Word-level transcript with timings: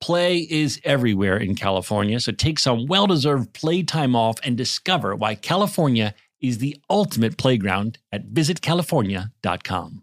Play 0.00 0.38
is 0.38 0.80
everywhere 0.84 1.36
in 1.36 1.54
California, 1.54 2.20
so 2.20 2.32
take 2.32 2.58
some 2.58 2.86
well 2.86 3.06
deserved 3.06 3.52
playtime 3.54 4.14
off 4.14 4.36
and 4.42 4.56
discover 4.56 5.16
why 5.16 5.34
California 5.34 6.14
is 6.40 6.58
the 6.58 6.76
ultimate 6.90 7.38
playground 7.38 7.98
at 8.12 8.28
visitcalifornia.com. 8.28 10.02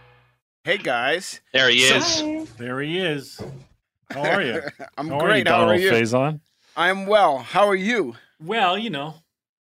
Hey 0.63 0.77
guys. 0.77 1.41
There 1.53 1.69
he 1.69 1.79
is. 1.79 2.21
Hi. 2.21 2.45
There 2.59 2.81
he 2.81 2.99
is. 2.99 3.41
How 4.11 4.21
are 4.21 4.41
you? 4.43 4.61
I'm 4.97 5.07
How 5.07 5.19
great. 5.19 5.47
Are 5.47 5.49
you, 5.49 5.55
How 5.57 5.67
are 5.69 5.75
you? 5.75 5.91
Faison? 5.91 6.39
I'm 6.77 7.07
well. 7.07 7.39
How 7.39 7.67
are 7.67 7.75
you? 7.75 8.15
Well, 8.39 8.77
you 8.77 8.91
know, 8.91 9.15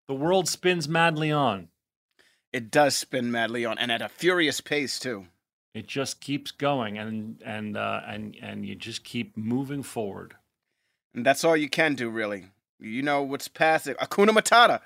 the 0.08 0.16
world 0.16 0.50
spins 0.50 0.90
madly 0.90 1.32
on. 1.32 1.68
It 2.52 2.72
does 2.72 2.96
spin 2.96 3.30
madly 3.30 3.64
on, 3.64 3.78
and 3.78 3.92
at 3.92 4.02
a 4.02 4.10
furious 4.10 4.60
pace 4.60 4.98
too. 4.98 5.28
It 5.76 5.86
just 5.86 6.20
keeps 6.20 6.50
going, 6.50 6.98
and 6.98 7.44
and 7.46 7.78
uh, 7.78 8.02
and 8.08 8.36
and 8.42 8.66
you 8.66 8.74
just 8.74 9.04
keep 9.04 9.38
moving 9.38 9.84
forward. 9.84 10.34
And 11.14 11.24
that's 11.24 11.44
all 11.44 11.56
you 11.56 11.70
can 11.70 11.94
do, 11.94 12.10
really. 12.10 12.48
You 12.80 13.04
know 13.04 13.22
what's 13.22 13.48
past. 13.48 13.86
Hakuna 13.86 14.30
Matata. 14.30 14.82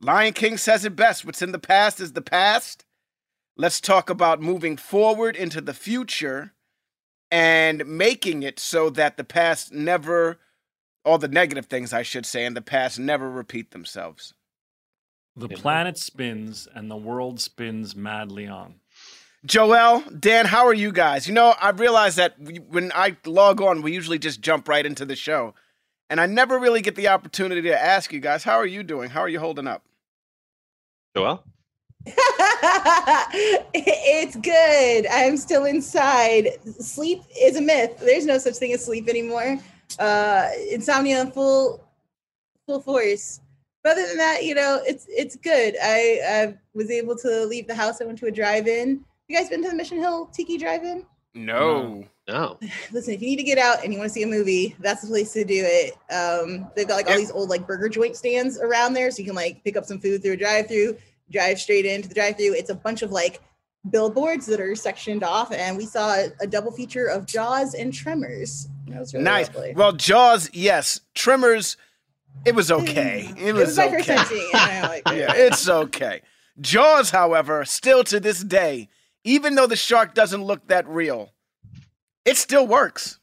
Lion 0.00 0.32
King 0.32 0.56
says 0.56 0.86
it 0.86 0.96
best. 0.96 1.26
What's 1.26 1.42
in 1.42 1.52
the 1.52 1.58
past 1.58 2.00
is 2.00 2.14
the 2.14 2.22
past. 2.22 2.86
Let's 3.56 3.80
talk 3.80 4.08
about 4.08 4.40
moving 4.40 4.76
forward 4.76 5.36
into 5.36 5.60
the 5.60 5.74
future 5.74 6.52
and 7.30 7.86
making 7.86 8.42
it 8.42 8.58
so 8.58 8.90
that 8.90 9.16
the 9.16 9.24
past 9.24 9.72
never, 9.72 10.38
all 11.04 11.18
the 11.18 11.28
negative 11.28 11.66
things 11.66 11.92
I 11.92 12.02
should 12.02 12.26
say, 12.26 12.44
in 12.44 12.54
the 12.54 12.62
past 12.62 12.98
never 12.98 13.30
repeat 13.30 13.70
themselves. 13.70 14.34
The 15.36 15.48
planet 15.48 15.96
spins, 15.96 16.66
and 16.74 16.90
the 16.90 16.96
world 16.96 17.40
spins 17.40 17.94
madly 17.94 18.48
on. 18.48 18.80
Joel, 19.46 20.02
Dan, 20.18 20.46
how 20.46 20.66
are 20.66 20.74
you 20.74 20.92
guys? 20.92 21.26
You 21.26 21.32
know, 21.32 21.54
I 21.60 21.70
realize 21.70 22.16
that 22.16 22.34
when 22.68 22.92
I 22.94 23.16
log 23.24 23.62
on, 23.62 23.80
we 23.80 23.92
usually 23.92 24.18
just 24.18 24.40
jump 24.40 24.68
right 24.68 24.84
into 24.84 25.06
the 25.06 25.16
show. 25.16 25.54
And 26.10 26.20
I 26.20 26.26
never 26.26 26.58
really 26.58 26.82
get 26.82 26.96
the 26.96 27.08
opportunity 27.08 27.62
to 27.62 27.80
ask 27.80 28.12
you 28.12 28.20
guys, 28.20 28.44
how 28.44 28.56
are 28.56 28.66
you 28.66 28.82
doing? 28.82 29.10
How 29.10 29.20
are 29.20 29.28
you 29.28 29.38
holding 29.38 29.68
up? 29.68 29.84
Joel? 31.16 31.44
it's 33.74 34.36
good. 34.36 35.06
I'm 35.10 35.36
still 35.36 35.64
inside. 35.66 36.50
Sleep 36.78 37.22
is 37.38 37.56
a 37.56 37.60
myth. 37.60 37.98
There's 38.00 38.26
no 38.26 38.38
such 38.38 38.56
thing 38.56 38.72
as 38.72 38.84
sleep 38.84 39.08
anymore. 39.08 39.58
Uh, 39.98 40.48
insomnia 40.70 41.20
in 41.20 41.30
full 41.30 41.84
full 42.66 42.80
force. 42.80 43.40
But 43.82 43.92
other 43.92 44.06
than 44.06 44.18
that, 44.18 44.44
you 44.44 44.54
know, 44.54 44.80
it's 44.86 45.06
it's 45.08 45.36
good. 45.36 45.74
I, 45.82 46.20
I 46.26 46.54
was 46.74 46.90
able 46.90 47.16
to 47.16 47.46
leave 47.46 47.66
the 47.66 47.74
house. 47.74 48.00
I 48.00 48.04
went 48.04 48.18
to 48.18 48.26
a 48.26 48.30
drive-in. 48.30 49.04
You 49.28 49.36
guys 49.36 49.48
been 49.48 49.62
to 49.62 49.68
the 49.68 49.74
Mission 49.74 49.98
Hill 49.98 50.26
Tiki 50.26 50.58
Drive-In? 50.58 51.06
No. 51.34 52.04
No. 52.28 52.58
Listen, 52.92 53.14
if 53.14 53.22
you 53.22 53.28
need 53.28 53.36
to 53.36 53.42
get 53.42 53.58
out 53.58 53.84
and 53.84 53.92
you 53.92 53.98
want 53.98 54.10
to 54.10 54.14
see 54.14 54.22
a 54.22 54.26
movie, 54.26 54.76
that's 54.80 55.02
the 55.02 55.08
place 55.08 55.32
to 55.32 55.44
do 55.44 55.62
it. 55.64 55.94
Um, 56.12 56.70
they've 56.76 56.88
got 56.88 56.96
like 56.96 57.08
all 57.08 57.16
these 57.16 57.30
old 57.30 57.48
like 57.48 57.66
burger 57.66 57.88
joint 57.88 58.16
stands 58.16 58.58
around 58.58 58.94
there, 58.94 59.10
so 59.10 59.20
you 59.20 59.26
can 59.26 59.34
like 59.34 59.62
pick 59.64 59.76
up 59.76 59.84
some 59.84 59.98
food 59.98 60.22
through 60.22 60.32
a 60.32 60.36
drive-through, 60.36 60.96
drive 61.30 61.60
straight 61.60 61.86
into 61.86 62.08
the 62.08 62.14
drive-through. 62.14 62.54
It's 62.54 62.70
a 62.70 62.74
bunch 62.74 63.02
of 63.02 63.12
like 63.12 63.40
billboards 63.90 64.46
that 64.46 64.60
are 64.60 64.74
sectioned 64.74 65.22
off, 65.22 65.52
and 65.52 65.76
we 65.76 65.86
saw 65.86 66.14
a, 66.14 66.28
a 66.40 66.46
double 66.46 66.70
feature 66.70 67.06
of 67.06 67.26
Jaws 67.26 67.74
and 67.74 67.92
Tremors. 67.92 68.68
That 68.88 69.00
was 69.00 69.14
really 69.14 69.24
nice. 69.24 69.46
lovely. 69.48 69.74
Well, 69.74 69.92
Jaws, 69.92 70.50
yes. 70.52 71.00
Tremors, 71.14 71.76
it 72.44 72.54
was 72.54 72.70
mm. 72.70 72.82
okay. 72.82 73.32
It 73.38 73.52
was, 73.52 73.68
was 73.68 73.76
my 73.78 73.86
okay. 73.86 73.96
first 73.96 74.08
time 74.08 74.26
seeing 74.26 74.48
it, 74.48 74.54
and 74.54 74.86
I 74.86 74.88
liked 74.88 75.10
it. 75.12 75.18
yeah, 75.18 75.34
it's 75.34 75.68
okay. 75.68 76.22
Jaws, 76.60 77.10
however, 77.10 77.64
still 77.64 78.04
to 78.04 78.20
this 78.20 78.42
day, 78.42 78.88
even 79.24 79.54
though 79.54 79.66
the 79.66 79.76
shark 79.76 80.14
doesn't 80.14 80.42
look 80.42 80.66
that 80.68 80.86
real, 80.88 81.32
it 82.24 82.36
still 82.36 82.66
works. 82.66 83.18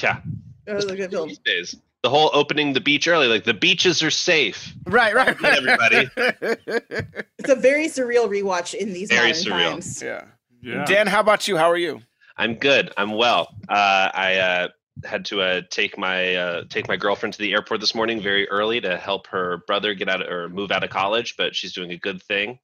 Yeah. 0.00 0.20
It 0.66 0.74
was 0.74 0.84
a 0.86 0.96
good 0.96 1.10
film. 1.10 1.28
These 1.28 1.38
days. 1.38 1.76
The 2.02 2.10
whole 2.10 2.30
opening 2.32 2.72
the 2.72 2.80
beach 2.80 3.06
early, 3.06 3.28
like 3.28 3.44
the 3.44 3.54
beaches 3.54 4.02
are 4.02 4.10
safe. 4.10 4.72
Right, 4.86 5.14
right, 5.14 5.40
right. 5.40 5.56
Everybody. 5.58 6.10
It's 7.38 7.48
a 7.50 7.54
very 7.56 7.86
surreal 7.86 8.28
rewatch 8.28 8.74
in 8.74 8.92
these 8.92 9.08
Very 9.08 9.28
modern 9.32 9.42
surreal. 9.44 9.70
times. 9.72 10.02
Yeah. 10.02 10.24
Yeah. 10.62 10.84
Dan, 10.84 11.06
how 11.06 11.20
about 11.20 11.46
you? 11.48 11.56
How 11.56 11.70
are 11.70 11.76
you? 11.76 12.00
I'm 12.36 12.54
good. 12.54 12.92
I'm 12.96 13.12
well. 13.16 13.54
Uh, 13.68 14.10
I 14.14 14.34
uh, 14.36 14.68
had 15.04 15.24
to 15.26 15.40
uh, 15.42 15.60
take 15.70 15.96
my 15.98 16.34
uh, 16.34 16.64
take 16.68 16.86
my 16.88 16.96
girlfriend 16.96 17.34
to 17.34 17.38
the 17.40 17.52
airport 17.52 17.80
this 17.80 17.94
morning 17.94 18.20
very 18.20 18.48
early 18.48 18.80
to 18.80 18.96
help 18.96 19.26
her 19.28 19.58
brother 19.66 19.94
get 19.94 20.08
out 20.08 20.22
of, 20.22 20.28
or 20.28 20.48
move 20.48 20.70
out 20.72 20.82
of 20.84 20.90
college, 20.90 21.36
but 21.36 21.54
she's 21.56 21.72
doing 21.72 21.90
a 21.92 21.96
good 21.98 22.22
thing. 22.22 22.58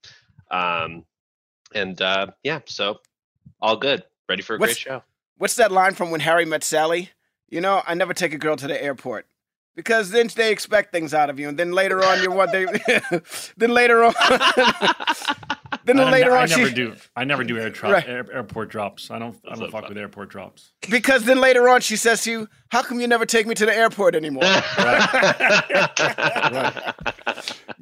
Um, 0.51 1.05
and 1.75 2.01
uh, 2.01 2.29
yeah, 2.45 2.61
so 2.67 2.99
all 3.61 3.77
good. 3.77 4.03
Ready 4.29 4.43
for 4.43 4.57
a 4.57 4.59
What's- 4.59 4.75
great 4.75 4.79
show. 4.79 5.03
What's 5.37 5.55
that 5.57 5.71
line 5.71 5.95
from 5.95 6.11
When 6.11 6.21
Harry 6.21 6.45
Met 6.45 6.65
Sally? 6.65 7.11
You 7.49 7.61
know, 7.61 7.83
I 7.87 7.95
never 7.95 8.15
take 8.15 8.33
a 8.35 8.39
girl 8.39 8.57
to 8.57 8.67
the 8.67 8.83
airport. 8.83 9.27
Because 9.75 10.11
then 10.11 10.29
they 10.35 10.51
expect 10.51 10.91
things 10.91 11.15
out 11.15 11.31
of 11.31 11.39
you, 11.39 11.49
and 11.49 11.57
then 11.57 11.71
later 11.71 12.03
on 12.05 12.21
you're 12.21 12.33
what 12.33 12.51
they. 12.51 12.65
then 13.57 13.71
later 13.71 14.03
on, 14.03 14.13
then 15.85 16.01
I, 16.01 16.11
later 16.11 16.33
I 16.33 16.43
on 16.43 16.49
never 16.49 16.67
she. 16.67 16.75
do. 16.75 16.97
I 17.15 17.23
never 17.23 17.45
do 17.45 17.57
air, 17.61 17.71
tra- 17.71 17.93
Right. 17.93 18.09
air 18.09 18.27
airport 18.33 18.71
drops. 18.71 19.09
I 19.13 19.21
don't. 19.21 19.39
I 19.49 19.55
don't 19.55 19.71
fuck 19.71 19.89
with 19.89 19.97
airport 19.97 20.31
drops. 20.31 20.73
Because 20.91 21.25
then 21.27 21.41
later 21.41 21.69
on 21.69 21.81
she 21.81 21.95
says 21.95 22.25
to 22.25 22.31
you, 22.33 22.49
"How 22.71 22.83
come 22.83 22.99
you 23.01 23.07
never 23.07 23.25
take 23.25 23.47
me 23.47 23.55
to 23.55 23.67
the 23.67 23.73
airport 23.73 24.17
anymore?" 24.17 24.43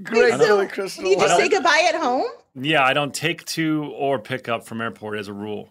Great, 0.03 0.33
Wait, 0.33 0.41
so 0.41 0.67
Crystal. 0.69 1.05
You 1.05 1.17
just 1.17 1.37
say 1.39 1.49
goodbye 1.49 1.85
at 1.89 1.95
home? 1.99 2.27
Yeah, 2.55 2.85
I 2.85 2.93
don't 2.93 3.15
take 3.15 3.45
to 3.47 3.85
or 3.97 4.19
pick 4.19 4.51
up 4.51 4.67
from 4.67 4.83
airport 4.83 5.19
as 5.19 5.29
a 5.29 5.33
rule. 5.33 5.71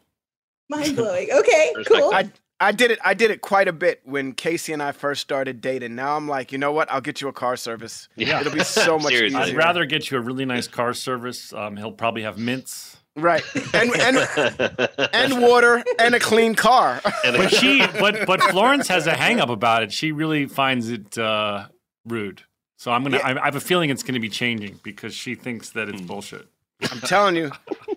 Mind 0.69 0.95
blowing. 0.95 1.27
Okay, 1.31 1.73
cool. 1.87 2.11
I 2.11 2.31
I 2.59 2.71
did 2.71 2.91
it. 2.91 2.99
I 3.03 3.13
did 3.13 3.31
it 3.31 3.41
quite 3.41 3.67
a 3.67 3.73
bit 3.73 4.01
when 4.05 4.33
Casey 4.33 4.71
and 4.71 4.81
I 4.81 4.91
first 4.93 5.21
started 5.21 5.59
dating. 5.59 5.95
Now 5.95 6.15
I'm 6.15 6.27
like, 6.27 6.51
you 6.51 6.57
know 6.57 6.71
what? 6.71 6.89
I'll 6.91 7.01
get 7.01 7.19
you 7.21 7.27
a 7.27 7.33
car 7.33 7.57
service. 7.57 8.07
Yeah. 8.15 8.39
It'll 8.39 8.53
be 8.53 8.63
so 8.63 8.97
much 8.99 9.11
easier. 9.13 9.37
I'd 9.37 9.55
rather 9.55 9.85
get 9.85 10.09
you 10.09 10.17
a 10.17 10.21
really 10.21 10.45
nice 10.45 10.67
car 10.67 10.93
service. 10.93 11.51
Um, 11.53 11.75
he'll 11.75 11.91
probably 11.91 12.21
have 12.23 12.37
mints. 12.37 12.97
right, 13.17 13.43
and 13.73 13.91
and 13.95 14.89
and 15.13 15.41
water 15.41 15.81
and 15.99 16.15
a 16.15 16.19
clean 16.19 16.53
car. 16.55 17.01
But 17.23 17.49
she, 17.53 17.79
but 17.99 18.25
but 18.25 18.41
Florence 18.43 18.87
has 18.89 19.07
a 19.07 19.13
hang 19.15 19.39
up 19.39 19.49
about 19.49 19.83
it. 19.83 19.91
She 19.93 20.11
really 20.11 20.45
finds 20.45 20.89
it 20.89 21.17
uh, 21.17 21.67
rude. 22.05 22.43
So 22.77 22.91
I'm 22.91 23.03
gonna. 23.03 23.17
I, 23.17 23.41
I 23.41 23.45
have 23.45 23.55
a 23.55 23.61
feeling 23.61 23.89
it's 23.89 24.03
gonna 24.03 24.19
be 24.19 24.29
changing 24.29 24.79
because 24.83 25.13
she 25.13 25.35
thinks 25.35 25.69
that 25.71 25.87
it's 25.89 26.01
bullshit. 26.01 26.47
I'm 26.91 26.99
telling 26.99 27.35
you, 27.35 27.51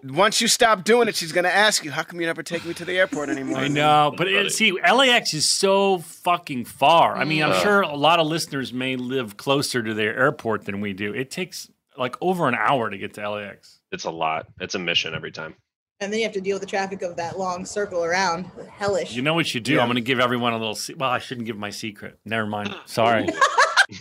once 0.05 0.41
you 0.41 0.49
stop 0.49 0.85
doing 0.85 1.09
it, 1.09 1.17
she's 1.17 1.33
gonna 1.33 1.49
ask 1.49 1.85
you, 1.85 1.91
"How 1.91 2.03
come 2.05 2.21
you 2.21 2.27
never 2.27 2.43
take 2.43 2.65
me 2.65 2.73
to 2.75 2.85
the 2.85 2.97
airport 2.99 3.29
anymore?" 3.29 3.59
I 3.59 3.69
know, 3.69 4.15
but 4.17 4.29
it, 4.29 4.53
see, 4.53 4.73
LAX 4.73 5.35
is 5.35 5.49
so 5.51 5.99
fucking 5.99 6.65
far. 6.65 7.17
I 7.17 7.25
mean, 7.25 7.43
I'm 7.43 7.53
Mm. 7.53 7.63
sure 7.63 7.81
a 7.83 7.97
lot 7.97 8.21
of 8.21 8.27
listeners 8.29 8.73
may 8.73 8.97
live 8.97 9.37
closer 9.37 9.83
to 9.83 9.95
their 9.95 10.17
airport 10.17 10.65
than 10.65 10.81
we 10.81 10.93
do. 10.93 11.13
It 11.13 11.31
takes 11.31 11.69
like 11.97 12.17
over 12.21 12.47
an 12.49 12.55
hour 12.55 12.89
to 12.89 12.97
get 12.97 13.15
to 13.15 13.29
LAX. 13.29 13.81
It's 13.91 14.05
a 14.05 14.11
lot. 14.11 14.47
It's 14.61 14.75
a 14.77 14.79
mission 14.79 15.15
every 15.15 15.33
time. 15.33 15.55
And 16.01 16.13
then 16.13 16.21
you 16.21 16.25
have 16.27 16.35
to 16.35 16.41
deal 16.41 16.55
with 16.55 16.61
the 16.63 16.69
traffic 16.69 17.03
of 17.03 17.17
that 17.17 17.37
long 17.37 17.65
circle 17.67 18.05
around. 18.05 18.49
Hellish. 18.71 19.13
You 19.15 19.23
know 19.23 19.35
what 19.35 19.53
you 19.53 19.61
do? 19.61 19.81
I'm 19.81 19.89
going 19.89 19.97
to 19.97 20.01
give 20.01 20.21
everyone 20.21 20.53
a 20.53 20.59
little. 20.59 20.77
Se- 20.77 20.95
well, 20.95 21.11
I 21.11 21.19
shouldn't 21.19 21.49
give 21.49 21.57
my 21.59 21.71
secret. 21.71 22.21
Never 22.25 22.47
mind. 22.47 22.73
Sorry. 22.87 23.27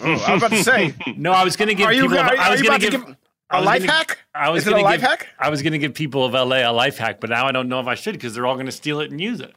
Oh, 0.01 0.05
I 0.27 0.33
was 0.33 0.43
about 0.43 0.51
to 0.51 0.63
say, 0.63 0.93
no, 1.17 1.31
I 1.31 1.43
was 1.43 1.55
going 1.55 1.69
to 1.69 1.73
give 1.73 1.87
Are 1.87 1.93
you- 1.93 2.03
people. 2.03 2.19
are 2.19 2.35
you- 2.35 2.39
I 2.39 2.51
was 2.51 2.61
going 2.61 2.75
about 2.75 2.81
to 2.81 2.91
to 2.91 2.97
give. 2.97 3.05
give 3.07 3.15
I 3.15 3.15
a 3.49 3.61
life 3.61 3.81
gonna- 3.81 3.91
hack? 3.91 4.19
I 4.35 4.49
was 4.49 4.63
Is 4.63 4.67
it 4.67 4.73
a 4.73 4.81
life 4.81 4.99
give- 5.01 5.09
hack? 5.09 5.27
I 5.39 5.49
was 5.49 5.61
going 5.61 5.73
to 5.73 5.79
give 5.79 5.93
people 5.93 6.23
of 6.25 6.33
LA 6.33 6.57
a 6.69 6.71
life 6.71 6.97
hack, 6.97 7.19
but 7.19 7.29
now 7.29 7.45
I 7.47 7.51
don't 7.51 7.69
know 7.69 7.79
if 7.79 7.87
I 7.87 7.95
should 7.95 8.13
because 8.13 8.33
they're 8.33 8.45
all 8.45 8.55
going 8.55 8.65
to 8.67 8.71
steal 8.71 8.99
it 8.99 9.09
and 9.11 9.19
use 9.21 9.39
it. 9.39 9.55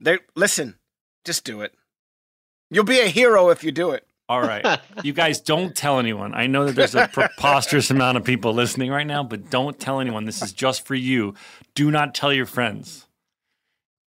They 0.00 0.18
listen. 0.34 0.76
Just 1.24 1.44
do 1.44 1.60
it. 1.60 1.74
You'll 2.70 2.84
be 2.84 3.00
a 3.00 3.08
hero 3.08 3.50
if 3.50 3.62
you 3.62 3.70
do 3.72 3.90
it. 3.90 4.06
All 4.28 4.40
right. 4.40 4.80
you 5.04 5.12
guys 5.12 5.40
don't 5.40 5.74
tell 5.76 5.98
anyone. 5.98 6.34
I 6.34 6.46
know 6.46 6.64
that 6.64 6.74
there's 6.74 6.94
a 6.94 7.08
preposterous 7.12 7.90
amount 7.90 8.16
of 8.16 8.24
people 8.24 8.52
listening 8.54 8.90
right 8.90 9.06
now, 9.06 9.22
but 9.22 9.50
don't 9.50 9.78
tell 9.78 10.00
anyone. 10.00 10.24
This 10.24 10.40
is 10.42 10.52
just 10.52 10.86
for 10.86 10.94
you. 10.94 11.34
Do 11.74 11.90
not 11.90 12.14
tell 12.14 12.32
your 12.32 12.46
friends. 12.46 13.06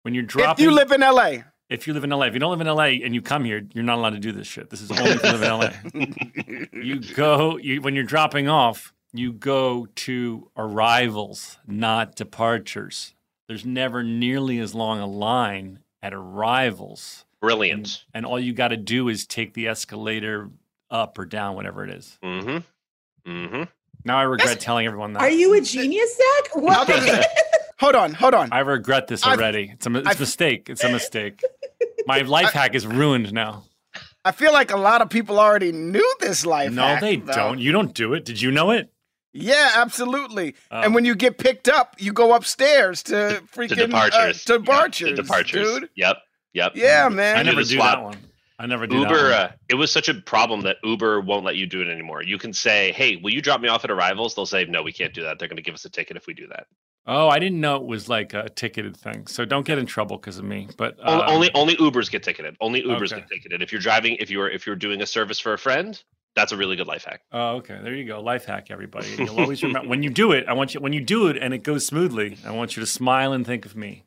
When 0.04 0.14
you're 0.14 0.24
If 0.25 0.30
dropping 0.30 0.64
you 0.66 0.72
live 0.72 0.92
in 0.92 1.02
LA, 1.02 1.38
if 1.70 1.88
you 1.88 1.94
live 1.94 2.04
in 2.04 2.10
LA, 2.12 2.24
if 2.25 2.34
you 2.34 2.40
don't 2.40 2.52
live 2.52 2.62
in 2.62 2.68
LA 2.68 3.04
and 3.06 3.16
you 3.16 3.22
come 3.22 3.46
here, 3.46 3.66
you're 3.74 3.84
not 3.84 3.98
allowed 3.98 4.12
to 4.12 4.20
do 4.20 4.31
this 4.34 4.46
shit. 4.48 4.70
This 4.70 4.81
is 4.81 4.92
only 4.92 5.12
if 5.12 5.24
you 5.24 5.31
live 5.31 5.42
in 5.42 5.50
LA. 5.50 6.66
you 6.74 7.00
go 7.16 7.58
you, 7.58 7.81
when 7.81 7.96
you're 7.96 8.04
dropping 8.04 8.48
off, 8.50 8.93
you 9.13 9.31
go 9.33 9.88
to 9.95 10.50
arrivals, 10.57 11.57
not 11.68 12.15
departures. 12.15 13.13
There's 13.48 13.65
never 13.65 14.04
nearly 14.04 14.60
as 14.60 14.74
long 14.74 15.00
a 15.00 15.06
line 15.07 15.80
at 16.01 16.13
arrivals. 16.13 17.25
Brilliant. 17.42 18.06
And 18.13 18.25
all 18.25 18.39
you 18.39 18.54
got 18.54 18.69
to 18.69 18.77
do 18.77 19.10
is 19.10 19.25
take 19.27 19.54
the 19.54 19.68
escalator 19.68 20.50
up 20.89 21.18
or 21.18 21.25
down, 21.25 21.56
whatever 21.56 21.83
it 21.83 21.89
is. 21.92 22.18
Mm-hmm. 22.24 23.30
Mm-hmm. 23.31 23.63
Now 24.06 24.18
I 24.18 24.24
regret 24.24 24.60
telling 24.60 24.86
everyone 24.86 25.13
that. 25.13 25.21
Are 25.21 25.30
you 25.30 25.54
a 25.54 25.62
genius, 25.62 26.15
Zach? 26.18 26.56
What? 26.56 26.88
hold 27.80 27.95
on, 27.95 28.13
hold 28.13 28.33
on. 28.33 28.50
I 28.51 28.60
regret 28.60 29.07
this 29.07 29.25
I've- 29.25 29.42
already. 29.42 29.71
it's 29.74 29.86
a, 29.88 29.95
it's 29.98 30.07
a 30.07 30.10
I've- 30.10 30.19
mistake. 30.19 30.69
It's 30.69 30.83
a 30.83 30.89
mistake. 30.92 31.42
My 32.06 32.19
life 32.19 32.51
hack 32.51 32.75
is 32.75 32.86
ruined 32.86 33.31
now. 33.33 33.63
I 34.25 34.31
feel 34.31 34.54
like 34.54 34.71
a 34.71 34.77
lot 34.77 35.01
of 35.01 35.10
people 35.10 35.39
already 35.39 35.71
knew 35.71 36.15
this 36.21 36.45
life. 36.45 36.65
Hack. 36.68 36.74
No, 36.74 36.83
hack, 36.83 37.01
they 37.01 37.15
though. 37.18 37.33
don't. 37.33 37.60
You 37.60 37.71
don't 37.71 37.94
do 37.94 38.13
it. 38.13 38.24
Did 38.25 38.42
you 38.42 38.51
know 38.51 38.71
it? 38.71 38.89
Yeah, 39.33 39.71
absolutely. 39.75 40.56
Oh. 40.71 40.81
And 40.81 40.94
when 40.95 41.06
you 41.06 41.15
get 41.15 41.38
picked 41.38 41.68
up, 41.68 41.95
you 42.00 42.13
go 42.13 42.33
upstairs 42.35 43.03
to 43.03 43.41
freaking 43.53 43.69
To 43.69 43.75
departures. 43.88 44.50
Uh, 44.50 44.57
departures, 44.57 45.09
Yeah, 45.09 45.15
to 45.15 45.21
departures. 45.21 45.68
dude. 45.80 45.89
Yep. 45.95 46.18
Yep. 46.53 46.71
Yeah, 46.75 47.09
man. 47.09 47.38
I 47.38 47.44
never 47.44 47.62
just 47.62 47.71
do 47.71 47.77
swap. 47.77 47.97
that 47.97 48.03
one. 48.03 48.18
I 48.59 48.68
never 48.68 48.85
do 48.85 48.97
Uber, 49.00 49.30
that. 49.30 49.50
uh, 49.50 49.53
it 49.68 49.74
was 49.75 49.91
such 49.91 50.07
a 50.07 50.13
problem 50.13 50.62
that 50.62 50.77
Uber 50.83 51.21
won't 51.21 51.44
let 51.44 51.56
you 51.56 51.65
do 51.65 51.81
it 51.81 51.88
anymore. 51.91 52.21
You 52.24 52.38
can 52.38 52.53
say, 52.53 52.91
"Hey, 52.91 53.15
will 53.18 53.33
you 53.33 53.41
drop 53.41 53.59
me 53.59 53.68
off 53.68 53.83
at 53.83 53.89
arrivals?" 53.89 54.35
They'll 54.35 54.45
say, 54.45 54.63
"No, 54.65 54.83
we 54.83 54.91
can't 54.94 55.13
do 55.13 55.24
that. 55.24 55.39
They're 55.39 55.47
going 55.47 55.57
to 55.57 55.63
give 55.63 55.74
us 55.74 55.83
a 55.86 55.89
ticket 55.89 56.15
if 56.15 56.27
we 56.27 56.36
do 56.36 56.47
that." 56.50 56.68
Oh, 57.07 57.27
I 57.27 57.39
didn't 57.39 57.59
know 57.59 57.75
it 57.77 57.83
was 57.86 58.07
like 58.07 58.33
a 58.36 58.47
ticketed 58.50 58.95
thing. 58.95 59.25
So 59.27 59.44
don't 59.44 59.65
get 59.65 59.79
in 59.79 59.88
trouble 59.88 60.18
because 60.18 60.38
of 60.38 60.45
me. 60.45 60.69
But 60.77 60.95
Only, 61.03 61.24
um, 61.24 61.29
only 61.33 61.51
only 61.56 61.75
Ubers 61.77 62.09
get 62.12 62.21
ticketed. 62.24 62.56
Only 62.62 62.83
Ubers 62.83 63.12
Okay. 63.12 63.21
get 63.21 63.27
ticketed. 63.29 63.62
If 63.63 63.71
you're 63.74 63.81
driving, 63.81 64.15
if 64.18 64.29
you're 64.29 64.50
if 64.50 64.68
you're 64.68 64.75
doing 64.77 65.01
a 65.01 65.07
service 65.07 65.39
for 65.39 65.53
a 65.53 65.57
friend, 65.57 66.01
that's 66.35 66.51
a 66.51 66.57
really 66.57 66.75
good 66.75 66.88
life 66.88 67.06
hack. 67.06 67.21
Oh, 67.31 67.56
okay. 67.57 67.80
There 67.81 67.94
you 67.94 68.06
go. 68.06 68.21
Life 68.21 68.45
hack, 68.45 68.68
everybody. 68.69 69.07
You'll 69.18 69.39
always 69.39 69.63
remember 69.63 69.89
when 69.89 70.03
you 70.03 70.09
do 70.09 70.31
it. 70.31 70.45
I 70.47 70.53
want 70.53 70.74
you 70.74 70.80
when 70.80 70.94
you 70.94 71.01
do 71.01 71.27
it 71.27 71.38
and 71.38 71.53
it 71.53 71.63
goes 71.63 71.85
smoothly. 71.85 72.38
I 72.45 72.51
want 72.51 72.75
you 72.75 72.81
to 72.81 72.88
smile 72.88 73.33
and 73.33 73.45
think 73.45 73.65
of 73.65 73.75
me. 73.75 74.03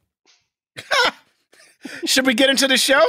Should 2.04 2.26
we 2.26 2.34
get 2.34 2.50
into 2.50 2.66
the 2.66 2.76
show? 2.76 3.04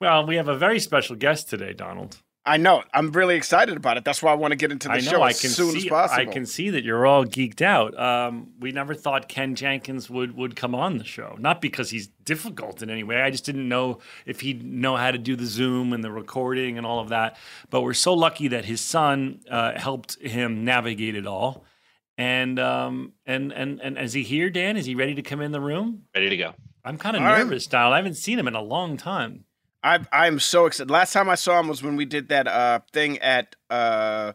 Well, 0.00 0.26
we 0.26 0.36
have 0.36 0.48
a 0.48 0.56
very 0.56 0.80
special 0.80 1.14
guest 1.14 1.48
today, 1.48 1.72
Donald. 1.74 2.16
I 2.46 2.56
know. 2.56 2.82
I'm 2.94 3.12
really 3.12 3.36
excited 3.36 3.76
about 3.76 3.98
it. 3.98 4.04
That's 4.04 4.22
why 4.22 4.32
I 4.32 4.34
want 4.34 4.52
to 4.52 4.56
get 4.56 4.72
into 4.72 4.88
the 4.88 4.94
I 4.94 5.00
know. 5.00 5.10
show 5.10 5.20
I 5.22 5.30
as 5.30 5.40
can 5.42 5.50
soon 5.50 5.72
see. 5.72 5.78
as 5.78 5.84
possible. 5.86 6.22
I 6.22 6.24
can 6.32 6.46
see 6.46 6.70
that 6.70 6.84
you're 6.84 7.04
all 7.06 7.26
geeked 7.26 7.60
out. 7.60 7.98
Um, 8.00 8.52
we 8.58 8.72
never 8.72 8.94
thought 8.94 9.28
Ken 9.28 9.54
Jenkins 9.54 10.08
would 10.08 10.34
would 10.36 10.56
come 10.56 10.74
on 10.74 10.96
the 10.96 11.04
show. 11.04 11.36
Not 11.38 11.60
because 11.60 11.90
he's 11.90 12.06
difficult 12.24 12.82
in 12.82 12.88
any 12.88 13.02
way. 13.02 13.20
I 13.20 13.30
just 13.30 13.44
didn't 13.44 13.68
know 13.68 13.98
if 14.24 14.40
he'd 14.40 14.64
know 14.64 14.96
how 14.96 15.10
to 15.10 15.18
do 15.18 15.36
the 15.36 15.44
Zoom 15.44 15.92
and 15.92 16.02
the 16.02 16.10
recording 16.10 16.78
and 16.78 16.86
all 16.86 16.98
of 17.00 17.10
that. 17.10 17.36
But 17.68 17.82
we're 17.82 17.92
so 17.92 18.14
lucky 18.14 18.48
that 18.48 18.64
his 18.64 18.80
son 18.80 19.40
uh, 19.50 19.78
helped 19.78 20.20
him 20.22 20.64
navigate 20.64 21.16
it 21.16 21.26
all. 21.26 21.64
And 22.16 22.58
um, 22.58 23.12
and 23.26 23.52
and 23.52 23.80
and 23.82 23.98
is 23.98 24.14
he 24.14 24.22
here, 24.22 24.48
Dan? 24.48 24.78
Is 24.78 24.86
he 24.86 24.94
ready 24.94 25.14
to 25.14 25.22
come 25.22 25.42
in 25.42 25.52
the 25.52 25.60
room? 25.60 26.04
Ready 26.14 26.30
to 26.30 26.36
go. 26.38 26.54
I'm 26.84 26.96
kind 26.96 27.16
of 27.16 27.22
All 27.22 27.28
right. 27.28 27.38
nervous, 27.38 27.66
Donald. 27.66 27.92
I 27.92 27.98
haven't 27.98 28.14
seen 28.14 28.38
him 28.38 28.48
in 28.48 28.54
a 28.54 28.62
long 28.62 28.96
time. 28.96 29.44
I 29.82 30.00
I'm 30.12 30.38
so 30.38 30.66
excited. 30.66 30.90
Last 30.90 31.12
time 31.12 31.28
I 31.28 31.34
saw 31.34 31.58
him 31.60 31.68
was 31.68 31.82
when 31.82 31.96
we 31.96 32.04
did 32.04 32.28
that 32.28 32.46
uh 32.46 32.80
thing 32.92 33.18
at 33.18 33.56
uh 33.70 34.32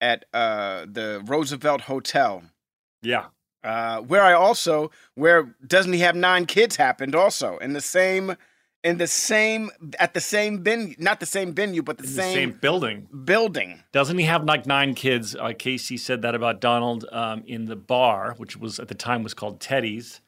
at 0.00 0.24
uh 0.32 0.86
the 0.90 1.22
Roosevelt 1.24 1.82
Hotel. 1.82 2.42
Yeah. 3.02 3.26
Uh 3.62 4.00
where 4.00 4.22
I 4.22 4.32
also 4.32 4.90
where 5.14 5.54
doesn't 5.66 5.92
he 5.92 6.00
have 6.00 6.16
nine 6.16 6.46
kids 6.46 6.76
happened 6.76 7.14
also 7.14 7.58
in 7.58 7.72
the 7.72 7.80
same 7.80 8.36
in 8.82 8.98
the 8.98 9.06
same 9.06 9.70
at 9.98 10.12
the 10.14 10.20
same 10.20 10.62
venue 10.62 10.94
not 10.98 11.20
the 11.20 11.26
same 11.26 11.54
venue 11.54 11.82
but 11.82 11.96
the, 11.98 12.04
In 12.04 12.10
the 12.10 12.16
same, 12.16 12.34
same 12.34 12.52
building. 12.52 13.08
building. 13.24 13.82
Doesn't 13.92 14.18
he 14.18 14.24
have 14.24 14.44
like 14.44 14.66
nine 14.66 14.94
kids? 14.94 15.34
Uh, 15.34 15.52
Casey 15.58 15.96
said 15.96 16.22
that 16.22 16.34
about 16.34 16.60
Donald 16.60 17.06
um, 17.12 17.42
in 17.46 17.64
the 17.66 17.76
bar, 17.76 18.34
which 18.36 18.56
was 18.56 18.78
at 18.78 18.88
the 18.88 18.94
time 18.94 19.22
was 19.22 19.34
called 19.34 19.60
Teddy's. 19.60 20.20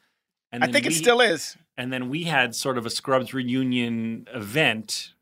And 0.52 0.64
I 0.64 0.68
think 0.68 0.86
it 0.86 0.92
still 0.92 1.20
is. 1.20 1.56
And 1.78 1.92
then 1.92 2.08
we 2.08 2.24
had 2.24 2.54
sort 2.54 2.78
of 2.78 2.86
a 2.86 2.90
Scrubs 2.90 3.34
reunion 3.34 4.26
event 4.32 5.12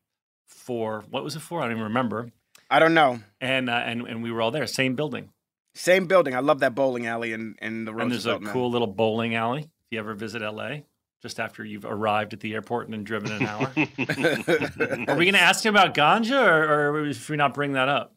for 0.46 1.04
what 1.10 1.24
was 1.24 1.36
it 1.36 1.40
for? 1.40 1.60
I 1.60 1.64
don't 1.64 1.72
even 1.72 1.82
remember. 1.84 2.30
I 2.70 2.78
don't 2.78 2.94
know. 2.94 3.20
And 3.40 3.68
uh, 3.68 3.82
and 3.84 4.06
and 4.06 4.22
we 4.22 4.30
were 4.30 4.40
all 4.40 4.50
there, 4.50 4.66
same 4.66 4.94
building. 4.94 5.30
Same 5.74 6.06
building. 6.06 6.34
I 6.34 6.40
love 6.40 6.60
that 6.60 6.74
bowling 6.74 7.06
alley 7.06 7.32
in 7.32 7.56
in 7.60 7.84
the 7.84 7.92
Roosevelt. 7.92 8.36
and 8.38 8.46
there's 8.46 8.50
a 8.50 8.52
cool 8.52 8.70
little 8.70 8.86
bowling 8.86 9.34
alley. 9.34 9.62
If 9.62 9.86
you 9.90 9.98
ever 9.98 10.14
visit 10.14 10.40
LA, 10.42 10.78
just 11.20 11.40
after 11.40 11.64
you've 11.64 11.84
arrived 11.84 12.32
at 12.32 12.40
the 12.40 12.54
airport 12.54 12.86
and 12.86 12.94
then 12.94 13.04
driven 13.04 13.32
an 13.32 13.46
hour. 13.46 13.72
Are 13.76 15.16
we 15.16 15.24
going 15.24 15.32
to 15.32 15.40
ask 15.40 15.64
him 15.64 15.74
about 15.74 15.94
ganja, 15.94 16.46
or, 16.46 16.96
or 16.96 17.12
should 17.12 17.30
we 17.30 17.36
not 17.36 17.54
bring 17.54 17.72
that 17.72 17.88
up? 17.88 18.14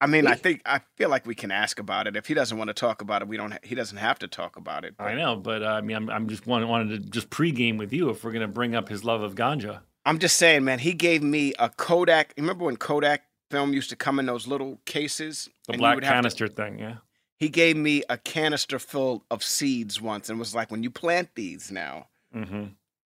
I 0.00 0.06
mean, 0.06 0.26
I 0.26 0.34
think 0.34 0.60
I 0.66 0.80
feel 0.96 1.08
like 1.08 1.24
we 1.26 1.34
can 1.34 1.50
ask 1.50 1.78
about 1.78 2.06
it. 2.06 2.16
If 2.16 2.26
he 2.26 2.34
doesn't 2.34 2.56
want 2.58 2.68
to 2.68 2.74
talk 2.74 3.00
about 3.00 3.22
it, 3.22 3.28
we 3.28 3.36
don't. 3.38 3.52
Ha- 3.52 3.58
he 3.62 3.74
doesn't 3.74 3.96
have 3.96 4.18
to 4.20 4.28
talk 4.28 4.56
about 4.56 4.84
it. 4.84 4.94
I 4.98 5.14
know, 5.14 5.36
but 5.36 5.62
uh, 5.62 5.66
I 5.66 5.80
mean, 5.80 5.96
I'm, 5.96 6.10
I'm 6.10 6.28
just 6.28 6.46
wanted, 6.46 6.68
wanted 6.68 7.02
to 7.04 7.10
just 7.10 7.30
pregame 7.30 7.78
with 7.78 7.92
you 7.92 8.10
if 8.10 8.22
we're 8.22 8.32
going 8.32 8.42
to 8.42 8.48
bring 8.48 8.74
up 8.74 8.88
his 8.90 9.04
love 9.04 9.22
of 9.22 9.34
ganja. 9.34 9.80
I'm 10.04 10.18
just 10.18 10.36
saying, 10.36 10.64
man. 10.64 10.80
He 10.80 10.92
gave 10.92 11.22
me 11.22 11.54
a 11.58 11.70
Kodak. 11.70 12.34
Remember 12.36 12.64
when 12.66 12.76
Kodak 12.76 13.22
film 13.50 13.72
used 13.72 13.88
to 13.90 13.96
come 13.96 14.18
in 14.18 14.26
those 14.26 14.46
little 14.46 14.78
cases? 14.84 15.48
The 15.66 15.72
And 15.72 15.80
you 15.80 15.82
black 15.82 15.94
have 15.94 16.02
to- 16.02 16.08
canister 16.08 16.48
thing, 16.48 16.78
yeah. 16.78 16.96
he 17.38 17.48
gave 17.48 17.76
me 17.76 18.02
a 18.10 18.18
canister 18.18 18.78
full 18.78 19.24
of 19.30 19.42
seeds 19.42 20.00
once, 20.00 20.28
and 20.28 20.38
was 20.38 20.54
like, 20.54 20.70
"When 20.70 20.82
you 20.82 20.90
plant 20.90 21.30
these 21.34 21.70
now," 21.72 22.08
Mm-hmm. 22.34 22.64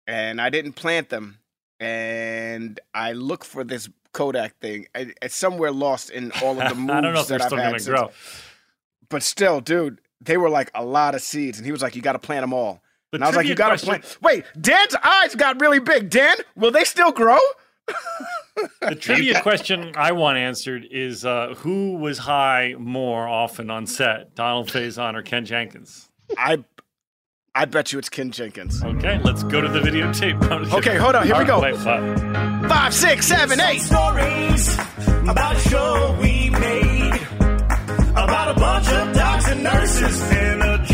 and 0.05 0.39
I 0.39 0.51
didn't 0.51 0.73
plant 0.73 1.09
them, 1.09 1.39
and 1.79 2.79
I 2.93 3.13
look 3.13 3.43
for 3.43 3.63
this 3.63 3.89
Kodak 4.15 4.57
thing. 4.59 4.87
I- 4.95 5.13
It's 5.21 5.35
somewhere 5.35 5.71
lost 5.71 6.09
in 6.09 6.31
all 6.41 6.59
of 6.59 6.69
the 6.69 6.75
moves 6.75 6.91
I 6.97 7.01
don't 7.01 7.13
know 7.13 7.19
if 7.21 7.27
they're 7.27 7.37
that 7.39 7.47
still 7.47 7.59
I've 7.59 7.65
had 7.65 7.73
to 7.73 7.79
since- 7.79 7.95
grow. 7.99 8.11
But 9.09 9.21
still, 9.21 9.61
dude, 9.61 10.01
they 10.21 10.37
were 10.37 10.49
like 10.49 10.71
a 10.73 10.83
lot 10.83 11.13
of 11.13 11.21
seeds, 11.21 11.59
and 11.59 11.65
he 11.65 11.71
was 11.71 11.81
like, 11.83 11.95
"You 11.95 12.01
got 12.01 12.13
to 12.13 12.19
plant 12.19 12.41
them 12.43 12.53
all." 12.53 12.81
The 13.11 13.17
and 13.17 13.23
I 13.23 13.27
was 13.27 13.35
like, 13.35 13.45
trivia 13.45 13.51
"You 13.51 13.55
got 13.55 13.77
to 13.79 13.85
question- 13.85 14.01
plant." 14.01 14.17
Wait, 14.23 14.45
Dan's 14.59 14.95
eyes 15.03 15.35
got 15.35 15.61
really 15.61 15.79
big. 15.79 16.09
Dan, 16.09 16.35
will 16.55 16.71
they 16.71 16.83
still 16.85 17.11
grow? 17.11 17.37
The 18.81 18.95
trivia 18.99 19.41
question 19.41 19.91
I 19.95 20.11
want 20.13 20.37
answered 20.37 20.87
is 20.89 21.23
uh, 21.25 21.53
who 21.57 21.97
was 21.97 22.17
high 22.17 22.73
more 22.79 23.27
often 23.27 23.69
on 23.69 23.85
set, 23.85 24.33
Donald 24.33 24.69
Faison 24.69 25.13
or 25.15 25.21
Ken 25.21 25.45
Jenkins? 25.45 26.09
I, 26.37 26.63
I 27.57 27.63
bet 27.63 27.93
you 27.93 27.99
it's 27.99 28.09
Ken 28.09 28.31
Jenkins. 28.31 28.83
Okay, 28.83 29.17
let's 29.23 29.43
go 29.43 29.61
to 29.61 29.69
the 29.69 29.79
videotape. 29.79 30.35
Okay, 30.75 30.97
hold 30.97 31.15
on, 31.15 31.25
here 31.25 31.35
we 31.35 31.41
All 31.41 31.45
go. 31.47 31.61
right, 31.61 31.73
wait, 31.73 31.85
what? 31.85 32.69
Five, 32.69 32.93
six, 32.93 33.27
seven, 33.27 33.59
eight. 33.61 33.79
Stories 33.79 34.73
about 35.23 35.55
a 35.55 35.59
show 35.59 36.17
we 36.21 36.49
made 36.49 37.13
about 38.11 38.55
a 38.57 38.59
bunch 38.59 38.87
of 38.89 39.15
docs 39.15 39.47
and 39.49 39.63
nurses 39.63 40.21
and 40.31 40.61
a 40.63 40.84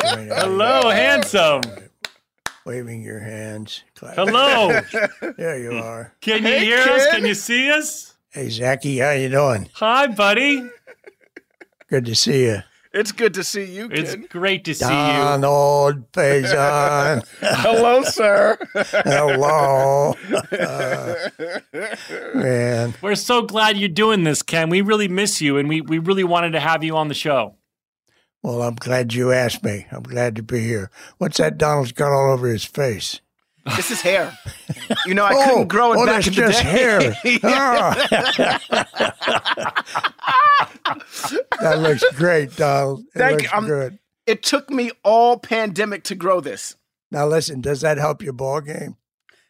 Very 0.00 0.26
nice. 0.26 0.42
Hello, 0.42 0.90
handsome. 0.90 1.62
Waving 2.64 3.02
your 3.02 3.20
hands. 3.20 3.84
Clap. 3.94 4.14
Hello. 4.16 4.80
there 5.36 5.58
you 5.58 5.72
are. 5.72 6.12
Can 6.20 6.42
you 6.42 6.48
Hey, 6.48 6.64
hear 6.64 6.78
us? 6.78 7.06
Can 7.08 7.24
you 7.24 7.34
see 7.34 7.70
us? 7.70 8.14
Hey, 8.30 8.48
Zachy, 8.50 8.98
how 8.98 9.12
you 9.12 9.28
doing? 9.28 9.68
Hi, 9.74 10.08
buddy. 10.08 10.68
Good 11.88 12.04
to 12.06 12.14
see 12.14 12.44
you. 12.46 12.58
It's 12.92 13.12
good 13.12 13.34
to 13.34 13.44
see 13.44 13.64
you, 13.64 13.90
It's 13.92 14.14
great 14.30 14.64
to 14.64 14.74
see 14.74 14.84
you. 14.86 14.90
Donald 14.90 16.10
Faison. 16.12 17.22
Hello, 17.40 18.02
sir. 18.02 18.56
Hello. 19.04 20.16
Uh, 20.50 21.28
man, 22.34 22.94
We're 23.02 23.14
so 23.14 23.42
glad 23.42 23.76
you're 23.76 23.90
doing 23.90 24.24
this, 24.24 24.40
Ken. 24.42 24.70
We 24.70 24.80
really 24.80 25.08
miss 25.08 25.42
you, 25.42 25.58
and 25.58 25.68
we, 25.68 25.82
we 25.82 25.98
really 25.98 26.24
wanted 26.24 26.52
to 26.52 26.60
have 26.60 26.82
you 26.82 26.96
on 26.96 27.08
the 27.08 27.14
show. 27.14 27.56
Well, 28.42 28.62
I'm 28.62 28.74
glad 28.76 29.12
you 29.14 29.32
asked 29.32 29.64
me. 29.64 29.86
I'm 29.90 30.02
glad 30.02 30.36
to 30.36 30.42
be 30.42 30.60
here. 30.60 30.90
What's 31.18 31.38
that 31.38 31.58
Donald's 31.58 31.92
got 31.92 32.12
all 32.12 32.32
over 32.32 32.48
his 32.48 32.64
face? 32.64 33.20
This 33.74 33.90
is 33.90 34.00
hair. 34.00 34.32
You 35.06 35.14
know, 35.14 35.24
I 35.24 35.32
Oh, 35.34 35.44
couldn't 35.48 35.68
grow 35.68 35.92
it 35.92 35.98
oh, 35.98 36.06
back 36.06 36.24
that's 36.24 36.28
in 36.28 36.34
the 36.34 36.40
just 36.52 36.62
day. 36.62 36.70
hair. 36.70 37.16
That 41.60 41.80
looks 41.80 42.04
great, 42.16 42.54
Donald. 42.56 43.00
It 43.14 43.18
Thank 43.18 43.42
looks 43.42 43.52
you. 43.54 43.66
Good. 43.66 43.98
It 44.26 44.42
took 44.42 44.70
me 44.70 44.90
all 45.04 45.38
pandemic 45.38 46.04
to 46.04 46.14
grow 46.14 46.40
this. 46.40 46.76
Now 47.10 47.26
listen, 47.26 47.60
does 47.60 47.80
that 47.80 47.98
help 47.98 48.22
your 48.22 48.32
ball 48.32 48.60
game? 48.60 48.96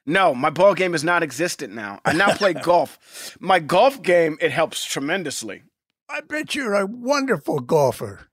No, 0.05 0.35
my 0.35 0.51
ball 0.51 0.75
game 0.75 0.95
is 0.95 1.03
not 1.03 1.23
existent 1.23 1.75
now. 1.75 2.01
I 2.05 2.13
now 2.13 2.33
play 2.35 2.53
golf. 2.55 3.37
My 3.41 3.59
golf 3.59 4.03
game, 4.03 4.37
it 4.41 4.53
helps 4.53 4.85
tremendously. 4.85 5.63
I 6.09 6.21
bet 6.21 6.55
you're 6.55 6.75
a 6.75 6.87
wonderful 6.87 7.59
golfer. 7.61 8.29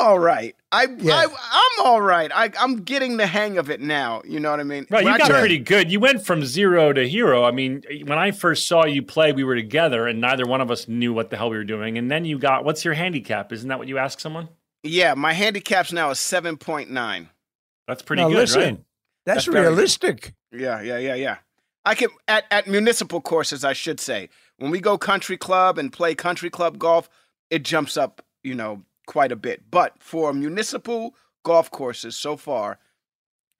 I'm 0.00 0.06
all 0.06 0.18
right. 0.18 0.54
I, 0.72 0.86
Yeah. 0.98 1.14
I 1.14 1.24
I'm 1.26 1.86
all 1.86 2.00
right. 2.00 2.30
I, 2.34 2.50
I'm 2.60 2.82
getting 2.82 3.16
the 3.16 3.26
hang 3.26 3.58
of 3.58 3.70
it 3.70 3.80
now. 3.80 4.22
You 4.24 4.40
know 4.40 4.50
what 4.50 4.60
I 4.60 4.64
mean? 4.64 4.86
Right, 4.90 5.04
When 5.04 5.12
you 5.12 5.14
I 5.14 5.18
got 5.18 5.28
turn- 5.28 5.40
pretty 5.40 5.58
good. 5.58 5.90
You 5.92 6.00
went 6.00 6.24
from 6.24 6.44
zero 6.44 6.92
to 6.92 7.08
hero. 7.08 7.44
I 7.44 7.50
mean, 7.50 7.82
when 8.04 8.18
I 8.18 8.30
first 8.30 8.66
saw 8.66 8.84
you 8.84 9.02
play, 9.02 9.32
we 9.32 9.44
were 9.44 9.54
together, 9.54 10.06
and 10.06 10.20
neither 10.20 10.46
one 10.46 10.60
of 10.60 10.70
us 10.70 10.88
knew 10.88 11.12
what 11.12 11.30
the 11.30 11.36
hell 11.36 11.50
we 11.50 11.56
were 11.56 11.64
doing. 11.64 11.98
And 11.98 12.10
then 12.10 12.24
you 12.24 12.38
got 12.38 12.64
what's 12.64 12.84
your 12.84 12.94
handicap? 12.94 13.52
Isn't 13.52 13.68
that 13.68 13.78
what 13.78 13.88
you 13.88 13.98
ask 13.98 14.20
someone? 14.20 14.48
Yeah, 14.82 15.14
my 15.14 15.32
handicap's 15.32 15.92
now 15.92 16.10
a 16.10 16.14
seven 16.14 16.56
point 16.56 16.90
nine. 16.90 17.30
That's 17.86 18.02
pretty 18.02 18.22
Now 18.22 18.28
good, 18.28 18.36
listen, 18.36 18.60
right? 18.60 18.80
That's, 19.26 19.44
That's 19.44 19.46
very 19.46 19.64
good. 19.64 19.70
realistic. 19.70 20.34
Yeah, 20.52 20.80
yeah, 20.82 20.98
yeah, 20.98 21.14
yeah. 21.14 21.36
I 21.84 21.94
can 21.94 22.08
at, 22.28 22.44
at 22.50 22.66
municipal 22.66 23.20
courses, 23.20 23.64
I 23.64 23.72
should 23.74 24.00
say. 24.00 24.28
When 24.56 24.70
we 24.70 24.80
go 24.80 24.96
country 24.96 25.36
club 25.36 25.78
and 25.78 25.92
play 25.92 26.14
country 26.14 26.48
club 26.48 26.78
golf, 26.78 27.08
it 27.50 27.62
jumps 27.64 27.96
up, 27.96 28.22
you 28.42 28.54
know, 28.54 28.82
quite 29.06 29.32
a 29.32 29.36
bit. 29.36 29.70
But 29.70 30.02
for 30.02 30.32
municipal 30.32 31.14
golf 31.42 31.70
courses 31.70 32.16
so 32.16 32.36
far, 32.36 32.78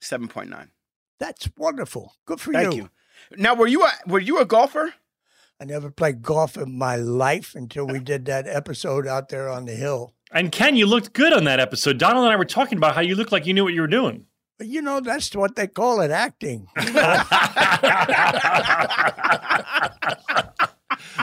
seven 0.00 0.28
point 0.28 0.50
nine. 0.50 0.70
That's 1.18 1.48
wonderful. 1.56 2.14
Good 2.26 2.40
for 2.40 2.52
you. 2.52 2.58
Thank 2.58 2.74
you. 2.74 2.90
Now, 3.36 3.54
were 3.54 3.66
you 3.66 3.84
a 3.84 3.90
were 4.06 4.20
you 4.20 4.40
a 4.40 4.44
golfer? 4.44 4.94
I 5.60 5.64
never 5.64 5.90
played 5.90 6.22
golf 6.22 6.56
in 6.56 6.76
my 6.76 6.96
life 6.96 7.54
until 7.54 7.86
we 7.86 7.98
did 8.00 8.24
that 8.26 8.46
episode 8.46 9.06
out 9.06 9.28
there 9.28 9.48
on 9.48 9.66
the 9.66 9.74
hill. 9.74 10.12
And 10.32 10.50
Ken, 10.50 10.74
you 10.74 10.86
looked 10.86 11.12
good 11.12 11.32
on 11.32 11.44
that 11.44 11.60
episode. 11.60 11.98
Donald 11.98 12.24
and 12.24 12.32
I 12.32 12.36
were 12.36 12.44
talking 12.44 12.76
about 12.76 12.96
how 12.96 13.00
you 13.00 13.14
looked 13.14 13.30
like 13.30 13.46
you 13.46 13.54
knew 13.54 13.64
what 13.64 13.72
you 13.72 13.82
were 13.82 13.86
doing. 13.86 14.26
But 14.58 14.66
you 14.66 14.82
know, 14.82 15.00
that's 15.00 15.34
what 15.34 15.56
they 15.56 15.68
call 15.68 16.00
it 16.00 16.10
acting. 16.10 16.66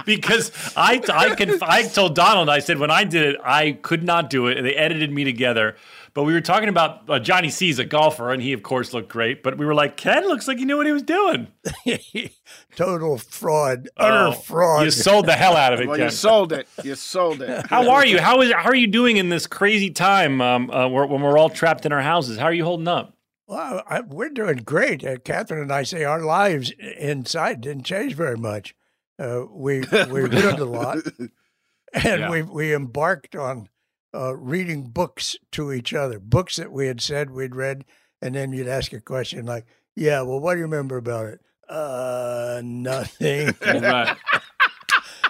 because 0.05 0.51
I 0.75 1.01
I 1.13 1.35
can 1.35 1.57
I 1.61 1.83
told 1.83 2.15
Donald 2.15 2.49
I 2.49 2.59
said 2.59 2.79
when 2.79 2.91
I 2.91 3.03
did 3.03 3.23
it 3.35 3.37
I 3.43 3.73
could 3.81 4.03
not 4.03 4.29
do 4.29 4.47
it 4.47 4.57
and 4.57 4.65
they 4.65 4.75
edited 4.75 5.11
me 5.11 5.23
together. 5.23 5.75
But 6.13 6.23
we 6.23 6.33
were 6.33 6.41
talking 6.41 6.67
about 6.67 7.09
uh, 7.09 7.19
Johnny 7.19 7.49
C's 7.49 7.79
a 7.79 7.85
golfer 7.85 8.31
and 8.31 8.41
he 8.41 8.51
of 8.51 8.63
course 8.63 8.93
looked 8.93 9.07
great. 9.07 9.43
But 9.43 9.57
we 9.57 9.65
were 9.65 9.73
like 9.73 9.95
Ken 9.97 10.27
looks 10.27 10.47
like 10.47 10.57
he 10.57 10.65
knew 10.65 10.75
what 10.77 10.85
he 10.85 10.91
was 10.91 11.03
doing. 11.03 11.47
Total 12.75 13.17
fraud, 13.17 13.89
utter 13.97 14.27
Oh, 14.27 14.31
fraud. 14.33 14.85
You 14.85 14.91
sold 14.91 15.25
the 15.25 15.33
hell 15.33 15.55
out 15.55 15.73
of 15.73 15.79
it, 15.81 15.87
Well, 15.87 15.97
Ken. 15.97 16.05
you 16.05 16.11
sold 16.11 16.51
it. 16.53 16.67
You 16.83 16.95
sold 16.95 17.41
it. 17.41 17.65
How 17.69 17.89
are 17.89 18.05
you? 18.05 18.19
How 18.19 18.41
is 18.41 18.51
how 18.51 18.69
are 18.69 18.75
you 18.75 18.87
doing 18.87 19.17
in 19.17 19.29
this 19.29 19.47
crazy 19.47 19.89
time 19.89 20.41
um, 20.41 20.69
uh, 20.69 20.87
where, 20.87 21.05
when 21.05 21.21
we're 21.21 21.37
all 21.37 21.49
trapped 21.49 21.85
in 21.85 21.91
our 21.91 22.01
houses? 22.01 22.37
How 22.37 22.45
are 22.45 22.53
you 22.53 22.63
holding 22.65 22.87
up? 22.87 23.13
Well, 23.47 23.83
I, 23.87 23.99
we're 24.01 24.29
doing 24.29 24.57
great. 24.57 25.05
Uh, 25.05 25.17
Catherine 25.17 25.61
and 25.61 25.71
I 25.73 25.83
say 25.83 26.03
our 26.05 26.21
lives 26.21 26.71
inside 26.97 27.61
didn't 27.61 27.83
change 27.83 28.15
very 28.15 28.37
much. 28.37 28.73
Uh, 29.21 29.45
we 29.51 29.79
we 30.09 30.21
read 30.21 30.59
a 30.59 30.65
lot, 30.65 30.97
and 31.93 32.19
Yeah. 32.21 32.29
we 32.29 32.41
we 32.41 32.73
embarked 32.73 33.35
on 33.35 33.69
uh, 34.13 34.35
reading 34.35 34.83
books 34.89 35.35
to 35.51 35.71
each 35.71 35.93
other, 35.93 36.19
books 36.19 36.55
that 36.55 36.71
we 36.71 36.87
had 36.87 36.99
said 37.01 37.29
we'd 37.29 37.55
read, 37.55 37.85
and 38.21 38.33
then 38.35 38.51
you'd 38.51 38.67
ask 38.67 38.93
a 38.93 38.99
question 38.99 39.45
like, 39.45 39.65
"Yeah, 39.95 40.21
well, 40.23 40.39
what 40.39 40.53
do 40.55 40.59
you 40.59 40.65
remember 40.65 40.97
about 40.97 41.27
it?" 41.27 41.41
Uh, 41.69 42.61
nothing. 42.63 43.53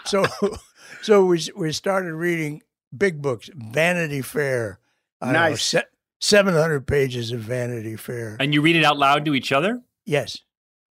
So 0.06 0.26
so 1.02 1.26
we 1.26 1.40
we 1.56 1.72
started 1.72 2.14
reading 2.14 2.64
big 2.96 3.22
books, 3.22 3.50
Vanity 3.54 4.22
Fair. 4.22 4.80
I 5.22 5.32
Nice. 5.32 5.64
se- 5.64 5.84
700 6.20 6.86
pages 6.88 7.32
of 7.32 7.40
Vanity 7.42 7.96
Fair. 7.96 8.36
And 8.40 8.54
you 8.54 8.62
read 8.62 8.76
it 8.76 8.84
out 8.84 8.98
loud 8.98 9.26
to 9.26 9.36
each 9.36 9.52
other? 9.52 9.82
Yes, 10.06 10.40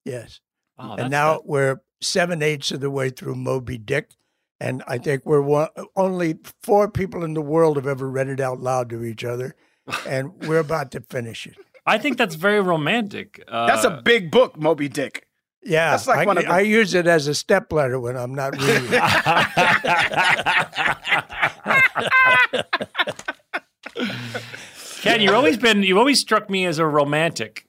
yes. 0.05 0.39
Oh, 0.77 0.93
and 0.95 1.09
now 1.09 1.41
we're 1.43 1.81
seven 2.01 2.41
eighths 2.41 2.71
of 2.71 2.79
the 2.81 2.89
way 2.89 3.09
through 3.09 3.35
Moby 3.35 3.77
Dick, 3.77 4.11
and 4.59 4.83
I 4.87 4.97
think 4.97 5.25
we're 5.25 5.41
one, 5.41 5.69
only 5.95 6.37
four 6.63 6.89
people 6.89 7.23
in 7.23 7.33
the 7.33 7.41
world 7.41 7.75
have 7.77 7.87
ever 7.87 8.09
read 8.09 8.27
it 8.29 8.39
out 8.39 8.59
loud 8.59 8.89
to 8.91 9.03
each 9.03 9.23
other, 9.23 9.55
and 10.07 10.31
we're 10.47 10.59
about 10.59 10.91
to 10.91 11.01
finish 11.01 11.45
it. 11.47 11.55
I 11.85 11.97
think 11.97 12.17
that's 12.17 12.35
very 12.35 12.59
romantic. 12.61 13.43
Uh, 13.47 13.65
That's 13.65 13.83
a 13.83 14.01
big 14.03 14.29
book, 14.29 14.55
Moby 14.59 14.87
Dick. 14.89 15.25
Yeah, 15.63 15.91
That's 15.91 16.07
like 16.07 16.19
I, 16.19 16.25
one 16.25 16.37
of 16.37 16.43
the- 16.45 16.51
I 16.51 16.59
use 16.59 16.93
it 16.93 17.07
as 17.07 17.27
a 17.27 17.33
step 17.33 17.71
ladder 17.73 17.99
when 17.99 18.15
I'm 18.15 18.33
not 18.35 18.55
reading. 18.61 18.87
Ken, 25.01 25.21
you've 25.21 25.33
always 25.33 25.57
been 25.57 25.83
you've 25.83 25.97
always 25.97 26.19
struck 26.19 26.49
me 26.49 26.65
as 26.65 26.79
a 26.79 26.85
romantic. 26.85 27.65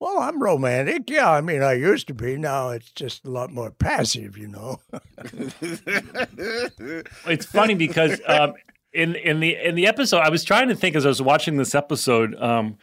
Well, 0.00 0.18
I'm 0.18 0.42
romantic. 0.42 1.10
Yeah, 1.10 1.30
I 1.30 1.42
mean, 1.42 1.62
I 1.62 1.74
used 1.74 2.06
to 2.08 2.14
be. 2.14 2.38
Now 2.38 2.70
it's 2.70 2.90
just 2.90 3.26
a 3.26 3.30
lot 3.30 3.52
more 3.52 3.70
passive, 3.70 4.36
you 4.36 4.48
know. 4.48 4.80
It's 7.26 7.46
funny 7.46 7.74
because 7.74 8.20
um, 8.26 8.54
in 8.92 9.14
in 9.14 9.40
the 9.40 9.56
in 9.56 9.74
the 9.74 9.86
episode, 9.86 10.20
I 10.20 10.30
was 10.30 10.42
trying 10.42 10.68
to 10.68 10.74
think 10.74 10.96
as 10.96 11.04
I 11.04 11.08
was 11.08 11.22
watching 11.22 11.56
this 11.56 11.74
episode. 11.74 12.34
Um, 12.40 12.78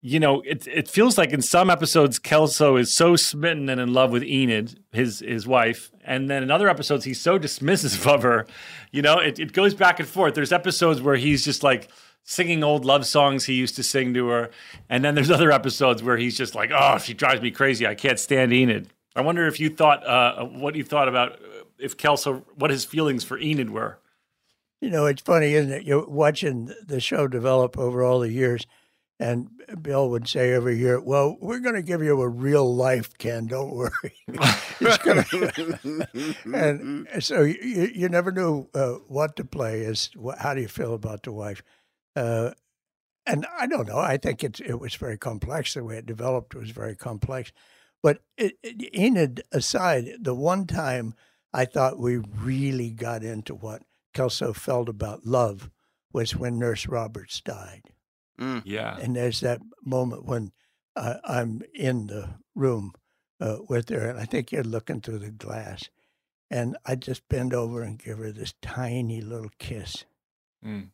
you 0.00 0.20
know, 0.20 0.40
it 0.42 0.66
it 0.66 0.88
feels 0.88 1.18
like 1.18 1.30
in 1.30 1.42
some 1.42 1.70
episodes 1.70 2.18
Kelso 2.18 2.76
is 2.76 2.94
so 2.94 3.16
smitten 3.16 3.68
and 3.68 3.80
in 3.80 3.92
love 3.92 4.10
with 4.10 4.22
Enid, 4.22 4.80
his 4.92 5.20
his 5.20 5.46
wife, 5.46 5.90
and 6.04 6.30
then 6.30 6.42
in 6.42 6.50
other 6.50 6.68
episodes 6.68 7.04
he's 7.04 7.20
so 7.20 7.38
dismissive 7.38 8.06
of 8.12 8.22
her. 8.22 8.46
You 8.90 9.02
know, 9.02 9.18
it 9.18 9.38
it 9.38 9.52
goes 9.52 9.74
back 9.74 10.00
and 10.00 10.08
forth. 10.08 10.34
There's 10.34 10.52
episodes 10.52 11.02
where 11.02 11.16
he's 11.16 11.44
just 11.44 11.62
like 11.62 11.90
singing 12.28 12.62
old 12.62 12.84
love 12.84 13.06
songs 13.06 13.46
he 13.46 13.54
used 13.54 13.74
to 13.74 13.82
sing 13.82 14.12
to 14.12 14.28
her, 14.28 14.50
and 14.90 15.02
then 15.02 15.14
there's 15.14 15.30
other 15.30 15.50
episodes 15.50 16.02
where 16.02 16.16
he's 16.16 16.36
just 16.36 16.54
like, 16.54 16.70
"Oh, 16.72 16.98
she 16.98 17.14
drives 17.14 17.40
me 17.40 17.50
crazy. 17.50 17.86
I 17.86 17.94
can't 17.94 18.20
stand 18.20 18.52
Enid." 18.52 18.90
I 19.16 19.22
wonder 19.22 19.46
if 19.46 19.58
you 19.58 19.70
thought 19.70 20.06
uh, 20.06 20.44
what 20.44 20.76
you 20.76 20.84
thought 20.84 21.08
about 21.08 21.32
uh, 21.32 21.64
if 21.78 21.96
Kelso, 21.96 22.44
what 22.54 22.70
his 22.70 22.84
feelings 22.84 23.24
for 23.24 23.38
Enid 23.38 23.70
were. 23.70 23.98
You 24.80 24.90
know, 24.90 25.06
it's 25.06 25.22
funny, 25.22 25.54
isn't 25.54 25.72
it? 25.72 25.84
You're 25.84 26.06
watching 26.06 26.72
the 26.86 27.00
show 27.00 27.26
develop 27.26 27.76
over 27.76 28.04
all 28.04 28.20
the 28.20 28.30
years, 28.30 28.64
and 29.18 29.48
Bill 29.80 30.08
would 30.10 30.28
say 30.28 30.52
every 30.52 30.78
year, 30.78 31.00
"Well, 31.00 31.38
we're 31.40 31.60
going 31.60 31.74
to 31.74 31.82
give 31.82 32.02
you 32.02 32.20
a 32.20 32.28
real 32.28 32.76
life, 32.76 33.16
Ken. 33.16 33.46
Don't 33.46 33.74
worry." 33.74 34.14
And 36.54 37.08
so 37.20 37.42
you, 37.42 37.90
you 37.94 38.08
never 38.08 38.30
knew 38.30 38.68
uh, 38.74 38.94
what 39.08 39.34
to 39.36 39.44
play. 39.44 39.80
Is 39.80 40.10
how 40.38 40.54
do 40.54 40.60
you 40.60 40.68
feel 40.68 40.94
about 40.94 41.22
the 41.22 41.32
wife? 41.32 41.62
Uh, 42.16 42.50
and 43.26 43.46
I 43.58 43.66
don't 43.66 43.88
know. 43.88 43.98
I 43.98 44.16
think 44.16 44.42
it 44.42 44.60
it 44.60 44.80
was 44.80 44.94
very 44.94 45.18
complex. 45.18 45.74
The 45.74 45.84
way 45.84 45.98
it 45.98 46.06
developed 46.06 46.54
was 46.54 46.70
very 46.70 46.96
complex. 46.96 47.52
But 48.02 48.20
it, 48.36 48.58
it, 48.62 48.94
Enid 48.96 49.42
aside, 49.52 50.08
the 50.20 50.34
one 50.34 50.66
time 50.66 51.14
I 51.52 51.64
thought 51.64 51.98
we 51.98 52.16
really 52.16 52.90
got 52.90 53.22
into 53.22 53.54
what 53.54 53.82
Kelso 54.14 54.52
felt 54.52 54.88
about 54.88 55.26
love 55.26 55.70
was 56.12 56.36
when 56.36 56.58
Nurse 56.58 56.86
Roberts 56.86 57.40
died. 57.40 57.82
Mm. 58.40 58.62
Yeah. 58.64 58.96
And 58.96 59.16
there's 59.16 59.40
that 59.40 59.60
moment 59.84 60.24
when 60.24 60.52
uh, 60.96 61.14
I'm 61.24 61.62
in 61.74 62.06
the 62.06 62.36
room 62.54 62.92
uh, 63.40 63.58
with 63.68 63.88
her, 63.90 64.08
and 64.08 64.18
I 64.18 64.24
think 64.24 64.52
you're 64.52 64.62
looking 64.64 65.00
through 65.00 65.18
the 65.18 65.30
glass. 65.30 65.88
And 66.50 66.76
I 66.86 66.94
just 66.94 67.28
bend 67.28 67.52
over 67.52 67.82
and 67.82 67.98
give 67.98 68.18
her 68.18 68.32
this 68.32 68.54
tiny 68.62 69.20
little 69.20 69.50
kiss. 69.58 70.04
Mm. 70.64 70.90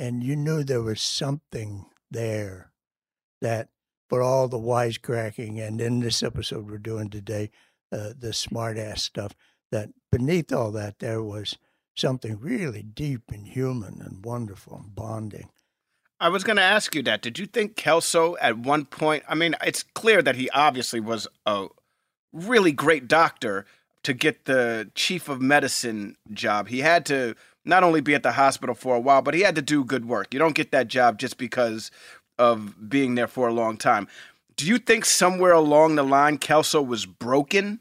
And 0.00 0.24
you 0.24 0.34
knew 0.34 0.64
there 0.64 0.80
was 0.80 1.02
something 1.02 1.84
there 2.10 2.72
that, 3.42 3.68
for 4.08 4.22
all 4.22 4.48
the 4.48 4.58
wisecracking, 4.58 5.60
and 5.60 5.78
in 5.78 6.00
this 6.00 6.22
episode 6.22 6.70
we're 6.70 6.78
doing 6.78 7.10
today, 7.10 7.50
uh, 7.92 8.14
the 8.18 8.32
smart 8.32 8.78
ass 8.78 9.02
stuff, 9.02 9.34
that 9.70 9.90
beneath 10.10 10.54
all 10.54 10.70
that 10.72 11.00
there 11.00 11.22
was 11.22 11.58
something 11.94 12.40
really 12.40 12.82
deep 12.82 13.30
and 13.30 13.48
human 13.48 14.00
and 14.00 14.24
wonderful 14.24 14.80
and 14.82 14.94
bonding. 14.94 15.50
I 16.18 16.30
was 16.30 16.44
going 16.44 16.56
to 16.56 16.62
ask 16.62 16.94
you 16.94 17.02
that. 17.02 17.20
Did 17.20 17.38
you 17.38 17.44
think 17.44 17.76
Kelso 17.76 18.38
at 18.40 18.56
one 18.56 18.86
point? 18.86 19.24
I 19.28 19.34
mean, 19.34 19.54
it's 19.62 19.82
clear 19.82 20.22
that 20.22 20.36
he 20.36 20.48
obviously 20.50 21.00
was 21.00 21.28
a 21.44 21.66
really 22.32 22.72
great 22.72 23.06
doctor 23.06 23.66
to 24.02 24.14
get 24.14 24.46
the 24.46 24.90
chief 24.94 25.28
of 25.28 25.42
medicine 25.42 26.16
job. 26.32 26.68
He 26.68 26.78
had 26.78 27.04
to 27.06 27.34
not 27.64 27.84
only 27.84 28.00
be 28.00 28.14
at 28.14 28.22
the 28.22 28.32
hospital 28.32 28.74
for 28.74 28.94
a 28.94 29.00
while, 29.00 29.22
but 29.22 29.34
he 29.34 29.42
had 29.42 29.54
to 29.56 29.62
do 29.62 29.84
good 29.84 30.06
work. 30.06 30.32
You 30.32 30.38
don't 30.38 30.54
get 30.54 30.70
that 30.72 30.88
job 30.88 31.18
just 31.18 31.38
because 31.38 31.90
of 32.38 32.88
being 32.88 33.14
there 33.14 33.28
for 33.28 33.48
a 33.48 33.52
long 33.52 33.76
time. 33.76 34.08
Do 34.56 34.66
you 34.66 34.78
think 34.78 35.04
somewhere 35.04 35.52
along 35.52 35.94
the 35.94 36.02
line 36.02 36.38
Kelso 36.38 36.82
was 36.82 37.06
broken? 37.06 37.80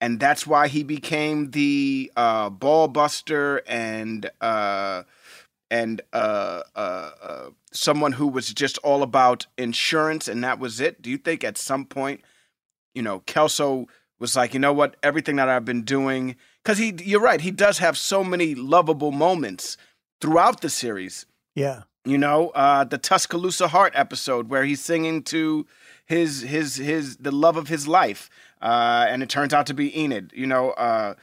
And 0.00 0.20
that's 0.20 0.46
why 0.46 0.68
he 0.68 0.82
became 0.82 1.50
the 1.50 2.12
uh, 2.16 2.50
ball 2.50 2.88
buster 2.88 3.62
and 3.66 4.30
uh, 4.40 5.02
and 5.70 6.00
uh, 6.12 6.62
uh, 6.74 7.10
uh, 7.20 7.50
someone 7.72 8.12
who 8.12 8.26
was 8.26 8.52
just 8.52 8.78
all 8.78 9.02
about 9.02 9.46
insurance 9.56 10.28
and 10.28 10.42
that 10.44 10.58
was 10.58 10.80
it? 10.80 11.02
Do 11.02 11.10
you 11.10 11.18
think 11.18 11.44
at 11.44 11.58
some 11.58 11.84
point, 11.84 12.22
you 12.94 13.02
know, 13.02 13.20
Kelso 13.20 13.86
was 14.18 14.36
like, 14.36 14.54
you 14.54 14.60
know 14.60 14.72
what, 14.72 14.96
everything 15.02 15.36
that 15.36 15.48
I've 15.48 15.64
been 15.64 15.82
doing, 15.82 16.36
because 16.68 16.76
he, 16.76 16.94
you're 17.02 17.22
right, 17.22 17.40
he 17.40 17.50
does 17.50 17.78
have 17.78 17.96
so 17.96 18.22
many 18.22 18.54
lovable 18.54 19.10
moments 19.10 19.78
throughout 20.20 20.60
the 20.60 20.68
series. 20.68 21.24
Yeah. 21.54 21.84
You 22.04 22.18
know, 22.18 22.50
uh, 22.50 22.84
the 22.84 22.98
Tuscaloosa 22.98 23.68
Heart 23.68 23.94
episode 23.96 24.50
where 24.50 24.64
he's 24.64 24.82
singing 24.82 25.22
to 25.24 25.66
his 26.04 26.42
his 26.42 26.76
his 26.76 27.16
the 27.16 27.30
love 27.30 27.56
of 27.56 27.68
his 27.68 27.88
life, 27.88 28.28
uh, 28.60 29.06
and 29.08 29.22
it 29.22 29.30
turns 29.30 29.54
out 29.54 29.64
to 29.68 29.74
be 29.74 29.98
Enid. 29.98 30.30
You 30.34 30.46
know, 30.46 30.72
uh, 30.72 31.14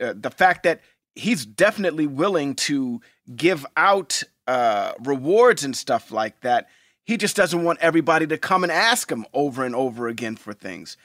uh, 0.00 0.14
the 0.16 0.30
fact 0.30 0.62
that 0.62 0.80
he's 1.14 1.44
definitely 1.44 2.06
willing 2.06 2.54
to 2.54 3.02
give 3.36 3.66
out 3.76 4.22
uh, 4.46 4.92
rewards 5.04 5.62
and 5.62 5.76
stuff 5.76 6.10
like 6.10 6.40
that. 6.40 6.68
He 7.04 7.18
just 7.18 7.36
doesn't 7.36 7.64
want 7.64 7.80
everybody 7.82 8.26
to 8.28 8.38
come 8.38 8.62
and 8.62 8.72
ask 8.72 9.12
him 9.12 9.26
over 9.34 9.62
and 9.62 9.76
over 9.76 10.08
again 10.08 10.36
for 10.36 10.54
things. 10.54 10.96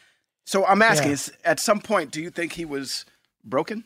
So 0.45 0.65
I'm 0.65 0.81
asking, 0.81 1.09
Yeah. 1.09 1.13
is, 1.13 1.33
at 1.43 1.59
some 1.59 1.81
point, 1.81 2.11
do 2.11 2.21
you 2.21 2.29
think 2.29 2.53
he 2.53 2.65
was 2.65 3.05
broken? 3.43 3.85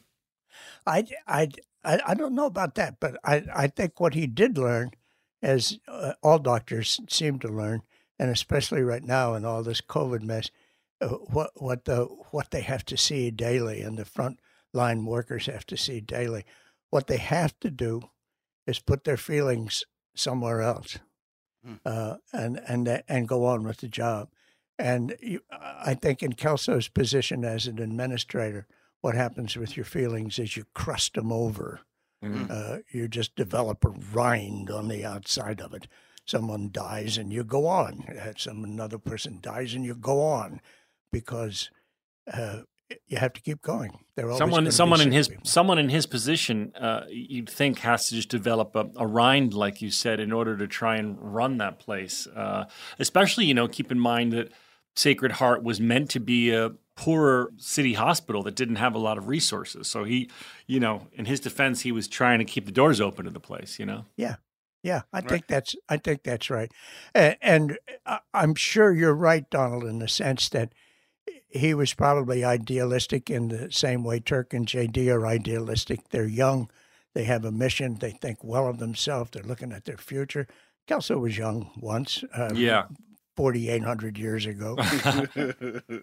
I, 0.86 1.06
I, 1.28 1.50
I, 1.84 2.00
I 2.08 2.14
don't 2.14 2.36
know 2.36 2.46
about 2.46 2.76
that, 2.76 3.00
but 3.00 3.18
I, 3.24 3.44
I 3.54 3.68
think 3.68 4.00
what 4.00 4.14
he 4.14 4.28
did 4.28 4.58
learn, 4.58 4.92
as 5.42 5.80
uh, 5.88 6.14
all 6.24 6.40
doctors 6.40 7.00
seem 7.10 7.40
to 7.40 7.48
learn, 7.48 7.84
and 8.18 8.30
especially 8.30 8.82
right 8.82 9.04
now 9.04 9.34
in 9.34 9.46
all 9.46 9.64
this 9.64 9.82
COVID 9.82 10.22
mess, 10.22 10.50
uh, 11.02 11.10
what 11.10 11.52
what 11.56 11.86
the 11.86 12.06
what 12.32 12.52
they 12.52 12.62
have 12.62 12.86
to 12.86 12.98
see 12.98 13.30
daily, 13.30 13.82
and 13.82 13.98
the 13.98 14.06
front 14.06 14.40
line 14.74 15.06
workers 15.06 15.48
have 15.48 15.66
to 15.68 15.78
see 15.78 16.00
daily. 16.00 16.46
What 16.90 17.08
they 17.08 17.18
have 17.18 17.60
to 17.60 17.70
do 17.70 18.10
is 18.66 18.80
put 18.80 19.04
their 19.04 19.18
feelings 19.18 19.84
somewhere 20.16 20.62
else, 20.62 21.00
uh, 21.86 22.16
and 22.32 22.62
and 22.68 23.04
and 23.08 23.28
go 23.28 23.46
on 23.46 23.64
with 23.64 23.78
the 23.78 23.90
job. 23.90 24.30
And 24.80 25.16
you, 25.22 25.42
I 25.52 25.94
think 25.94 26.24
in 26.24 26.34
Kelso's 26.34 26.88
position 26.88 27.46
as 27.46 27.68
an 27.68 27.80
administrator, 27.80 28.68
what 29.06 29.14
happens 29.14 29.56
with 29.56 29.78
your 29.78 29.86
feelings 29.86 30.40
is 30.40 30.58
you 30.58 30.66
crust 30.74 31.14
them 31.14 31.32
over. 31.32 31.82
Mhm. 32.24 32.50
Uh, 32.50 32.80
you 32.92 33.08
just 33.08 33.36
develop 33.36 33.86
a 33.86 33.90
rind 33.90 34.72
on 34.72 34.88
the 34.88 35.06
outside 35.06 35.62
of 35.62 35.76
it. 35.76 35.88
Someone 36.26 36.72
dies 36.72 37.16
and 37.20 37.32
you 37.32 37.44
go 37.44 37.68
on. 37.68 38.04
Uh, 38.10 38.34
Some 38.36 38.64
another 38.64 38.98
person 38.98 39.38
dies 39.42 39.76
and 39.76 39.86
you 39.86 39.94
go 39.94 40.24
on 40.24 40.60
because 41.12 41.70
uh, 42.34 42.62
you 43.06 43.18
have 43.18 43.34
to 43.34 43.42
keep 43.42 43.62
going. 43.62 43.92
Someone 44.38 44.72
someone 44.72 45.02
in 45.02 45.12
his 45.12 45.28
people. 45.28 45.46
someone 45.46 45.78
in 45.78 45.90
his 45.90 46.08
position 46.08 46.74
uh, 46.76 47.02
you'd 47.10 47.50
think 47.50 47.80
has 47.80 48.08
to 48.08 48.16
just 48.16 48.30
develop 48.30 48.76
a, 48.76 48.90
a 48.96 49.06
rind 49.06 49.54
like 49.54 49.84
you 49.84 49.92
said 49.92 50.20
in 50.20 50.32
order 50.32 50.58
to 50.58 50.66
try 50.68 50.96
and 50.96 51.16
run 51.22 51.60
that 51.60 51.78
place 51.78 52.26
uh, 52.36 52.66
especially 52.98 53.46
you 53.46 53.54
know 53.54 53.68
keep 53.68 53.92
in 53.92 54.00
mind 54.00 54.34
that 54.34 54.52
sacred 54.96 55.34
heart 55.34 55.64
was 55.64 55.80
meant 55.80 56.10
to 56.12 56.20
be 56.20 56.52
a 56.52 56.72
poorer 56.96 57.52
city 57.58 57.94
hospital 57.94 58.42
that 58.44 58.56
didn't 58.56 58.78
have 58.78 58.96
a 58.96 59.00
lot 59.00 59.18
of 59.18 59.28
resources. 59.28 59.88
So 59.88 60.04
he 60.06 60.30
you 60.68 60.80
know 60.80 61.08
in 61.14 61.26
his 61.26 61.40
defense 61.40 61.82
he 61.82 61.92
was 61.92 62.08
trying 62.08 62.40
to 62.40 62.46
keep 62.46 62.66
the 62.66 62.72
doors 62.72 63.02
open 63.02 63.26
to 63.26 63.32
the 63.32 63.40
place 63.40 63.80
you 63.80 63.86
know? 63.86 64.06
Yeah, 64.16 64.36
yeah, 64.84 65.02
I 65.12 65.22
think 65.22 65.48
that's 65.48 65.76
I 65.90 65.98
think 65.98 66.24
that's 66.24 66.50
right, 66.50 66.72
and, 67.14 67.36
and 67.42 67.78
I- 68.06 68.20
I'm 68.34 68.56
sure 68.56 68.94
you're 68.94 69.14
right, 69.16 69.50
Donald, 69.50 69.84
in 69.84 70.00
the 70.00 70.08
sense 70.08 70.48
that 70.50 70.74
he 71.50 71.74
was 71.74 71.94
probably 71.94 72.44
idealistic 72.44 73.30
in 73.30 73.48
the 73.48 73.72
same 73.72 74.04
way 74.04 74.20
Turk 74.20 74.54
and 74.54 74.68
JD 74.68 75.14
are 75.14 75.26
idealistic. 75.26 76.10
They're 76.10 76.26
young, 76.28 76.70
they 77.14 77.24
have 77.24 77.46
a 77.46 77.52
mission, 77.52 77.96
they 78.00 78.12
think 78.12 78.44
well 78.44 78.68
of 78.68 78.78
themselves, 78.80 79.32
they're 79.32 79.44
looking 79.44 79.72
at 79.72 79.86
their 79.86 79.98
future. 79.98 80.48
Kelso 80.88 81.18
was 81.18 81.38
young 81.38 81.72
once, 81.78 82.24
uh, 82.34 82.52
Yeah. 82.54 82.84
4,800 83.36 84.18
years 84.18 84.46
ago. 84.46 84.78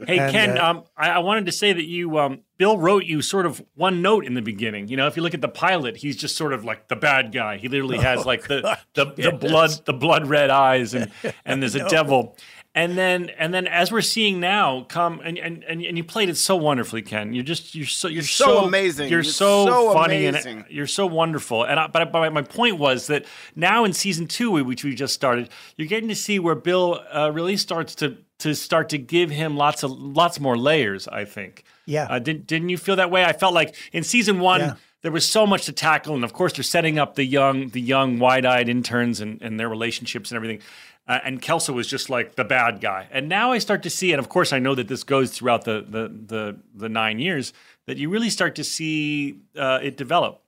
Hey 0.07 0.19
And, 0.19 0.33
Ken, 0.33 0.59
uh, 0.59 0.65
um, 0.71 0.85
I, 0.97 1.11
I 1.11 1.19
wanted 1.21 1.47
to 1.47 1.53
say 1.53 1.73
that 1.73 1.85
you, 1.85 2.19
um, 2.19 2.41
Bill 2.59 2.79
wrote 2.79 3.05
you 3.05 3.23
sort 3.23 3.47
of 3.47 3.65
one 3.75 4.03
note 4.03 4.25
in 4.25 4.35
the 4.35 4.43
beginning. 4.43 4.89
You 4.89 4.97
know, 4.97 5.07
if 5.07 5.17
you 5.17 5.23
look 5.23 5.35
at 5.35 5.41
the 5.41 5.49
pilot, 5.49 5.97
he's 5.97 6.17
just 6.17 6.37
sort 6.37 6.53
of 6.53 6.65
like 6.65 6.89
the 6.89 6.97
bad 6.97 7.33
guy. 7.33 7.57
He 7.57 7.69
literally 7.69 7.99
has 7.99 8.21
Oh, 8.23 8.29
like 8.29 8.47
the 8.47 8.79
the, 8.95 9.07
the 9.07 9.23
yes. 9.23 9.35
blood 9.41 9.71
the 9.87 9.93
blood 9.93 10.27
red 10.29 10.51
eyes 10.51 10.95
and 10.95 11.11
and 11.45 11.63
there's 11.63 11.75
a 11.75 11.81
know. 11.81 11.89
devil. 11.89 12.37
And 12.75 12.97
then 12.97 13.29
and 13.37 13.53
then 13.53 13.67
as 13.67 13.93
we're 13.93 14.01
seeing 14.01 14.41
now 14.41 14.87
come 14.89 15.21
and 15.23 15.37
and, 15.37 15.63
and, 15.65 15.85
and 15.85 15.97
you 15.99 16.03
played 16.05 16.31
it 16.31 16.39
so 16.39 16.57
wonderfully, 16.57 17.03
Ken. 17.03 17.35
You're 17.35 17.45
just 17.45 17.75
you're 17.75 17.85
so 17.85 18.09
you're, 18.09 18.23
so 18.23 18.65
amazing. 18.65 19.11
You're, 19.11 19.19
You're 19.19 19.25
so, 19.25 19.67
so 19.67 19.93
funny 19.93 20.27
amazing. 20.27 20.59
and 20.61 20.67
you're 20.71 20.87
so 20.87 21.05
wonderful. 21.07 21.65
And 21.65 21.79
I, 21.79 21.89
but, 21.89 22.11
but 22.11 22.33
my 22.33 22.41
point 22.41 22.79
was 22.79 23.09
that 23.09 23.27
now 23.55 23.85
in 23.85 23.93
season 23.93 24.27
two, 24.27 24.65
which 24.65 24.85
we 24.85 24.95
just 24.95 25.13
started, 25.13 25.51
you're 25.77 25.89
getting 25.89 26.09
to 26.09 26.15
see 26.15 26.39
where 26.39 26.55
Bill 26.55 27.05
uh, 27.15 27.31
really 27.31 27.59
starts 27.59 27.95
to 27.97 28.17
to 28.39 28.55
start 28.55 28.89
to 28.89 28.99
give 28.99 29.29
him 29.29 29.55
lots 29.55 29.83
of 29.83 29.91
lots 29.91 30.41
more 30.41 30.57
layers. 30.57 31.07
I 31.09 31.27
think. 31.27 31.65
Yeah. 31.85 32.07
Uh, 32.09 32.21
didn't 32.21 32.47
didn't 32.47 32.71
you 32.71 32.79
feel 32.79 32.97
that 32.97 33.11
way? 33.11 33.23
I 33.23 33.35
felt 33.35 33.53
like 33.53 33.75
in 33.93 34.03
season 34.03 34.41
one. 34.41 34.61
Yeah. 34.61 34.75
There 35.03 35.11
was 35.11 35.29
so 35.29 35.49
much 35.49 35.67
to 35.67 35.73
tackle, 35.73 36.15
and 36.15 36.23
of 36.23 36.33
course, 36.33 36.53
they're 36.53 36.63
setting 36.63 36.97
up 36.97 37.17
the 37.17 37.25
young, 37.25 37.71
the 37.71 37.81
young, 37.81 38.21
wide-eyed 38.21 38.69
interns 38.69 39.21
and, 39.21 39.43
and 39.43 39.59
their 39.59 39.69
relationships 39.69 40.31
and 40.31 40.37
everything. 40.37 40.61
Uh, 41.07 41.19
and 41.25 41.43
Kelso 41.43 41.73
was 41.73 41.89
just 41.89 42.09
like 42.09 42.37
the 42.37 42.45
bad 42.45 42.81
guy. 42.81 43.09
And 43.11 43.29
now 43.29 43.51
I 43.51 43.59
start 43.59 43.83
to 43.83 43.91
see, 43.91 44.13
and 44.13 44.21
of 44.21 44.29
course, 44.29 44.53
I 44.53 44.61
know 44.61 44.75
that 44.75 44.89
this 44.89 45.03
goes 45.03 45.31
throughout 45.33 45.65
the 45.65 45.85
the 45.87 46.09
the, 46.09 46.57
the 46.75 46.89
nine 46.89 47.19
years 47.19 47.53
that 47.87 47.97
you 47.97 48.09
really 48.09 48.31
start 48.31 48.55
to 48.57 48.65
see 48.65 49.41
uh, 49.57 49.81
it 49.83 49.97
develop. 49.97 50.43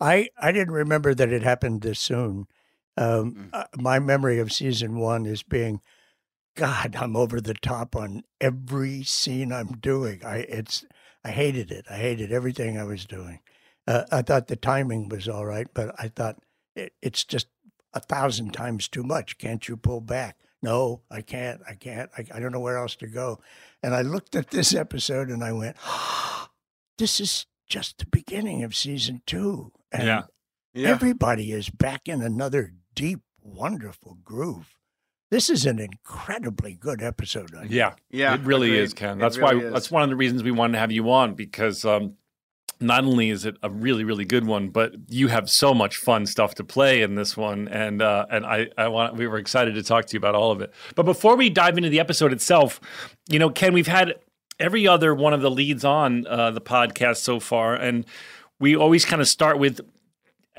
I, 0.00 0.28
I 0.40 0.52
didn't 0.52 0.74
remember 0.74 1.14
that 1.14 1.32
it 1.32 1.42
happened 1.42 1.80
this 1.80 1.98
soon. 1.98 2.46
Mm. 2.98 3.20
Um, 3.20 3.48
uh, 3.52 3.64
my 3.76 3.98
memory 3.98 4.38
of 4.38 4.52
season 4.52 4.98
one 4.98 5.24
is 5.24 5.42
being, 5.42 5.80
God, 6.54 6.94
I'm 6.94 7.16
over 7.16 7.40
the 7.40 7.54
top 7.54 7.96
on 7.96 8.22
every 8.40 9.02
scene 9.02 9.50
I'm 9.52 9.78
doing. 9.78 10.22
I 10.24 10.38
it's 10.48 10.84
I 11.24 11.30
hated 11.30 11.70
it. 11.70 11.86
I 11.88 11.96
hated 11.96 12.32
everything 12.32 12.76
I 12.76 12.84
was 12.84 13.06
doing. 13.06 13.40
Uh, 13.86 14.04
I 14.12 14.22
thought 14.22 14.48
the 14.48 14.56
timing 14.56 15.08
was 15.08 15.28
all 15.28 15.46
right, 15.46 15.66
but 15.72 15.94
I 15.98 16.08
thought 16.08 16.38
it, 16.76 16.92
it's 17.00 17.24
just 17.24 17.46
a 17.94 18.00
thousand 18.00 18.52
times 18.52 18.88
too 18.88 19.02
much. 19.02 19.38
Can't 19.38 19.66
you 19.68 19.76
pull 19.76 20.00
back? 20.00 20.36
No, 20.62 21.02
I 21.10 21.22
can't. 21.22 21.60
I 21.68 21.74
can't. 21.74 22.10
I, 22.16 22.24
I 22.34 22.40
don't 22.40 22.52
know 22.52 22.60
where 22.60 22.78
else 22.78 22.94
to 22.96 23.06
go. 23.08 23.40
And 23.82 23.94
I 23.94 24.02
looked 24.02 24.36
at 24.36 24.50
this 24.50 24.74
episode 24.74 25.28
and 25.28 25.42
I 25.42 25.52
went, 25.52 25.76
this 26.98 27.20
is 27.20 27.46
just 27.68 27.98
the 27.98 28.06
beginning 28.06 28.62
of 28.62 28.76
season 28.76 29.22
two. 29.26 29.72
And 29.90 30.04
Yeah. 30.04 30.22
Yeah. 30.74 30.88
everybody 30.90 31.52
is 31.52 31.68
back 31.68 32.08
in 32.08 32.22
another 32.22 32.72
deep, 32.94 33.20
wonderful 33.42 34.18
groove. 34.24 34.76
This 35.30 35.48
is 35.50 35.64
an 35.66 35.78
incredibly 35.78 36.74
good 36.74 37.02
episode. 37.02 37.54
I 37.56 37.60
think. 37.62 37.72
Yeah, 37.72 37.94
Yeah, 38.10 38.34
it 38.34 38.42
really 38.42 38.68
agreed. 38.68 38.80
is, 38.82 38.94
Ken. 38.94 39.18
That's 39.18 39.36
really 39.38 39.56
why. 39.56 39.62
is. 39.64 39.72
That's 39.72 39.90
one 39.90 40.02
of 40.02 40.10
the 40.10 40.16
reasons 40.16 40.42
we 40.42 40.50
wanted 40.50 40.74
to 40.74 40.78
have 40.78 40.92
you 40.92 41.10
on 41.10 41.34
because 41.34 41.84
um, 41.84 42.14
not 42.82 43.04
only 43.04 43.30
is 43.30 43.44
it 43.44 43.56
a 43.62 43.70
really, 43.70 44.04
really 44.04 44.24
good 44.24 44.46
one, 44.46 44.68
but 44.68 44.92
you 45.08 45.28
have 45.28 45.48
so 45.48 45.72
much 45.72 45.96
fun 45.96 46.26
stuff 46.26 46.54
to 46.56 46.64
play 46.64 47.02
in 47.02 47.14
this 47.14 47.36
one, 47.36 47.68
and 47.68 48.02
uh, 48.02 48.26
and 48.30 48.44
I, 48.44 48.68
I 48.76 48.88
want 48.88 49.16
we 49.16 49.26
were 49.26 49.38
excited 49.38 49.74
to 49.74 49.82
talk 49.82 50.06
to 50.06 50.14
you 50.14 50.18
about 50.18 50.34
all 50.34 50.50
of 50.50 50.60
it. 50.60 50.72
But 50.94 51.04
before 51.04 51.36
we 51.36 51.48
dive 51.48 51.78
into 51.78 51.88
the 51.88 52.00
episode 52.00 52.32
itself, 52.32 52.80
you 53.28 53.38
know, 53.38 53.50
Ken, 53.50 53.72
we've 53.72 53.86
had 53.86 54.14
every 54.58 54.86
other 54.86 55.14
one 55.14 55.32
of 55.32 55.40
the 55.40 55.50
leads 55.50 55.84
on 55.84 56.26
uh, 56.26 56.50
the 56.50 56.60
podcast 56.60 57.18
so 57.18 57.40
far, 57.40 57.74
and 57.74 58.04
we 58.58 58.76
always 58.76 59.04
kind 59.04 59.22
of 59.22 59.28
start 59.28 59.58
with 59.58 59.80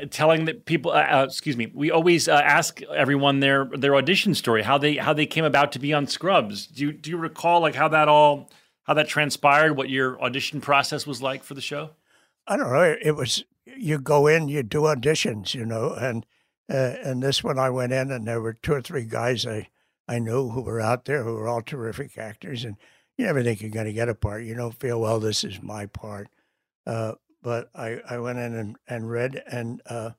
telling 0.10 0.46
that 0.46 0.66
people 0.66 0.92
uh, 0.92 0.96
uh, 0.96 1.26
excuse 1.28 1.56
me 1.56 1.72
we 1.72 1.92
always 1.92 2.28
uh, 2.28 2.34
ask 2.34 2.82
everyone 2.84 3.42
their 3.42 3.66
their 3.66 3.96
audition 3.96 4.34
story 4.34 4.64
how 4.64 4.76
they 4.76 4.96
how 4.96 5.14
they 5.14 5.28
came 5.28 5.46
about 5.46 5.72
to 5.74 5.80
be 5.80 5.94
on 5.94 6.08
scrubs. 6.08 6.68
Do 6.68 6.86
you 6.86 6.92
do 6.94 7.12
you 7.12 7.18
recall 7.18 7.62
like 7.62 7.76
how 7.76 7.90
that 7.90 8.08
all 8.08 8.50
how 8.84 8.94
that 8.96 9.08
transpired 9.08 9.78
what 9.78 9.90
your 9.90 10.22
audition 10.22 10.62
process 10.62 11.06
was 11.06 11.22
like 11.22 11.44
for 11.44 11.54
the 11.54 11.62
show 11.62 11.92
I 12.48 12.58
don't 12.58 12.72
know. 12.72 12.96
It 13.02 13.16
was 13.16 13.44
you 13.66 14.00
go 14.00 14.28
in, 14.28 14.48
you 14.48 14.64
do 14.64 14.82
auditions, 14.82 15.54
you 15.54 15.66
know, 15.66 15.94
and 15.94 16.26
uh, 16.72 16.96
and 17.04 17.22
this 17.22 17.44
one 17.44 17.60
I 17.60 17.70
went 17.70 17.94
in, 17.94 18.12
and 18.12 18.28
there 18.28 18.42
were 18.42 18.54
two 18.54 18.74
or 18.74 18.82
three 18.82 19.06
guys 19.06 19.46
I 19.46 19.70
I 20.08 20.20
knew 20.20 20.50
who 20.50 20.62
were 20.62 20.82
out 20.82 21.06
there 21.06 21.24
who 21.24 21.36
were 21.36 21.48
all 21.48 21.62
terrific 21.62 22.18
actors, 22.18 22.64
and 22.64 22.78
you 23.18 23.26
never 23.26 23.44
think 23.44 23.62
you're 23.62 23.70
going 23.72 23.86
to 23.86 23.94
get 23.94 24.10
a 24.10 24.16
part. 24.16 24.44
You 24.44 24.56
don't 24.56 24.80
feel 24.80 25.00
well. 25.00 25.20
This 25.20 25.44
is 25.44 25.62
my 25.62 25.86
part. 25.86 26.28
Uh, 26.86 27.14
but 27.42 27.70
I 27.76 28.00
I 28.10 28.20
went 28.20 28.40
in 28.40 28.54
and, 28.56 28.76
and 28.88 29.10
read, 29.10 29.42
and 29.48 29.82
uh, 29.86 30.12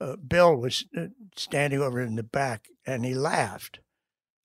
uh, 0.00 0.16
Bill 0.16 0.56
was 0.56 0.84
uh, 0.96 1.06
standing 1.36 1.80
over 1.80 2.00
in 2.00 2.16
the 2.16 2.22
back 2.22 2.68
and 2.86 3.04
he 3.04 3.14
laughed. 3.14 3.80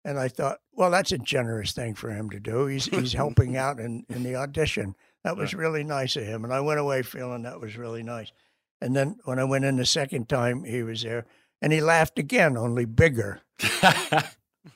And 0.04 0.18
I 0.20 0.28
thought, 0.28 0.60
well, 0.74 0.90
that's 0.90 1.12
a 1.12 1.18
generous 1.18 1.74
thing 1.74 1.94
for 1.94 2.10
him 2.10 2.30
to 2.32 2.40
do. 2.40 2.66
He's 2.66 2.86
he's 2.86 3.14
helping 3.14 3.56
out 3.66 3.80
in, 3.80 4.06
in 4.10 4.24
the 4.24 4.36
audition. 4.36 4.96
That 5.24 5.38
was 5.38 5.54
really 5.54 5.84
nice 5.84 6.16
of 6.16 6.24
him. 6.24 6.44
And 6.44 6.54
I 6.54 6.62
went 6.62 6.80
away 6.80 7.04
feeling 7.04 7.44
that 7.44 7.60
was 7.60 7.78
really 7.78 8.04
nice. 8.04 8.32
And 8.82 8.96
then 8.96 9.18
when 9.26 9.38
I 9.38 9.44
went 9.44 9.66
in 9.66 9.78
the 9.78 9.86
second 9.86 10.28
time, 10.28 10.64
he 10.64 10.82
was 10.82 11.04
there 11.04 11.26
and 11.62 11.72
he 11.72 11.82
laughed 11.82 12.18
again, 12.18 12.58
only 12.58 12.86
bigger. 12.86 13.42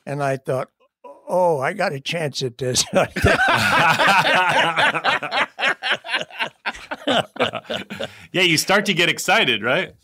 and 0.06 0.22
I 0.22 0.36
thought, 0.36 0.70
oh, 1.28 1.58
I 1.58 1.72
got 1.72 1.92
a 1.92 2.00
chance 2.00 2.42
at 2.42 2.58
this. 2.58 2.84
yeah, 8.32 8.42
you 8.42 8.56
start 8.56 8.86
to 8.86 8.94
get 8.94 9.08
excited, 9.08 9.62
right? 9.62 9.94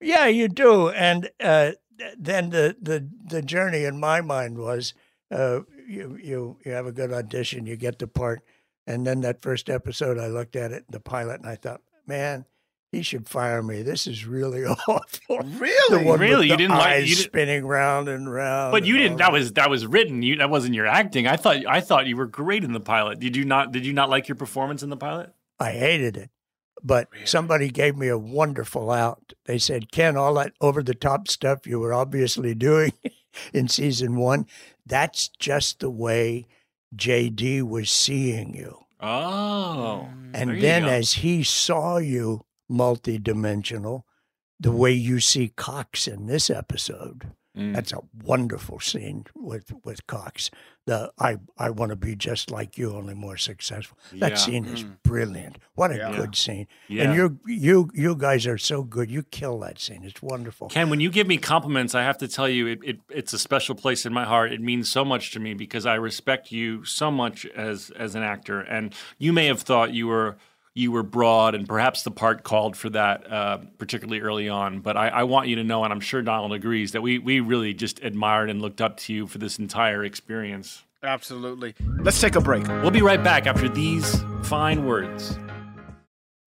Yeah, 0.00 0.26
you 0.26 0.48
do. 0.48 0.88
And 0.90 1.30
uh, 1.40 1.72
then 2.18 2.50
the, 2.50 2.76
the 2.80 3.08
the 3.28 3.42
journey 3.42 3.84
in 3.84 4.00
my 4.00 4.20
mind 4.20 4.58
was 4.58 4.94
uh, 5.30 5.60
you 5.88 6.18
you 6.22 6.58
you 6.64 6.72
have 6.72 6.86
a 6.86 6.92
good 6.92 7.12
audition, 7.12 7.66
you 7.66 7.76
get 7.76 7.98
the 7.98 8.06
part, 8.06 8.42
and 8.86 9.06
then 9.06 9.20
that 9.22 9.42
first 9.42 9.68
episode, 9.70 10.18
I 10.18 10.26
looked 10.28 10.56
at 10.56 10.72
it, 10.72 10.84
the 10.90 11.00
pilot, 11.00 11.40
and 11.40 11.48
I 11.48 11.56
thought, 11.56 11.80
man. 12.06 12.44
He 12.94 13.00
should 13.00 13.26
fire 13.26 13.62
me. 13.62 13.80
This 13.80 14.06
is 14.06 14.26
really 14.26 14.64
awful. 14.86 15.38
Really, 15.56 16.18
Really? 16.18 16.50
You 16.50 16.58
didn't 16.58 16.76
like- 16.76 16.88
eyes 16.88 17.08
you 17.08 17.16
didn't- 17.16 17.24
spinning 17.30 17.64
round 17.64 18.06
and 18.10 18.30
round. 18.30 18.70
But 18.70 18.84
you 18.84 18.98
didn't. 18.98 19.12
all 19.12 19.16
That 19.16 19.32
was 19.32 19.52
that 19.54 19.70
was 19.70 19.86
written. 19.86 20.20
You 20.22 20.36
that 20.36 20.50
wasn't 20.50 20.74
your 20.74 20.86
acting. 20.86 21.26
I 21.26 21.36
thought 21.36 21.64
I 21.66 21.80
thought 21.80 22.06
you 22.06 22.18
were 22.18 22.26
great 22.26 22.64
in 22.64 22.74
the 22.74 22.80
pilot. 22.80 23.18
Did 23.18 23.34
you 23.34 23.46
not? 23.46 23.72
Did 23.72 23.86
you 23.86 23.94
not 23.94 24.10
like 24.10 24.28
your 24.28 24.36
performance 24.36 24.82
in 24.82 24.90
the 24.90 24.98
pilot? 24.98 25.32
I 25.58 25.70
hated 25.70 26.18
it. 26.18 26.28
But 26.82 27.08
somebody 27.24 27.70
gave 27.70 27.96
me 27.96 28.08
a 28.08 28.18
wonderful 28.18 28.90
out. 28.90 29.32
They 29.46 29.56
said, 29.56 29.90
Ken, 29.90 30.18
all 30.18 30.34
that 30.34 30.52
over 30.60 30.82
the 30.82 30.94
top 30.94 31.28
stuff 31.28 31.66
you 31.66 31.78
were 31.80 31.94
obviously 31.94 32.54
doing 32.68 32.92
in 33.54 33.68
season 33.68 34.16
one, 34.16 34.44
that's 34.84 35.28
just 35.38 35.80
the 35.80 35.88
way 35.88 36.46
JD 36.94 37.62
was 37.62 37.90
seeing 37.90 38.54
you. 38.54 38.78
Oh, 39.00 40.08
mm. 40.14 40.30
And 40.34 40.62
then 40.62 40.84
as 40.84 41.14
he 41.14 41.42
saw 41.42 41.98
you 41.98 42.42
multidimensional, 42.70 44.02
the 44.60 44.72
way 44.72 44.92
you 44.92 45.18
see 45.18 45.48
Cox 45.48 46.06
in 46.06 46.26
this 46.26 46.48
episode, 46.48 47.32
Mm. 47.56 47.74
that's 47.74 47.92
a 47.92 47.98
wonderful 48.24 48.80
scene 48.80 49.26
with 49.34 49.72
with 49.84 50.06
Cox. 50.06 50.50
The 50.86 51.12
I 51.18 51.36
I 51.58 51.68
want 51.68 51.90
to 51.90 51.96
be 51.96 52.16
just 52.16 52.50
like 52.50 52.78
you, 52.78 52.92
only 52.96 53.14
more 53.14 53.36
successful. 53.36 53.98
That 54.14 54.30
Yeah. 54.32 54.36
scene 54.36 54.64
is 54.64 54.82
Mm. 54.84 54.96
brilliant. 55.02 55.58
What 55.74 55.90
a 55.90 55.96
Yeah. 55.96 56.16
good 56.16 56.34
scene. 56.34 56.66
Yeah. 56.88 57.04
And 57.04 57.14
you 57.14 57.38
you 57.46 57.90
you 57.92 58.16
guys 58.16 58.46
are 58.46 58.56
so 58.58 58.82
good. 58.82 59.10
You 59.10 59.22
kill 59.22 59.58
that 59.60 59.78
scene. 59.78 60.02
It's 60.02 60.22
wonderful. 60.22 60.68
Ken, 60.68 60.88
when 60.88 61.00
you 61.00 61.10
give 61.10 61.26
me 61.26 61.36
compliments, 61.36 61.94
I 61.94 62.02
have 62.04 62.16
to 62.18 62.26
tell 62.28 62.48
you 62.48 62.66
it, 62.68 62.78
it 62.82 63.00
it's 63.10 63.34
a 63.34 63.38
special 63.38 63.74
place 63.74 64.06
in 64.06 64.12
my 64.14 64.24
heart. 64.24 64.50
It 64.52 64.60
means 64.62 64.90
so 64.90 65.04
much 65.04 65.30
to 65.32 65.38
me 65.40 65.52
because 65.52 65.84
I 65.84 65.96
respect 65.96 66.52
you 66.52 66.84
so 66.86 67.10
much 67.10 67.44
as 67.54 67.90
as 67.98 68.14
an 68.14 68.22
actor. 68.22 68.60
And 68.62 68.94
you 69.18 69.32
may 69.34 69.46
have 69.46 69.60
thought 69.60 69.92
you 69.92 70.06
were 70.06 70.36
you 70.74 70.90
were 70.90 71.02
broad, 71.02 71.54
and 71.54 71.68
perhaps 71.68 72.02
the 72.02 72.10
part 72.10 72.44
called 72.44 72.76
for 72.76 72.90
that, 72.90 73.30
uh, 73.30 73.58
particularly 73.78 74.20
early 74.20 74.48
on. 74.48 74.80
But 74.80 74.96
I, 74.96 75.08
I 75.08 75.22
want 75.24 75.48
you 75.48 75.56
to 75.56 75.64
know, 75.64 75.84
and 75.84 75.92
I'm 75.92 76.00
sure 76.00 76.22
Donald 76.22 76.52
agrees, 76.52 76.92
that 76.92 77.02
we 77.02 77.18
we 77.18 77.40
really 77.40 77.74
just 77.74 78.02
admired 78.02 78.50
and 78.50 78.62
looked 78.62 78.80
up 78.80 78.96
to 78.98 79.12
you 79.12 79.26
for 79.26 79.38
this 79.38 79.58
entire 79.58 80.04
experience. 80.04 80.82
Absolutely. 81.02 81.74
Let's 81.98 82.20
take 82.20 82.36
a 82.36 82.40
break. 82.40 82.66
We'll 82.68 82.92
be 82.92 83.02
right 83.02 83.22
back 83.22 83.46
after 83.46 83.68
these 83.68 84.22
fine 84.44 84.86
words. 84.86 85.36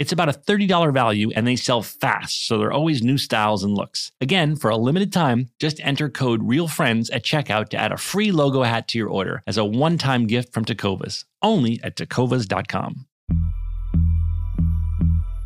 It's 0.00 0.10
about 0.10 0.28
a 0.28 0.32
$30 0.32 0.92
value 0.92 1.30
and 1.36 1.46
they 1.46 1.54
sell 1.54 1.80
fast, 1.80 2.48
so 2.48 2.58
there 2.58 2.68
are 2.68 2.72
always 2.72 3.00
new 3.02 3.16
styles 3.16 3.62
and 3.62 3.72
looks. 3.72 4.10
Again, 4.20 4.56
for 4.56 4.68
a 4.68 4.76
limited 4.76 5.12
time, 5.12 5.50
just 5.60 5.80
enter 5.84 6.08
code 6.08 6.42
REALFRIENDS 6.42 7.10
at 7.12 7.22
checkout 7.22 7.68
to 7.68 7.76
add 7.76 7.92
a 7.92 7.96
free 7.96 8.32
logo 8.32 8.64
hat 8.64 8.88
to 8.88 8.98
your 8.98 9.08
order 9.08 9.44
as 9.46 9.56
a 9.56 9.64
one 9.64 9.96
time 9.96 10.26
gift 10.26 10.52
from 10.52 10.64
Tecovas, 10.64 11.24
only 11.42 11.80
at 11.84 11.96
tecovas.com. 11.96 13.06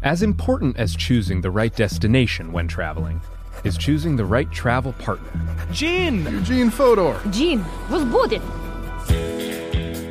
As 0.03 0.23
important 0.23 0.79
as 0.79 0.97
choosing 0.97 1.43
the 1.43 1.51
right 1.51 1.75
destination 1.75 2.51
when 2.51 2.69
traveling 2.69 3.21
is 3.65 3.77
choosing 3.77 4.17
the 4.17 4.25
right 4.25 4.51
travel 4.51 4.95
partner. 4.95 5.31
Gene! 5.73 6.25
Eugene 6.25 6.71
Fodor! 6.71 7.21
Gene, 7.31 7.63
was 7.91 8.05
booted! 8.05 8.41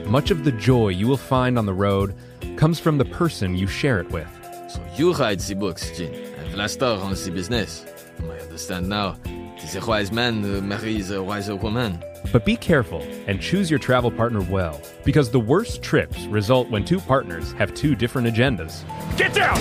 Much 0.06 0.30
of 0.30 0.44
the 0.44 0.52
joy 0.52 0.90
you 0.90 1.08
will 1.08 1.18
find 1.18 1.58
on 1.58 1.66
the 1.66 1.74
road 1.74 2.16
comes 2.58 2.80
from 2.80 2.98
the 2.98 3.06
person 3.06 3.56
you 3.56 3.68
share 3.68 4.00
it 4.00 4.10
with. 4.10 4.28
So 4.70 4.84
you 4.96 5.14
write 5.14 5.40
the 5.40 5.54
books, 5.54 5.96
Gene, 5.96 6.14
and 6.14 6.54
Vlastar 6.54 7.00
runs 7.00 7.24
the 7.24 7.32
business. 7.32 7.86
I 8.20 8.40
understand 8.40 8.90
now. 8.90 9.16
Tis 9.60 9.76
a 9.76 9.86
wise 9.86 10.12
man 10.12 10.44
uh, 10.44 10.62
marries 10.62 11.12
a 11.12 11.24
wiser 11.24 11.56
woman. 11.56 12.04
But 12.32 12.46
be 12.46 12.56
careful 12.56 13.02
and 13.28 13.40
choose 13.40 13.70
your 13.70 13.80
travel 13.80 14.12
partner 14.12 14.42
well, 14.42 14.82
because 15.06 15.32
the 15.32 15.40
worst 15.40 15.82
trips 15.82 16.26
result 16.26 16.70
when 16.70 16.84
two 16.84 17.00
partners 17.00 17.54
have 17.54 17.74
two 17.74 17.96
different 17.96 18.28
agendas. 18.28 18.84
Get 19.18 19.34
down! 19.34 19.58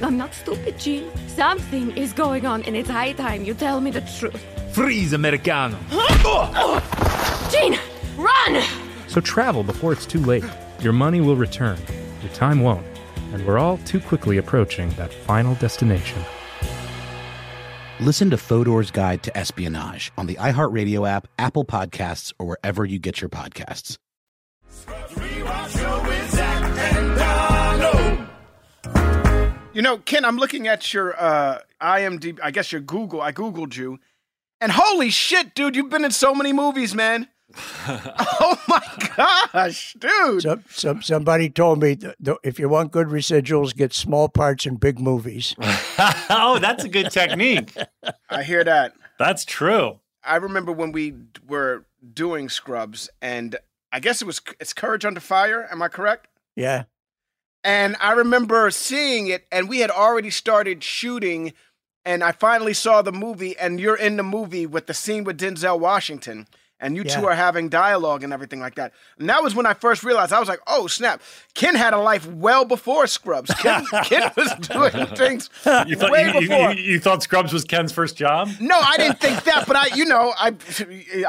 I'm 0.00 0.16
not 0.16 0.32
stupid, 0.32 0.78
Gene. 0.78 1.10
Something 1.26 1.96
is 1.96 2.12
going 2.12 2.46
on, 2.46 2.62
and 2.62 2.76
it's 2.76 2.88
high 2.88 3.12
time 3.12 3.44
you 3.44 3.54
tell 3.54 3.80
me 3.80 3.90
the 3.90 4.02
truth. 4.02 4.40
Freeze, 4.72 5.12
Americano. 5.12 5.76
Gene, 7.50 7.78
run! 8.16 8.62
So 9.08 9.20
travel 9.20 9.64
before 9.64 9.92
it's 9.92 10.06
too 10.06 10.20
late. 10.20 10.44
Your 10.80 10.92
money 10.92 11.20
will 11.20 11.34
return, 11.34 11.76
your 12.22 12.32
time 12.32 12.60
won't, 12.60 12.86
and 13.32 13.44
we're 13.44 13.58
all 13.58 13.78
too 13.78 13.98
quickly 13.98 14.36
approaching 14.36 14.90
that 14.90 15.12
final 15.12 15.56
destination. 15.56 16.22
Listen 17.98 18.30
to 18.30 18.36
Fodor's 18.36 18.92
Guide 18.92 19.24
to 19.24 19.36
Espionage 19.36 20.12
on 20.16 20.28
the 20.28 20.36
iHeartRadio 20.36 21.08
app, 21.08 21.26
Apple 21.36 21.64
Podcasts, 21.64 22.32
or 22.38 22.46
wherever 22.46 22.84
you 22.84 23.00
get 23.00 23.20
your 23.20 23.28
podcasts. 23.28 23.98
You 29.74 29.82
know, 29.82 29.98
Ken, 29.98 30.24
I'm 30.24 30.36
looking 30.36 30.68
at 30.68 30.94
your 30.94 31.20
uh, 31.20 31.58
IMDb, 31.82 32.38
I 32.40 32.52
guess 32.52 32.70
your 32.70 32.80
Google. 32.80 33.20
I 33.20 33.32
Googled 33.32 33.76
you. 33.76 33.98
And 34.60 34.70
holy 34.70 35.10
shit, 35.10 35.56
dude, 35.56 35.74
you've 35.74 35.90
been 35.90 36.04
in 36.04 36.12
so 36.12 36.36
many 36.36 36.52
movies, 36.52 36.94
man. 36.94 37.26
oh 37.88 38.56
my 38.68 38.82
gosh, 39.52 39.94
dude. 39.98 40.42
Some, 40.42 40.64
some, 40.68 41.02
somebody 41.02 41.48
told 41.50 41.80
me 41.82 41.96
th- 41.96 42.14
th- 42.24 42.38
if 42.42 42.58
you 42.58 42.68
want 42.68 42.92
good 42.92 43.08
residuals, 43.08 43.74
get 43.74 43.92
small 43.92 44.28
parts 44.28 44.66
in 44.66 44.76
big 44.76 44.98
movies. 44.98 45.54
oh, 46.30 46.58
that's 46.60 46.84
a 46.84 46.88
good 46.88 47.10
technique. 47.10 47.76
I 48.30 48.42
hear 48.42 48.64
that. 48.64 48.94
That's 49.18 49.44
true. 49.44 50.00
I 50.22 50.36
remember 50.36 50.72
when 50.72 50.92
we 50.92 51.10
d- 51.12 51.40
were 51.46 51.86
doing 52.14 52.48
Scrubs, 52.48 53.08
and 53.22 53.56
I 53.92 54.00
guess 54.00 54.22
it 54.22 54.26
was 54.26 54.40
it's 54.60 54.72
Courage 54.72 55.04
Under 55.04 55.20
Fire. 55.20 55.66
Am 55.70 55.82
I 55.82 55.88
correct? 55.88 56.28
Yeah. 56.56 56.84
And 57.64 57.96
I 58.00 58.12
remember 58.12 58.70
seeing 58.70 59.26
it, 59.26 59.46
and 59.50 59.68
we 59.68 59.80
had 59.80 59.90
already 59.90 60.30
started 60.30 60.84
shooting, 60.84 61.52
and 62.04 62.22
I 62.22 62.32
finally 62.32 62.74
saw 62.74 63.02
the 63.02 63.12
movie, 63.12 63.56
and 63.58 63.80
you're 63.80 63.96
in 63.96 64.16
the 64.16 64.22
movie 64.22 64.66
with 64.66 64.86
the 64.86 64.94
scene 64.94 65.24
with 65.24 65.38
Denzel 65.38 65.78
Washington. 65.80 66.46
And 66.80 66.96
you 66.96 67.02
two 67.02 67.26
are 67.26 67.34
having 67.34 67.68
dialogue 67.68 68.22
and 68.22 68.32
everything 68.32 68.60
like 68.60 68.76
that. 68.76 68.92
And 69.18 69.28
that 69.28 69.42
was 69.42 69.52
when 69.54 69.66
I 69.66 69.74
first 69.74 70.04
realized 70.04 70.32
I 70.32 70.38
was 70.38 70.48
like, 70.48 70.60
oh, 70.68 70.86
snap. 70.86 71.20
Ken 71.54 71.74
had 71.74 71.92
a 71.92 71.98
life 71.98 72.24
well 72.30 72.64
before 72.64 73.08
Scrubs. 73.08 73.52
Ken, 73.54 73.84
Ken 74.04 74.30
was 74.36 74.52
doing 74.60 75.06
things 75.16 75.50
You 75.88 75.96
thought, 75.96 76.10
way 76.12 76.22
you, 76.28 76.34
you- 76.34 76.40
before. 76.48 76.70
you- 76.72 76.92
you 76.92 77.00
thought 77.00 77.22
Scrubs 77.24 77.52
was 77.52 77.64
Ken's 77.64 77.90
first 77.90 78.16
job? 78.16 78.48
No, 78.60 78.76
I 78.78 78.96
didn't 78.96 79.18
think 79.20 79.42
that, 79.44 79.66
but 79.66 79.74
I, 79.76 79.86
you 79.96 80.04
know, 80.04 80.32
I, 80.38 80.54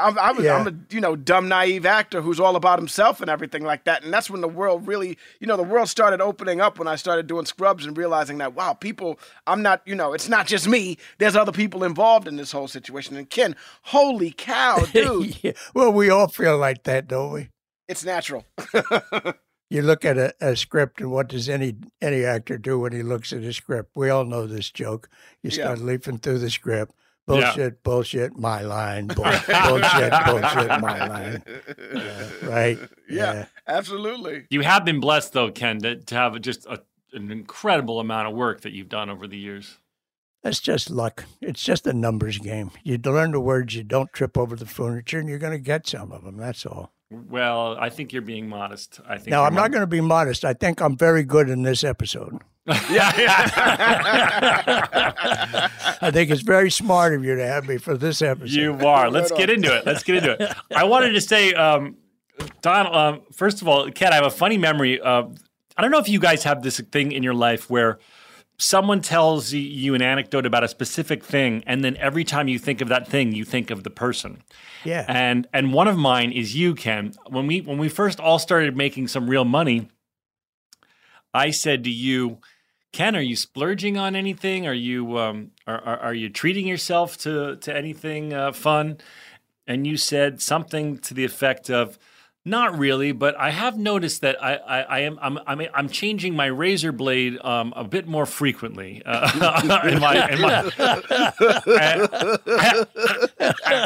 I'm, 0.00 0.18
I'm, 0.18 0.44
Yeah. 0.44 0.56
I'm 0.56 0.68
a, 0.68 0.74
you 0.94 1.00
know, 1.00 1.16
dumb, 1.16 1.48
naive 1.48 1.84
actor 1.84 2.20
who's 2.22 2.38
all 2.38 2.54
about 2.54 2.78
himself 2.78 3.20
and 3.20 3.28
everything 3.28 3.64
like 3.64 3.84
that. 3.84 4.04
And 4.04 4.12
that's 4.12 4.30
when 4.30 4.40
the 4.40 4.48
world 4.48 4.86
really, 4.86 5.18
you 5.40 5.46
know, 5.48 5.56
the 5.56 5.62
world 5.64 5.88
started 5.88 6.20
opening 6.20 6.60
up 6.60 6.78
when 6.78 6.86
I 6.88 6.94
started 6.96 7.26
doing 7.26 7.44
Scrubs 7.46 7.84
and 7.86 7.96
realizing 7.96 8.38
that, 8.38 8.54
wow, 8.54 8.72
people, 8.72 9.18
I'm 9.48 9.62
not, 9.62 9.82
you 9.84 9.94
know, 9.96 10.12
it's 10.12 10.28
not 10.28 10.46
just 10.46 10.68
me. 10.68 10.96
There's 11.18 11.34
other 11.36 11.52
people 11.52 11.82
involved 11.84 12.28
in 12.28 12.36
this 12.36 12.52
whole 12.52 12.68
situation. 12.68 13.16
And 13.16 13.28
Ken, 13.28 13.56
holy 13.82 14.30
cow, 14.30 14.78
dude, 14.92 15.34
Yeah. 15.42 15.52
Well, 15.74 15.92
we 15.92 16.10
all 16.10 16.28
feel 16.28 16.58
like 16.58 16.82
that, 16.84 17.08
don't 17.08 17.32
we? 17.32 17.48
it's 17.88 18.04
natural. 18.04 18.44
You 19.72 19.82
look 19.82 20.04
at 20.04 20.18
a, 20.18 20.34
a 20.40 20.56
script, 20.56 21.00
and 21.00 21.12
what 21.12 21.28
does 21.28 21.48
any 21.48 21.76
any 22.02 22.24
actor 22.24 22.58
do 22.58 22.80
when 22.80 22.90
he 22.92 23.04
looks 23.04 23.32
at 23.32 23.44
a 23.44 23.52
script? 23.52 23.92
We 23.94 24.10
all 24.10 24.24
know 24.24 24.44
this 24.48 24.68
joke. 24.68 25.08
You 25.44 25.50
Yeah. 25.50 25.62
start 25.62 25.78
leafing 25.78 26.18
through 26.18 26.40
the 26.40 26.50
script. 26.50 26.92
Yeah. 27.28 27.34
Bullshit, 27.54 27.82
bullshit, 27.84 28.36
my 28.36 28.62
line. 28.62 29.06
Bull- 29.14 29.22
bullshit, 29.24 30.12
bullshit, 30.26 30.80
my 30.80 31.06
line. 31.06 31.42
Yeah, 31.94 32.28
right? 32.42 32.78
yeah, 33.08 33.46
absolutely. 33.68 34.46
You 34.50 34.62
have 34.62 34.84
been 34.84 34.98
blessed, 34.98 35.34
though, 35.34 35.52
Ken, 35.52 35.78
to, 35.82 35.94
to 35.96 36.14
have 36.16 36.40
just 36.40 36.66
a, 36.66 36.82
an 37.12 37.30
incredible 37.30 38.00
amount 38.00 38.26
of 38.26 38.34
work 38.34 38.62
that 38.62 38.72
you've 38.72 38.88
done 38.88 39.08
over 39.08 39.28
the 39.28 39.38
years. 39.38 39.78
That's 40.42 40.60
just 40.60 40.90
luck. 40.90 41.24
It's 41.40 41.62
just 41.62 41.86
a 41.86 41.92
numbers 41.92 42.38
game. 42.38 42.70
You 42.82 42.98
learn 42.98 43.32
the 43.32 43.40
words, 43.40 43.74
you 43.74 43.84
don't 43.84 44.12
trip 44.12 44.38
over 44.38 44.56
the 44.56 44.66
furniture, 44.66 45.18
and 45.18 45.28
you're 45.28 45.38
going 45.38 45.52
to 45.52 45.58
get 45.58 45.86
some 45.86 46.12
of 46.12 46.24
them. 46.24 46.38
That's 46.38 46.64
all. 46.64 46.92
Well, 47.10 47.76
I 47.78 47.90
think 47.90 48.12
you're 48.12 48.22
being 48.22 48.48
modest. 48.48 49.00
I 49.06 49.18
think 49.18 49.30
you're 49.30 49.40
I'm 49.40 49.54
not 49.54 49.72
going 49.72 49.82
to 49.82 49.86
be 49.86 50.00
modest. 50.00 50.44
I 50.44 50.54
think 50.54 50.80
I'm 50.80 50.96
very 50.96 51.24
good 51.24 51.50
in 51.50 51.62
this 51.62 51.82
episode. 51.82 52.38
Yeah, 52.66 53.12
yeah. 53.18 53.50
I 56.00 56.10
think 56.12 56.30
it's 56.30 56.42
very 56.42 56.70
smart 56.70 57.14
of 57.14 57.24
you 57.24 57.34
to 57.34 57.44
have 57.44 57.66
me 57.66 57.78
for 57.78 57.96
this 57.96 58.22
episode. 58.22 58.50
You 58.50 58.74
are. 58.86 59.10
Let's 59.10 59.32
get 59.32 59.50
into 59.50 59.76
it. 59.76 59.84
Let's 59.84 60.04
get 60.04 60.16
into 60.16 60.40
it. 60.40 60.54
I 60.74 60.84
wanted 60.84 61.10
to 61.12 61.20
say, 61.20 61.52
um, 61.52 61.96
Donald. 62.62 62.94
Um, 62.94 63.22
first 63.32 63.60
of 63.60 63.68
all, 63.68 63.90
Ken, 63.90 64.12
I 64.12 64.16
have 64.16 64.26
a 64.26 64.30
funny 64.30 64.56
memory. 64.56 65.00
Of, 65.00 65.36
I 65.76 65.82
don't 65.82 65.90
know 65.90 65.98
if 65.98 66.08
you 66.08 66.20
guys 66.20 66.44
have 66.44 66.62
this 66.62 66.78
thing 66.78 67.10
in 67.12 67.24
your 67.24 67.34
life 67.34 67.68
where 67.68 67.98
someone 68.60 69.00
tells 69.00 69.52
you 69.54 69.94
an 69.94 70.02
anecdote 70.02 70.44
about 70.44 70.62
a 70.62 70.68
specific 70.68 71.24
thing, 71.24 71.64
and 71.66 71.82
then 71.82 71.96
every 71.96 72.24
time 72.24 72.46
you 72.46 72.58
think 72.58 72.80
of 72.80 72.88
that 72.88 73.08
thing, 73.08 73.32
you 73.32 73.44
think 73.44 73.70
of 73.70 73.84
the 73.84 73.90
person. 73.90 74.42
Yeah. 74.84 75.04
And 75.08 75.48
and 75.52 75.72
one 75.72 75.88
of 75.88 75.96
mine 75.96 76.30
is 76.30 76.54
you, 76.54 76.74
Ken. 76.74 77.14
When 77.28 77.46
we 77.46 77.62
when 77.62 77.78
we 77.78 77.88
first 77.88 78.20
all 78.20 78.38
started 78.38 78.76
making 78.76 79.08
some 79.08 79.28
real 79.28 79.44
money, 79.44 79.88
I 81.32 81.50
said 81.50 81.84
to 81.84 81.90
you, 81.90 82.38
Ken, 82.92 83.16
are 83.16 83.22
you 83.22 83.36
splurging 83.36 83.96
on 83.96 84.14
anything? 84.14 84.66
Are 84.66 84.74
you 84.74 85.18
um, 85.18 85.52
are, 85.66 85.80
are 85.80 85.98
are 85.98 86.14
you 86.14 86.28
treating 86.28 86.66
yourself 86.66 87.16
to 87.18 87.56
to 87.56 87.74
anything 87.74 88.34
uh, 88.34 88.52
fun? 88.52 88.98
And 89.66 89.86
you 89.86 89.96
said 89.96 90.42
something 90.42 90.98
to 90.98 91.14
the 91.14 91.24
effect 91.24 91.70
of, 91.70 91.96
"Not 92.44 92.78
really, 92.78 93.12
but 93.12 93.38
I 93.38 93.50
have 93.50 93.78
noticed 93.78 94.22
that 94.22 94.42
I 94.42 94.54
I, 94.54 94.80
I 94.80 94.98
am 95.00 95.18
I'm, 95.20 95.38
I'm 95.46 95.60
I'm 95.74 95.88
changing 95.88 96.34
my 96.34 96.46
razor 96.46 96.92
blade 96.92 97.38
um, 97.44 97.72
a 97.76 97.84
bit 97.84 98.06
more 98.06 98.26
frequently." 98.26 99.02
Uh, 99.04 99.30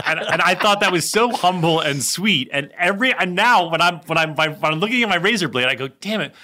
and, 0.07 0.21
and 0.21 0.43
I 0.43 0.55
thought 0.55 0.81
that 0.81 0.93
was 0.93 1.11
so 1.11 1.31
humble 1.31 1.81
and 1.81 2.03
sweet. 2.03 2.49
And 2.53 2.71
every 2.79 3.13
and 3.13 3.35
now 3.35 3.71
when 3.71 3.81
I'm 3.81 4.01
when 4.07 4.19
I'm 4.19 4.35
when 4.35 4.57
I'm 4.65 4.81
looking 4.81 5.03
at 5.03 5.09
my 5.09 5.17
razor 5.17 5.49
blade, 5.49 5.67
I 5.67 5.75
go, 5.75 5.89
"Damn 5.89 6.21
it." 6.21 6.35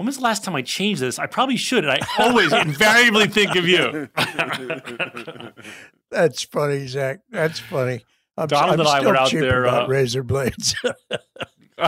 When 0.00 0.06
was 0.06 0.16
the 0.16 0.22
last 0.22 0.44
time 0.44 0.56
I 0.56 0.62
changed 0.62 1.02
this? 1.02 1.18
I 1.18 1.26
probably 1.26 1.58
should. 1.58 1.84
And 1.84 1.92
I 1.92 1.98
always 2.18 2.54
invariably 2.54 3.28
think 3.28 3.54
of 3.54 3.68
you. 3.68 4.08
That's 6.10 6.42
funny, 6.42 6.86
Zach. 6.86 7.20
That's 7.28 7.58
funny. 7.58 8.06
I'm, 8.40 8.48
Donald 8.48 8.80
I'm 8.80 8.80
and 8.80 8.88
I 8.88 9.08
were 9.08 9.16
out 9.16 9.30
there, 9.30 9.64
about 9.64 9.84
uh, 9.84 9.88
razor 9.88 10.22
blades. 10.22 10.74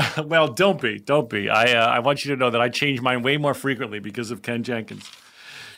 well, 0.24 0.48
don't 0.48 0.80
be, 0.80 0.98
don't 0.98 1.28
be. 1.28 1.48
I 1.48 1.72
uh, 1.72 1.86
I 1.86 1.98
want 2.00 2.24
you 2.24 2.34
to 2.34 2.36
know 2.36 2.50
that 2.50 2.60
I 2.60 2.68
change 2.68 3.00
mine 3.00 3.22
way 3.22 3.36
more 3.36 3.54
frequently 3.54 3.98
because 3.98 4.30
of 4.30 4.42
Ken 4.42 4.62
Jenkins. 4.62 5.10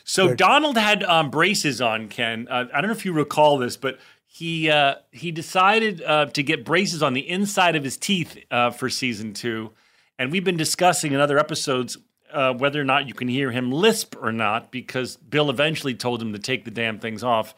So 0.05 0.29
Good. 0.29 0.39
Donald 0.39 0.77
had 0.77 1.03
um, 1.03 1.31
braces 1.31 1.81
on. 1.81 2.09
Ken, 2.09 2.47
uh, 2.51 2.67
I 2.73 2.81
don't 2.81 2.89
know 2.89 2.97
if 2.97 3.05
you 3.05 3.13
recall 3.13 3.59
this, 3.59 3.77
but 3.77 3.99
he 4.27 4.71
uh, 4.71 4.97
he 5.13 5.31
decided 5.31 6.03
uh, 6.03 6.27
to 6.27 6.43
get 6.43 6.65
braces 6.65 7.03
on 7.03 7.15
the 7.15 7.29
inside 7.29 7.77
of 7.77 7.85
his 7.85 7.97
teeth 7.97 8.39
uh, 8.51 8.71
for 8.71 8.91
season 8.91 9.33
two, 9.33 9.73
and 10.19 10.31
we've 10.31 10.45
been 10.45 10.57
discussing 10.57 11.13
in 11.13 11.21
other 11.21 11.39
episodes. 11.39 11.97
Uh, 12.33 12.53
whether 12.53 12.81
or 12.81 12.85
not 12.85 13.07
you 13.07 13.15
can 13.15 13.29
hear 13.29 13.53
him 13.53 13.71
lisp 13.71 14.17
or 14.21 14.33
not, 14.33 14.73
because 14.73 15.17
Bill 15.19 15.51
eventually 15.51 15.95
told 15.95 16.21
him 16.21 16.33
to 16.33 16.39
take 16.41 16.65
the 16.65 16.71
damn 16.73 16.99
things 16.99 17.23
off. 17.23 17.55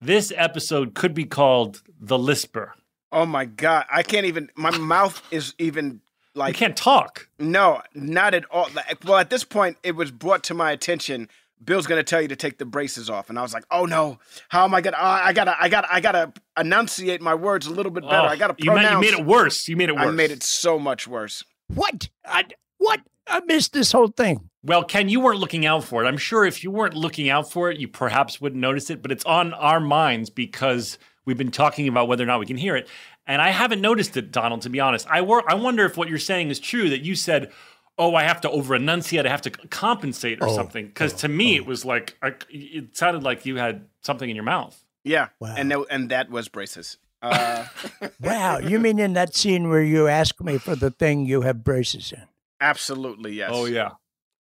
This 0.00 0.32
episode 0.34 0.94
could 0.94 1.12
be 1.12 1.24
called 1.24 1.82
The 2.00 2.18
Lisper. 2.18 2.72
Oh 3.12 3.26
my 3.26 3.44
god, 3.44 3.84
I 3.92 4.02
can't 4.02 4.24
even. 4.26 4.48
My 4.56 4.70
mouth 4.76 5.22
is 5.30 5.54
even 5.58 6.00
like 6.34 6.54
You 6.54 6.58
can't 6.58 6.76
talk. 6.76 7.28
No, 7.38 7.82
not 7.94 8.32
at 8.34 8.44
all. 8.50 8.68
Like, 8.74 9.04
Well, 9.04 9.18
at 9.18 9.28
this 9.30 9.44
point, 9.44 9.76
it 9.82 9.96
was 9.96 10.10
brought 10.10 10.42
to 10.44 10.54
my 10.54 10.70
attention. 10.72 11.28
Bill's 11.62 11.86
gonna 11.86 12.02
tell 12.02 12.22
you 12.22 12.28
to 12.28 12.36
take 12.36 12.56
the 12.56 12.64
braces 12.64 13.10
off, 13.10 13.28
and 13.28 13.38
I 13.38 13.42
was 13.42 13.52
like, 13.52 13.64
"Oh 13.70 13.84
no, 13.84 14.18
how 14.48 14.64
am 14.64 14.74
I 14.74 14.80
gonna? 14.80 14.96
Uh, 14.96 15.20
I 15.24 15.34
gotta, 15.34 15.54
I 15.60 15.68
gotta, 15.68 15.92
I 15.92 16.00
gotta 16.00 16.32
enunciate 16.58 17.20
my 17.20 17.34
words 17.34 17.66
a 17.66 17.70
little 17.70 17.92
bit 17.92 18.02
better. 18.04 18.16
Oh, 18.16 18.30
I 18.30 18.36
gotta 18.36 18.54
you 18.56 18.70
made, 18.70 18.84
pronounce." 18.84 19.04
you 19.04 19.12
made 19.12 19.20
it 19.20 19.26
worse. 19.26 19.68
You 19.68 19.76
made 19.76 19.90
it 19.90 19.96
worse. 19.96 20.06
I 20.06 20.10
made 20.12 20.30
it 20.30 20.42
so 20.42 20.78
much 20.78 21.06
worse. 21.06 21.44
what? 21.74 22.08
I, 22.24 22.44
what? 22.78 23.00
I 23.26 23.40
missed 23.40 23.74
this 23.74 23.92
whole 23.92 24.08
thing. 24.08 24.48
Well, 24.62 24.84
Ken, 24.84 25.08
you 25.08 25.20
weren't 25.20 25.38
looking 25.38 25.64
out 25.64 25.84
for 25.84 26.04
it. 26.04 26.06
I'm 26.08 26.18
sure 26.18 26.44
if 26.44 26.62
you 26.62 26.70
weren't 26.70 26.94
looking 26.94 27.30
out 27.30 27.50
for 27.50 27.70
it, 27.70 27.78
you 27.80 27.88
perhaps 27.88 28.40
wouldn't 28.40 28.60
notice 28.60 28.90
it, 28.90 29.00
but 29.02 29.10
it's 29.10 29.24
on 29.24 29.54
our 29.54 29.80
minds 29.80 30.28
because 30.28 30.98
we've 31.24 31.38
been 31.38 31.50
talking 31.50 31.88
about 31.88 32.08
whether 32.08 32.22
or 32.22 32.26
not 32.26 32.40
we 32.40 32.46
can 32.46 32.58
hear 32.58 32.76
it. 32.76 32.86
And 33.26 33.40
I 33.40 33.50
haven't 33.50 33.80
noticed 33.80 34.16
it, 34.16 34.32
Donald, 34.32 34.62
to 34.62 34.68
be 34.70 34.80
honest. 34.80 35.06
I, 35.08 35.22
wor- 35.22 35.48
I 35.50 35.54
wonder 35.54 35.84
if 35.86 35.96
what 35.96 36.08
you're 36.08 36.18
saying 36.18 36.50
is 36.50 36.60
true 36.60 36.90
that 36.90 37.00
you 37.02 37.14
said, 37.14 37.50
oh, 37.96 38.14
I 38.14 38.24
have 38.24 38.40
to 38.42 38.50
over 38.50 38.74
enunciate, 38.74 39.24
I 39.24 39.30
have 39.30 39.42
to 39.42 39.50
compensate 39.50 40.42
or 40.42 40.48
Oh, 40.48 40.54
something. 40.54 40.86
Because 40.86 41.12
to 41.14 41.28
me, 41.28 41.56
it 41.56 41.64
was 41.64 41.84
like, 41.84 42.16
I, 42.22 42.34
it 42.50 42.96
sounded 42.96 43.22
like 43.22 43.46
you 43.46 43.56
had 43.56 43.86
something 44.02 44.28
in 44.28 44.36
your 44.36 44.44
mouth. 44.44 44.82
Yeah, 45.04 45.28
and 45.40 45.70
that, 45.70 45.86
and 45.90 46.10
that 46.10 46.28
was 46.30 46.48
braces. 46.48 46.98
Uh, 47.22 47.66
Wow, 48.20 48.58
you 48.58 48.78
mean 48.78 48.98
in 48.98 49.14
that 49.14 49.34
scene 49.34 49.68
where 49.70 49.82
you 49.82 50.08
ask 50.08 50.40
me 50.42 50.58
for 50.58 50.74
the 50.76 50.90
thing 50.90 51.24
you 51.24 51.42
have 51.42 51.64
braces 51.64 52.12
in? 52.12 52.24
absolutely 52.62 53.32
yes. 53.32 53.50
Oh, 53.52 53.64
yeah. 53.64 53.90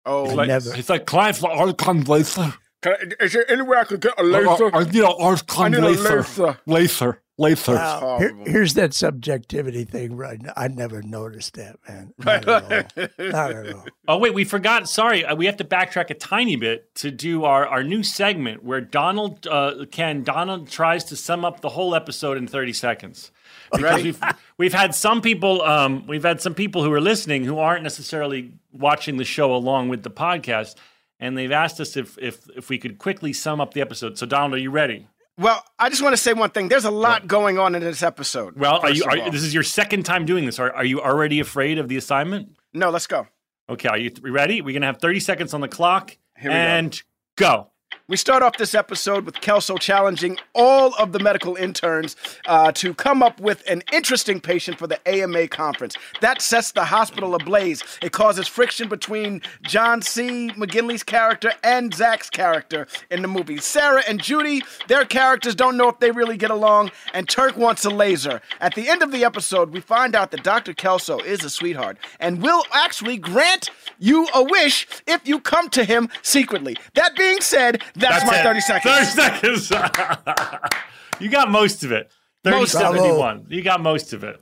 Oh, 0.10 0.26
It's 0.26 0.34
like, 0.34 0.48
never. 0.48 0.76
it's 0.76 0.90
like 0.90 1.06
Clive 1.06 1.44
Archon 1.44 2.04
laser. 2.06 2.54
Can 2.82 2.94
I- 2.94 3.24
is 3.24 3.34
there 3.34 3.50
any 3.52 3.62
way 3.62 3.78
I 3.78 3.84
could 3.84 4.02
get 4.02 4.14
a 4.20 4.24
laser? 4.24 4.74
I 4.76 4.84
need 4.86 4.96
an 5.04 5.14
Archon 5.20 5.64
I 5.66 5.68
need 5.70 5.78
a 5.78 5.82
laser. 5.90 6.16
laser. 6.18 6.60
Laser. 6.66 7.22
Laser. 7.38 7.74
Wow, 7.76 8.18
here- 8.20 8.36
here's 8.46 8.74
that 8.74 8.94
subjectivity 8.94 9.86
thing 9.86 10.18
right 10.18 10.42
now. 10.42 10.52
I 10.58 10.68
never 10.68 11.02
noticed 11.02 11.54
that, 11.54 11.78
man. 11.88 12.14
Not 12.20 12.48
at 12.48 12.98
all. 12.98 13.08
Not 13.30 13.52
at 13.52 13.74
all. 13.74 13.86
Oh 14.10 14.18
wait, 14.18 14.34
we 14.34 14.44
forgot. 14.44 14.90
Sorry, 14.90 15.24
uh, 15.24 15.36
we 15.36 15.46
have 15.46 15.56
to 15.58 15.64
backtrack 15.64 16.10
a 16.10 16.16
tiny 16.16 16.56
bit 16.58 16.94
to 16.96 17.12
do 17.12 17.44
our, 17.46 17.66
our 17.68 17.84
new 17.84 18.02
segment 18.04 18.64
where 18.64 18.82
Donald 18.82 19.46
uh, 19.48 19.86
Ken 19.92 20.24
Donald 20.24 20.68
tries 20.70 21.04
to 21.06 21.16
sum 21.16 21.46
up 21.46 21.62
the 21.62 21.70
whole 21.70 21.94
episode 21.96 22.38
in 22.38 22.48
thirty 22.48 22.74
seconds. 22.74 23.32
Because 23.72 24.04
we've 24.04 24.22
we've 24.58 24.74
had 24.74 24.96
some 24.96 25.22
people 25.22 25.62
um, 25.62 26.06
we've 26.08 26.24
had 26.24 26.42
some 26.42 26.54
people 26.54 26.84
who 26.84 26.92
are 26.92 27.02
listening 27.02 27.44
who 27.44 27.60
aren't 27.60 27.84
necessarily 27.84 28.54
watching 28.72 29.18
the 29.18 29.26
show 29.26 29.54
along 29.54 29.90
with 29.90 30.04
the 30.04 30.12
podcast, 30.12 30.76
and 31.20 31.38
they've 31.38 31.52
asked 31.52 31.80
us 31.80 31.98
if 31.98 32.18
if 32.18 32.50
if 32.56 32.70
we 32.70 32.78
could 32.78 32.98
quickly 32.98 33.34
sum 33.34 33.62
up 33.62 33.74
the 33.74 33.82
episode. 33.82 34.18
So 34.18 34.26
Donald, 34.26 34.54
are 34.54 34.58
you 34.58 34.72
ready? 34.72 35.08
Well, 35.38 35.64
I 35.80 35.90
just 35.90 36.02
want 36.02 36.12
to 36.14 36.18
say 36.22 36.34
one 36.34 36.50
thing. 36.50 36.68
There's 36.68 36.84
a 36.84 36.92
lot 36.92 37.26
going 37.26 37.58
on 37.58 37.74
in 37.74 37.82
this 37.82 38.04
episode. 38.04 38.58
Well, 38.58 38.80
are 38.82 38.92
you? 38.92 39.06
Are, 39.06 39.32
this 39.32 39.44
is 39.44 39.54
your 39.54 39.64
second 39.64 40.04
time 40.04 40.26
doing 40.26 40.46
this. 40.46 40.60
Are, 40.60 40.72
are 40.74 40.84
you 40.84 41.02
already 41.02 41.40
afraid 41.40 41.78
of 41.78 41.88
the 41.88 41.96
assignment? 41.96 42.58
No, 42.74 42.90
let's 42.90 43.08
go. 43.08 43.26
Okay, 43.70 43.88
are 43.88 43.98
you 43.98 44.10
th- 44.10 44.22
ready? 44.24 44.62
We're 44.62 44.74
gonna 44.74 44.88
have 44.88 45.00
thirty 45.00 45.22
seconds 45.22 45.54
on 45.54 45.62
the 45.62 45.70
clock, 45.70 46.18
Here 46.38 46.50
we 46.50 46.56
go. 46.56 46.60
and 46.60 47.02
go. 47.38 47.68
We 48.10 48.18
start 48.18 48.42
off 48.42 48.58
this 48.58 48.74
episode 48.74 49.24
with 49.24 49.40
Kelso 49.40 49.78
challenging 49.78 50.40
all 50.56 50.96
of 50.96 51.12
the 51.12 51.20
medical 51.20 51.56
interns 51.56 52.16
uh, 52.48 52.72
to 52.72 52.96
come 52.96 53.22
up 53.22 53.40
with 53.40 53.64
an 53.70 53.84
interesting 53.94 54.42
patient 54.42 54.80
for 54.80 54.88
the 54.88 55.00
AMA 55.08 55.48
conference. 55.50 55.96
That 56.20 56.42
sets 56.42 56.72
the 56.72 56.86
hospital 56.86 57.36
ablaze. 57.36 57.84
It 58.02 58.12
causes 58.12 58.48
friction 58.48 58.90
between 58.90 59.44
John 59.62 60.02
C. 60.02 60.50
McGinley's 60.58 61.04
character 61.04 61.52
and 61.64 61.94
Zach's 61.94 62.32
character 62.32 62.88
in 63.12 63.22
the 63.22 63.28
movie. 63.28 63.58
Sarah 63.58 64.02
and 64.08 64.20
Judy, 64.20 64.64
their 64.88 65.06
characters 65.06 65.54
don't 65.54 65.78
know 65.78 65.90
if 65.90 66.00
they 66.00 66.10
really 66.10 66.36
get 66.36 66.50
along, 66.50 66.90
and 67.14 67.30
Turk 67.30 67.58
wants 67.58 67.86
a 67.86 67.92
laser. 67.92 68.42
At 68.60 68.74
the 68.74 68.90
end 68.90 69.04
of 69.04 69.12
the 69.12 69.24
episode, 69.24 69.70
we 69.70 69.82
find 69.82 70.16
out 70.16 70.32
that 70.32 70.44
Dr. 70.44 70.74
Kelso 70.74 71.20
is 71.20 71.44
a 71.44 71.50
sweetheart 71.52 72.00
and 72.20 72.42
will 72.42 72.64
actually 72.74 73.18
grant 73.18 73.70
you 74.00 74.28
a 74.34 74.42
wish 74.42 74.88
if 75.06 75.28
you 75.28 75.40
come 75.40 75.70
to 75.70 75.84
him 75.84 76.10
secretly. 76.24 76.76
That 76.96 77.16
being 77.16 77.42
said, 77.42 77.84
that's, 78.00 78.26
my 78.26 78.40
it. 78.40 78.44
30 78.44 78.60
seconds. 78.62 79.14
30 79.14 79.58
seconds. 79.58 79.72
you 81.20 81.30
got 81.30 81.50
most 81.52 81.84
of 81.84 81.92
it. 81.92 82.12
Most 82.46 82.76
of 82.76 82.82
it. 82.82 83.00
3071. 83.00 83.46
You 83.50 83.62
got 83.62 83.82
most 83.82 84.14
of 84.14 84.24
it. 84.24 84.40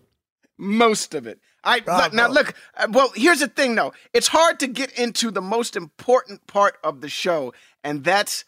most 0.58 1.13
of 1.15 1.28
it. 1.28 1.39
I 1.63 1.82
look, 1.86 2.13
now 2.13 2.28
look. 2.30 2.54
uh, 2.78 2.88
Well, 2.91 3.12
here's 3.15 3.39
the 3.41 3.48
thing, 3.48 3.76
though. 3.76 3.93
It's 4.13 4.28
hard 4.28 4.60
to 4.62 4.67
get 4.67 4.91
into 4.98 5.32
the 5.32 5.41
most 5.41 5.76
important 5.76 6.46
part 6.48 6.78
of 6.84 7.02
the 7.02 7.10
show, 7.10 7.54
and 7.84 8.04
that's 8.04 8.46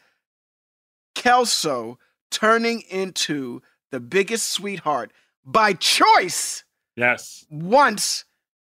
Kelso 1.16 1.98
turning 2.32 2.82
into 2.90 3.62
the 3.92 4.00
biggest 4.00 4.50
sweetheart 4.50 5.12
by 5.46 5.74
choice 5.74 6.64
Yes. 6.96 7.46
once 7.50 8.26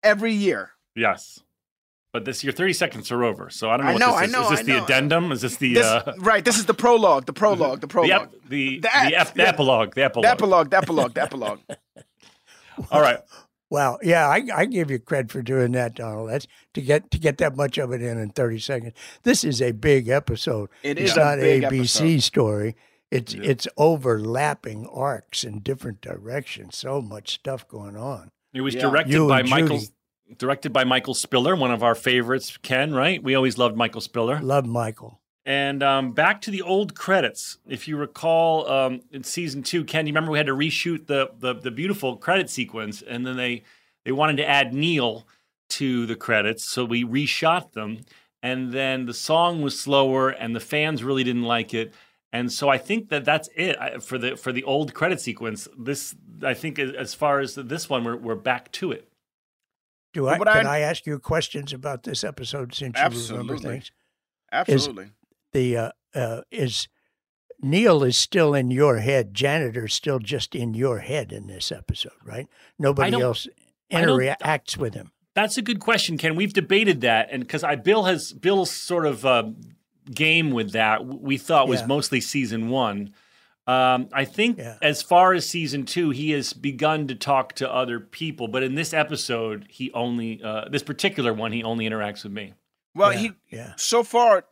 every 0.03 0.33
year. 0.33 0.71
Yes. 0.95 1.39
But 2.13 2.25
this 2.25 2.43
your 2.43 2.51
30 2.51 2.73
seconds 2.73 3.11
are 3.11 3.23
over. 3.23 3.49
So 3.49 3.69
I 3.69 3.77
don't 3.77 3.85
know 3.85 3.89
I 3.89 3.93
what 3.93 3.99
know, 3.99 4.07
this 4.11 4.15
I 4.19 4.23
is. 4.25 4.31
know, 4.33 4.43
is 4.43 4.49
this 4.49 4.59
I 4.59 4.63
the 4.63 4.73
know. 4.73 4.83
addendum? 4.83 5.31
Is 5.31 5.41
this 5.41 5.55
the 5.57 5.73
This, 5.75 5.85
uh 5.85 6.13
right. 6.19 6.43
This 6.43 6.57
is 6.57 6.65
the 6.65 6.73
prologue. 6.73 7.25
The 7.25 7.33
prologue. 7.33 7.77
The 7.79 7.81
the, 7.87 7.87
prologue. 7.87 8.11
ep- 8.11 8.31
the, 8.49 8.79
the, 8.79 8.79
The- 8.81 9.15
ep- 9.17 9.33
the 9.33 9.47
epilogue? 9.47 9.95
The 9.95 10.03
epilogue. 10.03 10.23
The 10.25 10.29
epilogue. 10.31 10.69
The 10.71 10.77
epilogue. 10.77 11.13
The 11.13 11.21
epilogue. 11.21 11.59
All 12.91 13.01
right. 13.01 13.19
Wow, 13.69 13.99
yeah, 14.03 14.27
I, 14.27 14.43
I 14.53 14.65
give 14.65 14.91
you 14.91 14.99
credit 14.99 15.31
for 15.31 15.41
doing 15.41 15.71
that, 15.71 15.95
Donald. 15.95 16.29
That's 16.29 16.45
to 16.73 16.81
get 16.81 17.09
to 17.11 17.17
get 17.17 17.37
that 17.37 17.55
much 17.55 17.77
of 17.77 17.93
it 17.93 18.01
in 18.01 18.17
in 18.17 18.31
thirty 18.31 18.59
seconds. 18.59 18.93
This 19.23 19.45
is 19.45 19.61
a 19.61 19.71
big 19.71 20.09
episode. 20.09 20.69
It 20.83 20.99
it's 20.99 21.11
is 21.11 21.17
a 21.17 21.19
not 21.21 21.37
big 21.39 21.63
ABC 21.63 21.75
episode. 21.79 22.19
story. 22.23 22.75
It's 23.11 23.33
it's 23.33 23.69
overlapping 23.77 24.87
arcs 24.87 25.45
in 25.45 25.59
different 25.59 26.01
directions. 26.01 26.75
So 26.75 27.01
much 27.01 27.35
stuff 27.35 27.65
going 27.69 27.95
on. 27.95 28.31
It 28.53 28.59
was 28.59 28.75
Yeah. 28.75 28.81
directed 28.81 29.13
You 29.13 29.27
by 29.29 29.39
and 29.39 29.49
Michael 29.49 29.77
Judy. 29.77 29.87
Directed 30.37 30.71
by 30.73 30.83
Michael 30.83 31.13
Spiller, 31.13 31.55
one 31.55 31.71
of 31.71 31.83
our 31.83 31.95
favorites, 31.95 32.57
Ken, 32.57 32.93
right? 32.93 33.21
We 33.21 33.35
always 33.35 33.57
loved 33.57 33.75
Michael 33.77 34.01
Spiller. 34.01 34.39
Love 34.41 34.65
Michael. 34.65 35.19
And 35.45 35.81
um, 35.81 36.11
back 36.11 36.41
to 36.41 36.51
the 36.51 36.61
old 36.61 36.93
credits. 36.95 37.57
If 37.67 37.87
you 37.87 37.97
recall, 37.97 38.69
um, 38.69 39.01
in 39.11 39.23
season 39.23 39.63
two, 39.63 39.83
Ken, 39.83 40.05
you 40.05 40.11
remember 40.13 40.31
we 40.31 40.37
had 40.37 40.45
to 40.47 40.55
reshoot 40.55 41.07
the, 41.07 41.31
the 41.39 41.55
the 41.55 41.71
beautiful 41.71 42.15
credit 42.17 42.49
sequence, 42.49 43.01
and 43.01 43.25
then 43.25 43.37
they 43.37 43.63
they 44.05 44.11
wanted 44.11 44.37
to 44.37 44.47
add 44.47 44.73
Neil 44.73 45.25
to 45.69 46.05
the 46.05 46.15
credits, 46.15 46.63
so 46.63 46.85
we 46.85 47.03
reshot 47.03 47.71
them. 47.71 48.01
And 48.43 48.71
then 48.71 49.05
the 49.05 49.13
song 49.13 49.61
was 49.61 49.79
slower, 49.79 50.29
and 50.29 50.55
the 50.55 50.59
fans 50.59 51.03
really 51.03 51.23
didn't 51.23 51.43
like 51.43 51.73
it. 51.73 51.93
And 52.33 52.51
so 52.51 52.69
I 52.69 52.77
think 52.77 53.09
that 53.09 53.25
that's 53.25 53.49
it 53.55 53.75
I- 53.79 53.97
for 53.97 54.17
the 54.19 54.35
for 54.37 54.51
the 54.51 54.63
old 54.63 54.93
credit 54.93 55.19
sequence. 55.21 55.67
This 55.77 56.15
I 56.43 56.53
think 56.53 56.77
as- 56.77 56.93
as 56.93 57.13
far 57.15 57.39
as 57.39 57.55
this 57.55 57.89
one, 57.89 58.03
we're 58.03 58.15
we're 58.17 58.35
back 58.35 58.71
to 58.73 58.91
it. 58.91 59.07
Do 60.13 60.27
I 60.27 60.37
But 60.37 60.47
I- 60.47 60.57
can 60.57 60.67
I 60.67 60.79
ask 60.79 61.05
you 61.05 61.17
questions 61.19 61.71
about 61.73 62.03
this 62.03 62.23
episode 62.23 62.73
since 62.75 62.97
you 62.97 63.31
remember 63.35 63.57
things? 63.57 63.91
Absolutely. 64.51 65.11
The 65.53 65.77
uh, 65.77 65.91
uh, 66.13 66.41
is 66.51 66.87
Neil 67.61 68.03
is 68.03 68.17
still 68.17 68.53
in 68.53 68.71
your 68.71 68.97
head. 68.97 69.33
Janitor's 69.33 69.93
still 69.93 70.19
just 70.19 70.55
in 70.55 70.73
your 70.73 70.99
head 70.99 71.31
in 71.31 71.47
this 71.47 71.71
episode, 71.71 72.13
right? 72.25 72.47
Nobody 72.79 73.19
else 73.21 73.47
interacts 73.91 74.77
with 74.77 74.93
him. 74.93 75.11
That's 75.33 75.57
a 75.57 75.61
good 75.61 75.79
question, 75.79 76.17
Ken. 76.17 76.35
We've 76.35 76.53
debated 76.53 77.01
that, 77.01 77.29
and 77.31 77.43
because 77.43 77.63
I 77.63 77.75
Bill 77.75 78.03
has 78.03 78.33
Bill's 78.33 78.71
sort 78.71 79.05
of 79.05 79.25
uh, 79.25 79.43
game 80.13 80.51
with 80.51 80.71
that, 80.73 81.05
we 81.05 81.37
thought 81.37 81.67
was 81.69 81.81
Yeah. 81.81 81.87
mostly 81.87 82.19
season 82.19 82.69
one. 82.69 83.13
Um, 83.67 84.09
I 84.11 84.25
think 84.25 84.57
Yeah. 84.57 84.77
as 84.81 85.01
far 85.03 85.33
as 85.33 85.47
season 85.47 85.85
two, 85.85 86.09
he 86.09 86.31
has 86.31 86.51
begun 86.53 87.07
to 87.07 87.15
talk 87.15 87.53
to 87.55 87.71
other 87.71 87.99
people, 87.99 88.47
but 88.47 88.63
in 88.63 88.75
this 88.75 88.93
episode, 88.93 89.67
he 89.69 89.91
only 89.93 90.41
uh, 90.43 90.67
this 90.69 90.83
particular 90.83 91.33
one, 91.33 91.51
he 91.51 91.63
only 91.63 91.87
interacts 91.87 92.23
with 92.23 92.33
me. 92.33 92.53
Well, 92.95 93.13
Yeah, 93.13 93.19
he 93.19 93.31
yeah. 93.49 93.73
so 93.77 94.03
far 94.03 94.45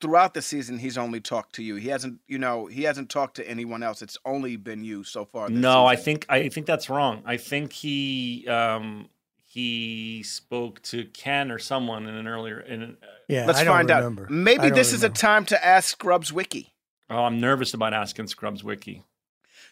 throughout 0.00 0.34
the 0.34 0.42
season, 0.42 0.78
he's 0.78 0.98
only 0.98 1.20
talked 1.20 1.54
to 1.56 1.62
you. 1.62 1.76
He 1.76 1.88
hasn't, 1.88 2.20
you 2.26 2.38
know, 2.38 2.66
he 2.66 2.82
hasn't 2.82 3.10
talked 3.10 3.36
to 3.36 3.48
anyone 3.48 3.82
else. 3.82 4.02
It's 4.02 4.18
only 4.24 4.56
been 4.56 4.82
you 4.82 5.04
so 5.04 5.24
far. 5.26 5.48
This 5.48 5.58
No, 5.58 5.86
I 5.86 5.96
think 5.96 6.26
I 6.28 6.48
think 6.48 6.66
that's 6.66 6.88
wrong. 6.90 7.22
I 7.26 7.36
think 7.36 7.72
he 7.72 8.46
um, 8.48 9.08
he 9.46 10.22
spoke 10.24 10.82
to 10.82 11.04
Ken 11.06 11.50
or 11.50 11.58
someone 11.58 12.06
in 12.06 12.14
an 12.14 12.26
earlier. 12.26 12.60
In 12.60 12.82
an, 12.82 12.96
Yeah, 13.28 13.46
Let's 13.46 13.60
I 13.60 13.64
don't 13.64 13.74
find 13.76 13.88
remember. 13.90 14.24
out. 14.24 14.30
Maybe 14.30 14.60
I 14.62 14.68
don't 14.70 14.74
this 14.74 14.92
is 14.92 15.02
a 15.04 15.08
time 15.10 15.44
to 15.46 15.64
ask 15.64 15.90
Scrubs 15.90 16.32
Wiki. 16.32 16.73
Oh, 17.14 17.24
I'm 17.24 17.40
nervous 17.40 17.74
about 17.74 17.94
asking 17.94 18.26
Scrubs 18.28 18.64
Wiki. 18.64 19.04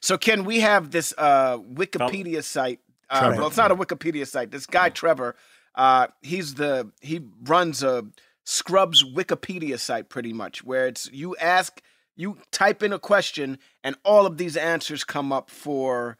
So, 0.01 0.19
Ken, 0.19 0.45
we 0.45 0.61
have 0.61 0.91
this 0.91 1.15
uh, 1.17 1.59
Wikipedia 1.59 2.43
site. 2.43 2.81
Uh, 3.11 3.35
well, 3.37 3.49
it's 3.49 3.57
not 3.57 3.71
a 3.71 3.77
Wikipedia 3.77 4.27
site. 4.27 4.51
This 4.51 4.67
guy 4.67 4.89
Trevor, 4.89 5.37
uh, 5.75 6.09
he's 6.23 6.55
the 6.55 6.91
he 7.01 7.21
runs 7.43 7.83
a 7.83 8.07
Scrubs 8.45 9.05
Wikipedia 9.05 9.79
site 9.79 10.09
pretty 10.09 10.33
much, 10.33 10.65
where 10.65 10.87
it's 10.89 11.11
you 11.13 11.37
ask, 11.37 11.81
you 12.17 12.39
type 12.51 12.83
in 12.83 12.93
a 12.93 12.99
question, 12.99 13.59
and 13.85 13.97
all 14.05 14.27
of 14.27 14.39
these 14.39 14.57
answers 14.57 15.05
come 15.05 15.33
up 15.33 15.51
for 15.51 16.17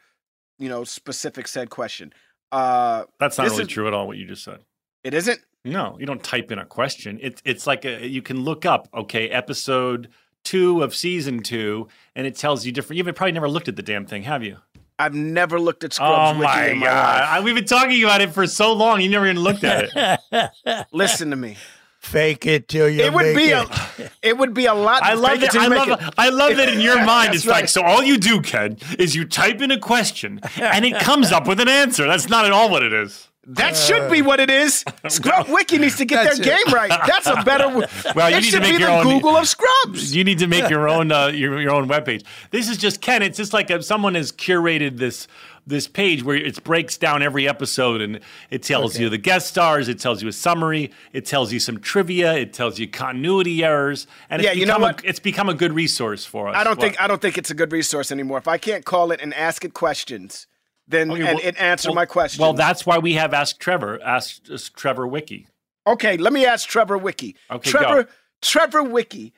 you 0.59 0.69
know 0.69 0.85
specific 0.85 1.49
said 1.49 1.71
question. 1.71 2.13
Uh, 2.53 3.05
That's 3.19 3.39
not 3.39 3.49
really 3.49 3.63
is- 3.63 3.69
true 3.69 3.89
at 3.89 3.95
all. 3.95 4.07
What 4.07 4.19
you 4.19 4.27
just 4.27 4.45
said. 4.45 4.61
It 5.03 5.15
isn't. 5.15 5.41
No, 5.65 5.97
you 5.99 6.07
don't 6.07 6.23
type 6.23 6.51
in 6.51 6.59
a 6.59 6.67
question. 6.67 7.19
It's 7.23 7.41
it's 7.45 7.67
like 7.67 7.85
a, 7.85 8.07
you 8.07 8.21
can 8.21 8.45
look 8.45 8.67
up, 8.67 8.89
okay, 8.93 9.29
episode 9.29 10.09
two 10.45 10.83
of 10.83 10.95
season 10.95 11.43
two, 11.43 11.89
and 12.15 12.27
it 12.27 12.37
tells 12.37 12.65
you 12.67 12.73
different. 12.73 12.99
You've 12.99 13.15
probably 13.15 13.33
never 13.33 13.49
looked 13.49 13.69
at 13.69 13.77
the 13.77 13.83
damn 13.83 14.07
thing, 14.07 14.23
have 14.25 14.43
you? 14.43 14.59
I've 14.99 15.15
never 15.15 15.59
looked 15.59 15.83
at 15.85 15.93
Scrubs 15.93 16.37
oh 16.37 16.39
Wiki 16.39 16.45
my 16.53 16.67
in 16.69 16.79
my 16.79 16.87
god! 16.87 17.21
life. 17.21 17.29
I- 17.31 17.41
we've 17.41 17.55
been 17.55 17.65
talking 17.65 18.03
about 18.05 18.21
it 18.21 18.31
for 18.33 18.47
so 18.47 18.73
long. 18.73 19.01
You 19.01 19.09
never 19.09 19.25
even 19.27 19.43
looked 19.43 19.65
at 19.65 19.89
it. 19.95 20.87
Listen 20.93 21.31
to 21.31 21.37
me. 21.37 21.57
Fake 21.99 22.47
it 22.47 22.67
till 22.69 22.89
you 22.89 23.05
It 23.05 23.13
would 23.13 23.37
be 23.37 23.51
it. 23.51 23.69
a, 23.69 24.11
it 24.23 24.37
would 24.37 24.53
be 24.55 24.67
a 24.67 24.75
lot. 24.75 25.05
I 25.05 25.15
love 25.15 25.41
it 25.41 25.53
that. 25.53 25.55
I 25.55 25.67
love. 25.69 25.89
it. 25.89 26.15
I 26.19 26.31
love 26.31 26.57
that 26.57 26.69
in 26.69 26.81
your 26.81 26.97
mind. 27.05 27.29
That's 27.29 27.39
It's 27.39 27.47
like 27.47 27.69
so. 27.69 27.83
All 27.85 28.03
you 28.03 28.19
do, 28.19 28.41
Ken, 28.41 28.77
is 28.99 29.15
you 29.15 29.25
type 29.25 29.61
in 29.63 29.71
a 29.71 29.79
question, 29.79 30.41
and 30.57 30.85
it 30.85 30.99
comes 31.01 31.31
up 31.31 31.47
with 31.47 31.61
an 31.61 31.69
answer. 31.69 32.07
That's 32.09 32.29
not 32.29 32.45
at 32.45 32.51
all 32.53 32.71
what 32.71 32.83
it 32.83 32.93
is. 32.93 33.29
That 33.47 33.77
should 33.77 34.09
be 34.11 34.23
what 34.23 34.39
it 34.39 34.51
is. 34.51 34.85
Scrub 35.09 35.49
Wiki 35.49 35.79
needs 35.79 35.97
to 35.97 36.05
get 36.05 36.23
their 36.25 36.35
it. 36.35 36.43
game 36.67 36.73
right. 36.75 36.89
That's 37.07 37.27
a 37.27 37.43
better. 37.45 37.63
Well, 38.15 38.31
you 38.31 38.37
it 38.37 38.41
need 38.43 38.45
should 38.51 38.63
to 38.63 38.69
make 38.69 38.77
be 38.77 38.81
your 38.83 38.91
the 38.91 38.97
own 38.99 39.05
Google 39.05 39.37
of 39.37 39.49
Scrubs. 39.49 40.15
You 40.17 40.23
need 40.25 40.39
to 40.39 40.47
make 40.47 40.69
your 40.71 40.89
own 40.89 41.11
uh, 41.11 41.27
your 41.29 41.61
your 41.61 41.73
own 41.73 41.89
webpage. 41.89 42.25
This 42.51 42.69
is 42.69 42.77
just 42.77 43.01
Ken. 43.01 43.23
It's 43.23 43.37
just 43.37 43.53
like 43.53 43.71
if 43.71 43.85
someone 43.85 44.15
has 44.15 44.31
curated 44.31 44.99
this 44.99 45.27
this 45.67 45.87
page 45.89 46.23
where 46.25 46.37
it 46.37 46.63
breaks 46.65 46.97
down 46.97 47.23
every 47.23 47.49
episode 47.49 48.01
and 48.01 48.19
it 48.51 48.63
tells 48.65 48.95
Okay. 48.95 49.05
you 49.05 49.09
the 49.09 49.19
guest 49.19 49.47
stars, 49.49 49.89
it 49.89 49.99
tells 50.01 50.21
you 50.23 50.29
a 50.29 50.33
summary, 50.33 50.91
it 51.13 51.25
tells 51.25 51.53
you 51.53 51.61
some 51.61 51.79
trivia, 51.79 52.35
it 52.35 52.53
tells 52.53 52.79
you 52.81 52.89
continuity 52.89 53.63
errors, 53.65 54.07
and 54.29 54.43
it's 54.43 54.47
Yeah, 54.47 54.53
you 54.55 54.67
know 54.67 54.75
become 54.75 54.83
a- 54.83 54.87
what? 54.87 55.05
it's 55.05 55.21
become 55.21 55.49
a 55.49 55.55
good 55.55 55.73
resource 55.73 56.25
for 56.25 56.49
us. 56.49 56.57
I 56.57 56.65
don't 56.65 56.79
What? 56.79 56.81
think 56.85 57.01
I 57.01 57.07
don't 57.07 57.21
think 57.23 57.39
it's 57.39 57.51
a 57.51 57.55
good 57.55 57.73
resource 57.73 58.11
anymore. 58.13 58.39
If 58.39 58.47
I 58.49 58.59
can't 58.59 58.85
call 58.85 59.11
it 59.13 59.21
and 59.21 59.33
ask 59.35 59.65
it 59.65 59.73
questions, 59.73 60.47
then 60.93 61.11
Okay, 61.11 61.27
and 61.27 61.39
well- 61.39 61.47
it 61.49 61.57
well- 61.91 61.95
my 61.97 62.07
question. 62.07 62.41
Well, 62.41 62.53
that's 62.53 62.87
why 62.87 62.99
we 62.99 63.15
have 63.15 63.35
asked 63.35 63.59
Trevor. 63.59 64.01
Ask 64.03 64.43
Ask 64.43 64.69
Trevor 64.69 65.07
Wiki. 65.07 65.49
Okay, 65.87 66.17
let 66.17 66.33
me 66.33 66.47
ask 66.47 66.69
Trevor 66.69 66.97
Wiki. 66.97 67.35
Okay, 67.51 67.71
Trevor, 67.71 68.05
go. 68.05 68.11
Trevor 68.41 68.83
Wiki. 68.85 69.33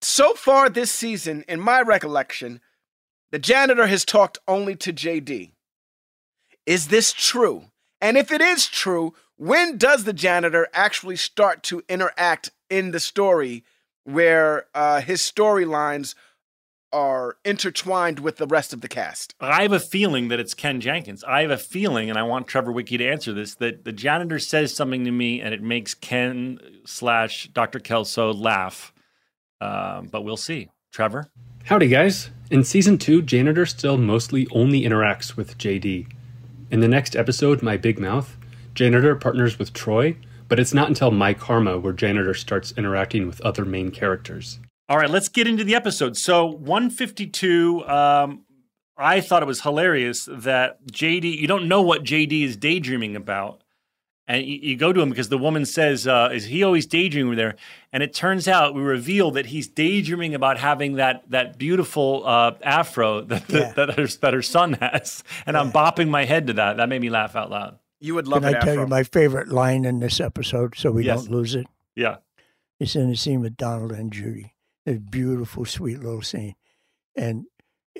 So 0.00 0.34
far 0.34 0.68
this 0.68 0.90
season, 0.90 1.44
in 1.48 1.60
my 1.60 1.80
recollection, 1.80 2.60
the 3.30 3.38
janitor 3.38 3.86
has 3.86 4.04
talked 4.04 4.38
only 4.48 4.74
to 4.76 4.92
JD. 4.92 5.52
Is 6.66 6.88
this 6.88 7.12
true? 7.12 7.70
And 8.00 8.16
if 8.16 8.30
it 8.30 8.40
is 8.40 8.66
true, 8.66 9.14
when 9.36 9.78
does 9.78 10.04
the 10.04 10.12
janitor 10.12 10.68
actually 10.72 11.16
start 11.16 11.62
to 11.64 11.82
interact 11.88 12.50
in 12.68 12.90
the 12.90 13.00
story 13.00 13.64
where 14.04 14.66
uh, 14.74 15.00
his 15.00 15.20
storylines 15.20 16.14
are 16.92 17.36
intertwined 17.44 18.20
with 18.20 18.36
the 18.36 18.46
rest 18.46 18.72
of 18.72 18.80
the 18.80 18.88
cast? 18.88 19.34
I 19.40 19.62
have 19.62 19.72
a 19.72 19.80
feeling 19.80 20.28
that 20.28 20.40
it's 20.40 20.54
Ken 20.54 20.80
Jenkins. 20.80 21.24
I 21.24 21.42
have 21.42 21.50
a 21.50 21.58
feeling, 21.58 22.08
and 22.08 22.18
I 22.18 22.22
want 22.22 22.46
Trevor 22.46 22.72
Wiki 22.72 22.96
to 22.98 23.06
answer 23.06 23.32
this, 23.32 23.54
that 23.56 23.84
the 23.84 23.92
janitor 23.92 24.38
says 24.38 24.74
something 24.74 25.04
to 25.04 25.10
me 25.10 25.40
and 25.40 25.52
it 25.52 25.62
makes 25.62 25.94
Ken 25.94 26.58
slash 26.84 27.48
Dr. 27.48 27.78
Kelso 27.78 28.32
laugh. 28.32 28.92
Um, 29.60 30.08
but 30.10 30.22
we'll 30.22 30.36
see. 30.36 30.68
Trevor? 30.92 31.30
Howdy, 31.64 31.88
guys. 31.88 32.30
In 32.50 32.62
season 32.62 32.96
two, 32.96 33.22
Janitor 33.22 33.66
still 33.66 33.98
mostly 33.98 34.46
only 34.50 34.82
interacts 34.82 35.36
with 35.36 35.58
JD. 35.58 36.06
In 36.70 36.80
the 36.80 36.88
next 36.88 37.16
episode, 37.16 37.62
My 37.62 37.76
Big 37.76 37.98
Mouth, 37.98 38.36
Janitor 38.74 39.16
partners 39.16 39.58
with 39.58 39.72
Troy, 39.72 40.16
but 40.48 40.60
it's 40.60 40.74
not 40.74 40.88
until 40.88 41.10
My 41.10 41.34
Karma 41.34 41.78
where 41.78 41.92
Janitor 41.92 42.34
starts 42.34 42.72
interacting 42.76 43.26
with 43.26 43.40
other 43.40 43.64
main 43.64 43.90
characters. 43.90 44.58
All 44.88 44.96
right, 44.98 45.10
let's 45.10 45.28
get 45.28 45.46
into 45.48 45.64
the 45.64 45.74
episode. 45.74 46.16
So 46.16 46.46
152, 46.46 47.84
um, 47.88 48.42
I 48.96 49.20
thought 49.20 49.42
it 49.42 49.46
was 49.46 49.62
hilarious 49.62 50.28
that 50.30 50.86
JD, 50.86 51.38
you 51.38 51.46
don't 51.46 51.66
know 51.68 51.82
what 51.82 52.04
JD 52.04 52.42
is 52.44 52.56
daydreaming 52.56 53.16
about. 53.16 53.62
And 54.28 54.44
you, 54.44 54.58
you 54.60 54.76
go 54.76 54.92
to 54.92 55.00
him 55.00 55.08
because 55.10 55.28
the 55.28 55.38
woman 55.38 55.64
says, 55.64 56.04
uh, 56.08 56.30
"Is 56.32 56.46
he 56.46 56.64
always 56.64 56.84
daydreaming 56.84 57.36
there?" 57.36 57.54
And 57.92 58.02
it 58.02 58.12
turns 58.12 58.48
out 58.48 58.74
we 58.74 58.82
reveal 58.82 59.30
that 59.32 59.46
he's 59.46 59.68
daydreaming 59.68 60.34
about 60.34 60.58
having 60.58 60.94
that 60.94 61.30
that 61.30 61.58
beautiful 61.58 62.26
uh, 62.26 62.54
afro 62.64 63.20
that 63.26 63.44
Yeah. 63.48 63.72
that, 63.74 63.94
her, 63.96 64.06
that 64.08 64.34
her 64.34 64.42
son 64.42 64.72
has. 64.74 65.22
And 65.46 65.56
I'm 65.56 65.70
bopping 65.70 66.08
my 66.08 66.24
head 66.24 66.48
to 66.48 66.54
that. 66.54 66.76
That 66.78 66.88
made 66.88 67.02
me 67.02 67.08
laugh 67.08 67.36
out 67.36 67.50
loud. 67.50 67.78
You 68.00 68.16
would 68.16 68.26
love 68.26 68.42
Can 68.42 68.56
I 68.56 68.58
tell 68.58 68.74
you 68.74 68.86
my 68.88 69.04
favorite 69.04 69.46
line 69.46 69.84
in 69.84 70.00
this 70.00 70.18
episode 70.18 70.74
so 70.76 70.90
we 70.90 71.04
Yes. 71.04 71.22
don't 71.22 71.30
lose 71.30 71.54
it? 71.54 71.68
Yeah. 71.94 72.16
It's 72.80 72.96
in 72.96 73.08
the 73.08 73.16
scene 73.16 73.40
with 73.40 73.56
Donald 73.56 73.92
and 73.92 74.12
Judy. 74.12 74.54
A 74.86 74.98
beautiful, 74.98 75.64
sweet 75.64 75.98
little 75.98 76.22
scene. 76.22 76.54
And 77.16 77.46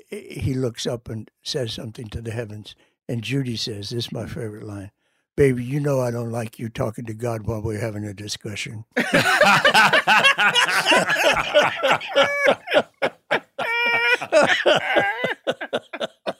he 0.09 0.53
looks 0.53 0.87
up 0.87 1.09
and 1.09 1.29
says 1.43 1.73
something 1.73 2.07
to 2.09 2.21
the 2.21 2.31
heavens. 2.31 2.75
And 3.09 3.23
Judy 3.23 3.57
says, 3.57 3.89
This 3.89 4.05
is 4.05 4.11
my 4.11 4.25
favorite 4.25 4.63
line. 4.63 4.91
Baby, 5.35 5.63
you 5.63 5.79
know 5.79 5.99
I 5.99 6.11
don't 6.11 6.31
like 6.31 6.57
you 6.57 6.69
talking 6.69 7.05
to 7.05 7.13
God 7.13 7.45
while 7.45 7.61
we're 7.61 7.79
having 7.79 8.05
a 8.05 8.13
discussion. 8.13 8.85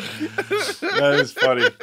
that 0.00 1.18
is 1.20 1.32
funny. 1.32 1.66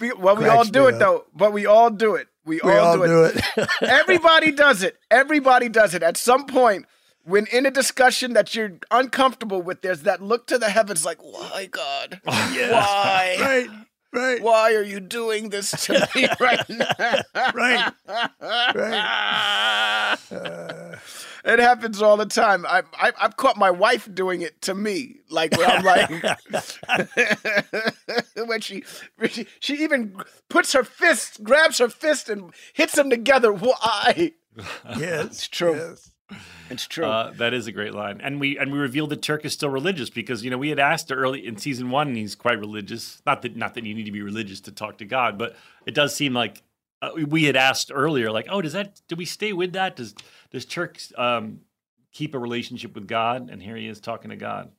We, 0.00 0.12
well, 0.12 0.36
we 0.36 0.46
all 0.46 0.64
do 0.64 0.86
it 0.86 0.94
up. 0.94 1.00
though. 1.00 1.24
But 1.34 1.52
we 1.52 1.66
all 1.66 1.90
do 1.90 2.14
it. 2.14 2.28
We, 2.44 2.60
We 2.62 2.72
all, 2.72 2.86
all 2.86 2.98
do, 2.98 3.06
do 3.06 3.24
it. 3.24 3.40
it. 3.56 3.68
Everybody 3.82 4.52
does 4.52 4.82
it. 4.84 4.96
Everybody 5.10 5.68
does 5.68 5.92
it. 5.94 6.02
At 6.04 6.16
some 6.16 6.46
point, 6.46 6.86
when 7.24 7.46
in 7.46 7.66
a 7.66 7.70
discussion 7.70 8.32
that 8.34 8.54
you're 8.54 8.78
uncomfortable 8.92 9.60
with, 9.60 9.82
there's 9.82 10.02
that 10.02 10.22
look 10.22 10.46
to 10.48 10.58
the 10.58 10.68
heavens 10.70 11.04
like, 11.04 11.20
why, 11.22 11.66
God? 11.66 12.20
Why? 12.24 13.36
Right. 13.40 13.68
Right. 14.12 14.42
Why 14.42 14.74
are 14.74 14.82
you 14.82 15.00
doing 15.00 15.50
this 15.50 15.70
to 15.86 16.08
me 16.14 16.28
right 16.40 16.68
now? 16.68 17.20
Right. 17.54 17.92
Right. 18.40 20.16
Uh, 20.30 20.96
it 21.44 21.58
happens 21.58 22.00
all 22.02 22.16
the 22.16 22.26
time. 22.26 22.64
I, 22.66 22.82
I 22.94 23.12
I've 23.20 23.36
caught 23.36 23.56
my 23.56 23.70
wife 23.70 24.08
doing 24.12 24.40
it 24.40 24.62
to 24.62 24.74
me. 24.74 25.20
Like 25.30 25.56
where 25.56 25.68
I'm 25.68 25.84
like 25.84 26.10
when 28.48 28.60
she, 28.60 28.84
she 29.28 29.46
she 29.60 29.74
even 29.82 30.16
puts 30.48 30.72
her 30.72 30.84
fist, 30.84 31.44
grabs 31.44 31.78
her 31.78 31.88
fist 31.88 32.28
and 32.28 32.52
hits 32.72 32.94
them 32.94 33.10
together. 33.10 33.52
Why? 33.52 34.32
Yes. 34.96 35.26
It's 35.26 35.48
true. 35.48 35.96
It's 36.70 36.86
true. 36.86 37.06
Uh, 37.06 37.32
that 37.38 37.54
is 37.54 37.66
a 37.66 37.72
great 37.72 37.94
line, 37.94 38.20
and 38.22 38.38
we 38.38 38.58
and 38.58 38.70
we 38.70 38.78
revealed 38.78 39.08
that 39.08 39.22
Turk 39.22 39.46
is 39.46 39.54
still 39.54 39.70
religious 39.70 40.10
because 40.10 40.44
you 40.44 40.50
know 40.50 40.58
we 40.58 40.68
had 40.68 40.78
asked 40.78 41.10
early 41.10 41.46
in 41.46 41.56
season 41.56 41.88
one, 41.88 42.08
and 42.08 42.16
he's 42.18 42.34
quite 42.34 42.58
religious. 42.58 43.22
Not 43.24 43.40
that 43.40 43.56
not 43.56 43.72
that 43.72 43.84
you 43.84 43.94
need 43.94 44.04
to 44.04 44.12
be 44.12 44.20
religious 44.20 44.60
to 44.60 44.70
talk 44.70 44.98
to 44.98 45.06
God, 45.06 45.38
but 45.38 45.56
it 45.86 45.94
does 45.94 46.14
seem 46.14 46.34
like 46.34 46.62
uh, 47.00 47.10
we 47.26 47.44
had 47.44 47.56
asked 47.56 47.90
earlier, 47.94 48.30
like, 48.30 48.48
oh, 48.50 48.60
does 48.60 48.72
that 48.72 49.00
do 49.08 49.16
we 49.16 49.24
stay 49.24 49.52
with 49.52 49.72
that? 49.72 49.96
Does 49.96 50.14
does 50.50 50.64
Turk 50.64 50.98
um, 51.16 51.60
keep 52.12 52.34
a 52.34 52.38
relationship 52.38 52.94
with 52.94 53.06
God? 53.06 53.48
And 53.50 53.62
here 53.62 53.76
he 53.76 53.86
is 53.86 54.00
talking 54.00 54.30
to 54.30 54.36
God. 54.36 54.70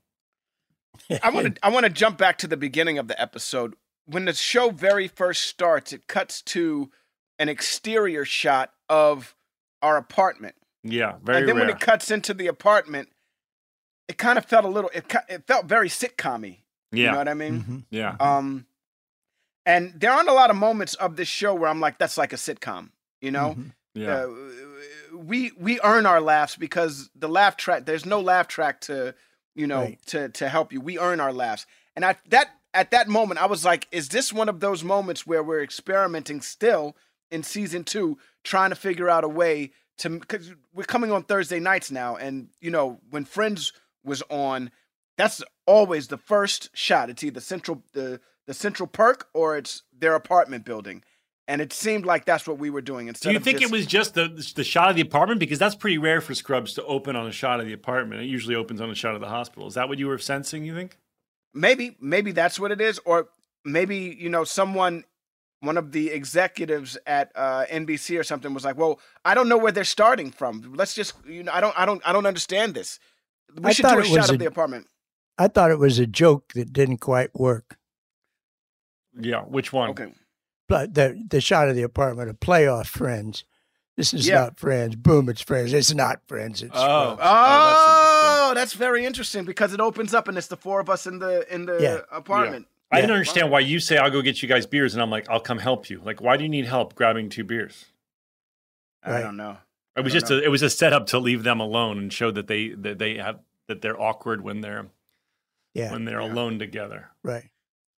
I 1.24 1.30
want 1.30 1.56
to 1.56 1.66
I 1.66 1.70
want 1.70 1.86
to 1.86 1.92
jump 1.92 2.18
back 2.18 2.38
to 2.40 2.48
the 2.48 2.58
beginning 2.58 2.98
of 2.98 3.08
the 3.08 3.20
episode. 3.20 3.76
When 4.06 4.26
the 4.26 4.34
show 4.34 4.72
very 4.72 5.08
first 5.08 5.44
starts, 5.44 5.94
it 5.94 6.08
cuts 6.08 6.42
to 6.44 6.90
an 7.38 7.48
exterior 7.48 8.26
shot 8.26 8.74
of 8.90 9.36
our 9.82 9.98
apartment. 9.98 10.56
Yeah, 10.84 11.16
very 11.24 11.40
and 11.40 11.48
then 11.48 11.56
rare. 11.58 11.66
when 11.68 11.76
it 11.76 11.80
cuts 11.80 12.10
into 12.12 12.34
the 12.34 12.48
apartment, 12.48 13.10
it 14.08 14.18
kind 14.18 14.38
of 14.38 14.46
felt 14.46 14.66
a 14.66 14.70
little. 14.70 14.90
It 14.94 15.14
it 15.28 15.46
felt 15.48 15.66
very 15.66 15.90
sitcom-y. 15.90 16.64
You 16.92 17.04
Yeah. 17.04 17.12
know 17.12 17.18
what 17.18 17.28
I 17.28 17.34
mean? 17.36 17.86
yeah, 17.92 18.16
Um, 18.20 18.66
and 19.66 19.94
there 20.00 20.12
aren't 20.12 20.30
a 20.30 20.34
lot 20.34 20.50
of 20.50 20.56
moments 20.56 20.96
of 20.96 21.16
this 21.16 21.28
show 21.28 21.54
where 21.54 21.70
I'm 21.70 21.80
like, 21.80 21.98
that's 21.98 22.18
like 22.18 22.34
a 22.34 22.38
sitcom. 22.38 22.90
You 23.22 23.32
know? 23.32 23.58
yeah. 23.94 24.24
Uh, 24.26 24.30
we 25.14 25.52
we 25.58 25.80
earn 25.82 26.06
our 26.06 26.22
laughs 26.22 26.56
because 26.56 27.10
the 27.16 27.28
laugh 27.28 27.58
track. 27.58 27.86
There's 27.86 28.06
no 28.06 28.22
laugh 28.22 28.48
track 28.48 28.82
to 28.82 29.14
you 29.56 29.68
know 29.68 29.82
Right. 29.82 30.00
to 30.08 30.30
to 30.30 30.50
help 30.50 30.72
you. 30.72 30.80
We 30.82 30.98
earn 30.98 31.20
our 31.20 31.34
laughs, 31.34 31.66
and 31.96 32.06
I 32.06 32.16
that 32.30 32.50
at 32.74 32.92
that 32.92 33.08
moment 33.08 33.42
I 33.42 33.46
was 33.48 33.66
like, 33.66 33.88
is 33.92 34.10
this 34.10 34.32
one 34.32 34.48
of 34.50 34.60
those 34.62 34.84
moments 34.84 35.28
where 35.28 35.44
we're 35.44 35.62
experimenting 35.64 36.40
still 36.42 36.96
in 37.32 37.44
season 37.44 37.84
two, 37.84 38.18
trying 38.44 38.70
to 38.70 38.76
figure 38.76 39.10
out 39.10 39.24
a 39.24 39.28
way 39.30 39.72
to 40.00 40.10
because 40.20 40.52
we're 40.74 40.84
coming 40.84 41.12
on 41.12 41.24
Thursday 41.24 41.60
nights 41.60 41.92
now, 41.92 42.16
and 42.16 42.50
you 42.60 42.72
know 42.72 43.00
when 43.10 43.26
Friends 43.26 43.74
was 44.04 44.24
on, 44.30 44.72
that's 45.18 45.42
always 45.66 46.08
the 46.08 46.18
first 46.18 46.70
shot. 46.74 47.10
It's 47.10 47.24
either 47.24 47.40
central 47.40 47.84
the 47.94 48.20
the 48.48 48.54
central 48.54 48.88
perk 48.88 49.28
or 49.34 49.58
it's 49.58 49.84
their 49.98 50.16
apartment 50.16 50.66
building. 50.66 51.04
And 51.48 51.62
it 51.62 51.74
seemed 51.74 52.06
like 52.06 52.26
that's 52.26 52.48
what 52.48 52.60
we 52.60 52.70
were 52.70 52.82
doing. 52.82 53.08
Instead 53.08 53.30
Do 53.30 53.34
you 53.34 53.40
think 53.40 53.62
just, 53.62 53.74
it 53.74 53.76
was 53.76 53.88
just 53.88 54.14
the 54.14 54.28
the 54.56 54.64
shot 54.64 54.92
of 54.92 54.96
the 54.96 55.02
apartment? 55.02 55.40
Because 55.40 55.58
that's 55.58 55.74
pretty 55.74 55.98
rare 55.98 56.22
for 56.22 56.36
Scrubs 56.36 56.74
to 56.76 56.84
open 56.86 57.16
on 57.16 57.26
a 57.26 57.32
shot 57.32 57.60
of 57.60 57.66
the 57.66 57.74
apartment. 57.74 58.22
It 58.22 58.26
usually 58.26 58.54
opens 58.54 58.82
on 58.82 58.92
a 58.92 58.96
shot 58.96 59.16
of 59.16 59.22
the 59.22 59.30
hospital. 59.30 59.68
Is 59.68 59.74
that 59.74 59.90
what 59.90 59.98
you 59.98 60.06
were 60.08 60.20
sensing? 60.20 60.64
You 60.64 60.76
think? 60.76 61.00
maybe 61.54 61.96
maybe 62.00 62.32
that's 62.32 62.60
what 62.60 62.72
it 62.72 62.82
is 62.82 63.00
or 63.06 63.30
maybe 63.66 64.18
you 64.20 64.30
know 64.30 64.44
someone 64.44 65.04
one 65.62 65.78
of 65.78 65.92
the 65.92 66.10
executives 66.10 66.98
at 67.06 67.32
uh, 67.36 67.66
NBC 67.70 68.18
or 68.20 68.24
something 68.24 68.54
was 68.54 68.64
like 68.66 68.78
well 68.78 69.00
I 69.26 69.34
don't 69.34 69.50
know 69.50 69.58
where 69.58 69.72
they're 69.72 69.84
starting 69.84 70.32
from 70.32 70.74
let's 70.76 70.94
just 70.96 71.14
you 71.26 71.44
know 71.44 71.52
I 71.54 71.60
don't 71.62 71.78
I 71.78 71.86
don't 71.86 72.02
I 72.06 72.14
don't 72.14 72.26
understand 72.26 72.74
this 72.76 73.00
we 73.56 73.70
I 73.70 73.74
should 73.74 73.84
thought 73.86 73.94
do 73.96 74.00
a 74.00 74.04
it 74.04 74.08
shot 74.08 74.16
was 74.18 74.30
of 74.30 74.36
a- 74.36 74.40
the 74.40 74.46
apartment 74.46 74.88
I 75.38 75.48
thought 75.48 75.72
it 75.72 75.80
was 75.80 76.00
a 76.00 76.06
joke 76.08 76.52
that 76.54 76.74
didn't 76.74 76.98
quite 76.98 77.34
work. 77.34 77.78
Yeah. 79.20 79.42
Which 79.44 79.72
one? 79.74 79.90
okay 79.92 80.14
But 80.68 80.94
the 80.94 81.22
the 81.30 81.42
shot 81.42 81.68
of 81.70 81.76
the 81.76 81.84
apartment, 81.84 82.30
a 82.30 82.34
playoff 82.34 82.88
friends. 82.88 83.44
This 83.98 84.14
is 84.14 84.28
Yeah. 84.28 84.36
not 84.42 84.60
friends. 84.60 84.96
Boom, 84.96 85.28
it's 85.30 85.42
friends. 85.42 85.74
It's 85.74 85.94
not 85.94 86.22
friends. 86.28 86.62
It's 86.62 86.72
Oh. 86.76 87.16
Scrubs. 87.16 87.22
oh, 87.24 88.52
that's, 88.56 88.74
very 88.74 89.06
interesting 89.06 89.44
because 89.46 89.74
it 89.74 89.82
opens 89.82 90.14
up 90.14 90.28
and 90.30 90.38
it's 90.38 90.48
the 90.48 90.56
four 90.58 90.80
of 90.80 90.90
us 90.90 91.06
in 91.06 91.20
the 91.20 91.46
in 91.54 91.66
the 91.66 91.80
Yeah. 91.82 92.02
apartment 92.12 92.68
I 92.92 93.02
didn't 93.02 93.12
understand 93.14 93.52
why 93.52 93.60
you 93.60 93.80
say 93.80 93.98
I'll 93.98 94.10
go 94.10 94.22
get 94.22 94.42
you 94.42 94.48
guys 94.50 94.66
beers, 94.66 94.94
and 94.96 95.02
I'm 95.02 95.10
like, 95.12 95.30
I'll 95.30 95.40
come 95.40 95.60
help 95.60 95.90
you. 95.90 96.02
Like, 96.04 96.22
why 96.22 96.38
do 96.38 96.44
you 96.44 96.50
need 96.50 96.66
help 96.66 96.96
grabbing 96.96 97.30
two 97.30 97.44
beers? 97.44 97.86
I 99.04 99.12
Right. 99.12 99.22
don't 99.22 99.38
know 99.38 99.58
It 99.96 100.02
was 100.02 100.14
I 100.14 100.20
don't 100.20 100.22
just 100.22 100.32
a, 100.32 100.44
it 100.44 100.50
was 100.50 100.62
a 100.62 100.70
setup 100.70 101.06
to 101.08 101.20
leave 101.20 101.44
them 101.44 101.60
alone 101.60 101.98
and 101.98 102.12
show 102.12 102.32
that 102.32 102.48
they 102.48 102.70
that 102.70 102.98
they 103.00 103.16
have 103.18 103.40
that 103.68 103.82
they're 103.82 104.00
awkward 104.00 104.42
when 104.44 104.62
they're 104.62 104.88
Yeah, 105.74 105.92
when 105.92 106.06
they're 106.06 106.20
alone 106.20 106.58
together. 106.60 107.10
right. 107.24 107.50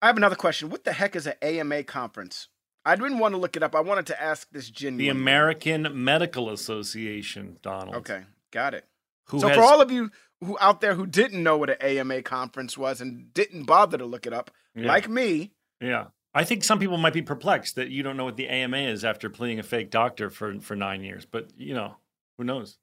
I 0.04 0.08
have 0.08 0.18
another 0.18 0.36
question. 0.36 0.70
What 0.72 0.84
the 0.84 0.94
heck 0.94 1.16
is 1.16 1.28
an 1.28 1.36
AMA 1.44 1.84
conference? 1.84 2.48
I 2.84 2.96
didn't 2.96 3.20
want 3.20 3.36
to 3.36 3.38
look 3.38 3.56
it 3.56 3.62
up. 3.62 3.76
I 3.76 3.82
wanted 3.82 4.08
to 4.08 4.20
ask 4.22 4.50
this 4.52 4.68
genuine 4.72 4.98
The. 4.98 5.10
American 5.10 5.88
Medical 6.04 6.50
Association, 6.50 7.58
Donald. 7.62 7.96
Okay, 7.98 8.24
got 8.50 8.74
it. 8.74 8.86
Who 9.26 9.40
so 9.40 9.48
has- 9.48 9.56
for 9.58 9.64
all 9.64 9.80
of 9.80 9.92
you 9.92 10.10
who 10.44 10.58
out 10.60 10.82
there 10.82 10.96
who 10.96 11.06
didn't 11.06 11.44
know 11.44 11.56
what 11.58 11.70
an 11.70 11.78
AMA 11.82 12.24
conference 12.24 12.76
was 12.78 13.00
and 13.00 13.32
didn't 13.34 13.66
bother 13.66 13.98
to 14.00 14.06
look 14.06 14.26
it 14.26 14.34
up, 14.34 14.50
Yeah. 14.76 14.88
like 14.88 15.10
me, 15.10 15.52
Yeah. 15.80 16.08
I 16.34 16.46
think 16.46 16.64
some 16.64 16.80
people 16.80 16.96
might 16.98 17.12
be 17.14 17.22
perplexed 17.22 17.76
that 17.76 17.90
you 17.90 18.04
don't 18.04 18.16
know 18.16 18.24
what 18.24 18.38
the 18.38 18.48
AMA 18.48 18.78
is 18.78 19.04
after 19.04 19.30
playing 19.30 19.60
a 19.60 19.64
fake 19.64 19.90
doctor 19.92 20.30
for, 20.30 20.60
for 20.62 20.78
nine 20.78 21.04
years. 21.04 21.26
But, 21.26 21.50
you 21.58 21.74
know, 21.74 21.98
who 22.38 22.46
knows? 22.46 22.78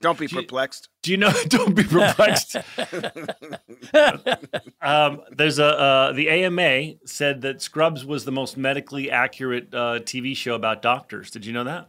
don't 0.00 0.18
be 0.18 0.26
perplexed. 0.28 0.88
Do 1.02 1.12
you 1.12 1.16
know? 1.16 1.32
Don't 1.48 1.74
be 1.76 1.84
perplexed. 1.84 2.56
um, 4.82 5.20
there's 5.30 5.58
a 5.58 5.64
uh, 5.64 6.12
the 6.12 6.28
AMA 6.28 6.94
said 7.06 7.42
that 7.42 7.62
Scrubs 7.62 8.04
was 8.04 8.24
the 8.24 8.32
most 8.32 8.56
medically 8.56 9.10
accurate 9.10 9.72
uh, 9.72 10.00
TV 10.00 10.36
show 10.36 10.54
about 10.54 10.82
doctors. 10.82 11.30
Did 11.30 11.46
you 11.46 11.52
know 11.52 11.64
that? 11.64 11.88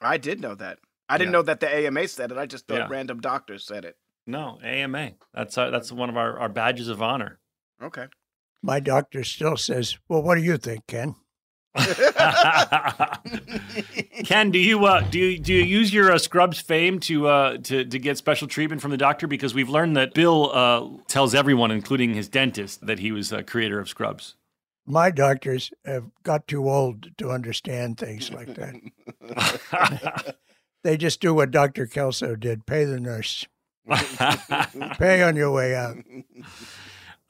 I 0.00 0.18
did 0.18 0.40
know 0.40 0.54
that. 0.54 0.78
I 1.08 1.18
didn't 1.18 1.30
Yeah. 1.32 1.38
know 1.38 1.42
that 1.42 1.60
the 1.60 1.74
AMA 1.74 2.08
said 2.08 2.30
it. 2.30 2.36
I 2.38 2.46
just 2.46 2.66
thought 2.66 2.76
Yeah. 2.78 2.88
random 2.90 3.20
doctors 3.20 3.64
said 3.64 3.84
it. 3.84 3.96
No, 4.26 4.58
AMA. 4.62 5.12
That's 5.32 5.56
uh, 5.56 5.70
that's 5.70 5.92
one 5.92 6.08
of 6.08 6.16
our, 6.16 6.38
our 6.38 6.48
badges 6.48 6.88
of 6.88 7.02
honor. 7.02 7.38
Okay. 7.82 8.06
My 8.62 8.80
doctor 8.80 9.24
still 9.24 9.56
says, 9.56 9.98
"Well, 10.08 10.22
what 10.22 10.36
do 10.36 10.42
you 10.42 10.56
think, 10.56 10.86
Ken?" 10.86 11.16
Ken, 14.24 14.52
do 14.52 14.60
you 14.60 14.84
uh, 14.84 15.00
do 15.10 15.18
you 15.18 15.38
do 15.38 15.52
you 15.52 15.62
use 15.62 15.92
your 15.92 16.12
uh, 16.12 16.18
Scrubs 16.18 16.60
fame 16.60 17.00
to 17.00 17.26
uh, 17.26 17.56
to 17.58 17.84
to 17.84 17.98
get 17.98 18.16
special 18.16 18.46
treatment 18.46 18.80
from 18.80 18.92
the 18.92 18.96
doctor? 18.96 19.26
Because 19.26 19.54
we've 19.54 19.68
learned 19.68 19.96
that 19.96 20.14
Bill 20.14 20.52
uh, 20.54 20.86
tells 21.08 21.34
everyone, 21.34 21.72
including 21.72 22.14
his 22.14 22.28
dentist, 22.28 22.86
that 22.86 23.00
he 23.00 23.10
was 23.10 23.32
a 23.32 23.42
creator 23.42 23.80
of 23.80 23.88
Scrubs. 23.88 24.36
My 24.86 25.10
doctors 25.10 25.72
have 25.84 26.04
got 26.22 26.46
too 26.46 26.68
old 26.68 27.10
to 27.18 27.30
understand 27.30 27.98
things 27.98 28.30
like 28.30 28.54
that. 28.54 30.36
they 30.84 30.96
just 30.96 31.20
do 31.20 31.34
what 31.34 31.50
Dr. 31.50 31.86
Kelso 31.86 32.36
did 32.36 32.66
pay 32.66 32.84
the 32.84 33.00
nurse. 33.00 33.46
pay 34.98 35.22
on 35.22 35.36
your 35.36 35.52
way 35.52 35.74
out. 35.74 35.96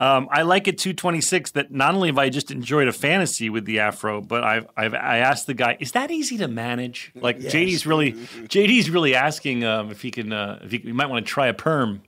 Um, 0.00 0.28
I 0.30 0.42
like 0.42 0.66
at 0.66 0.76
226 0.76 1.52
that 1.52 1.70
not 1.70 1.94
only 1.94 2.08
have 2.08 2.18
I 2.18 2.28
just 2.28 2.50
enjoyed 2.50 2.88
a 2.88 2.92
fantasy 2.92 3.48
with 3.48 3.64
the 3.64 3.78
afro, 3.78 4.20
but 4.20 4.42
I've 4.42 4.66
I've 4.76 4.92
I 4.92 5.18
asked 5.18 5.46
the 5.46 5.54
guy, 5.54 5.76
is 5.78 5.92
that 5.92 6.10
easy 6.10 6.36
to 6.38 6.48
manage? 6.48 7.12
Like 7.14 7.36
Yes. 7.40 7.52
JD's 7.52 7.86
really 7.86 8.12
JD's 8.12 8.90
really 8.90 9.14
asking 9.14 9.64
um, 9.64 9.90
if 9.90 10.02
he 10.02 10.10
can 10.10 10.32
uh, 10.32 10.58
if 10.62 10.72
he, 10.72 10.78
he 10.78 10.92
might 10.92 11.08
want 11.10 11.24
to 11.24 11.30
try 11.30 11.46
a 11.46 11.54
perm. 11.54 12.02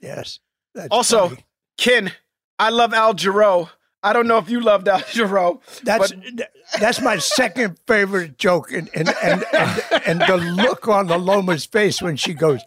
Yes. 0.00 0.40
That's 0.74 0.88
also, 0.90 1.28
funny. 1.28 1.44
Ken, 1.78 2.12
I 2.58 2.70
love 2.70 2.94
Al 2.94 3.14
Jarreau. 3.14 3.68
I 4.02 4.12
don't 4.12 4.26
know 4.26 4.38
if 4.38 4.48
you 4.48 4.60
loved 4.60 4.88
Al 4.88 5.00
Jarreau. 5.00 5.60
That's 5.82 6.12
but 6.12 6.50
that's 6.80 7.00
my 7.00 7.18
second 7.18 7.78
favorite 7.86 8.38
joke, 8.38 8.72
and 8.72 8.88
and 8.94 9.08
and 9.22 9.44
and, 9.52 9.82
and 10.06 10.20
the 10.22 10.36
look 10.36 10.88
on 10.88 11.08
the 11.08 11.18
Loma's 11.18 11.66
face 11.66 12.00
when 12.00 12.16
she 12.16 12.32
goes, 12.32 12.60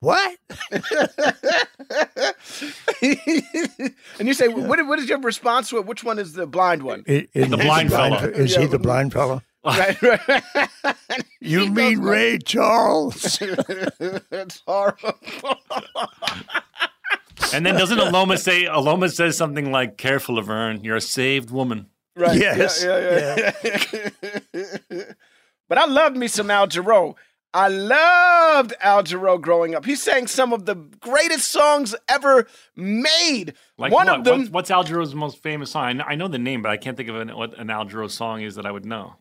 "What?" 0.00 0.38
and 3.02 4.28
you 4.28 4.34
say, 4.34 4.48
what, 4.48 4.84
what 4.86 4.98
is 4.98 5.08
your 5.08 5.20
response 5.20 5.70
to 5.70 5.78
it? 5.78 5.86
Which 5.86 6.02
one 6.04 6.18
is 6.18 6.32
the 6.32 6.46
blind 6.46 6.82
one? 6.82 7.04
I- 7.08 7.28
is 7.34 7.50
The 7.50 7.56
he 7.56 7.62
blind 7.64 7.90
blind 7.90 8.14
fellow. 8.16 8.28
Is 8.30 8.56
he 8.56 8.66
the 8.66 8.78
blind 8.78 9.12
fellow? 9.12 9.42
right, 9.64 10.00
right. 10.02 10.22
You 11.42 11.70
mean 11.70 12.00
Ray 12.00 12.38
Charles? 12.38 13.38
it's 13.40 14.62
horrible. 14.66 15.12
And 17.52 17.66
then 17.66 17.74
doesn't 17.74 17.98
Aloma 17.98 18.38
say 18.38 18.64
Aloma 18.64 19.10
says 19.12 19.36
something 19.36 19.70
like, 19.72 19.96
"Careful, 19.98 20.36
Laverne, 20.36 20.82
you're 20.84 20.96
a 20.96 21.00
saved 21.00 21.50
woman." 21.50 21.86
Right. 22.16 22.38
Yes. 22.38 22.82
Yeah, 22.84 23.52
yeah, 23.64 23.80
yeah. 24.92 25.02
but 25.68 25.78
I 25.78 25.86
loved 25.86 26.16
me 26.16 26.28
some 26.28 26.50
Al 26.50 26.66
Jarreau. 26.66 27.14
I 27.52 27.66
loved 27.68 28.74
Al 28.80 29.02
Jarreau 29.02 29.40
growing 29.40 29.74
up. 29.74 29.84
He 29.84 29.96
sang 29.96 30.26
some 30.28 30.52
of 30.52 30.66
the 30.66 30.76
greatest 30.76 31.50
songs 31.50 31.94
ever 32.08 32.46
made. 32.76 33.54
Like 33.76 33.92
One 33.92 34.06
what? 34.06 34.18
of 34.18 34.24
them, 34.24 34.38
What's, 34.40 34.50
what's 34.50 34.70
Al 34.70 34.84
Jarreau's 34.84 35.14
most 35.14 35.42
famous 35.42 35.72
song? 35.72 35.84
I 35.84 35.92
know, 35.92 36.04
I 36.06 36.14
know 36.14 36.28
the 36.28 36.38
name, 36.38 36.62
but 36.62 36.70
I 36.70 36.76
can't 36.76 36.96
think 36.96 37.08
of 37.08 37.16
an, 37.16 37.36
what 37.36 37.58
an 37.58 37.68
Al 37.70 37.86
Jarreau 37.86 38.08
song 38.10 38.42
is 38.42 38.54
that 38.54 38.66
I 38.66 38.70
would 38.70 38.86
know. 38.86 39.16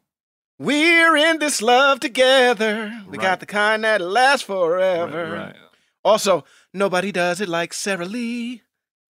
We're 0.59 1.15
in 1.15 1.39
this 1.39 1.61
love 1.61 1.99
together. 2.01 3.01
We 3.09 3.17
Right. 3.17 3.21
got 3.23 3.39
the 3.39 3.45
kind 3.45 3.83
that 3.83 4.01
lasts 4.01 4.45
forever. 4.45 5.23
Right, 5.31 5.39
right. 5.47 5.55
Also, 6.03 6.43
nobody 6.73 7.11
does 7.11 7.39
it 7.41 7.49
like 7.49 7.73
Sara 7.73 8.05
Lee. 8.05 8.61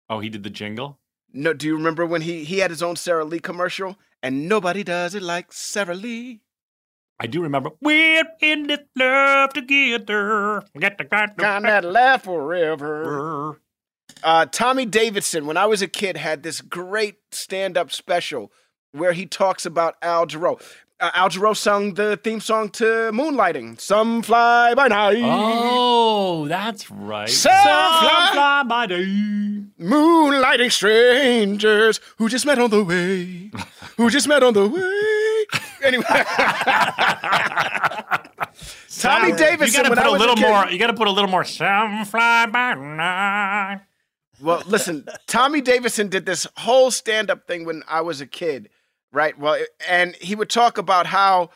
Oh, 0.09 0.21
he 0.21 0.29
did 0.29 0.43
the 0.43 0.51
jingle. 0.51 0.99
No, 1.33 1.53
do 1.53 1.67
you 1.67 1.75
remember 1.75 2.05
when 2.07 2.23
he 2.23 2.45
he 2.45 2.59
had 2.59 2.71
his 2.71 2.83
own 2.83 2.97
Sara 2.97 3.25
Lee 3.25 3.41
commercial? 3.41 3.99
And 4.23 4.49
nobody 4.49 4.85
does 4.85 5.15
it 5.15 5.23
like 5.23 5.53
Sara 5.53 5.95
Lee. 5.95 6.43
I 7.23 7.27
do 7.29 7.41
remember. 7.41 7.71
We're 7.81 8.25
in 8.41 8.67
this 8.67 8.81
love 8.97 9.53
together. 9.53 10.65
Get 10.77 10.99
the 10.99 11.05
kind 11.05 11.31
Kind 11.37 11.65
that 11.67 11.85
laugh 11.85 12.25
forever. 12.25 13.61
Uh, 14.25 14.47
Tommy 14.47 14.87
Davidson, 14.87 15.47
when 15.47 15.57
I 15.57 15.67
was 15.67 15.83
a 15.83 15.87
kid, 15.87 16.17
had 16.17 16.43
this 16.43 16.61
great 16.61 17.19
stand-up 17.31 17.93
special 17.93 18.51
where 18.91 19.13
he 19.13 19.25
talks 19.27 19.65
about 19.65 19.95
Al 20.03 20.27
Jarreau. 20.27 20.61
Uh, 20.99 21.11
Al 21.15 21.29
Jarreau 21.31 21.57
sung 21.57 21.95
the 21.95 22.17
theme 22.17 22.41
song 22.41 22.71
to 22.71 22.85
Moonlighting. 23.13 23.81
Some 23.81 24.23
fly 24.23 24.75
by 24.75 24.89
night. 24.89 25.23
Oh, 25.23 26.49
that's 26.49 26.91
right. 26.91 27.29
Some 27.29 27.53
fly- 27.53 28.31
fly 28.33 28.63
by 28.65 28.87
day. 28.87 29.05
Moonlighting 29.81 30.73
strangers 30.73 32.01
who 32.19 32.29
just 32.29 32.47
met 32.47 32.59
on 32.59 32.71
the 32.71 32.83
way. 32.83 33.53
who 33.97 34.11
just 34.11 34.27
met 34.27 34.43
on 34.43 34.55
the 34.55 34.67
way. 34.69 35.22
Anyway. 35.83 36.05
Tommy 38.99 39.33
Davidson. 39.33 39.67
You 39.67 39.89
gotta 39.91 40.03
put 40.03 40.07
a 40.07 40.11
little 40.11 40.37
kid- 40.37 40.49
more. 40.49 40.69
You 40.71 40.79
gotta 40.79 40.95
put 40.95 41.09
a 41.09 41.11
little 41.11 41.31
more. 41.31 41.45
Some 41.45 42.05
fly 42.05 42.47
by 42.47 42.75
night. 42.75 43.81
Well, 44.41 44.63
listen, 44.67 45.07
Tommy 45.27 45.61
Davidson 45.61 46.09
did 46.09 46.27
this 46.27 46.47
whole 46.57 46.91
stand 46.91 47.31
up 47.31 47.47
thing 47.47 47.65
when 47.65 47.83
I 47.89 48.01
was 48.01 48.21
a 48.21 48.27
kid, 48.27 48.71
right? 49.13 49.39
Well, 49.39 49.59
and 49.89 50.17
he 50.17 50.35
would 50.35 50.51
talk 50.51 50.79
about 50.79 51.07
how 51.07 51.51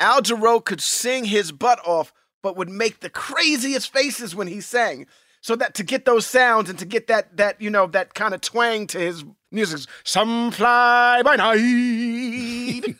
Al 0.00 0.22
Jarreau 0.22 0.64
could 0.64 0.80
sing 0.80 1.24
his 1.24 1.52
butt 1.52 1.78
off, 1.86 2.12
but 2.42 2.56
would 2.56 2.68
make 2.68 3.00
the 3.00 3.10
craziest 3.10 3.92
faces 3.92 4.34
when 4.34 4.48
he 4.48 4.60
sang. 4.60 5.06
So 5.40 5.54
that 5.56 5.74
to 5.74 5.82
get 5.84 6.04
those 6.04 6.26
sounds 6.26 6.68
and 6.70 6.78
to 6.78 6.84
get 6.84 7.06
that 7.08 7.36
that 7.36 7.60
you 7.60 7.70
know 7.70 7.86
that 7.88 8.14
kind 8.14 8.34
of 8.34 8.40
twang 8.40 8.86
to 8.88 8.98
his 8.98 9.24
music, 9.52 9.88
some 10.04 10.50
fly 10.50 11.22
by 11.22 11.36
night, 11.36 12.94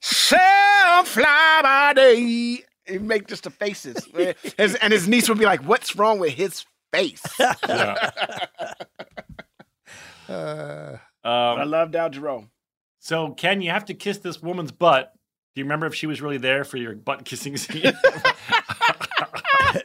some 0.00 1.04
fly 1.04 1.60
by 1.62 1.92
day. 1.94 2.62
He'd 2.86 3.02
make 3.02 3.26
just 3.26 3.44
the 3.44 3.50
faces, 3.50 4.06
his, 4.56 4.76
and 4.76 4.92
his 4.92 5.08
niece 5.08 5.28
would 5.28 5.38
be 5.38 5.44
like, 5.44 5.60
"What's 5.62 5.96
wrong 5.96 6.18
with 6.18 6.32
his 6.34 6.64
face?" 6.92 7.22
Uh, 10.28 10.98
I 11.24 11.64
loved 11.64 11.94
Al 11.96 12.10
Jarreau. 12.10 12.48
So, 13.00 13.30
Ken, 13.32 13.60
you 13.60 13.70
have 13.70 13.84
to 13.86 13.94
kiss 13.94 14.18
this 14.18 14.40
woman's 14.42 14.72
butt. 14.72 15.12
Do 15.54 15.60
you 15.60 15.64
remember 15.64 15.86
if 15.86 15.94
she 15.94 16.06
was 16.06 16.20
really 16.20 16.38
there 16.38 16.64
for 16.64 16.76
your 16.76 16.94
butt 16.94 17.24
kissing 17.24 17.56
scene? 17.56 17.92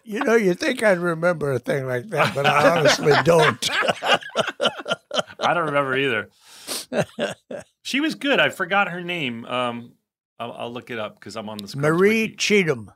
you 0.03 0.23
know, 0.23 0.35
you 0.35 0.53
think 0.53 0.83
I'd 0.83 0.97
remember 0.99 1.51
a 1.51 1.59
thing 1.59 1.87
like 1.87 2.09
that, 2.09 2.35
but 2.35 2.45
I 2.45 2.77
honestly 2.77 3.13
don't. 3.23 3.69
I 5.51 5.53
don't 5.53 5.65
remember 5.65 5.97
either. 5.97 6.29
She 7.81 7.99
was 7.99 8.15
good. 8.15 8.39
I 8.39 8.49
forgot 8.49 8.89
her 8.89 9.01
name. 9.01 9.43
Um, 9.45 9.93
I'll, 10.39 10.53
I'll 10.53 10.71
look 10.71 10.89
it 10.89 10.97
up 10.97 11.19
because 11.19 11.35
I'm 11.35 11.49
on 11.49 11.57
the 11.57 11.67
Scrubs 11.67 11.83
Marie 11.83 12.21
wiki. 12.23 12.35
Cheatham. 12.37 12.91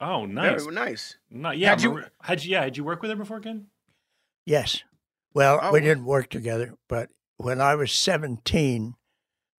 Oh, 0.00 0.24
nice. 0.24 0.62
Very 0.62 0.74
nice. 0.74 1.16
No, 1.30 1.50
yeah, 1.50 1.70
Had 1.70 1.82
you- 1.82 2.02
had 2.22 2.42
you? 2.44 2.50
Yeah, 2.52 2.62
had 2.64 2.76
you 2.78 2.84
worked 2.84 3.02
with 3.02 3.10
her 3.10 3.16
before, 3.16 3.40
Ken? 3.40 3.66
Yes. 4.46 4.82
Well, 5.34 5.58
Oh. 5.62 5.70
we 5.72 5.80
didn't 5.80 6.06
work 6.06 6.30
together, 6.30 6.74
but 6.88 7.10
when 7.36 7.60
I 7.60 7.74
was 7.74 7.92
17, 7.92 8.94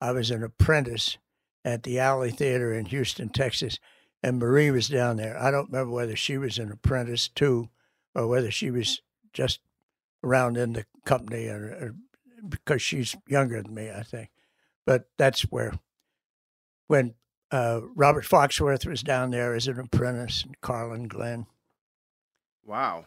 I 0.01 0.11
was 0.11 0.31
an 0.31 0.43
apprentice 0.43 1.17
at 1.63 1.83
the 1.83 1.99
Alley 1.99 2.31
Theater 2.31 2.73
in 2.73 2.85
Houston, 2.87 3.29
Texas, 3.29 3.77
and 4.23 4.39
Marie 4.39 4.71
was 4.71 4.87
down 4.87 5.17
there. 5.17 5.37
I 5.41 5.51
don't 5.51 5.69
remember 5.71 5.93
whether 5.93 6.15
she 6.15 6.37
was 6.39 6.57
an 6.57 6.71
apprentice 6.71 7.27
too, 7.27 7.69
or 8.15 8.27
whether 8.27 8.49
she 8.51 8.71
was 8.71 9.01
just 9.33 9.59
around 10.23 10.57
in 10.57 10.73
the 10.73 10.85
company, 11.05 11.47
or, 11.47 11.65
or 11.65 11.95
because 12.47 12.81
she's 12.81 13.15
younger 13.27 13.61
than 13.61 13.73
me, 13.73 13.89
I 13.91 14.03
think. 14.03 14.29
But 14.85 15.05
that's 15.17 15.41
where, 15.43 15.73
when 16.87 17.13
uh, 17.51 17.81
Robert 17.95 18.25
Foxworth 18.25 18.85
was 18.85 19.03
down 19.03 19.31
there 19.31 19.53
as 19.53 19.67
an 19.67 19.79
apprentice, 19.79 20.43
and 20.43 20.59
Carlin 20.61 21.07
Glynn. 21.07 21.45
Wow. 22.65 23.05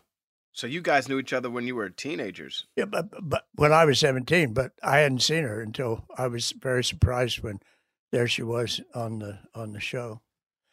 So 0.53 0.67
you 0.67 0.81
guys 0.81 1.09
knew 1.09 1.19
each 1.19 1.35
other 1.35 1.51
when 1.51 1.67
you 1.67 1.75
were 1.75 1.91
teenagers. 1.91 2.67
Yeah, 2.77 2.87
but, 2.87 3.11
but 3.21 3.47
when 3.57 3.73
I 3.73 3.85
was 3.85 3.99
17, 3.99 4.55
but 4.55 4.73
I 4.83 4.99
hadn't 4.99 5.21
seen 5.21 5.45
her 5.45 5.61
until 5.61 6.07
I 6.17 6.29
was 6.29 6.53
very 6.53 6.83
surprised 6.83 7.43
when 7.43 7.61
there 8.11 8.27
she 8.27 8.43
was 8.43 8.81
on 8.95 9.19
the 9.19 9.39
on 9.55 9.73
the 9.75 9.81
show. 9.81 10.23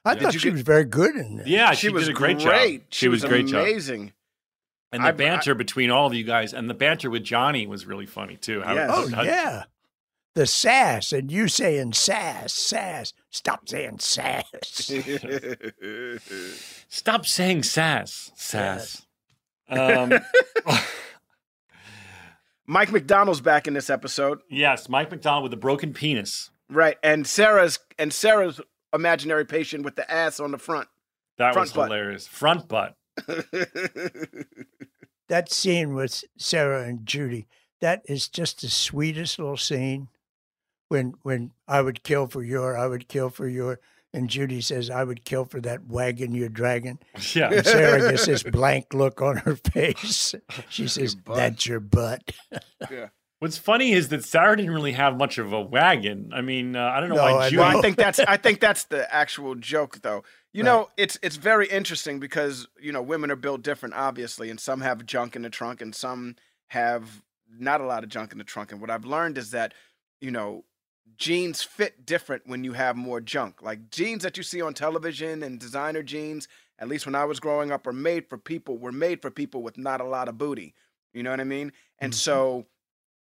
I 0.05 0.13
Did 0.13 0.23
thought 0.23 0.33
she 0.33 0.39
get- 0.39 0.53
was 0.53 0.61
very 0.61 0.85
good 0.85 1.15
in 1.15 1.39
it. 1.39 1.47
Yeah, 1.47 1.71
she, 1.71 1.87
she, 1.87 1.93
was 1.93 2.05
did 2.05 2.15
a 2.15 2.17
great 2.17 2.39
great. 2.39 2.81
job. 2.81 2.87
She, 2.91 3.07
was, 3.09 3.23
a 3.23 3.27
great 3.27 3.47
job. 3.47 3.65
Amazing. 4.93 5.07
And 5.09 5.19
the 5.19 5.23
I- 5.23 5.27
banter 5.29 5.55
between 5.55 5.89
all 5.91 6.07
of 6.07 6.13
you 6.13 6.23
guys, 6.23 6.53
and 6.53 6.69
the 6.69 6.73
banter 6.73 7.09
with 7.09 7.23
Johnny 7.23 7.67
was 7.67 7.85
really 7.85 8.05
funny 8.05 8.37
too. 8.37 8.61
How- 8.61 8.73
Yes. 8.73 8.91
Oh 8.93 9.09
how- 9.15 9.23
yeah, 9.23 9.63
the 10.35 10.45
sass, 10.47 11.11
and 11.11 11.31
you 11.31 11.47
saying 11.47 11.93
sass, 11.93 12.53
sass. 12.53 13.13
Stop 13.29 13.67
saying 13.69 13.99
sass. 13.99 14.45
Stop 16.89 17.25
saying 17.25 17.63
sass, 17.63 18.31
sass. 18.35 19.05
Um, 19.69 20.13
Mike 22.65 22.91
McDonald's 22.91 23.41
back 23.41 23.67
in 23.67 23.73
this 23.73 23.89
episode. 23.89 24.39
yes, 24.49 24.87
Mike 24.87 25.11
McDonald 25.11 25.43
with 25.43 25.53
a 25.53 25.57
broken 25.57 25.93
penis. 25.93 26.49
Right, 26.69 26.97
and 27.03 27.27
Sarah's 27.27 27.79
and 27.99 28.11
Sarah's 28.13 28.61
imaginary 28.93 29.45
patient 29.45 29.83
with 29.83 29.95
the 29.95 30.09
ass 30.09 30.39
on 30.39 30.51
the 30.51 30.57
front. 30.57 30.87
That 31.37 31.53
Front 31.53 31.65
was 31.69 31.73
butt. 31.73 31.87
hilarious. 31.89 32.25
Front 32.27 32.67
butt. 32.67 32.95
that 35.29 35.51
scene 35.51 35.93
with 35.93 36.23
Sarah 36.37 36.83
and 36.87 37.05
Judy, 37.05 37.47
that 37.81 38.01
is 38.05 38.27
just 38.27 38.61
the 38.61 38.69
sweetest 38.69 39.39
little 39.39 39.57
scene. 39.57 40.09
When 40.89 41.13
when 41.23 41.51
I 41.67 41.81
would 41.81 42.03
kill 42.03 42.27
for 42.27 42.43
your, 42.43 42.77
I 42.77 42.87
would 42.87 43.07
kill 43.07 43.29
for 43.29 43.47
your, 43.47 43.79
and 44.13 44.29
Judy 44.29 44.61
says, 44.61 44.89
I 44.91 45.03
would 45.03 45.25
kill 45.25 45.45
for 45.45 45.59
that 45.61 45.87
wagon 45.87 46.35
you're 46.35 46.49
dragging. 46.49 46.99
Yeah. 47.33 47.49
And 47.51 47.65
Sarah 47.65 48.11
gets 48.11 48.25
this 48.27 48.43
blank 48.51 48.93
look 48.93 49.21
on 49.21 49.37
her 49.37 49.55
face. 49.55 50.35
She 50.69 50.87
says, 50.87 51.15
That's 51.25 51.65
your 51.65 51.79
butt. 51.79 52.31
yeah. 52.91 53.07
What's 53.39 53.57
funny 53.57 53.91
is 53.91 54.07
that 54.09 54.23
Sarah 54.23 54.55
didn't 54.55 54.71
really 54.71 54.93
have 54.93 55.17
much 55.17 55.37
of 55.37 55.51
a 55.51 55.59
wagon. 55.61 56.31
I 56.33 56.41
mean, 56.41 56.75
uh, 56.77 56.85
I 56.95 56.99
don't 57.01 57.09
know 57.09 57.15
No, 57.15 57.23
why 57.23 57.31
I 57.45 57.49
Judy. 57.49 57.59
Well, 57.59 57.77
I 57.77 57.81
think 57.81 57.97
that's 57.97 58.19
I 58.19 58.37
think 58.37 58.59
that's 58.59 58.85
the 58.85 59.11
actual 59.13 59.55
joke, 59.55 59.99
though. 60.01 60.23
You 60.53 60.63
know, 60.63 60.89
it's 60.97 61.17
it's 61.23 61.35
very 61.35 61.67
interesting 61.67 62.19
because 62.19 62.67
you 62.79 62.91
know 62.91 63.01
women 63.01 63.31
are 63.31 63.35
built 63.35 63.63
different, 63.63 63.95
obviously, 63.95 64.49
and 64.51 64.59
some 64.59 64.81
have 64.81 65.05
junk 65.05 65.35
in 65.35 65.41
the 65.41 65.49
trunk, 65.49 65.81
and 65.81 65.95
some 65.95 66.35
have 66.67 67.23
not 67.49 67.81
a 67.81 67.85
lot 67.85 68.03
of 68.03 68.09
junk 68.09 68.31
in 68.31 68.37
the 68.37 68.43
trunk. 68.43 68.71
And 68.71 68.79
what 68.79 68.91
I've 68.91 69.05
learned 69.05 69.37
is 69.37 69.51
that 69.51 69.73
you 70.21 70.29
know 70.29 70.63
jeans 71.17 71.63
fit 71.63 72.05
different 72.05 72.43
when 72.45 72.63
you 72.63 72.73
have 72.73 72.95
more 72.95 73.19
junk. 73.19 73.61
Like 73.63 73.89
jeans 73.89 74.23
that 74.23 74.37
you 74.37 74.43
see 74.43 74.61
on 74.61 74.75
television 74.75 75.41
and 75.41 75.59
designer 75.59 76.03
jeans, 76.03 76.47
at 76.77 76.87
least 76.87 77.05
when 77.05 77.15
I 77.15 77.25
was 77.25 77.39
growing 77.39 77.71
up, 77.71 77.87
are 77.87 77.93
made 77.93 78.29
for 78.29 78.37
people 78.37 78.77
were 78.77 78.91
made 78.91 79.21
for 79.21 79.31
people 79.31 79.63
with 79.63 79.77
not 79.77 80.01
a 80.01 80.05
lot 80.05 80.29
of 80.29 80.37
booty. 80.37 80.75
You 81.13 81.23
know 81.23 81.31
what 81.31 81.39
I 81.39 81.45
mean? 81.45 81.71
And 81.99 82.13
mm-hmm. 82.13 82.17
so 82.17 82.65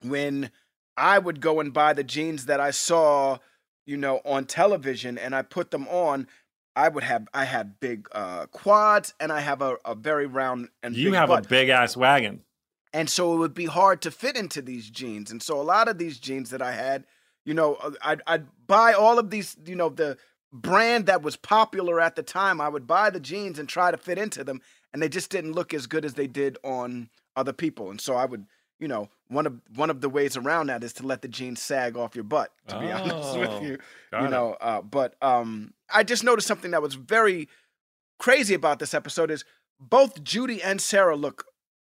when 0.02 0.50
I 0.96 1.18
would 1.18 1.40
go 1.40 1.60
and 1.60 1.72
buy 1.72 1.92
the 1.92 2.04
jeans 2.04 2.46
that 2.46 2.60
I 2.60 2.70
saw, 2.70 3.38
you 3.86 3.96
know, 3.96 4.20
on 4.24 4.44
television 4.44 5.18
and 5.18 5.34
I 5.34 5.42
put 5.42 5.70
them 5.70 5.86
on, 5.88 6.26
I 6.80 6.88
would 6.88 7.04
have 7.04 7.28
I 7.34 7.44
had 7.44 7.78
big 7.78 8.08
uh 8.12 8.46
quads 8.46 9.14
and 9.20 9.30
I 9.30 9.40
have 9.40 9.60
a, 9.62 9.76
a 9.84 9.94
very 9.94 10.26
round 10.26 10.68
and 10.82 10.96
you 10.96 11.12
have 11.12 11.28
butt. 11.28 11.46
a 11.46 11.48
big 11.48 11.68
ass 11.68 11.96
wagon. 11.96 12.42
And 12.92 13.08
so 13.08 13.34
it 13.34 13.38
would 13.38 13.54
be 13.54 13.66
hard 13.66 14.02
to 14.02 14.10
fit 14.10 14.36
into 14.36 14.62
these 14.62 14.90
jeans. 14.90 15.30
And 15.30 15.42
so 15.42 15.60
a 15.60 15.62
lot 15.62 15.88
of 15.88 15.98
these 15.98 16.18
jeans 16.18 16.50
that 16.50 16.62
I 16.62 16.72
had, 16.72 17.04
you 17.44 17.54
know, 17.54 17.74
uh, 17.74 17.92
I'd, 18.02 18.22
I'd 18.26 18.46
buy 18.66 18.94
all 18.94 19.18
of 19.18 19.30
these, 19.30 19.56
you 19.64 19.76
know, 19.76 19.90
the 19.90 20.16
brand 20.52 21.06
that 21.06 21.22
was 21.22 21.36
popular 21.36 22.00
at 22.00 22.16
the 22.16 22.22
time. 22.24 22.60
I 22.60 22.68
would 22.68 22.86
buy 22.86 23.10
the 23.10 23.20
jeans 23.20 23.58
and 23.58 23.68
try 23.68 23.92
to 23.92 23.96
fit 23.96 24.18
into 24.18 24.42
them. 24.42 24.60
And 24.92 25.00
they 25.00 25.08
just 25.08 25.30
didn't 25.30 25.52
look 25.52 25.72
as 25.72 25.86
good 25.86 26.04
as 26.04 26.14
they 26.14 26.26
did 26.26 26.58
on 26.64 27.10
other 27.36 27.52
people. 27.52 27.90
And 27.90 28.00
so 28.00 28.14
I 28.14 28.24
would, 28.24 28.46
you 28.80 28.88
know, 28.88 29.08
one 29.28 29.46
of 29.46 29.60
one 29.76 29.90
of 29.90 30.00
the 30.00 30.08
ways 30.08 30.36
around 30.36 30.66
that 30.68 30.82
is 30.82 30.92
to 30.94 31.06
let 31.06 31.22
the 31.22 31.28
jeans 31.28 31.60
sag 31.62 31.96
off 31.96 32.14
your 32.16 32.24
butt, 32.24 32.50
to 32.68 32.80
be 32.80 32.90
honest 32.90 33.14
Oh, 33.36 33.38
with 33.38 33.62
you. 33.62 33.78
You 34.18 34.26
it. 34.26 34.30
know, 34.30 34.56
uh, 34.60 34.82
but 34.82 35.14
um, 35.22 35.72
I 35.92 36.02
just 36.02 36.24
noticed 36.24 36.48
something 36.48 36.72
that 36.72 36.82
was 36.82 36.94
very 36.94 37.48
crazy 38.18 38.54
about 38.54 38.78
this 38.80 38.92
episode 38.94 39.30
is 39.30 39.44
both 39.78 40.22
Judy 40.24 40.62
and 40.62 40.80
Sarah 40.80 41.16
look 41.16 41.44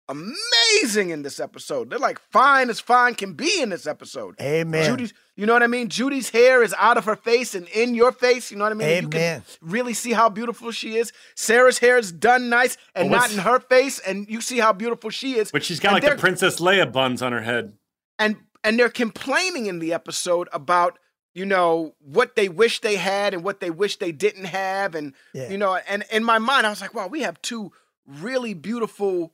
amazing 0.09 1.09
in 1.09 1.21
this 1.23 1.39
episode. 1.39 1.89
They're 1.89 1.99
like 1.99 2.19
fine 2.31 2.69
as 2.69 2.79
fine 2.79 3.15
can 3.15 3.33
be 3.33 3.61
in 3.61 3.69
this 3.69 3.87
episode. 3.87 4.35
Amen. 4.41 4.85
Judy's, 4.85 5.13
you 5.35 5.45
know 5.45 5.53
what 5.53 5.63
I 5.63 5.67
mean? 5.67 5.89
Judy's 5.89 6.29
hair 6.29 6.63
is 6.63 6.73
out 6.77 6.97
of 6.97 7.05
her 7.05 7.15
face 7.15 7.55
and 7.55 7.67
in 7.69 7.95
your 7.95 8.11
face. 8.11 8.51
You 8.51 8.57
know 8.57 8.63
what 8.65 8.71
I 8.71 8.75
mean? 8.75 8.87
And 8.89 9.13
You 9.13 9.19
Amen. 9.19 9.41
can 9.41 9.69
really 9.69 9.93
see 9.93 10.13
how 10.13 10.29
beautiful 10.29 10.71
she 10.71 10.95
is. 10.97 11.11
Sarah's 11.35 11.79
hair 11.79 11.97
is 11.97 12.11
done 12.11 12.49
nice 12.49 12.77
and 12.93 13.09
Well, 13.09 13.19
not 13.21 13.31
in 13.31 13.39
her 13.39 13.59
face, 13.59 13.99
and 13.99 14.27
you 14.29 14.41
see 14.41 14.59
how 14.59 14.73
beautiful 14.73 15.09
she 15.09 15.33
is. 15.35 15.51
But 15.51 15.63
she's 15.63 15.79
got 15.79 15.93
And 15.95 16.03
like 16.03 16.13
the 16.13 16.19
Princess 16.19 16.59
Leia 16.59 16.91
buns 16.91 17.21
on 17.21 17.31
her 17.31 17.41
head. 17.41 17.73
and 18.19 18.37
and 18.63 18.79
they're 18.79 18.89
complaining 18.89 19.67
in 19.67 19.79
the 19.79 19.93
episode 19.93 20.49
about 20.51 20.97
you 21.35 21.45
know 21.45 21.93
what 21.99 22.35
they 22.35 22.47
wish 22.49 22.79
they 22.81 22.95
had 22.95 23.33
and 23.33 23.43
what 23.43 23.59
they 23.59 23.69
wish 23.69 23.97
they 23.97 24.11
didn't 24.11 24.45
have 24.45 24.95
and 24.95 25.13
Yeah. 25.33 25.49
you 25.51 25.57
know 25.57 25.75
and 25.87 26.03
in 26.11 26.23
my 26.23 26.39
mind 26.39 26.65
i 26.65 26.69
was 26.69 26.79
like 26.81 26.93
wow 26.93 27.07
we 27.07 27.21
have 27.21 27.39
two 27.41 27.71
really 28.07 28.53
beautiful 28.53 29.33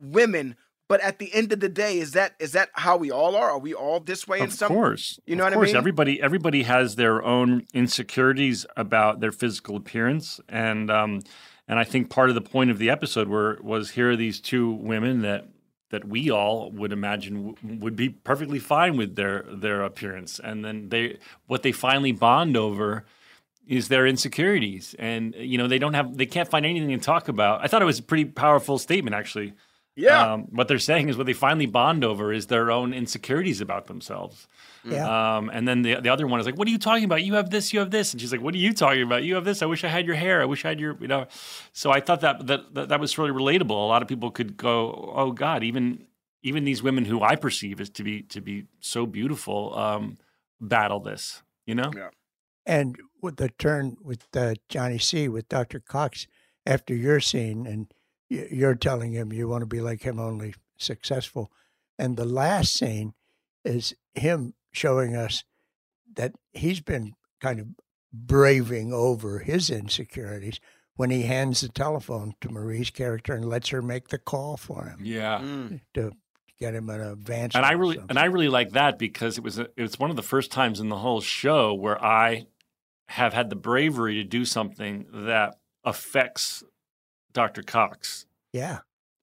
women 0.00 0.56
but 0.86 1.00
at 1.00 1.18
the 1.18 1.32
end 1.32 1.50
of 1.50 1.60
the 1.60 1.68
day 1.68 1.98
is 1.98 2.12
that 2.12 2.34
is 2.38 2.52
that 2.52 2.68
how 2.74 2.96
we 2.96 3.10
all 3.10 3.34
are 3.36 3.50
are 3.52 3.58
we 3.58 3.72
all 3.72 4.00
this 4.00 4.28
way 4.28 4.38
in 4.38 4.44
Of 4.44 4.52
some 4.52 4.68
course, 4.68 5.18
you 5.26 5.34
know 5.34 5.44
of 5.46 5.52
what 5.52 5.54
course. 5.54 5.68
i 5.70 5.72
mean 5.72 5.76
Everybody, 5.78 6.22
everybody 6.22 6.62
has 6.64 6.96
their 6.96 7.22
own 7.24 7.66
insecurities 7.72 8.66
about 8.76 9.20
their 9.20 9.32
physical 9.32 9.76
appearance, 9.76 10.40
and 10.48 10.90
um, 10.90 11.22
and 11.66 11.78
I 11.78 11.84
think 11.84 12.10
part 12.10 12.28
of 12.28 12.34
the 12.34 12.42
point 12.42 12.70
of 12.70 12.78
the 12.78 12.90
episode 12.90 13.28
were 13.28 13.58
was 13.62 13.92
here 13.92 14.10
are 14.10 14.16
these 14.16 14.40
two 14.40 14.72
women 14.72 15.22
that 15.22 15.48
that 15.90 16.04
we 16.06 16.28
all 16.30 16.70
would 16.72 16.92
imagine 16.92 17.54
w- 17.54 17.78
would 17.80 17.96
be 17.96 18.10
perfectly 18.10 18.58
fine 18.58 18.96
with 18.98 19.16
their 19.16 19.44
their 19.50 19.82
appearance, 19.82 20.38
and 20.38 20.62
then 20.64 20.90
they 20.90 21.18
what 21.46 21.62
they 21.62 21.72
finally 21.72 22.12
bond 22.12 22.56
over 22.58 23.06
is 23.66 23.88
their 23.88 24.06
insecurities, 24.06 24.94
and 24.98 25.34
you 25.38 25.56
know 25.56 25.66
they 25.66 25.78
don't 25.78 25.94
have 25.94 26.16
they 26.18 26.26
can't 26.26 26.50
find 26.50 26.66
anything 26.66 26.90
to 26.90 26.98
talk 26.98 27.28
about. 27.28 27.62
I 27.64 27.68
thought 27.68 27.80
it 27.80 27.86
was 27.86 28.00
a 28.00 28.02
pretty 28.02 28.26
powerful 28.26 28.76
statement, 28.78 29.14
actually. 29.16 29.54
Yeah. 29.96 30.32
Um, 30.32 30.42
what 30.50 30.66
they're 30.66 30.78
saying 30.78 31.08
is 31.08 31.16
what 31.16 31.26
they 31.26 31.32
finally 31.32 31.66
bond 31.66 32.04
over 32.04 32.32
is 32.32 32.46
their 32.48 32.70
own 32.70 32.92
insecurities 32.92 33.60
about 33.60 33.86
themselves. 33.86 34.48
Yeah. 34.84 35.36
Um, 35.36 35.50
and 35.50 35.68
then 35.68 35.82
the 35.82 36.00
the 36.00 36.08
other 36.08 36.26
one 36.26 36.40
is 36.40 36.46
like, 36.46 36.58
"What 36.58 36.66
are 36.66 36.70
you 36.70 36.78
talking 36.78 37.04
about? 37.04 37.22
You 37.22 37.34
have 37.34 37.50
this, 37.50 37.72
you 37.72 37.78
have 37.78 37.90
this," 37.90 38.12
and 38.12 38.20
she's 38.20 38.32
like, 38.32 38.40
"What 38.40 38.54
are 38.54 38.58
you 38.58 38.72
talking 38.72 39.02
about? 39.02 39.22
You 39.22 39.36
have 39.36 39.44
this. 39.44 39.62
I 39.62 39.66
wish 39.66 39.84
I 39.84 39.88
had 39.88 40.04
your 40.06 40.16
hair. 40.16 40.42
I 40.42 40.46
wish 40.46 40.64
I 40.64 40.68
had 40.70 40.80
your, 40.80 40.96
you 41.00 41.06
know." 41.08 41.26
So 41.72 41.90
I 41.90 42.00
thought 42.00 42.20
that 42.22 42.46
that 42.48 42.74
that, 42.74 42.88
that 42.88 43.00
was 43.00 43.16
really 43.18 43.30
relatable. 43.30 43.70
A 43.70 43.88
lot 43.88 44.02
of 44.02 44.08
people 44.08 44.30
could 44.30 44.56
go, 44.56 45.12
"Oh 45.14 45.30
God, 45.30 45.62
even 45.62 46.06
even 46.42 46.64
these 46.64 46.82
women 46.82 47.04
who 47.04 47.22
I 47.22 47.36
perceive 47.36 47.80
as 47.80 47.88
to 47.90 48.02
be 48.02 48.22
to 48.22 48.40
be 48.40 48.64
so 48.80 49.06
beautiful, 49.06 49.76
um, 49.78 50.18
battle 50.60 51.00
this." 51.00 51.42
You 51.66 51.76
know? 51.76 51.90
Yeah. 51.96 52.10
And 52.66 52.98
with 53.22 53.36
the 53.36 53.48
turn 53.58 53.96
with 54.02 54.26
uh, 54.36 54.54
Johnny 54.68 54.98
C 54.98 55.28
with 55.28 55.48
Dr. 55.48 55.80
Cox 55.80 56.26
after 56.66 56.94
your 56.94 57.20
scene, 57.20 57.66
and 57.66 57.86
y- 57.86 58.03
you're 58.28 58.74
telling 58.74 59.12
him 59.12 59.32
you 59.32 59.48
want 59.48 59.62
to 59.62 59.66
be 59.66 59.80
like 59.80 60.02
him, 60.02 60.18
only 60.18 60.54
successful. 60.78 61.50
And 61.98 62.16
the 62.16 62.24
last 62.24 62.74
scene 62.74 63.14
is 63.64 63.94
him 64.14 64.54
showing 64.72 65.14
us 65.16 65.44
that 66.14 66.32
he's 66.52 66.80
been 66.80 67.14
kind 67.40 67.60
of 67.60 67.66
braving 68.12 68.92
over 68.92 69.40
his 69.40 69.70
insecurities 69.70 70.60
when 70.96 71.10
he 71.10 71.22
hands 71.22 71.60
the 71.60 71.68
telephone 71.68 72.34
to 72.40 72.48
Marie's 72.48 72.90
character 72.90 73.34
and 73.34 73.44
lets 73.44 73.68
her 73.70 73.82
make 73.82 74.08
the 74.08 74.18
call 74.18 74.56
for 74.56 74.84
him 74.86 74.98
Yeah. 75.02 75.40
Mm. 75.40 75.80
to 75.94 76.12
get 76.60 76.74
him 76.74 76.88
an 76.88 77.00
advance. 77.00 77.54
and 77.56 77.66
I 77.66 77.72
really 77.72 77.98
and 78.08 78.16
I 78.18 78.26
really 78.26 78.48
like 78.48 78.70
that 78.72 78.96
because 78.98 79.36
it 79.36 79.42
was 79.44 79.58
a, 79.58 79.62
it 79.76 79.82
was 79.82 79.98
one 79.98 80.10
of 80.10 80.16
the 80.16 80.22
first 80.22 80.52
times 80.52 80.78
in 80.78 80.88
the 80.88 80.98
whole 80.98 81.20
show 81.20 81.74
where 81.74 82.02
I 82.02 82.46
have 83.08 83.32
had 83.34 83.50
the 83.50 83.56
bravery 83.56 84.14
to 84.14 84.24
do 84.24 84.44
something 84.44 85.06
that 85.12 85.56
affects 85.82 86.62
Dr. 87.34 87.62
Cox. 87.62 88.26
yeah. 88.52 88.78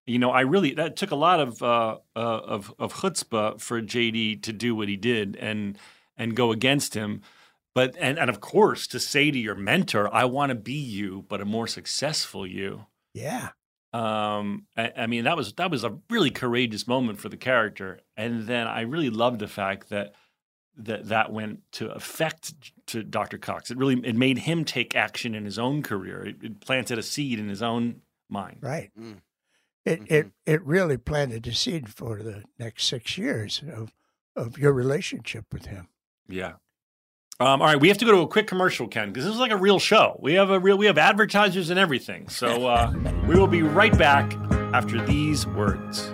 You 0.07 0.17
know, 0.17 0.31
I 0.31 0.41
really 0.41 0.73
that 0.73 0.95
took 0.95 1.11
a 1.11 1.15
lot 1.15 1.39
of 1.39 1.61
uh, 1.61 1.97
uh, 2.15 2.19
of 2.19 2.73
of 2.79 2.95
chutzpah 2.95 3.61
for 3.61 3.81
JD 3.81 4.41
to 4.41 4.51
do 4.51 4.75
what 4.75 4.89
he 4.89 4.97
did 4.97 5.35
and 5.37 5.77
and 6.17 6.35
go 6.35 6.51
against 6.51 6.95
him. 6.95 7.21
But 7.75 7.95
and 7.99 8.17
and 8.19 8.29
of 8.29 8.41
course 8.41 8.87
to 8.87 8.99
say 8.99 9.31
to 9.31 9.39
your 9.39 9.55
mentor, 9.55 10.13
I 10.13 10.25
want 10.25 10.49
to 10.49 10.55
be 10.55 10.73
you, 10.73 11.25
but 11.29 11.39
a 11.39 11.45
more 11.45 11.67
successful 11.67 12.45
you. 12.47 12.87
Yeah. 13.13 13.49
Um, 13.93 14.65
I, 14.75 14.91
I 14.97 15.07
mean, 15.07 15.25
that 15.25 15.37
was 15.37 15.53
that 15.53 15.69
was 15.69 15.83
a 15.83 15.97
really 16.09 16.31
courageous 16.31 16.87
moment 16.87 17.19
for 17.19 17.29
the 17.29 17.37
character, 17.37 17.99
and 18.17 18.47
then 18.47 18.67
I 18.67 18.81
really 18.81 19.09
loved 19.09 19.39
the 19.39 19.47
fact 19.47 19.89
that 19.89 20.13
that 20.77 21.09
that 21.09 21.31
went 21.31 21.59
to 21.73 21.91
affect 21.91 22.53
to 22.87 23.03
Dr. 23.03 23.37
Cox. 23.37 23.71
It 23.71 23.77
really 23.77 23.95
it 24.03 24.15
made 24.15 24.39
him 24.39 24.65
take 24.65 24.95
action 24.95 25.35
in 25.35 25.45
his 25.45 25.59
own 25.59 25.83
career. 25.83 26.25
It, 26.25 26.35
it 26.41 26.59
planted 26.61 26.97
a 26.97 27.03
seed 27.03 27.39
in 27.39 27.49
his 27.49 27.61
own 27.61 28.01
mind. 28.29 28.57
Right. 28.61 28.91
Mm. 28.99 29.17
It 29.85 30.01
it 30.07 30.31
it 30.45 30.65
really 30.65 30.97
planted 30.97 31.47
a 31.47 31.53
seed 31.53 31.89
for 31.89 32.21
the 32.21 32.43
next 32.59 32.85
six 32.85 33.17
years 33.17 33.61
of 33.73 33.93
of 34.35 34.57
your 34.57 34.73
relationship 34.73 35.45
with 35.51 35.65
him. 35.65 35.87
Yeah. 36.27 36.53
Um, 37.39 37.59
all 37.59 37.67
right, 37.67 37.79
we 37.79 37.87
have 37.87 37.97
to 37.97 38.05
go 38.05 38.11
to 38.11 38.19
a 38.19 38.27
quick 38.27 38.45
commercial, 38.45 38.87
Ken, 38.87 39.09
because 39.09 39.25
this 39.25 39.33
is 39.33 39.39
like 39.39 39.51
a 39.51 39.57
real 39.57 39.79
show. 39.79 40.19
We 40.21 40.35
have 40.35 40.51
a 40.51 40.59
real, 40.59 40.77
we 40.77 40.85
have 40.85 40.99
advertisers 40.99 41.71
and 41.71 41.79
everything. 41.79 42.29
So 42.29 42.67
uh, 42.67 42.93
we 43.27 43.35
will 43.35 43.47
be 43.47 43.63
right 43.63 43.97
back 43.97 44.31
after 44.73 45.03
these 45.03 45.47
words. 45.47 46.13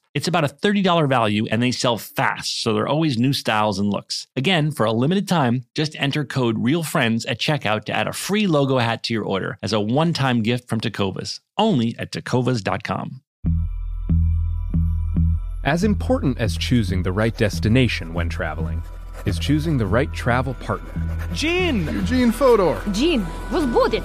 It's 0.13 0.27
about 0.27 0.43
a 0.43 0.49
$30 0.49 1.07
value 1.07 1.45
and 1.49 1.63
they 1.63 1.71
sell 1.71 1.97
fast, 1.97 2.61
so 2.61 2.73
there 2.73 2.83
are 2.83 2.89
always 2.89 3.17
new 3.17 3.31
styles 3.31 3.79
and 3.79 3.89
looks. 3.89 4.27
Again, 4.35 4.71
for 4.71 4.85
a 4.85 4.91
limited 4.91 5.25
time, 5.25 5.63
just 5.73 5.95
enter 5.95 6.25
code 6.25 6.57
REALFRIENDS 6.57 7.25
at 7.29 7.39
checkout 7.39 7.85
to 7.85 7.93
add 7.93 8.07
a 8.07 8.13
free 8.13 8.45
logo 8.45 8.77
hat 8.77 9.03
to 9.03 9.13
your 9.13 9.23
order 9.23 9.57
as 9.63 9.71
a 9.71 9.79
one 9.79 10.11
time 10.11 10.41
gift 10.41 10.67
from 10.67 10.81
Tecovas, 10.81 11.39
only 11.57 11.95
at 11.97 12.11
tecovas.com. 12.11 13.21
As 15.63 15.85
important 15.85 16.39
as 16.39 16.57
choosing 16.57 17.03
the 17.03 17.13
right 17.13 17.37
destination 17.37 18.13
when 18.13 18.27
traveling 18.27 18.83
is 19.25 19.39
choosing 19.39 19.77
the 19.77 19.85
right 19.85 20.11
travel 20.11 20.55
partner. 20.55 20.91
Gene! 21.33 21.85
Eugene 21.85 22.31
Fodor. 22.33 22.81
Gene, 22.91 23.25
was 23.49 23.65
booted. 23.65 24.03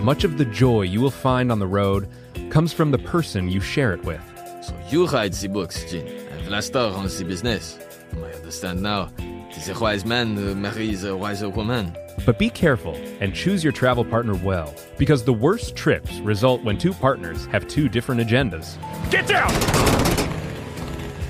Much 0.00 0.24
of 0.24 0.38
the 0.38 0.44
joy 0.46 0.82
you 0.82 1.00
will 1.00 1.10
find 1.10 1.52
on 1.52 1.58
the 1.58 1.66
road 1.66 2.08
comes 2.52 2.70
from 2.70 2.90
the 2.90 2.98
person 2.98 3.48
you 3.48 3.60
share 3.60 3.94
it 3.94 4.04
with. 4.04 4.20
So 4.62 4.78
you 4.90 5.06
write 5.06 5.32
the 5.32 5.48
books, 5.48 5.90
Gene, 5.90 6.06
and 6.06 6.46
Vlasta 6.46 6.94
runs 6.94 7.16
the 7.16 7.24
business. 7.24 7.78
I 8.14 8.30
understand 8.36 8.82
now. 8.82 9.08
Tis 9.50 9.70
a 9.70 9.80
wise 9.80 10.04
man 10.04 10.36
uh, 10.36 10.54
marries 10.54 11.02
a 11.02 11.16
wiser 11.16 11.48
woman. 11.48 11.96
But 12.26 12.38
be 12.38 12.50
careful 12.50 12.94
and 13.20 13.34
choose 13.34 13.64
your 13.64 13.72
travel 13.72 14.04
partner 14.04 14.34
well, 14.34 14.74
because 14.98 15.24
the 15.24 15.32
worst 15.32 15.76
trips 15.76 16.12
result 16.18 16.62
when 16.62 16.76
two 16.76 16.92
partners 16.92 17.46
have 17.46 17.66
two 17.68 17.88
different 17.88 18.20
agendas. 18.20 18.76
Get 19.10 19.26
down! 19.26 19.50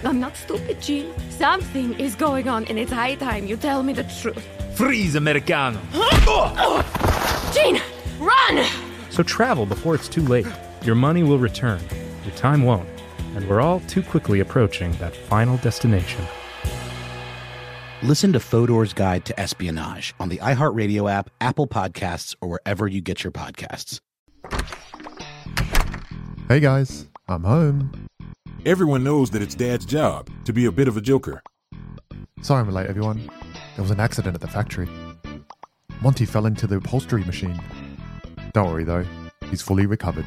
I'm 0.05 0.19
not 0.19 0.37
stupid, 0.37 0.83
Gene. 0.83 1.15
Something 1.31 1.95
is 2.01 2.17
going 2.17 2.49
on, 2.49 2.65
and 2.65 2.81
it's 2.81 2.91
high 2.91 3.15
time 3.15 3.47
you 3.47 3.57
tell 3.57 3.85
me 3.85 3.93
the 3.93 4.03
truth. 4.21 4.45
Freeze, 4.75 5.15
Americano. 5.15 5.79
Gene, 7.55 7.81
run! 8.19 8.67
So 9.11 9.23
travel 9.23 9.67
before 9.67 9.95
it's 9.95 10.09
too 10.09 10.23
late. 10.23 10.49
Your 10.85 10.97
money 10.97 11.23
will 11.23 11.39
return, 11.39 11.81
your 12.25 12.35
time 12.35 12.65
won't, 12.65 12.89
and 13.37 13.49
we're 13.49 13.61
all 13.61 13.79
too 13.87 14.03
quickly 14.03 14.41
approaching 14.41 14.91
that 14.95 15.15
final 15.15 15.57
destination. 15.59 16.25
Listen 18.03 18.33
to 18.33 18.41
Fodor's 18.41 18.93
Guide 18.93 19.25
to 19.27 19.39
Espionage 19.39 20.13
on 20.19 20.29
the 20.29 20.39
iHeartRadio 20.39 21.09
app, 21.09 21.31
Apple 21.41 21.69
Podcasts, 21.69 22.35
or 22.41 22.49
wherever 22.49 22.89
you 22.89 23.01
get 23.01 23.23
your 23.23 23.31
podcasts. 23.31 24.01
Hey 26.49 26.59
guys, 26.59 27.07
I'm 27.29 27.45
home. 27.45 28.09
Everyone 28.67 29.05
knows 29.05 29.31
that 29.31 29.41
it's 29.41 29.55
Dad's 29.55 29.87
job 29.87 30.29
to 30.47 30.53
be 30.53 30.65
a 30.65 30.73
bit 30.73 30.89
of 30.89 30.97
a 30.97 31.01
joker. 31.01 31.45
Sorry 32.41 32.61
I'm 32.61 32.69
late, 32.73 32.89
everyone. 32.89 33.31
There 33.77 33.83
was 33.83 33.93
an 33.93 34.01
accident 34.01 34.35
at 34.35 34.41
the 34.41 34.49
factory. 34.49 34.89
Monty 36.01 36.25
fell 36.25 36.45
into 36.45 36.67
the 36.67 36.79
upholstery 36.79 37.23
machine. 37.23 37.61
Don't 38.53 38.69
worry 38.69 38.83
though, 38.83 39.07
he's 39.49 39.63
fully 39.63 39.87
recovered. 39.87 40.27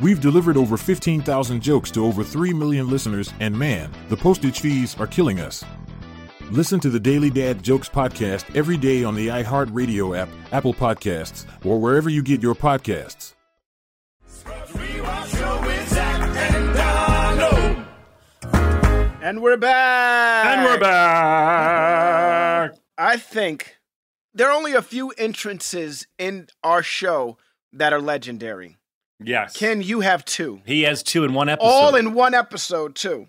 We've 0.00 0.20
delivered 0.20 0.56
over 0.56 0.76
15,000 0.76 1.62
jokes 1.62 1.90
to 1.92 2.04
over 2.04 2.24
3 2.24 2.52
million 2.52 2.90
listeners, 2.90 3.32
and 3.38 3.56
man, 3.56 3.92
the 4.08 4.16
postage 4.16 4.60
fees 4.60 4.96
are 4.98 5.06
killing 5.06 5.38
us. 5.40 5.64
Listen 6.50 6.80
to 6.80 6.90
the 6.90 6.98
Daily 6.98 7.30
Dad 7.30 7.62
Jokes 7.62 7.88
podcast 7.88 8.54
every 8.56 8.76
day 8.76 9.04
on 9.04 9.14
the 9.14 9.28
iHeartRadio 9.28 10.18
app, 10.18 10.28
Apple 10.52 10.74
Podcasts, 10.74 11.46
or 11.64 11.78
wherever 11.80 12.10
you 12.10 12.22
get 12.22 12.42
your 12.42 12.54
podcasts. 12.54 13.34
And 19.22 19.40
we're 19.42 19.56
back. 19.56 20.46
And 20.46 20.64
we're 20.64 20.80
back. 20.80 22.74
I 22.98 23.16
think 23.16 23.76
there 24.34 24.48
are 24.50 24.56
only 24.56 24.74
a 24.74 24.82
few 24.82 25.10
entrances 25.10 26.06
in 26.18 26.48
our 26.62 26.82
show 26.82 27.38
that 27.72 27.92
are 27.92 28.00
legendary. 28.00 28.76
Yes. 29.26 29.56
Ken, 29.56 29.82
you 29.82 30.00
have 30.00 30.24
two. 30.24 30.60
He 30.64 30.82
has 30.82 31.02
two 31.02 31.24
in 31.24 31.34
one 31.34 31.48
episode. 31.48 31.66
All 31.68 31.94
in 31.94 32.14
one 32.14 32.34
episode, 32.34 32.94
too. 32.94 33.28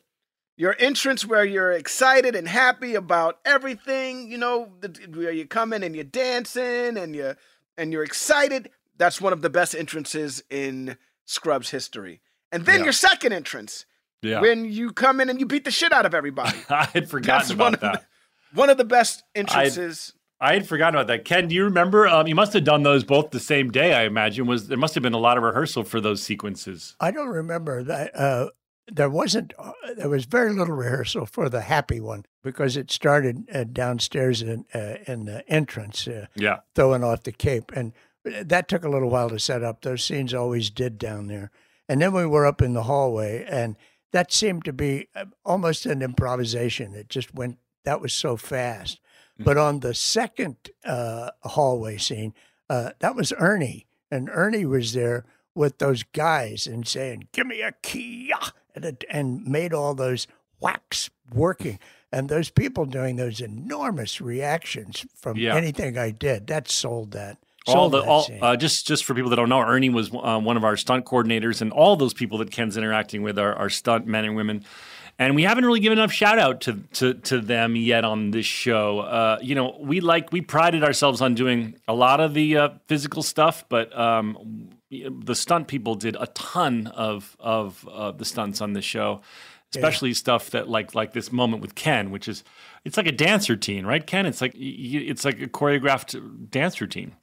Your 0.57 0.75
entrance 0.79 1.25
where 1.25 1.43
you're 1.43 1.71
excited 1.73 2.33
and 2.35 2.47
happy 2.47 2.95
about 2.95 3.39
everything, 3.45 4.31
you 4.31 4.37
know, 4.37 4.71
the, 4.79 4.89
where 5.13 5.31
you 5.31 5.45
come 5.45 5.73
in 5.73 5.83
and 5.83 5.93
you're 5.95 6.05
dancing 6.05 6.97
and 6.97 7.13
you 7.15 7.35
and 7.77 7.91
you're 7.91 8.03
excited. 8.03 8.69
That's 8.97 9.19
one 9.19 9.33
of 9.33 9.41
the 9.41 9.49
best 9.49 9.75
entrances 9.75 10.41
in 10.49 10.95
Scrubs 11.25 11.71
history. 11.71 12.21
And 12.53 12.65
then 12.65 12.79
Yeah. 12.79 12.83
your 12.85 12.93
second 12.93 13.33
entrance, 13.33 13.85
Yeah. 14.21 14.39
when 14.39 14.63
you 14.63 14.93
come 14.93 15.19
in 15.19 15.29
and 15.29 15.41
you 15.41 15.45
beat 15.45 15.65
the 15.65 15.71
shit 15.71 15.91
out 15.91 16.05
of 16.05 16.13
everybody. 16.13 16.57
I 16.69 16.85
had 16.85 17.09
forgotten 17.09 17.39
That's 17.39 17.49
about 17.51 17.63
one 17.65 17.73
of 17.73 17.79
that. 17.81 18.05
the, 18.53 18.57
one 18.59 18.69
of 18.69 18.77
the 18.77 18.85
best 18.85 19.23
entrances. 19.35 20.13
I 20.39 20.53
had 20.53 20.67
forgotten 20.67 20.95
about 20.95 21.07
that. 21.07 21.25
Ken, 21.25 21.47
do 21.47 21.55
you 21.55 21.63
remember? 21.63 22.07
Um, 22.07 22.27
you 22.27 22.35
must 22.35 22.53
have 22.53 22.63
done 22.63 22.83
those 22.83 23.03
both 23.03 23.31
the 23.31 23.39
same 23.39 23.71
day. 23.71 23.93
I 23.93 24.03
imagine 24.03 24.47
was 24.47 24.67
there 24.67 24.77
must 24.77 24.93
have 24.95 25.03
been 25.03 25.13
a 25.13 25.17
lot 25.19 25.37
of 25.37 25.43
rehearsal 25.43 25.83
for 25.83 26.01
those 26.01 26.21
sequences. 26.21 26.95
I 26.99 27.11
don't 27.11 27.29
remember 27.29 27.83
that. 27.83 28.15
Uh, 28.15 28.49
there 28.91 29.09
wasn't. 29.09 29.53
Uh, 29.57 29.71
there 29.95 30.09
was 30.09 30.25
very 30.25 30.53
little 30.53 30.75
rehearsal 30.75 31.25
for 31.25 31.49
the 31.49 31.61
happy 31.61 31.99
one 31.99 32.25
because 32.43 32.75
it 32.77 32.91
started 32.91 33.49
uh, 33.51 33.63
downstairs 33.63 34.41
in 34.41 34.65
uh, 34.73 34.95
in 35.07 35.25
the 35.25 35.47
entrance. 35.49 36.07
Uh, 36.07 36.27
Yeah. 36.35 36.57
throwing 36.75 37.03
off 37.03 37.23
the 37.23 37.31
cape, 37.31 37.71
and 37.73 37.93
that 38.25 38.67
took 38.67 38.83
a 38.83 38.89
little 38.89 39.09
while 39.09 39.29
to 39.29 39.39
set 39.39 39.63
up. 39.63 39.81
Those 39.81 40.03
scenes 40.03 40.33
always 40.33 40.69
did 40.69 40.97
down 40.97 41.27
there. 41.27 41.49
And 41.87 42.01
then 42.01 42.13
we 42.13 42.25
were 42.25 42.45
up 42.45 42.61
in 42.61 42.73
the 42.73 42.83
hallway, 42.83 43.45
and 43.47 43.77
that 44.11 44.33
seemed 44.33 44.65
to 44.65 44.73
be 44.73 45.07
uh, 45.15 45.25
almost 45.45 45.85
an 45.85 46.01
improvisation. 46.01 46.93
It 46.95 47.09
just 47.09 47.33
went, 47.35 47.59
that 47.83 48.01
was 48.01 48.13
so 48.13 48.35
fast. 48.37 48.99
But 49.37 49.57
on 49.57 49.81
the 49.81 49.93
second 49.93 50.55
uh, 50.85 51.31
hallway 51.43 51.97
scene, 51.97 52.33
uh, 52.69 52.91
that 52.99 53.15
was 53.15 53.33
Ernie. 53.37 53.85
And 54.11 54.29
Ernie 54.31 54.65
was 54.65 54.93
there 54.93 55.25
with 55.53 55.77
those 55.79 56.03
guys 56.03 56.67
and 56.67 56.87
saying, 56.87 57.27
Give 57.33 57.47
me 57.47 57.61
a 57.61 57.73
key. 57.81 58.31
ah," 58.33 58.51
And, 58.75 58.85
it, 58.85 59.03
and 59.09 59.45
made 59.45 59.73
all 59.73 59.93
those 59.95 60.27
whacks 60.59 61.09
working. 61.33 61.79
And 62.11 62.29
those 62.29 62.49
people 62.49 62.85
doing 62.85 63.17
those 63.17 63.41
enormous 63.41 64.21
reactions 64.21 65.05
from 65.15 65.37
Yeah. 65.37 65.55
anything 65.55 65.97
I 65.97 66.11
did, 66.11 66.47
that 66.47 66.69
sold 66.69 67.11
that. 67.11 67.37
all 67.67 67.89
the 67.89 68.01
that 68.01 68.07
all 68.07 68.27
uh, 68.41 68.55
just 68.55 68.85
just 68.87 69.03
for 69.03 69.13
people 69.15 69.29
that 69.31 69.35
don't 69.37 69.49
know, 69.49 69.59
Ernie 69.61 69.89
was 69.89 70.11
uh, 70.13 70.39
one 70.39 70.55
of 70.55 70.63
our 70.63 70.77
stunt 70.77 71.03
coordinators, 71.05 71.61
and 71.61 71.71
all 71.73 71.95
those 71.97 72.13
people 72.13 72.37
that 72.37 72.51
Ken's 72.51 72.77
interacting 72.77 73.21
with 73.23 73.37
are, 73.39 73.53
are 73.55 73.69
stunt 73.69 74.05
men 74.05 74.23
and 74.23 74.35
women. 74.35 74.63
And 75.17 75.33
we 75.35 75.43
haven't 75.43 75.65
really 75.65 75.79
given 75.79 75.97
enough 75.97 76.11
shout 76.11 76.39
out 76.39 76.61
to, 76.61 76.73
to 76.93 77.13
to 77.13 77.39
them 77.39 77.77
yet 77.77 78.03
on 78.03 78.31
this 78.31 78.45
show. 78.45 78.99
Uh, 78.99 79.39
you 79.41 79.55
know, 79.55 79.77
we 79.79 80.01
like 80.01 80.31
we 80.33 80.41
prided 80.41 80.83
ourselves 80.83 81.21
on 81.21 81.35
doing 81.35 81.75
a 81.87 81.93
lot 81.93 82.19
of 82.19 82.33
the 82.33 82.57
uh, 82.57 82.69
physical 82.87 83.23
stuff, 83.23 83.63
but 83.69 83.97
um, 83.97 84.69
the 84.89 85.35
stunt 85.35 85.67
people 85.67 85.95
did 85.95 86.17
a 86.19 86.27
ton 86.27 86.87
of 86.87 87.37
of 87.39 87.87
uh, 87.89 88.11
the 88.11 88.25
stunts 88.25 88.59
on 88.59 88.73
this 88.73 88.83
show, 88.83 89.21
especially 89.73 90.13
stuff 90.13 90.49
that 90.49 90.67
like 90.69 90.93
like 90.93 91.13
this 91.13 91.31
moment 91.31 91.61
with 91.61 91.75
Ken, 91.75 92.11
which 92.11 92.27
is 92.27 92.43
it's 92.83 92.97
like 92.97 93.07
a 93.07 93.13
dance 93.13 93.49
routine, 93.49 93.85
right, 93.85 94.05
Ken? 94.05 94.25
It's 94.25 94.41
like 94.41 94.53
it's 94.55 95.23
like 95.23 95.41
a 95.41 95.47
choreographed 95.47 96.49
dance 96.51 96.81
routine. 96.81 97.13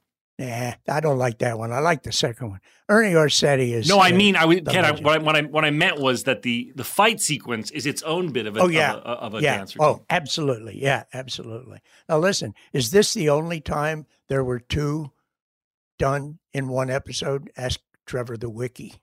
Nah, 0.43 0.73
I 0.87 0.99
don't 0.99 1.17
like 1.17 1.39
that 1.39 1.57
one. 1.57 1.71
I 1.71 1.79
like 1.79 2.03
the 2.03 2.11
second 2.11 2.49
one. 2.49 2.59
Ernie 2.89 3.13
Orsetti 3.13 3.73
is. 3.73 3.87
No, 3.87 3.99
I 3.99 4.11
uh, 4.11 4.15
mean, 4.15 4.35
I 4.35 4.45
was, 4.45 4.61
Ken, 4.67 4.85
I, 4.85 4.91
what, 4.91 5.07
I, 5.07 5.17
what 5.19 5.35
I 5.35 5.41
what 5.41 5.65
I 5.65 5.71
meant 5.71 5.99
was 5.99 6.23
that 6.23 6.41
the 6.41 6.71
the 6.75 6.83
fight 6.83 7.21
sequence 7.21 7.71
is 7.71 7.85
its 7.85 8.01
own 8.03 8.31
bit 8.31 8.45
of 8.45 8.57
a, 8.57 8.61
oh 8.61 8.67
yeah, 8.67 8.93
of 8.93 9.03
a, 9.03 9.07
of 9.07 9.35
a 9.35 9.41
yeah. 9.41 9.57
dance 9.57 9.75
routine. 9.75 9.95
Oh, 9.95 10.05
absolutely. 10.09 10.81
Yeah, 10.81 11.03
absolutely. 11.13 11.79
Now 12.09 12.19
listen, 12.19 12.53
is 12.73 12.91
this 12.91 13.13
the 13.13 13.29
only 13.29 13.61
time 13.61 14.05
there 14.27 14.43
were 14.43 14.59
two 14.59 15.11
done 15.97 16.39
in 16.51 16.67
one 16.67 16.89
episode? 16.89 17.49
Ask 17.55 17.79
Trevor 18.05 18.37
the 18.37 18.49
Wiki. 18.49 18.95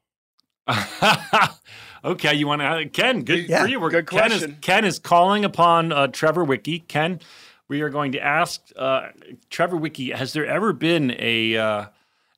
okay, 2.05 2.35
you 2.35 2.47
want 2.47 2.63
to 2.63 2.89
Ken? 2.93 3.23
Good 3.23 3.49
Yeah, 3.49 3.63
for 3.63 3.69
you. 3.69 3.81
We're, 3.81 3.91
good 3.91 4.07
Ken 4.07 4.31
is 4.31 4.39
question. 4.39 4.59
Ken 4.61 4.85
is 4.85 4.99
calling 4.99 5.45
upon 5.45 5.93
uh, 5.93 6.07
Trevor 6.09 6.45
Wiki. 6.45 6.81
Ken, 6.81 7.21
we 7.71 7.81
are 7.81 7.89
going 7.89 8.13
to 8.13 8.21
ask 8.21 8.61
uh, 8.77 9.09
Trevor 9.49 9.77
Wiki: 9.77 10.11
Has 10.11 10.35
there 10.35 10.45
ever 10.45 10.75
been 10.75 11.15
a 11.19 11.57
uh, 11.57 11.87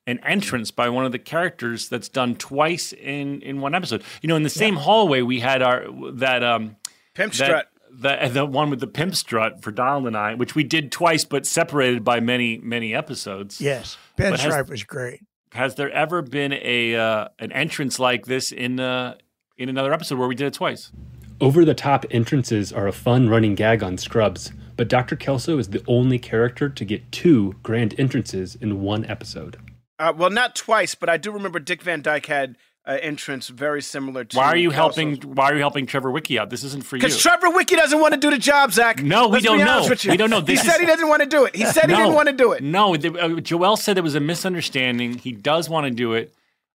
an 0.07 0.19
entrance 0.19 0.71
by 0.71 0.87
one 0.87 1.05
of 1.05 1.11
the 1.11 1.19
characters 1.19 1.89
that's 1.89 2.07
done 2.07 2.35
twice 2.35 2.93
in 2.93 3.41
in 3.41 3.59
one 3.59 3.75
episode? 3.75 4.03
You 4.21 4.29
know, 4.29 4.37
in 4.37 4.43
the 4.43 4.49
same 4.49 4.75
hallway 4.77 5.21
we 5.23 5.41
had 5.41 5.61
our 5.61 5.85
that 6.13 6.43
um 6.43 6.77
Pimp 7.15 7.33
that- 7.33 7.45
strut. 7.45 7.67
The, 7.95 8.27
the 8.33 8.43
one 8.43 8.71
with 8.71 8.79
the 8.79 8.87
pimp 8.87 9.13
strut 9.15 9.61
for 9.61 9.71
Donald 9.71 10.07
and 10.07 10.17
I, 10.17 10.33
which 10.33 10.55
we 10.55 10.63
did 10.63 10.91
twice, 10.91 11.25
but 11.25 11.45
separated 11.45 12.03
by 12.03 12.19
many, 12.21 12.57
many 12.57 12.95
episodes. 12.95 13.61
Yes, 13.61 13.97
But 14.17 14.39
has- 14.39 14.41
Pinstripe 14.51 14.67
was 14.67 14.83
great. 14.83 15.19
Has 15.51 15.75
there 15.75 15.91
ever 15.91 16.23
been 16.23 16.53
a 16.53 16.95
uh, 16.95 17.27
an 17.37 17.51
entrance 17.51 17.99
like 17.99 18.25
this 18.25 18.51
in 18.51 18.79
uh, 18.79 19.13
in 19.59 19.69
another 19.69 19.93
episode 19.93 20.17
where 20.17 20.27
we 20.27 20.33
did 20.33 20.47
it 20.47 20.53
twice? 20.55 20.91
Over 21.39 21.63
the 21.63 21.75
top 21.75 22.03
entrances 22.09 22.73
are 22.73 22.87
a 22.87 22.91
fun 22.91 23.29
running 23.29 23.53
gag 23.53 23.83
on 23.83 23.99
Scrubs, 23.99 24.51
but 24.75 24.87
Dr. 24.87 25.15
Kelso 25.15 25.57
is 25.57 25.69
the 25.69 25.83
only 25.87 26.19
character 26.19 26.69
to 26.69 26.85
get 26.85 27.11
two 27.11 27.55
grand 27.63 27.93
entrances 27.99 28.55
in 28.55 28.81
one 28.81 29.05
episode. 29.05 29.57
Uh, 29.99 30.13
well, 30.15 30.29
not 30.29 30.55
twice, 30.55 30.95
but 30.95 31.09
I 31.09 31.17
do 31.17 31.31
remember 31.31 31.59
Dick 31.59 31.81
Van 31.83 32.01
Dyke 32.01 32.25
had 32.25 32.57
an 32.85 32.99
entrance 32.99 33.47
very 33.47 33.81
similar 33.81 34.25
to. 34.25 34.35
Why 34.37 34.45
are 34.47 34.57
you 34.57 34.69
Kelso's. 34.71 34.75
helping? 34.75 35.15
Why 35.35 35.45
are 35.51 35.53
you 35.53 35.59
helping 35.61 35.85
Trevor 35.85 36.11
Wiki 36.11 36.37
out? 36.37 36.49
This 36.49 36.63
isn't 36.65 36.83
for 36.83 36.97
you. 36.97 37.01
Because 37.01 37.17
Trevor 37.17 37.49
Wiki 37.51 37.75
doesn't 37.75 37.99
want 37.99 38.13
to 38.13 38.19
do 38.19 38.29
the 38.29 38.37
job, 38.37 38.73
Zach. 38.73 39.01
No, 39.01 39.27
we 39.27 39.33
Let's 39.33 39.45
don't 39.45 39.57
be 39.59 39.63
know. 39.63 39.71
honest 39.75 39.89
with 39.89 40.03
you. 40.03 40.11
We 40.11 40.17
don't 40.17 40.29
know. 40.29 40.41
This 40.41 40.61
he 40.61 40.67
said 40.67 40.79
he 40.81 40.85
doesn't 40.85 41.07
want 41.07 41.21
to 41.21 41.27
do 41.29 41.45
it. 41.45 41.55
He 41.55 41.65
said 41.65 41.85
he 41.85 41.91
No. 41.93 41.97
didn't 41.99 42.15
want 42.15 42.27
to 42.29 42.35
do 42.35 42.51
it. 42.51 42.61
No, 42.63 42.97
the, 42.97 43.17
uh, 43.17 43.39
Joel 43.39 43.77
said 43.77 43.95
there 43.95 44.03
was 44.03 44.15
a 44.15 44.19
misunderstanding. 44.19 45.17
He 45.19 45.31
does 45.31 45.69
want 45.69 45.85
to 45.87 45.91
do 45.91 46.13
it. 46.13 46.33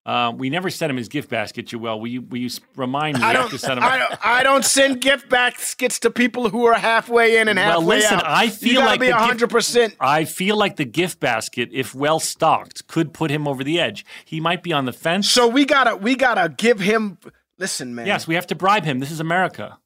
Uh, 0.08 0.32
we 0.32 0.50
never 0.50 0.70
sent 0.70 0.90
him 0.90 0.96
his 0.96 1.10
gift 1.10 1.30
basket, 1.30 1.68
Joel. 1.68 2.00
Will 2.00 2.08
you, 2.08 2.22
will 2.22 2.38
you 2.38 2.50
remind 2.78 3.18
me 3.18 3.26
I 3.26 3.34
don't, 3.34 3.52
send 3.52 3.78
him? 3.78 3.84
I, 3.84 3.98
don't, 3.98 4.26
I 4.26 4.42
don't 4.42 4.64
send 4.64 5.02
gift 5.02 5.28
baskets 5.28 6.00
to 6.00 6.10
people 6.10 6.48
who 6.48 6.66
are 6.66 6.76
halfway 6.76 7.40
in 7.40 7.50
and 7.50 7.60
halfway 7.60 7.86
well, 7.86 7.98
listen, 7.98 8.14
out. 8.20 8.26
I 8.26 8.48
feel 8.48 8.80
like 8.80 9.02
be 9.02 9.08
the 9.08 9.12
gift- 9.12 9.26
hundred 9.26 9.50
percent. 9.50 9.98
I 10.00 10.24
feel 10.24 10.56
like 10.56 10.78
the 10.78 10.86
gift 10.86 11.20
basket, 11.20 11.72
if 11.74 11.94
well 11.94 12.22
stocked, 12.22 12.88
could 12.88 13.14
put 13.14 13.30
him 13.30 13.50
over 13.50 13.66
the 13.66 13.82
edge. 13.82 14.06
He 14.24 14.40
might 14.40 14.64
be 14.64 14.72
on 14.72 14.86
the 14.86 14.94
fence. 14.94 15.30
So 15.30 15.46
we 15.46 15.66
gotta 15.66 15.98
we 15.98 16.16
gotta 16.16 16.48
give 16.56 16.80
him. 16.80 17.18
Listen, 17.58 17.94
man. 17.94 18.08
Yes, 18.08 18.26
we 18.26 18.36
have 18.36 18.48
to 18.48 18.56
bribe 18.56 18.86
him. 18.86 19.00
This 19.00 19.12
is 19.12 19.20
America. 19.20 19.78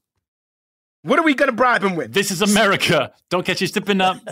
What 1.02 1.18
are 1.18 1.24
we 1.24 1.34
gonna 1.34 1.52
bribe 1.52 1.84
him 1.84 1.96
with? 1.96 2.14
This 2.14 2.30
is 2.30 2.44
America. 2.44 3.12
Don't 3.32 3.44
catch 3.44 3.60
you 3.60 3.66
slipping 3.66 4.02
up. 4.02 4.18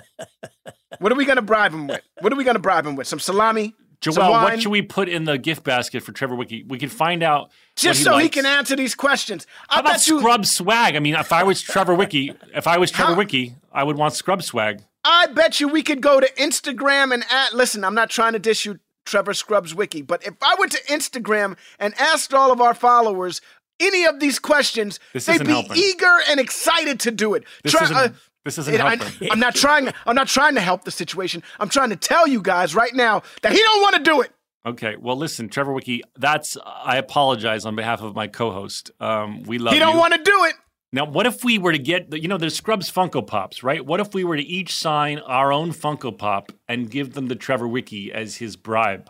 What 0.97 1.11
are 1.11 1.15
we 1.15 1.23
gonna 1.25 1.43
bribe 1.43 1.71
him 1.71 1.87
with? 1.87 2.01
What 2.19 2.33
are 2.33 2.35
we 2.35 2.43
gonna 2.43 2.59
bribe 2.59 2.85
him 2.85 2.95
with? 2.95 3.07
Some 3.07 3.19
salami? 3.19 3.75
Joel, 4.01 4.13
some 4.13 4.29
wine? 4.31 4.43
what 4.43 4.61
should 4.61 4.71
we 4.71 4.81
put 4.81 5.09
in 5.09 5.25
the 5.25 5.37
gift 5.37 5.63
basket 5.63 6.03
for 6.03 6.11
Trevor 6.13 6.35
Wiki? 6.35 6.63
We 6.63 6.77
can 6.79 6.89
find 6.89 7.21
out. 7.21 7.51
Just 7.75 8.03
so 8.03 8.17
he 8.17 8.29
can 8.29 8.45
answer 8.45 8.75
these 8.75 8.95
questions. 8.95 9.45
I 9.69 9.75
How 9.75 9.81
about 9.81 10.07
you. 10.07 10.19
scrub 10.19 10.45
swag? 10.45 10.95
I 10.95 10.99
mean, 10.99 11.15
if 11.15 11.33
I 11.33 11.43
was 11.43 11.61
Trevor 11.61 11.93
Wiki, 12.01 12.33
if 12.55 12.65
I 12.67 12.77
was 12.77 12.91
Trevor 12.91 13.13
How- 13.13 13.17
Wiki, 13.17 13.55
I 13.73 13.83
would 13.83 13.97
want 13.97 14.13
scrub 14.13 14.41
swag. 14.43 14.81
I 15.03 15.27
bet 15.27 15.59
you 15.59 15.67
we 15.67 15.81
could 15.83 16.01
go 16.01 16.19
to 16.19 16.27
Instagram 16.35 17.13
and 17.13 17.23
at, 17.31 17.53
listen. 17.53 17.83
I'm 17.83 17.95
not 17.95 18.09
trying 18.09 18.33
to 18.33 18.39
dish 18.39 18.65
you, 18.65 18.79
Trevor 19.05 19.33
Scrubs 19.33 19.73
Wiki, 19.73 20.01
but 20.01 20.25
if 20.25 20.33
I 20.41 20.55
went 20.59 20.71
to 20.73 20.83
Instagram 20.83 21.57
and 21.79 21.93
asked 21.99 22.33
all 22.33 22.51
of 22.51 22.59
our 22.61 22.73
followers 22.73 23.41
any 23.79 24.03
of 24.05 24.19
these 24.19 24.39
questions, 24.39 24.99
This 25.13 25.25
they'd 25.25 25.39
be 25.39 25.47
helping. 25.51 25.77
eager 25.77 26.17
and 26.29 26.37
excited 26.39 26.99
to 27.01 27.11
do 27.11 27.33
it. 27.33 27.43
This 27.63 27.71
Try- 27.71 27.83
isn't- 27.85 27.95
uh, 27.97 28.09
this 28.45 28.57
isn't 28.57 28.73
and 28.73 28.83
I- 28.83 28.95
helping. 28.95 29.29
I'm 29.31 29.39
not 29.39 29.55
trying. 29.55 29.89
I'm 30.05 30.15
not 30.15 30.27
trying 30.27 30.55
to 30.55 30.61
help 30.61 30.83
the 30.83 30.91
situation. 30.91 31.43
I'm 31.59 31.69
trying 31.69 31.89
to 31.89 31.95
tell 31.95 32.27
you 32.27 32.41
guys 32.41 32.75
right 32.75 32.93
now 32.93 33.23
that 33.41 33.51
he 33.51 33.59
don't 33.59 33.81
want 33.81 33.95
to 33.95 34.03
do 34.03 34.21
it. 34.21 34.31
Okay, 34.65 34.95
well, 34.99 35.15
listen, 35.15 35.47
Trevor 35.49 35.73
Wiki. 35.73 36.03
That's 36.17 36.57
I 36.65 36.97
apologize 36.97 37.65
on 37.65 37.75
behalf 37.75 38.01
of 38.01 38.15
my 38.15 38.27
co-host. 38.27 38.91
Um, 38.99 39.43
we 39.43 39.57
love 39.57 39.73
he 39.73 39.79
don't 39.79 39.97
want 39.97 40.13
to 40.13 40.21
do 40.21 40.43
it. 40.45 40.55
Now, 40.91 41.05
what 41.05 41.27
if 41.27 41.43
we 41.43 41.59
were 41.59 41.71
to 41.71 41.77
get, 41.77 42.11
you 42.19 42.27
know, 42.27 42.37
there's 42.37 42.55
Scrubs 42.55 42.91
Funko 42.91 43.25
Pops, 43.25 43.61
right? 43.61 43.85
What 43.85 43.99
if 43.99 44.15
we 44.15 44.23
were 44.23 44.35
to 44.35 44.43
each 44.43 44.73
sign 44.73 45.19
our 45.19 45.53
own 45.53 45.71
Funko 45.71 46.17
Pop 46.17 46.51
and 46.67 46.89
give 46.89 47.13
them 47.13 47.29
to 47.29 47.35
Trevor 47.35 47.67
Wiki 47.67 48.11
as 48.11 48.37
his 48.37 48.55
bribe? 48.55 49.07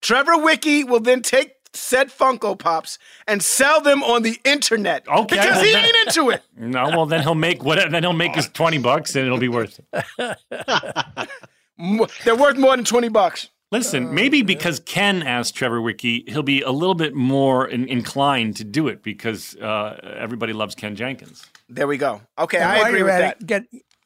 Trevor 0.00 0.38
Wiki 0.38 0.84
will 0.84 1.00
then 1.00 1.20
take 1.22 1.61
said 1.74 2.08
Funko 2.08 2.58
Pops 2.58 2.98
and 3.26 3.42
sell 3.42 3.80
them 3.80 4.02
on 4.02 4.22
the 4.22 4.38
internet. 4.44 5.06
Okay, 5.08 5.36
because 5.36 5.56
well, 5.56 5.64
he 5.64 5.72
then- 5.72 5.84
ain't 5.84 6.06
into 6.08 6.30
it. 6.30 6.42
No, 6.56 6.88
well, 6.88 7.06
then 7.06 7.22
he'll 7.22 7.34
make 7.34 7.64
what? 7.64 7.78
Then 7.90 8.02
he'll 8.02 8.12
make 8.12 8.34
his 8.34 8.48
twenty 8.48 8.78
bucks, 8.78 9.16
and 9.16 9.26
it'll 9.26 9.38
be 9.38 9.48
worth 9.48 9.80
it. 9.92 10.38
They're 12.24 12.36
worth 12.36 12.56
more 12.56 12.76
than 12.76 12.84
twenty 12.84 13.08
bucks. 13.08 13.48
Listen, 13.72 14.14
maybe 14.14 14.42
because 14.42 14.80
Ken 14.80 15.22
asked 15.22 15.54
Trevor 15.54 15.80
Wiki, 15.80 16.24
he'll 16.28 16.42
be 16.42 16.60
a 16.60 16.70
little 16.70 16.94
bit 16.94 17.14
more 17.14 17.66
in, 17.66 17.88
inclined 17.88 18.54
to 18.58 18.64
do 18.64 18.86
it 18.86 19.02
because 19.02 19.56
uh, 19.56 19.98
everybody 20.18 20.52
loves 20.52 20.74
Ken 20.74 20.94
Jenkins. 20.94 21.46
There 21.70 21.86
we 21.86 21.96
go. 21.96 22.20
Okay, 22.38 22.58
And 22.58 22.66
I 22.70 22.86
agree 22.86 23.02
with 23.02 23.16
that. 23.16 23.40
It, 23.40 23.46
get 23.46 23.64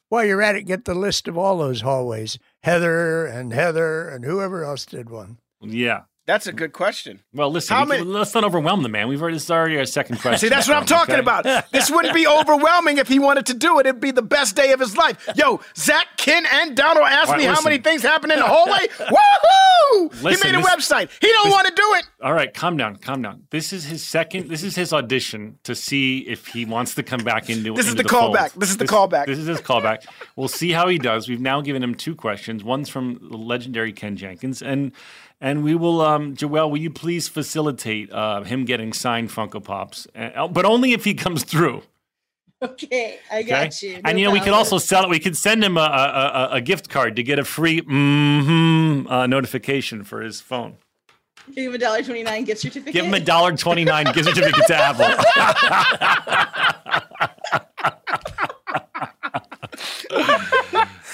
while 0.09 0.25
you're 0.25 0.41
at 0.41 0.55
it, 0.55 0.63
get 0.63 0.85
the 0.85 0.95
list 0.95 1.27
of 1.27 1.37
all 1.37 1.59
those 1.59 1.81
hallways. 1.81 2.39
Heather 2.63 3.27
and 3.27 3.53
Heather 3.53 4.09
and 4.09 4.25
whoever 4.25 4.63
else 4.63 4.87
did 4.87 5.11
one. 5.11 5.39
Yeah. 5.61 6.03
That's 6.27 6.49
a 6.49 6.53
good 6.53 6.73
question. 6.73 7.23
Well, 7.33 7.51
listen, 7.53 7.79
we 7.83 7.87
many- 7.87 8.03
let's 8.03 8.35
not 8.35 8.43
overwhelm 8.43 8.83
the 8.83 8.89
man. 8.89 9.07
We've 9.07 9.23
already 9.23 9.37
this 9.37 9.45
is 9.45 9.51
already 9.51 9.79
our 9.79 9.85
second 9.85 10.19
question. 10.21 10.39
See, 10.41 10.49
that's 10.49 10.67
what 10.67 10.77
I'm 10.77 10.85
talking 10.87 11.15
okay? 11.15 11.21
about. 11.21 11.47
This 11.73 11.91
wouldn't 11.91 12.15
be 12.15 12.27
overwhelming 12.27 12.99
if 12.99 13.07
he 13.07 13.19
wanted 13.19 13.47
to 13.47 13.55
do 13.55 13.79
it. 13.79 13.87
It'd 13.87 14.01
be 14.01 14.11
the 14.11 14.23
best 14.23 14.57
day 14.57 14.73
of 14.73 14.81
his 14.81 14.97
life. 14.97 15.29
Yo, 15.37 15.61
Zach, 15.77 16.07
Ken, 16.17 16.45
and 16.51 16.77
Donald 16.77 17.07
asked 17.07 17.31
right, 17.31 17.39
me 17.39 17.45
how 17.45 17.61
many 17.63 17.79
things 17.79 18.03
happen 18.03 18.31
in 18.33 18.39
the 18.41 18.45
hallway. 18.49 18.89
Woohoo! 18.99 20.23
Listen, 20.23 20.49
he 20.49 20.53
made 20.53 20.59
a 20.59 20.63
this- 20.63 20.67
website. 20.91 21.11
He 21.21 21.29
don't 21.31 21.51
want 21.51 21.69
to 21.69 21.75
do 21.75 21.95
it. 21.97 22.05
All 22.23 22.33
right, 22.33 22.53
calm 22.53 22.77
down, 22.77 22.97
calm 22.97 23.23
down. 23.23 23.45
This 23.51 23.73
is 23.73 23.85
his 23.85 24.03
second. 24.03 24.49
This 24.49 24.63
is 24.63 24.75
his 24.75 24.93
audition 24.93 25.59
to 25.65 25.75
see 25.75 26.21
if 26.21 26.49
he 26.49 26.65
wants 26.65 26.95
to 26.97 27.03
come 27.03 27.21
back 27.23 27.49
into. 27.51 27.73
It. 27.73 27.77
This 27.77 27.87
is 27.87 27.93
into 27.93 28.03
the 28.03 28.09
fold. 28.09 28.35
callback. 28.35 28.53
This 28.55 28.71
is 28.71 28.77
the 28.79 28.87
callback. 28.87 29.27
This 29.27 29.39
is 29.39 29.47
his 29.47 29.61
callback. 29.61 30.07
We'll 30.35 30.49
see 30.49 30.73
how 30.73 30.89
he 30.89 30.99
does. 30.99 31.29
We've 31.29 31.41
now 31.41 31.61
given 31.61 31.83
him 31.83 31.95
two 31.95 32.15
questions. 32.17 32.65
One's 32.65 32.89
from 32.89 33.19
the 33.31 33.37
legendary 33.37 33.93
Ken 33.93 34.17
Jenkins, 34.17 34.63
and 34.63 34.93
and 35.41 35.63
we 35.65 35.75
will. 35.75 36.01
Um, 36.01 36.35
Joel, 36.35 36.71
will 36.71 36.79
you 36.79 36.91
please 36.91 37.29
facilitate 37.29 38.11
uh, 38.13 38.43
him 38.43 38.65
getting 38.65 38.93
signed 38.93 39.31
Funko 39.31 39.63
Pops, 39.63 40.07
Uh, 40.15 40.49
but 40.49 40.65
only 40.65 40.93
if 40.93 41.05
he 41.05 41.15
comes 41.15 41.45
through. 41.45 41.83
Okay, 42.63 43.19
I 43.31 43.41
Okay? 43.41 43.49
got 43.49 43.83
you. 43.83 43.97
and 43.97 44.05
No 44.05 44.17
you 44.17 44.25
know, 44.25 44.31
we 44.33 44.41
could 44.41 44.55
also 44.55 44.79
sell 44.79 45.05
it. 45.05 45.11
We 45.11 45.19
could 45.21 45.37
send 45.37 45.63
him 45.63 45.77
a, 45.77 45.81
a, 45.81 45.85
a, 45.85 46.49
a 46.57 46.61
gift 46.63 46.89
card 46.89 47.15
to 47.17 47.23
get 47.23 47.39
a 47.39 47.45
free 47.45 47.83
mm-hmm, 47.83 49.07
uh, 49.09 49.27
notification 49.27 50.05
for 50.05 50.23
his 50.23 50.41
phone. 50.41 50.79
give 51.55 51.67
him 51.67 51.75
a 51.75 51.79
dollar 51.79 52.03
twenty 52.03 52.23
nine 52.23 52.45
gift 52.45 52.63
certificate. 52.63 52.95
Give 52.95 53.05
him 53.05 53.13
a 53.15 53.21
dollar 53.21 53.55
twenty 53.57 53.85
nine 53.85 54.07
gift 54.07 54.25
certificate 54.29 54.67
to 54.69 54.75
Apple. 54.75 55.13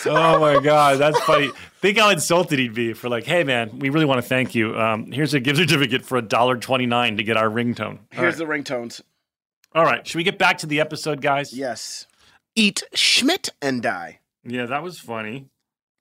oh 0.06 0.40
my 0.40 0.60
god, 0.60 0.98
that's 0.98 1.18
funny. 1.20 1.50
Think 1.80 1.98
how 1.98 2.10
insulted 2.10 2.58
he'd 2.58 2.74
be 2.74 2.92
for 2.92 3.08
like, 3.08 3.24
hey 3.24 3.44
man, 3.44 3.78
we 3.78 3.90
really 3.90 4.04
want 4.04 4.18
to 4.22 4.26
thank 4.26 4.54
you. 4.54 4.78
Um, 4.78 5.10
here's 5.12 5.34
a 5.34 5.40
gift 5.40 5.58
certificate 5.58 6.04
for 6.04 6.16
a 6.18 6.22
dollar 6.22 6.56
twenty 6.56 6.86
nine 6.86 7.16
to 7.16 7.22
get 7.22 7.36
our 7.36 7.48
ringtone. 7.48 7.98
Here's 8.10 8.38
right. 8.38 8.64
the 8.64 8.72
ringtones. 8.72 9.00
All 9.74 9.84
right, 9.84 10.06
should 10.06 10.16
we 10.18 10.24
get 10.24 10.38
back 10.38 10.58
to 10.58 10.66
the 10.66 10.80
episode, 10.80 11.20
guys? 11.22 11.52
Yes. 11.52 12.06
Eat 12.54 12.82
Schmidt 12.94 13.48
and 13.62 13.82
die. 13.82 14.20
Yeah, 14.44 14.66
that 14.66 14.82
was 14.82 14.98
funny. 14.98 15.48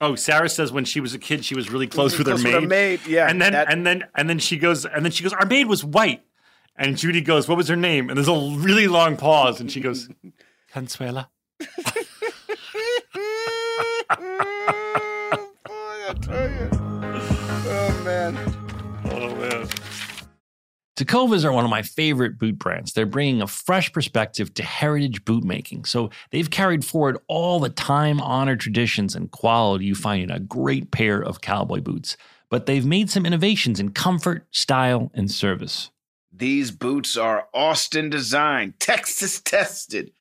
Oh, 0.02 0.16
Sarah 0.16 0.50
says 0.50 0.72
when 0.74 0.84
she 0.84 1.00
was 1.00 1.14
a 1.14 1.20
kid, 1.20 1.46
she 1.46 1.56
was 1.56 1.72
really 1.72 1.88
close 1.88 2.18
with 2.18 2.28
her 2.28 2.34
Close 2.34 2.44
maid. 2.44 2.54
with 2.56 2.64
her 2.64 2.68
maid, 2.68 3.00
yeah, 3.08 3.30
and 3.30 3.42
then 3.42 3.54
that- 3.54 3.72
and 3.72 3.86
then 3.86 4.04
and 4.16 4.30
then 4.30 4.40
she 4.40 4.58
goes 4.58 4.86
and 4.86 5.06
then 5.06 5.12
she 5.12 5.24
goes, 5.24 5.34
our 5.34 5.46
maid 5.46 5.68
was 5.68 5.84
white. 5.86 6.22
And 6.78 6.98
Judy 6.98 7.22
goes, 7.22 7.48
what 7.48 7.58
was 7.58 7.68
her 7.68 7.76
name? 7.76 8.10
And 8.10 8.18
there's 8.18 8.30
a 8.30 8.58
really 8.58 8.88
long 8.88 9.16
pause, 9.18 9.60
and 9.60 9.72
she 9.72 9.82
goes, 9.82 10.10
Consuela. 10.74 11.28
Oh 17.74 18.02
man. 18.04 18.38
Oh 19.06 19.36
man. 19.36 19.68
Tecovas 20.98 21.46
are 21.46 21.52
one 21.52 21.64
of 21.64 21.72
my 21.72 21.82
favorite 21.82 22.38
boot 22.38 22.60
brands. 22.60 22.94
They're 22.94 23.06
bringing 23.06 23.42
a 23.42 23.48
fresh 23.48 23.92
perspective 23.92 24.54
to 24.56 24.64
heritage 24.64 25.26
boot 25.26 25.44
making. 25.44 25.86
So 25.86 26.12
they've 26.32 26.50
carried 26.50 26.86
forward 26.86 27.18
all 27.28 27.60
the 27.60 27.70
time 27.70 28.20
honored 28.22 28.60
traditions 28.60 29.16
and 29.16 29.32
quality 29.32 29.86
you 29.86 29.96
find 29.96 30.22
in 30.24 30.30
a 30.30 30.40
great 30.40 30.92
pair 30.92 31.22
of 31.22 31.42
cowboy 31.42 31.80
boots. 31.82 32.18
But 32.50 32.66
they've 32.66 32.86
made 32.86 33.10
some 33.10 33.26
innovations 33.26 33.80
in 33.80 33.92
comfort, 33.94 34.46
style, 34.52 35.10
and 35.14 35.32
service. 35.32 35.90
These 36.34 36.72
boots 36.72 37.18
are 37.18 37.48
Austin 37.54 38.10
designed, 38.10 38.80
Texas 38.80 39.42
tested, 39.42 40.12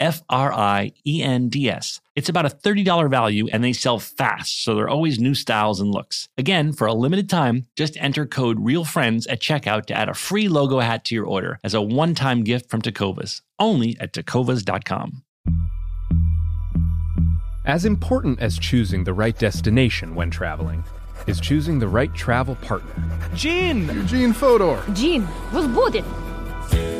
F 0.00 0.22
R 0.28 0.52
I 0.52 0.92
E 1.06 1.22
N 1.22 1.48
D 1.48 1.68
S. 1.68 2.00
It's 2.16 2.28
about 2.28 2.46
a 2.46 2.50
$30 2.50 3.10
value 3.10 3.46
and 3.52 3.62
they 3.62 3.72
sell 3.72 3.98
fast, 3.98 4.64
so 4.64 4.74
there 4.74 4.84
are 4.84 4.90
always 4.90 5.18
new 5.18 5.34
styles 5.34 5.80
and 5.80 5.90
looks. 5.90 6.28
Again, 6.36 6.72
for 6.72 6.86
a 6.86 6.94
limited 6.94 7.28
time, 7.30 7.66
just 7.76 7.96
enter 7.98 8.26
code 8.26 8.58
REALFRIENDS 8.58 9.26
at 9.28 9.40
checkout 9.40 9.86
to 9.86 9.94
add 9.94 10.08
a 10.08 10.14
free 10.14 10.48
logo 10.48 10.80
hat 10.80 11.04
to 11.06 11.14
your 11.14 11.26
order 11.26 11.58
as 11.62 11.74
a 11.74 11.82
one 11.82 12.14
time 12.14 12.42
gift 12.42 12.70
from 12.70 12.82
Tecovas, 12.82 13.42
only 13.58 13.96
at 14.00 14.12
tecovas.com. 14.12 15.22
As 17.64 17.84
important 17.84 18.40
as 18.40 18.58
choosing 18.58 19.04
the 19.04 19.12
right 19.12 19.38
destination 19.38 20.14
when 20.14 20.30
traveling 20.30 20.82
is 21.26 21.40
choosing 21.40 21.78
the 21.78 21.88
right 21.88 22.12
travel 22.14 22.56
partner. 22.56 22.92
Gene! 23.34 23.86
Eugene 23.88 24.32
Fodor! 24.32 24.82
Gene, 24.94 25.26
was 25.52 25.66
we'll 25.66 25.90
booted! 25.90 26.99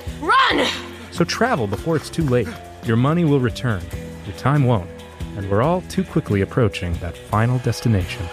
run! 0.21 0.67
So 1.11 1.23
travel 1.23 1.67
before 1.67 1.95
it's 1.95 2.09
too 2.09 2.23
late. 2.23 2.47
Your 2.85 2.97
money 2.97 3.25
will 3.25 3.39
return, 3.39 3.81
your 4.25 4.35
time 4.37 4.63
won't, 4.63 4.89
and 5.37 5.49
we're 5.49 5.61
all 5.61 5.81
too 5.81 6.03
quickly 6.03 6.41
approaching 6.41 6.93
that 6.95 7.17
final 7.17 7.59
destination. 7.59 8.25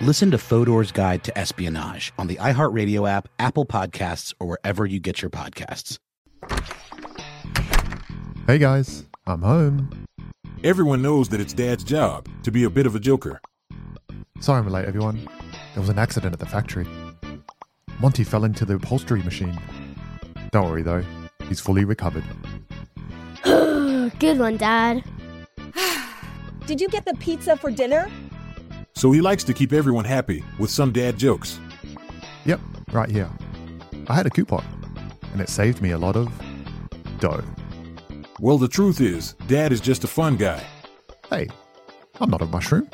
Listen 0.00 0.30
to 0.30 0.38
Fodor's 0.38 0.92
Guide 0.92 1.24
to 1.24 1.36
Espionage 1.36 2.12
on 2.18 2.28
the 2.28 2.36
iHeartRadio 2.36 3.08
app, 3.08 3.28
Apple 3.40 3.66
Podcasts, 3.66 4.32
or 4.38 4.46
wherever 4.46 4.86
you 4.86 5.00
get 5.00 5.20
your 5.20 5.30
podcasts. 5.30 5.98
Hey 8.46 8.58
guys, 8.58 9.04
I'm 9.26 9.42
home. 9.42 10.06
Everyone 10.62 11.02
knows 11.02 11.28
that 11.30 11.40
it's 11.40 11.52
Dad's 11.52 11.82
job 11.82 12.28
to 12.44 12.52
be 12.52 12.64
a 12.64 12.70
bit 12.70 12.86
of 12.86 12.94
a 12.94 13.00
joker. 13.00 13.40
Sorry 14.40 14.60
I'm 14.60 14.68
late, 14.68 14.84
everyone. 14.84 15.28
There 15.74 15.80
was 15.80 15.88
an 15.88 15.98
accident 15.98 16.32
at 16.32 16.38
the 16.38 16.46
factory. 16.46 16.86
Monty 18.00 18.22
fell 18.22 18.44
into 18.44 18.64
the 18.64 18.74
upholstery 18.74 19.22
machine. 19.22 19.58
Don't 20.50 20.68
worry 20.68 20.82
though, 20.82 21.04
he's 21.48 21.60
fully 21.60 21.84
recovered. 21.84 22.24
Good 23.44 24.38
one, 24.38 24.56
Dad. 24.56 25.04
Did 26.66 26.80
you 26.80 26.88
get 26.88 27.04
the 27.04 27.14
pizza 27.14 27.56
for 27.56 27.70
dinner? 27.70 28.10
So 28.94 29.12
he 29.12 29.20
likes 29.20 29.44
to 29.44 29.54
keep 29.54 29.72
everyone 29.72 30.04
happy 30.04 30.42
with 30.58 30.70
some 30.70 30.92
dad 30.92 31.16
jokes. 31.16 31.60
Yep, 32.44 32.60
right 32.92 33.08
here. 33.08 33.30
I 34.08 34.14
had 34.14 34.26
a 34.26 34.30
coupon, 34.30 34.64
and 35.32 35.40
it 35.40 35.48
saved 35.48 35.80
me 35.80 35.92
a 35.92 35.98
lot 35.98 36.16
of 36.16 36.32
dough. 37.20 37.44
Well, 38.40 38.58
the 38.58 38.68
truth 38.68 39.00
is, 39.00 39.34
Dad 39.46 39.72
is 39.72 39.80
just 39.80 40.04
a 40.04 40.08
fun 40.08 40.36
guy. 40.36 40.64
Hey, 41.30 41.48
I'm 42.20 42.30
not 42.30 42.42
a 42.42 42.46
mushroom. 42.46 42.88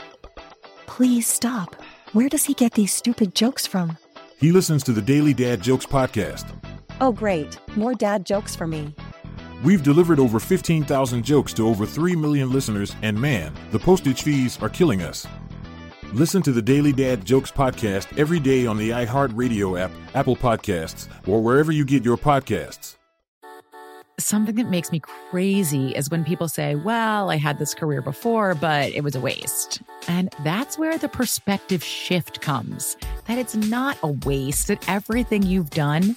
Please 0.86 1.26
stop. 1.26 1.76
Where 2.12 2.28
does 2.28 2.44
he 2.44 2.54
get 2.54 2.72
these 2.72 2.92
stupid 2.92 3.34
jokes 3.34 3.66
from? 3.66 3.96
He 4.38 4.52
listens 4.52 4.82
to 4.84 4.92
the 4.92 5.02
Daily 5.02 5.34
Dad 5.34 5.60
Jokes 5.62 5.86
podcast. 5.86 6.46
Oh, 7.04 7.12
great. 7.12 7.58
More 7.76 7.92
dad 7.92 8.24
jokes 8.24 8.56
for 8.56 8.66
me. 8.66 8.94
We've 9.62 9.82
delivered 9.82 10.18
over 10.18 10.40
15,000 10.40 11.22
jokes 11.22 11.52
to 11.52 11.68
over 11.68 11.84
3 11.84 12.16
million 12.16 12.50
listeners, 12.50 12.96
and 13.02 13.20
man, 13.20 13.52
the 13.72 13.78
postage 13.78 14.22
fees 14.22 14.58
are 14.62 14.70
killing 14.70 15.02
us. 15.02 15.26
Listen 16.14 16.40
to 16.40 16.50
the 16.50 16.62
Daily 16.62 16.94
Dad 16.94 17.22
Jokes 17.22 17.52
podcast 17.52 18.18
every 18.18 18.40
day 18.40 18.64
on 18.64 18.78
the 18.78 18.88
iHeartRadio 18.88 19.78
app, 19.78 19.90
Apple 20.14 20.34
Podcasts, 20.34 21.08
or 21.28 21.42
wherever 21.42 21.70
you 21.70 21.84
get 21.84 22.06
your 22.06 22.16
podcasts. 22.16 22.96
Something 24.18 24.54
that 24.54 24.70
makes 24.70 24.90
me 24.90 25.00
crazy 25.00 25.90
is 25.90 26.08
when 26.08 26.24
people 26.24 26.48
say, 26.48 26.74
Well, 26.76 27.30
I 27.30 27.36
had 27.36 27.58
this 27.58 27.74
career 27.74 28.00
before, 28.00 28.54
but 28.54 28.92
it 28.92 29.02
was 29.02 29.14
a 29.14 29.20
waste. 29.20 29.82
And 30.08 30.32
that's 30.42 30.78
where 30.78 30.96
the 30.96 31.08
perspective 31.08 31.82
shift 31.82 32.40
comes 32.40 32.96
that 33.26 33.38
it's 33.38 33.56
not 33.56 33.98
a 34.02 34.08
waste, 34.08 34.68
that 34.68 34.88
everything 34.88 35.42
you've 35.42 35.70
done 35.70 36.16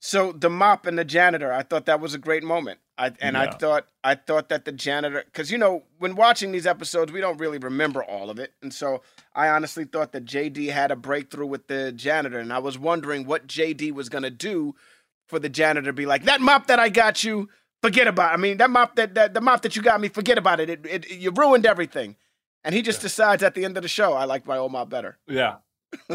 so 0.00 0.32
the 0.32 0.50
mop 0.50 0.86
and 0.86 0.98
the 0.98 1.04
janitor, 1.04 1.52
I 1.52 1.62
thought 1.62 1.86
that 1.86 2.00
was 2.00 2.14
a 2.14 2.18
great 2.18 2.42
moment. 2.42 2.80
I 2.96 3.12
and 3.20 3.36
I 3.36 3.50
thought 3.50 3.86
I 4.02 4.14
thought 4.14 4.48
that 4.48 4.64
the 4.64 4.72
janitor, 4.72 5.22
because 5.24 5.50
you 5.50 5.58
know, 5.58 5.84
when 5.98 6.16
watching 6.16 6.52
these 6.52 6.66
episodes, 6.66 7.12
we 7.12 7.20
don't 7.20 7.38
really 7.38 7.58
remember 7.58 8.02
all 8.02 8.30
of 8.30 8.38
it, 8.38 8.52
and 8.62 8.72
so 8.72 9.02
I 9.34 9.48
honestly 9.48 9.84
thought 9.84 10.12
that 10.12 10.24
JD 10.24 10.70
had 10.70 10.90
a 10.90 10.96
breakthrough 10.96 11.46
with 11.46 11.66
the 11.66 11.92
janitor, 11.92 12.38
and 12.38 12.52
I 12.52 12.58
was 12.58 12.78
wondering 12.78 13.26
what 13.26 13.46
JD 13.46 13.92
was 13.92 14.08
gonna 14.08 14.30
do 14.30 14.74
for 15.28 15.38
the 15.38 15.48
janitor 15.48 15.86
to 15.86 15.92
be 15.92 16.06
like 16.06 16.24
that 16.24 16.40
mop 16.40 16.66
that 16.66 16.78
I 16.78 16.88
got 16.88 17.22
you. 17.24 17.48
Forget 17.82 18.06
about. 18.06 18.32
It. 18.32 18.34
I 18.34 18.36
mean, 18.36 18.56
that 18.58 18.68
mop 18.68 18.96
that, 18.96 19.14
that 19.14 19.32
the 19.32 19.40
mop 19.40 19.62
that 19.62 19.76
you 19.76 19.82
got 19.82 20.00
me. 20.00 20.08
Forget 20.08 20.36
about 20.36 20.60
it. 20.60 20.68
It, 20.68 20.86
it. 20.86 21.10
You 21.10 21.30
ruined 21.30 21.64
everything. 21.64 22.16
And 22.62 22.74
he 22.74 22.82
just 22.82 23.00
decides 23.00 23.42
at 23.42 23.54
the 23.54 23.64
end 23.64 23.76
of 23.76 23.82
the 23.82 23.88
show, 23.88 24.12
I 24.12 24.24
like 24.24 24.46
my 24.46 24.58
old 24.58 24.72
mop 24.72 24.90
better. 24.90 25.18
Yeah. 25.26 25.56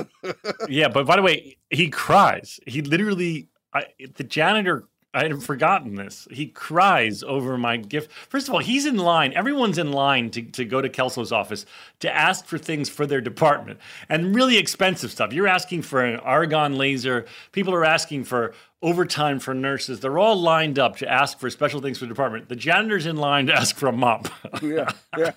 yeah, 0.69 0.87
but 0.89 1.05
by 1.05 1.15
the 1.15 1.21
way, 1.21 1.57
he 1.69 1.89
cries. 1.89 2.59
He 2.67 2.81
literally, 2.81 3.49
I, 3.75 3.83
the 4.15 4.23
janitor, 4.23 4.85
I 5.13 5.23
had 5.23 5.43
forgotten 5.43 5.95
this. 5.95 6.29
He 6.31 6.47
cries 6.47 7.23
over 7.23 7.57
my 7.57 7.75
gift. 7.75 8.09
First 8.29 8.47
of 8.47 8.53
all, 8.53 8.61
he's 8.61 8.85
in 8.85 8.97
line. 8.97 9.33
Everyone's 9.33 9.77
in 9.77 9.91
line 9.91 10.29
to, 10.31 10.41
to 10.41 10.63
go 10.63 10.81
to 10.81 10.87
Kelso's 10.87 11.33
office 11.33 11.65
to 11.99 12.13
ask 12.13 12.45
for 12.45 12.57
things 12.57 12.87
for 12.87 13.05
their 13.05 13.19
department 13.19 13.79
and 14.07 14.33
really 14.33 14.57
expensive 14.57 15.11
stuff. 15.11 15.33
You're 15.33 15.47
asking 15.47 15.81
for 15.81 16.01
an 16.05 16.21
argon 16.21 16.77
laser. 16.77 17.25
People 17.51 17.73
are 17.73 17.83
asking 17.83 18.23
for 18.23 18.53
overtime 18.81 19.39
for 19.39 19.53
nurses. 19.53 19.99
They're 19.99 20.19
all 20.19 20.39
lined 20.39 20.79
up 20.79 20.95
to 20.97 21.11
ask 21.11 21.37
for 21.37 21.49
special 21.49 21.81
things 21.81 21.97
for 21.97 22.05
the 22.05 22.09
department. 22.09 22.47
The 22.47 22.55
janitor's 22.55 23.05
in 23.05 23.17
line 23.17 23.47
to 23.47 23.53
ask 23.53 23.75
for 23.75 23.87
a 23.87 23.91
mop. 23.91 24.29
yeah. 24.61 24.89
yeah. 25.17 25.31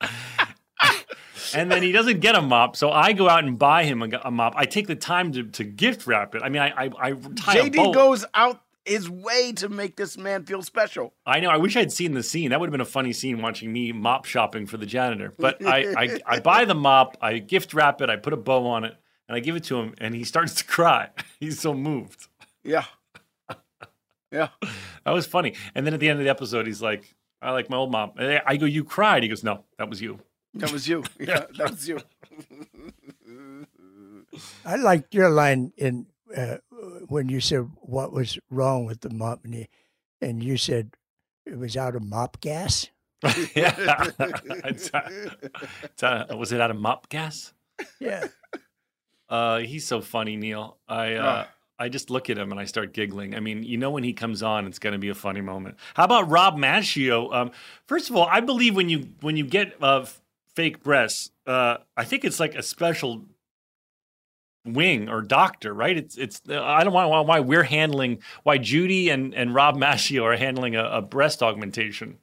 and 1.60 1.70
then 1.70 1.82
he 1.82 1.92
doesn't 1.92 2.20
get 2.20 2.34
a 2.34 2.42
mop, 2.42 2.76
so 2.76 2.90
I 2.90 3.12
go 3.12 3.28
out 3.28 3.44
and 3.44 3.58
buy 3.58 3.84
him 3.84 4.02
a, 4.02 4.08
a 4.24 4.30
mop. 4.30 4.54
I 4.56 4.64
take 4.66 4.86
the 4.86 4.96
time 4.96 5.32
to, 5.32 5.44
to 5.44 5.64
gift 5.64 6.06
wrap 6.06 6.34
it. 6.34 6.42
I 6.42 6.48
mean, 6.48 6.62
I 6.62 6.84
I, 6.84 6.90
I 6.98 7.12
tie 7.12 7.58
a 7.58 7.70
JD 7.70 7.94
goes 7.94 8.24
out 8.34 8.60
his 8.84 9.08
way 9.08 9.52
to 9.52 9.68
make 9.68 9.96
this 9.96 10.18
man 10.18 10.44
feel 10.44 10.62
special. 10.62 11.14
I 11.24 11.40
know. 11.40 11.48
I 11.48 11.56
wish 11.56 11.76
I'd 11.76 11.92
seen 11.92 12.12
the 12.12 12.22
scene. 12.22 12.50
That 12.50 12.60
would 12.60 12.66
have 12.66 12.72
been 12.72 12.80
a 12.80 12.84
funny 12.84 13.12
scene 13.12 13.40
watching 13.40 13.72
me 13.72 13.92
mop 13.92 14.26
shopping 14.26 14.66
for 14.66 14.76
the 14.76 14.86
janitor. 14.86 15.32
But 15.38 15.64
I, 15.64 15.94
I 15.96 16.18
I 16.26 16.40
buy 16.40 16.64
the 16.64 16.74
mop, 16.74 17.16
I 17.20 17.38
gift 17.38 17.72
wrap 17.74 18.00
it, 18.02 18.10
I 18.10 18.16
put 18.16 18.32
a 18.32 18.36
bow 18.36 18.66
on 18.66 18.84
it, 18.84 18.94
and 19.28 19.36
I 19.36 19.40
give 19.40 19.56
it 19.56 19.64
to 19.64 19.78
him, 19.80 19.94
and 19.98 20.14
he 20.14 20.24
starts 20.24 20.54
to 20.56 20.64
cry. 20.64 21.10
He's 21.40 21.60
so 21.60 21.74
moved. 21.74 22.28
Yeah. 22.62 22.84
Yeah. 24.30 24.48
That 25.04 25.12
was 25.12 25.26
funny. 25.26 25.54
And 25.74 25.86
then 25.86 25.94
at 25.94 26.00
the 26.00 26.08
end 26.08 26.18
of 26.18 26.24
the 26.24 26.30
episode, 26.30 26.66
he's 26.66 26.82
like, 26.82 27.14
"I 27.40 27.52
like 27.52 27.70
my 27.70 27.76
old 27.76 27.92
mop." 27.92 28.18
And 28.18 28.42
I 28.44 28.56
go, 28.56 28.66
"You 28.66 28.82
cried." 28.82 29.22
He 29.22 29.28
goes, 29.28 29.44
"No, 29.44 29.64
that 29.78 29.88
was 29.88 30.02
you." 30.02 30.18
That 30.54 30.72
was 30.72 30.88
you. 30.88 31.02
Yeah, 31.18 31.46
that 31.58 31.70
was 31.70 31.88
you. 31.88 31.98
I 34.64 34.76
liked 34.76 35.14
your 35.14 35.30
line 35.30 35.72
in 35.76 36.06
uh, 36.36 36.56
when 37.08 37.28
you 37.28 37.40
said 37.40 37.70
what 37.76 38.12
was 38.12 38.38
wrong 38.50 38.84
with 38.84 39.00
the 39.00 39.10
mop, 39.10 39.44
and 39.44 39.54
you, 39.54 39.66
and 40.20 40.42
you 40.42 40.56
said 40.56 40.90
it 41.46 41.56
was 41.58 41.76
out 41.76 41.94
of 41.94 42.02
mop 42.02 42.40
gas. 42.40 42.88
yeah. 43.54 44.10
It's, 44.18 44.92
uh, 44.92 45.08
it's, 45.82 46.02
uh, 46.02 46.26
was 46.36 46.52
it 46.52 46.60
out 46.60 46.70
of 46.70 46.76
mop 46.76 47.08
gas? 47.08 47.52
Yeah. 48.00 48.26
Uh, 49.28 49.58
he's 49.58 49.86
so 49.86 50.00
funny, 50.00 50.36
Neil. 50.36 50.78
I 50.88 51.14
uh, 51.14 51.46
I 51.78 51.88
just 51.88 52.10
look 52.10 52.28
at 52.30 52.38
him 52.38 52.50
and 52.50 52.60
I 52.60 52.66
start 52.66 52.92
giggling. 52.92 53.34
I 53.34 53.40
mean, 53.40 53.62
you 53.62 53.76
know, 53.78 53.90
when 53.90 54.04
he 54.04 54.12
comes 54.12 54.42
on, 54.42 54.66
it's 54.66 54.78
going 54.78 54.92
to 54.92 54.98
be 54.98 55.08
a 55.08 55.14
funny 55.14 55.40
moment. 55.40 55.76
How 55.94 56.04
about 56.04 56.28
Rob 56.30 56.56
Maschio? 56.56 57.32
Um, 57.34 57.50
first 57.86 58.10
of 58.10 58.16
all, 58.16 58.26
I 58.30 58.40
believe 58.40 58.76
when 58.76 58.88
you 58.88 59.08
when 59.20 59.36
you 59.36 59.44
get 59.44 59.74
uh, 59.82 60.00
f- 60.00 60.20
fake 60.54 60.82
breasts, 60.82 61.30
uh, 61.46 61.78
I 61.96 62.04
think 62.04 62.24
it's 62.24 62.40
like 62.40 62.54
a 62.54 62.62
special 62.62 63.24
wing 64.64 65.08
or 65.08 65.20
doctor, 65.22 65.74
right? 65.74 65.96
It's 65.96 66.16
it's. 66.16 66.40
uh, 66.48 66.62
I 66.62 66.84
don't 66.84 66.92
want 66.94 67.26
why 67.28 67.40
we're 67.40 67.62
handling 67.64 68.20
why 68.42 68.58
Judy 68.58 69.10
and 69.10 69.34
and 69.34 69.54
Rob 69.54 69.76
Maschio 69.76 70.22
are 70.24 70.36
handling 70.36 70.76
a, 70.76 70.84
a 70.84 71.02
breast 71.02 71.42
augmentation. 71.42 72.18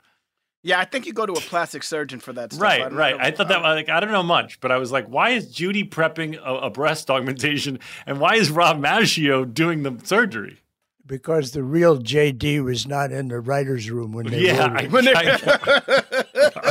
Yeah, 0.64 0.80
I 0.80 0.86
think 0.86 1.08
you 1.08 1.14
go 1.14 1.26
to 1.26 1.34
a 1.34 1.42
plastic 1.42 1.82
surgeon 1.82 2.20
for 2.20 2.34
that 2.34 2.54
stuff. 2.54 2.62
Right, 2.62 2.80
don't- 2.82 2.94
right. 2.94 3.12
don't- 3.12 3.22
I 3.22 3.32
thought 3.32 3.48
that 3.48 3.62
like 3.62 3.90
I 3.90 4.00
don't 4.00 4.12
know 4.12 4.22
much, 4.24 4.60
but 4.60 4.72
I 4.72 4.78
was 4.78 4.92
like, 4.92 5.08
why 5.08 5.32
is 5.32 5.52
Judy 5.52 5.84
prepping 5.84 6.38
a, 6.38 6.68
a 6.68 6.70
breast 6.70 7.10
augmentation, 7.10 7.80
and 8.06 8.20
why 8.20 8.36
is 8.36 8.52
Rob 8.52 8.78
Maschio 8.80 9.52
doing 9.52 9.84
the 9.84 10.00
surgery? 10.04 10.60
Because 11.06 11.52
the 11.52 11.64
real 11.64 11.98
JD 12.00 12.64
was 12.64 12.88
not 12.88 13.12
in 13.12 13.28
the 13.28 13.40
writer's 13.40 13.90
room 13.90 14.14
when 14.14 14.28
they 14.28 14.42
Yeah, 14.46 14.68
wrote 14.88 15.04
it. 15.04 15.16
I- 15.16 16.38
I- 16.56 16.71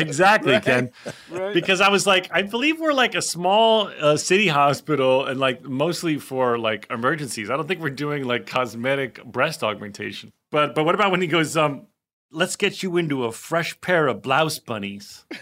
exactly, 0.00 0.60
Ken. 0.62 0.90
Right. 1.30 1.54
Because 1.54 1.80
I 1.80 1.88
was 1.88 2.06
like, 2.06 2.28
I 2.32 2.42
believe 2.42 2.80
we're 2.80 2.92
like 2.92 3.14
a 3.14 3.22
small 3.22 3.90
uh, 4.00 4.16
city 4.16 4.48
hospital, 4.48 5.26
and 5.26 5.38
like 5.38 5.62
mostly 5.62 6.18
for 6.18 6.58
like 6.58 6.86
emergencies. 6.90 7.50
I 7.50 7.56
don't 7.56 7.66
think 7.66 7.80
we're 7.80 7.90
doing 7.90 8.24
like 8.24 8.46
cosmetic 8.46 9.24
breast 9.24 9.62
augmentation. 9.62 10.32
But 10.50 10.74
but 10.74 10.84
what 10.84 10.94
about 10.94 11.10
when 11.10 11.20
he 11.20 11.26
goes, 11.26 11.56
um, 11.56 11.86
let's 12.30 12.56
get 12.56 12.82
you 12.82 12.96
into 12.96 13.24
a 13.24 13.32
fresh 13.32 13.80
pair 13.80 14.06
of 14.06 14.22
blouse 14.22 14.58
bunnies. 14.58 15.24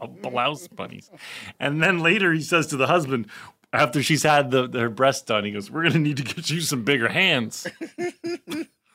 a 0.00 0.08
blouse 0.08 0.68
bunnies. 0.68 1.10
And 1.58 1.82
then 1.82 2.00
later 2.00 2.32
he 2.32 2.42
says 2.42 2.66
to 2.68 2.76
the 2.76 2.86
husband, 2.86 3.26
after 3.72 4.02
she's 4.02 4.22
had 4.22 4.50
the, 4.50 4.68
her 4.74 4.90
breast 4.90 5.26
done, 5.26 5.44
he 5.44 5.52
goes, 5.52 5.70
We're 5.70 5.82
going 5.82 5.92
to 5.92 5.98
need 5.98 6.16
to 6.16 6.22
get 6.22 6.50
you 6.50 6.60
some 6.60 6.84
bigger 6.84 7.08
hands. 7.08 7.66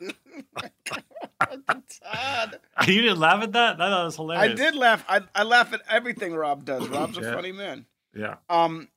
you 2.86 3.02
didn't 3.02 3.18
laugh 3.18 3.42
at 3.42 3.52
that? 3.52 3.74
I 3.80 3.88
thought 3.88 4.02
it 4.02 4.04
was 4.04 4.30
I 4.36 4.48
did 4.48 4.74
laugh. 4.74 5.04
I, 5.08 5.20
I 5.34 5.42
laugh 5.42 5.72
at 5.72 5.82
everything 5.88 6.34
Rob 6.34 6.64
does. 6.64 6.88
Rob's 6.88 7.18
a 7.18 7.22
Yeah. 7.22 7.34
funny 7.34 7.52
man. 7.52 7.86
Yeah. 8.14 8.36
Um, 8.48 8.88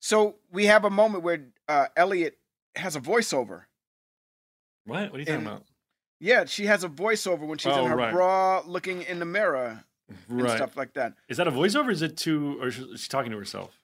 so 0.00 0.36
we 0.52 0.66
have 0.66 0.84
a 0.84 0.90
moment 0.90 1.24
where 1.24 1.46
uh, 1.68 1.86
Elliot 1.96 2.38
has 2.76 2.96
a 2.96 3.00
voiceover. 3.00 3.62
What? 4.84 5.10
What 5.10 5.16
are 5.16 5.18
you 5.20 5.24
talking 5.24 5.34
And- 5.38 5.46
about? 5.46 5.64
Yeah, 6.20 6.44
she 6.46 6.66
has 6.66 6.84
a 6.84 6.88
voiceover 6.88 7.40
when 7.46 7.58
she's 7.58 7.72
Oh, 7.72 7.84
in 7.84 7.90
her 7.90 7.96
right. 7.96 8.12
bra, 8.12 8.62
looking 8.64 9.02
in 9.02 9.18
the 9.18 9.24
mirror 9.26 9.84
and 10.28 10.42
Right. 10.42 10.56
stuff 10.56 10.76
like 10.76 10.94
that. 10.94 11.14
Is 11.28 11.36
that 11.36 11.46
a 11.48 11.50
voiceover? 11.50 11.90
Is 11.90 12.00
it 12.02 12.16
to, 12.18 12.58
or 12.62 12.68
is 12.68 12.74
she 13.00 13.08
talking 13.08 13.30
to 13.32 13.36
herself? 13.36 13.78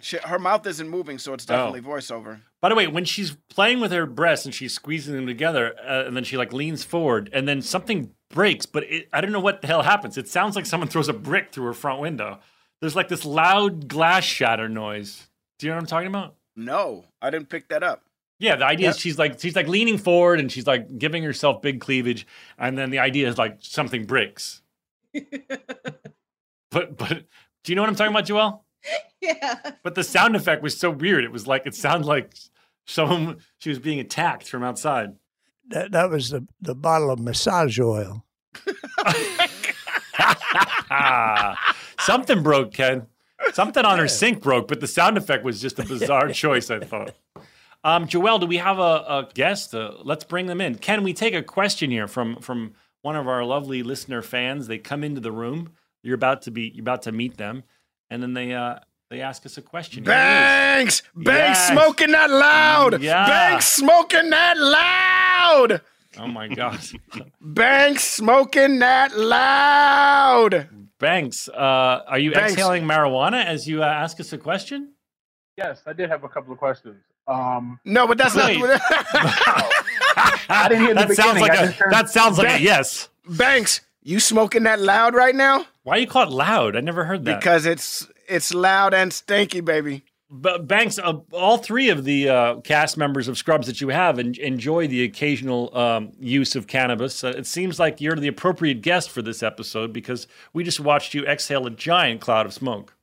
She, 0.00 0.18
her 0.18 0.38
mouth 0.38 0.66
isn't 0.66 0.88
moving, 0.88 1.18
so 1.18 1.32
it's 1.34 1.44
Oh. 1.48 1.54
definitely 1.56 1.80
voiceover. 1.80 2.42
By 2.64 2.70
the 2.70 2.76
way, 2.76 2.86
when 2.86 3.04
she's 3.04 3.36
playing 3.50 3.80
with 3.80 3.92
her 3.92 4.06
breasts 4.06 4.46
and 4.46 4.54
she's 4.54 4.72
squeezing 4.72 5.14
them 5.14 5.26
together, 5.26 5.74
uh, 5.86 6.06
and 6.06 6.16
then 6.16 6.24
she 6.24 6.38
like 6.38 6.50
leans 6.50 6.82
forward, 6.82 7.28
and 7.34 7.46
then 7.46 7.60
something 7.60 8.12
breaks, 8.30 8.64
but 8.64 8.84
it, 8.84 9.06
I 9.12 9.20
don't 9.20 9.32
know 9.32 9.40
what 9.40 9.60
the 9.60 9.66
hell 9.66 9.82
happens. 9.82 10.16
It 10.16 10.28
sounds 10.28 10.56
like 10.56 10.64
someone 10.64 10.88
throws 10.88 11.10
a 11.10 11.12
brick 11.12 11.52
through 11.52 11.66
her 11.66 11.74
front 11.74 12.00
window. 12.00 12.38
There's 12.80 12.96
like 12.96 13.08
this 13.08 13.26
loud 13.26 13.86
glass 13.86 14.24
shatter 14.24 14.66
noise. 14.66 15.28
Do 15.58 15.66
you 15.66 15.72
know 15.72 15.76
what 15.76 15.82
I'm 15.82 15.86
talking 15.88 16.06
about? 16.08 16.36
No, 16.56 17.04
I 17.20 17.28
didn't 17.28 17.50
pick 17.50 17.68
that 17.68 17.82
up. 17.82 18.02
Yeah, 18.38 18.56
the 18.56 18.64
idea 18.64 18.86
Yep. 18.86 18.94
is 18.94 18.98
she's 18.98 19.18
like 19.18 19.38
she's 19.38 19.56
like 19.56 19.68
leaning 19.68 19.98
forward 19.98 20.40
and 20.40 20.50
she's 20.50 20.66
like 20.66 20.96
giving 20.98 21.22
herself 21.22 21.60
big 21.60 21.82
cleavage, 21.82 22.26
and 22.56 22.78
then 22.78 22.88
the 22.88 22.98
idea 22.98 23.28
is 23.28 23.36
like 23.36 23.58
something 23.60 24.06
breaks. 24.06 24.62
but 25.12 26.96
but 26.96 27.24
do 27.62 27.72
you 27.72 27.76
know 27.76 27.82
what 27.82 27.90
I'm 27.90 27.94
talking 27.94 28.14
about, 28.14 28.24
Joelle? 28.26 28.60
Yeah. 29.20 29.58
But 29.82 29.94
the 29.94 30.04
sound 30.04 30.36
effect 30.36 30.62
was 30.62 30.76
so 30.78 30.90
weird. 30.90 31.24
It 31.24 31.32
was 31.32 31.46
like 31.46 31.66
it 31.66 31.74
sounded 31.74 32.06
like 32.06 32.34
someone 32.86 33.38
she 33.58 33.68
was 33.68 33.78
being 33.78 34.00
attacked 34.00 34.48
from 34.48 34.62
outside. 34.62 35.16
That, 35.68 35.92
that 35.92 36.10
was 36.10 36.30
the, 36.30 36.46
the 36.60 36.74
bottle 36.74 37.10
of 37.10 37.18
massage 37.18 37.78
oil. 37.80 38.24
Something 41.98 42.42
broke, 42.42 42.74
Ken. 42.74 43.06
Something 43.52 43.84
on 43.84 43.98
her 43.98 44.08
sink 44.08 44.42
broke, 44.42 44.68
but 44.68 44.80
the 44.80 44.86
sound 44.86 45.16
effect 45.16 45.44
was 45.44 45.60
just 45.60 45.78
a 45.78 45.84
bizarre 45.84 46.28
choice. 46.32 46.70
I 46.70 46.80
thought. 46.80 47.14
Um, 47.82 48.06
Joelle, 48.06 48.40
do 48.40 48.46
we 48.46 48.56
have 48.58 48.78
a, 48.78 48.82
a 48.82 49.28
guest? 49.34 49.74
Uh, 49.74 49.92
let's 50.02 50.24
bring 50.24 50.46
them 50.46 50.60
in. 50.60 50.76
Can 50.76 51.02
we 51.02 51.12
take 51.12 51.34
a 51.34 51.42
question 51.42 51.90
here 51.90 52.08
from 52.08 52.36
from 52.36 52.74
one 53.02 53.16
of 53.16 53.28
our 53.28 53.44
lovely 53.44 53.82
listener 53.82 54.22
fans? 54.22 54.66
They 54.66 54.78
come 54.78 55.04
into 55.04 55.20
the 55.20 55.32
room. 55.32 55.72
You're 56.02 56.14
about 56.14 56.42
to 56.42 56.50
be 56.50 56.70
you're 56.74 56.82
about 56.82 57.02
to 57.02 57.12
meet 57.12 57.36
them, 57.36 57.64
and 58.10 58.22
then 58.22 58.34
they 58.34 58.54
uh, 58.54 58.78
they 59.14 59.20
ask 59.22 59.46
us 59.46 59.56
a 59.58 59.62
question. 59.62 60.04
Here 60.04 60.12
it 60.12 60.16
is. 60.16 60.20
Banks! 60.20 61.02
Banks 61.14 61.58
Yes. 61.60 61.68
smoking 61.70 62.10
that 62.12 62.30
loud! 62.30 63.00
Yeah. 63.00 63.26
Banks 63.26 63.66
smoking 63.66 64.30
that 64.30 64.56
loud! 64.58 65.80
Oh 66.18 66.26
my 66.26 66.48
god. 66.48 66.80
Banks 67.40 68.02
smoking 68.04 68.80
that 68.80 69.16
loud! 69.16 70.68
Banks, 70.98 71.48
uh, 71.48 72.02
are 72.08 72.18
you 72.18 72.32
Banks. 72.32 72.52
exhaling 72.54 72.84
marijuana 72.84 73.44
as 73.44 73.68
you 73.68 73.82
uh, 73.82 73.86
ask 73.86 74.18
us 74.20 74.32
a 74.32 74.38
question? 74.38 74.94
Yes, 75.56 75.82
I 75.86 75.92
did 75.92 76.10
have 76.10 76.24
a 76.24 76.28
couple 76.28 76.52
of 76.52 76.58
questions. 76.58 76.96
Um, 77.28 77.78
No, 77.84 78.06
but 78.08 78.18
that's 78.18 78.34
Wait. 78.34 78.58
not. 78.58 78.80
I 80.48 80.66
didn't 80.68 80.84
hear 80.86 80.94
the 80.94 81.06
that 81.06 81.14
sounds 81.14 81.34
beginning. 81.34 81.40
like 81.42 81.50
I 81.52 81.62
a 81.62 81.66
just 81.66 81.78
heard- 81.78 81.92
that 81.92 82.10
sounds 82.10 82.38
like 82.38 82.60
a 82.60 82.62
yes. 82.62 83.08
Banks, 83.28 83.80
you 84.02 84.18
smoking 84.20 84.64
that 84.64 84.80
loud 84.80 85.14
right 85.14 85.34
now? 85.34 85.66
Why 85.84 85.96
you 85.96 86.06
call 86.06 86.24
it 86.24 86.30
loud? 86.30 86.76
I 86.76 86.80
never 86.80 87.04
heard 87.04 87.24
that. 87.26 87.38
Because 87.40 87.64
it's 87.66 88.06
It's 88.28 88.54
loud 88.54 88.94
and 88.94 89.12
stinky, 89.12 89.60
baby. 89.60 90.04
But 90.30 90.66
Banks, 90.66 90.98
uh, 90.98 91.20
all 91.32 91.58
three 91.58 91.90
of 91.90 92.04
the 92.04 92.28
uh, 92.28 92.56
cast 92.62 92.96
members 92.96 93.28
of 93.28 93.38
Scrubs 93.38 93.66
that 93.66 93.80
you 93.80 93.90
have 93.90 94.18
en- 94.18 94.34
enjoy 94.40 94.88
the 94.88 95.04
occasional 95.04 95.76
um, 95.76 96.12
use 96.18 96.56
of 96.56 96.66
cannabis. 96.66 97.22
Uh, 97.22 97.28
it 97.36 97.46
seems 97.46 97.78
like 97.78 98.00
you're 98.00 98.16
the 98.16 98.26
appropriate 98.26 98.82
guest 98.82 99.10
for 99.10 99.22
this 99.22 99.42
episode 99.42 99.92
because 99.92 100.26
we 100.52 100.64
just 100.64 100.80
watched 100.80 101.14
you 101.14 101.24
exhale 101.26 101.66
a 101.66 101.70
giant 101.70 102.20
cloud 102.20 102.46
of 102.46 102.52
smoke. 102.52 102.96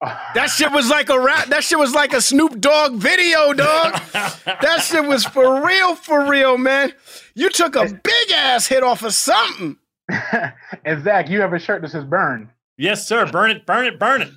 That 0.34 0.46
shit 0.46 0.70
was 0.70 0.88
like 0.88 1.10
a 1.10 1.18
rap. 1.18 1.48
That 1.48 1.64
shit 1.64 1.78
was 1.78 1.92
like 1.92 2.12
a 2.12 2.20
Snoop 2.20 2.60
Dogg 2.60 2.94
video, 2.94 3.52
dog. 3.52 4.00
that 4.12 4.80
shit 4.82 5.04
was 5.04 5.24
for 5.24 5.66
real, 5.66 5.96
for 5.96 6.30
real, 6.30 6.56
man. 6.56 6.92
You 7.34 7.50
took 7.50 7.74
a 7.74 7.84
big 7.84 8.32
ass 8.32 8.68
hit 8.68 8.84
off 8.84 9.02
of 9.02 9.12
something. 9.12 9.76
and 10.84 11.02
Zach, 11.02 11.28
you 11.28 11.40
have 11.40 11.52
a 11.52 11.58
shirt 11.58 11.82
that 11.82 11.90
says 11.90 12.04
"Burn." 12.04 12.50
Yes, 12.76 13.08
sir. 13.08 13.26
Burn 13.26 13.50
it, 13.50 13.66
burn 13.66 13.86
it, 13.86 13.98
burn 13.98 14.22
it. 14.22 14.30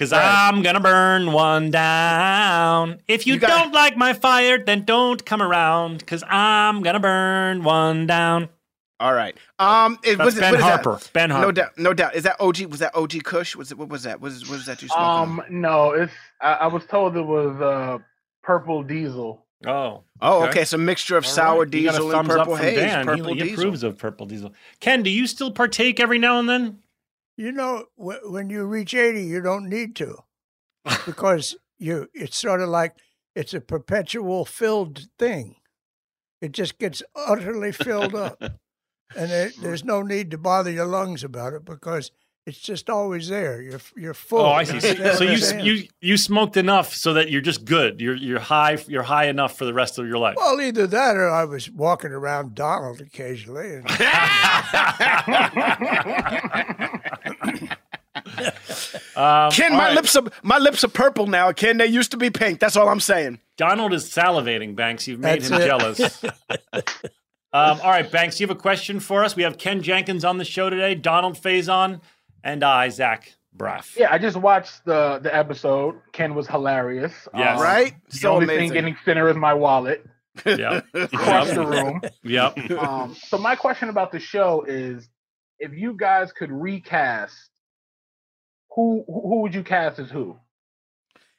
Because 0.00 0.14
I'm 0.14 0.62
gonna 0.62 0.80
burn 0.80 1.30
one 1.30 1.70
down. 1.70 3.02
If 3.06 3.26
you, 3.26 3.38
don't 3.38 3.74
like 3.74 3.98
my 3.98 4.14
fire, 4.14 4.56
then 4.56 4.86
don't 4.86 5.22
come 5.26 5.42
around. 5.42 5.98
Because 5.98 6.24
I'm 6.26 6.80
gonna 6.80 7.00
burn 7.00 7.62
one 7.64 8.06
down. 8.06 8.48
All 8.98 9.12
right. 9.12 9.36
Um, 9.58 9.98
it, 10.02 10.16
That's 10.16 10.24
was 10.24 10.38
it, 10.38 10.40
Ben 10.40 10.52
what 10.52 10.60
is 10.60 10.64
that? 10.64 10.84
Harper. 10.84 11.28
No 11.28 11.52
doubt. 11.52 11.76
No 11.76 11.92
doubt. 11.92 12.16
Is 12.16 12.22
that 12.22 12.36
OG? 12.40 12.62
Was 12.70 12.78
that 12.78 12.94
OG 12.94 13.24
Kush? 13.24 13.54
Was 13.54 13.72
it? 13.72 13.76
What 13.76 13.90
was 13.90 14.04
that? 14.04 14.22
Was 14.22 14.48
what 14.48 14.56
was 14.56 14.64
that 14.64 14.80
you 14.80 14.88
smoking? 14.88 15.04
Um, 15.04 15.42
no, 15.50 15.90
it's. 15.90 16.14
I, 16.40 16.52
I 16.54 16.66
was 16.68 16.86
told 16.86 17.14
it 17.18 17.20
was 17.20 17.60
uh, 17.60 17.98
purple 18.42 18.82
diesel. 18.82 19.44
Oh. 19.66 20.04
Oh, 20.22 20.48
okay. 20.48 20.64
So 20.64 20.78
mixture 20.78 21.18
of 21.18 21.26
All 21.26 21.30
sour 21.30 21.64
right. 21.64 21.74
You 21.74 21.84
got 21.84 21.96
a 21.96 21.98
diesel 21.98 22.18
and 22.18 22.26
purple 22.26 22.56
from 22.56 22.64
haze. 22.64 22.78
Dan. 22.78 23.00
He- 23.00 23.04
Purple 23.04 23.34
he, 23.34 23.40
diesel. 23.40 23.58
approves 23.58 23.82
of 23.82 23.98
purple 23.98 24.24
diesel. 24.24 24.54
Ken, 24.80 25.02
do 25.02 25.10
you 25.10 25.26
still 25.26 25.50
partake 25.50 26.00
every 26.00 26.18
now 26.18 26.38
and 26.38 26.48
then? 26.48 26.78
You 27.36 27.52
know, 27.52 27.86
wh- 27.96 28.30
when 28.30 28.50
you 28.50 28.64
reach 28.64 28.94
80, 28.94 29.22
you 29.24 29.40
don't 29.40 29.68
need 29.68 29.96
to 29.96 30.18
because 31.06 31.56
you 31.78 32.08
it's 32.14 32.38
sort 32.38 32.60
of 32.60 32.68
like 32.68 32.96
it's 33.34 33.54
a 33.54 33.60
perpetual 33.60 34.44
filled 34.44 35.08
thing. 35.18 35.56
It 36.40 36.52
just 36.52 36.78
gets 36.78 37.02
utterly 37.14 37.72
filled 37.72 38.14
up. 38.14 38.42
And 39.16 39.30
there, 39.30 39.50
there's 39.60 39.84
no 39.84 40.02
need 40.02 40.30
to 40.32 40.38
bother 40.38 40.70
your 40.70 40.86
lungs 40.86 41.24
about 41.24 41.52
it 41.54 41.64
because 41.64 42.12
it's 42.50 42.58
just 42.58 42.90
always 42.90 43.28
there. 43.28 43.62
You're 43.62 43.80
you're 43.96 44.14
full. 44.14 44.40
Oh, 44.40 44.50
I 44.50 44.64
see. 44.64 44.78
It's 44.78 45.18
So, 45.18 45.24
you 45.24 45.38
you 45.62 45.88
you 46.00 46.16
smoked 46.16 46.56
enough 46.56 46.92
so 46.92 47.14
that 47.14 47.30
you're 47.30 47.40
just 47.40 47.64
good. 47.64 48.00
You're 48.00 48.16
you're 48.16 48.40
high. 48.40 48.78
You're 48.88 49.04
high 49.04 49.28
enough 49.28 49.56
for 49.56 49.64
the 49.64 49.72
rest 49.72 49.96
of 49.98 50.08
your 50.08 50.18
life. 50.18 50.34
Well, 50.36 50.60
either 50.60 50.88
that 50.88 51.16
or 51.16 51.30
I 51.30 51.44
was 51.44 51.70
walking 51.70 52.10
around 52.10 52.56
Donald 52.56 53.00
occasionally. 53.00 53.76
And 53.76 53.88
Um, 59.16 59.50
Ken, 59.50 59.72
my 59.72 59.86
right. 59.86 59.94
lips 59.94 60.16
are 60.16 60.24
my 60.42 60.58
lips 60.58 60.82
are 60.82 60.88
purple 60.88 61.26
now. 61.26 61.52
Ken, 61.52 61.78
they 61.78 61.86
used 61.86 62.10
to 62.12 62.16
be 62.16 62.30
pink. 62.30 62.58
That's 62.58 62.76
all 62.76 62.88
I'm 62.88 63.00
saying. 63.00 63.38
Donald 63.56 63.92
is 63.92 64.04
salivating, 64.04 64.74
Banks. 64.74 65.06
You've 65.06 65.20
made 65.20 65.42
That's 65.42 65.50
him 65.50 65.60
it. 65.60 65.66
jealous. 65.66 66.24
um, 67.52 67.52
all 67.52 67.90
right, 67.90 68.10
Banks, 68.10 68.40
you 68.40 68.46
have 68.48 68.56
a 68.56 68.60
question 68.60 68.98
for 68.98 69.22
us? 69.22 69.36
We 69.36 69.42
have 69.42 69.58
Ken 69.58 69.82
Jenkins 69.82 70.24
on 70.24 70.38
the 70.38 70.44
show 70.44 70.70
today, 70.70 70.94
Donald 70.94 71.40
Faison, 71.40 72.00
and 72.44 72.62
I, 72.64 72.88
Zach 72.88 73.32
Braff. 73.56 73.96
Yeah, 73.96 74.08
I 74.12 74.18
just 74.18 74.36
watched 74.36 74.84
the 74.84 75.18
the 75.22 75.34
episode. 75.34 75.96
Ken 76.12 76.34
was 76.34 76.46
hilarious. 76.46 77.28
Yes. 77.34 77.60
Right? 77.60 77.94
The 78.10 78.16
So 78.16 78.32
only 78.34 78.44
amazing. 78.44 78.68
thing 78.68 78.72
getting 78.74 78.96
thinner 79.04 79.28
is 79.28 79.36
my 79.36 79.54
wallet. 79.54 80.04
Yep. 80.46 80.86
Across 80.94 81.46
Yep. 81.48 81.54
the 81.56 81.66
room. 81.66 82.00
Yep. 82.22 82.70
Um, 82.72 83.14
so 83.14 83.38
my 83.38 83.56
question 83.56 83.88
about 83.88 84.12
the 84.12 84.20
show 84.20 84.64
is, 84.66 85.08
if 85.58 85.72
you 85.74 85.94
guys 85.96 86.32
could 86.32 86.52
recast, 86.52 87.34
who 88.74 89.04
who 89.06 89.40
would 89.42 89.54
you 89.54 89.62
cast 89.64 89.98
as 89.98 90.10
who? 90.10 90.36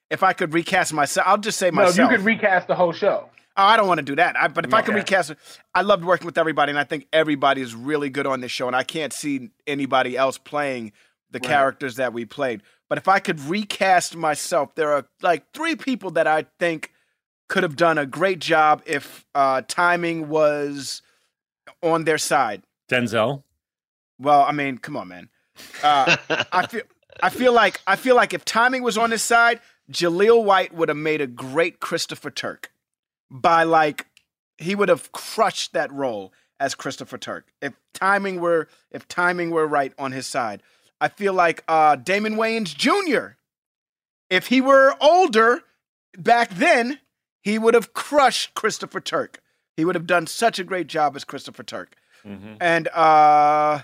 If 0.10 0.23
I 0.23 0.34
could 0.34 0.53
recast 0.53 0.91
myself, 0.94 1.26
I'll 1.26 1.38
just 1.38 1.57
say 1.57 1.72
myself. 1.72 1.98
No, 1.98 2.03
you 2.03 2.10
could 2.18 2.26
recast 2.26 2.68
the 2.68 2.76
whole 2.76 2.91
show. 2.91 3.30
Oh, 3.57 3.64
I 3.64 3.76
don't 3.78 3.88
want 3.88 3.98
to 3.99 4.03
do 4.03 4.15
that. 4.15 4.36
I, 4.38 4.48
but 4.48 4.65
if 4.65 4.73
I 4.73 4.82
could 4.82 4.90
Okay. 4.94 4.99
recast 5.02 5.32
it, 5.32 5.38
I 5.76 5.82
loved 5.82 6.03
working 6.06 6.26
with 6.26 6.38
everybody, 6.38 6.69
and 6.72 6.80
I 6.80 6.84
think 6.86 7.07
everybody 7.11 7.61
is 7.61 7.76
really 7.76 8.10
good 8.10 8.26
on 8.26 8.40
this 8.41 8.52
show, 8.52 8.68
and 8.68 8.76
I 8.76 8.84
can't 8.84 9.11
see 9.14 9.49
anybody 9.68 10.15
else 10.18 10.38
playing 10.38 10.94
the 11.32 11.40
Right. 11.40 11.48
characters 11.49 11.95
that 11.98 12.14
we 12.14 12.26
played. 12.26 12.61
But 12.90 12.98
if 12.98 13.07
I 13.07 13.19
could 13.19 13.40
recast 13.41 14.15
myself, 14.15 14.76
there 14.76 14.91
are 14.94 15.06
like 15.22 15.44
three 15.53 15.76
people 15.76 16.11
that 16.11 16.28
I 16.28 16.45
think 16.60 16.91
could 17.49 17.64
have 17.64 17.76
done 17.76 17.98
a 17.98 18.06
great 18.06 18.40
job 18.40 18.82
if 18.86 19.26
uh, 19.36 19.61
timing 19.68 20.30
was 20.30 21.02
on 21.82 22.06
their 22.06 22.18
side. 22.18 22.64
Denzel. 22.90 23.44
Well, 24.19 24.41
I 24.41 24.52
mean, 24.52 24.78
come 24.78 24.95
on, 24.98 25.07
man. 25.10 25.30
Uh, 25.84 26.15
I 26.52 26.68
feel 26.68 26.84
I 27.23 27.30
feel 27.30 27.53
like 27.53 27.80
I 27.88 27.95
feel 27.95 28.15
like 28.15 28.34
if 28.34 28.45
timing 28.45 28.84
was 28.84 28.98
on 28.98 29.11
his 29.11 29.22
side, 29.22 29.60
Jaleel 29.91 30.44
White 30.44 30.73
would 30.73 30.90
have 30.90 30.98
made 30.98 31.22
a 31.22 31.28
great 31.28 31.80
Christopher 31.80 32.32
Turk. 32.32 32.70
By 33.34 33.64
like, 33.64 34.06
he 34.58 34.76
would 34.76 34.90
have 34.90 35.12
crushed 35.14 35.74
that 35.74 35.91
role 35.91 36.34
as 36.60 36.76
Christopher 36.76 37.18
Turk 37.18 37.48
if 37.62 37.74
timing 37.94 38.40
were 38.40 38.68
if 38.91 39.08
timing 39.08 39.49
were 39.49 39.66
right 39.66 39.94
on 39.98 40.12
his 40.12 40.28
side. 40.28 40.62
I 40.99 41.08
feel 41.08 41.34
like 41.34 41.64
uh, 41.68 41.95
Damon 41.95 42.36
Wayans 42.36 42.76
Jr. 42.76 43.38
If 44.30 44.48
he 44.48 44.62
were 44.62 44.95
older 45.02 45.64
back 46.16 46.52
then, 46.52 46.99
he 47.41 47.58
would 47.58 47.74
have 47.74 47.94
crushed 47.94 48.53
Christopher 48.53 48.99
Turk. 49.02 49.41
He 49.76 49.86
would 49.86 49.95
have 49.95 50.06
done 50.06 50.28
such 50.28 50.60
a 50.60 50.64
great 50.64 50.86
job 50.88 51.16
as 51.16 51.24
Christopher 51.24 51.64
Turk. 51.64 51.95
And 52.62 52.88
uh, 52.90 53.80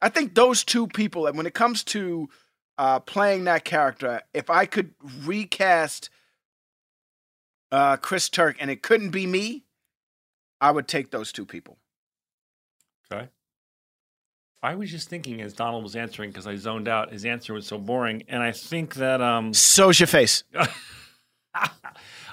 I 0.00 0.08
think 0.10 0.34
those 0.36 0.62
two 0.62 0.86
people, 0.86 1.26
and 1.26 1.36
when 1.36 1.46
it 1.46 1.54
comes 1.54 1.82
to 1.84 2.28
uh, 2.78 3.00
playing 3.00 3.44
that 3.44 3.64
character, 3.64 4.20
if 4.32 4.48
I 4.48 4.66
could 4.66 4.94
recast 5.24 6.08
uh, 7.74 7.96
Chris 7.96 8.28
Turk 8.28 8.56
and 8.60 8.70
it 8.70 8.82
couldn't 8.82 9.10
be 9.10 9.26
me, 9.26 9.64
I 10.60 10.70
would 10.70 10.86
take 10.86 11.10
those 11.10 11.32
two 11.32 11.44
people. 11.44 11.78
Okay. 13.12 13.28
I 14.62 14.76
was 14.76 14.90
just 14.90 15.08
thinking 15.08 15.42
as 15.42 15.52
Donald 15.52 15.82
was 15.82 15.96
answering 15.96 16.30
because 16.30 16.46
I 16.46 16.54
zoned 16.54 16.88
out. 16.88 17.12
His 17.12 17.24
answer 17.24 17.52
was 17.52 17.66
so 17.66 17.76
boring, 17.76 18.22
and 18.28 18.42
I 18.42 18.52
think 18.52 18.94
that 18.94 19.20
um, 19.20 19.52
So's 19.52 20.00
your 20.00 20.06
face. 20.06 20.44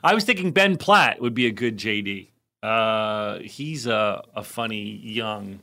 I 0.04 0.14
was 0.14 0.24
thinking 0.24 0.52
Ben 0.52 0.78
Platt 0.78 1.20
would 1.20 1.34
be 1.34 1.48
a 1.48 1.52
good 1.52 1.78
JD. 1.78 2.30
Uh, 2.64 3.40
he's 3.40 3.88
a, 3.88 4.24
a 4.36 4.44
funny, 4.44 4.96
young, 5.04 5.60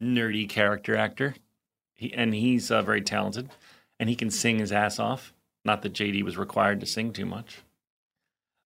nerdy 0.00 0.48
character 0.48 0.94
actor, 0.94 1.34
he, 1.94 2.12
and 2.12 2.34
he's 2.34 2.70
uh, 2.70 2.82
very 2.82 3.00
talented, 3.00 3.48
and 3.98 4.08
he 4.08 4.14
can 4.14 4.30
sing 4.30 4.58
his 4.58 4.70
ass 4.70 4.98
off. 4.98 5.32
Not 5.64 5.82
that 5.82 5.94
JD 5.94 6.22
was 6.22 6.36
required 6.36 6.80
to 6.80 6.86
sing 6.86 7.12
too 7.12 7.26
much. 7.26 7.62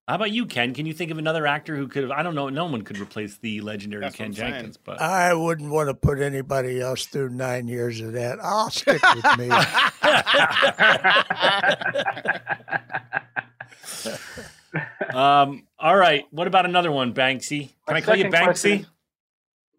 How 0.07 0.17
about 0.17 0.33
you, 0.33 0.45
Ken? 0.45 0.75
Can 0.75 0.85
you 0.85 0.93
think 0.93 1.11
of 1.11 1.17
another 1.17 1.47
actor 1.47 1.75
who 1.77 1.89
could 1.89 2.03
have? 2.03 2.13
I 2.13 2.23
don't 2.23 2.35
know. 2.35 2.51
No 2.51 2.67
one 2.67 2.83
could 2.83 2.99
replace 2.99 3.39
the 3.39 3.63
legendary 3.63 4.03
That's 4.03 4.15
Ken 4.17 4.27
I'm 4.27 4.35
saying. 4.35 4.53
Jenkins, 4.53 4.77
but 4.77 5.01
I 5.01 5.33
wouldn't 5.33 5.71
want 5.71 5.89
to 5.89 5.95
put 5.95 6.21
anybody 6.21 6.79
else 6.83 7.07
through 7.07 7.31
nine 7.31 7.69
years 7.69 8.03
of 8.03 8.13
that. 8.13 8.39
I'll 8.43 8.69
stick 8.69 9.01
with 9.15 9.39
me. 9.39 9.49
um, 15.15 15.67
all 15.79 15.97
right. 15.97 16.27
What 16.31 16.47
about 16.47 16.67
another 16.67 16.93
one, 16.93 17.15
Banksy? 17.15 17.71
Can 17.87 17.95
My 17.95 17.97
I 17.97 18.01
call 18.03 18.17
you 18.17 18.25
Banksy? 18.27 18.45
question- 18.45 18.87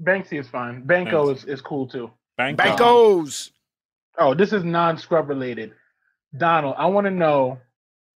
Banksy 0.03 0.39
is 0.39 0.47
fine. 0.47 0.81
Banco 0.81 1.29
is, 1.29 1.45
is 1.45 1.61
cool 1.61 1.87
too. 1.87 2.09
Banco. 2.37 2.63
Bankos. 2.63 3.51
Oh, 4.17 4.33
this 4.33 4.51
is 4.51 4.63
non-scrub 4.63 5.29
related. 5.29 5.71
Donald, 6.35 6.75
I 6.77 6.87
want 6.87 7.05
to 7.05 7.11
know, 7.11 7.59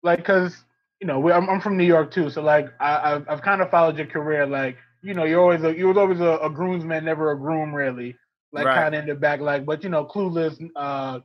like, 0.03 0.25
cause 0.25 0.65
you 0.99 1.07
know 1.07 1.19
we, 1.19 1.31
I'm, 1.31 1.49
I'm 1.49 1.61
from 1.61 1.77
New 1.77 1.85
York 1.85 2.11
too, 2.11 2.29
so 2.29 2.41
like 2.41 2.69
I, 2.79 3.13
I've, 3.13 3.29
I've 3.29 3.41
kind 3.41 3.61
of 3.61 3.69
followed 3.69 3.97
your 3.97 4.07
career. 4.07 4.45
Like, 4.45 4.77
you 5.01 5.13
know, 5.13 5.23
you're 5.23 5.41
always 5.41 5.63
a, 5.63 5.75
you 5.75 5.87
was 5.87 5.97
always 5.97 6.19
a, 6.19 6.37
a 6.43 6.49
groomsman, 6.49 7.05
never 7.05 7.31
a 7.31 7.37
groom, 7.37 7.73
really. 7.73 8.17
Like, 8.51 8.65
Right. 8.65 8.75
kind 8.75 8.95
of 8.95 9.01
in 9.01 9.07
the 9.07 9.15
back, 9.15 9.39
like, 9.41 9.65
but 9.65 9.83
you 9.83 9.89
know, 9.89 10.05
clueless, 10.05 10.59
uh, 10.75 11.19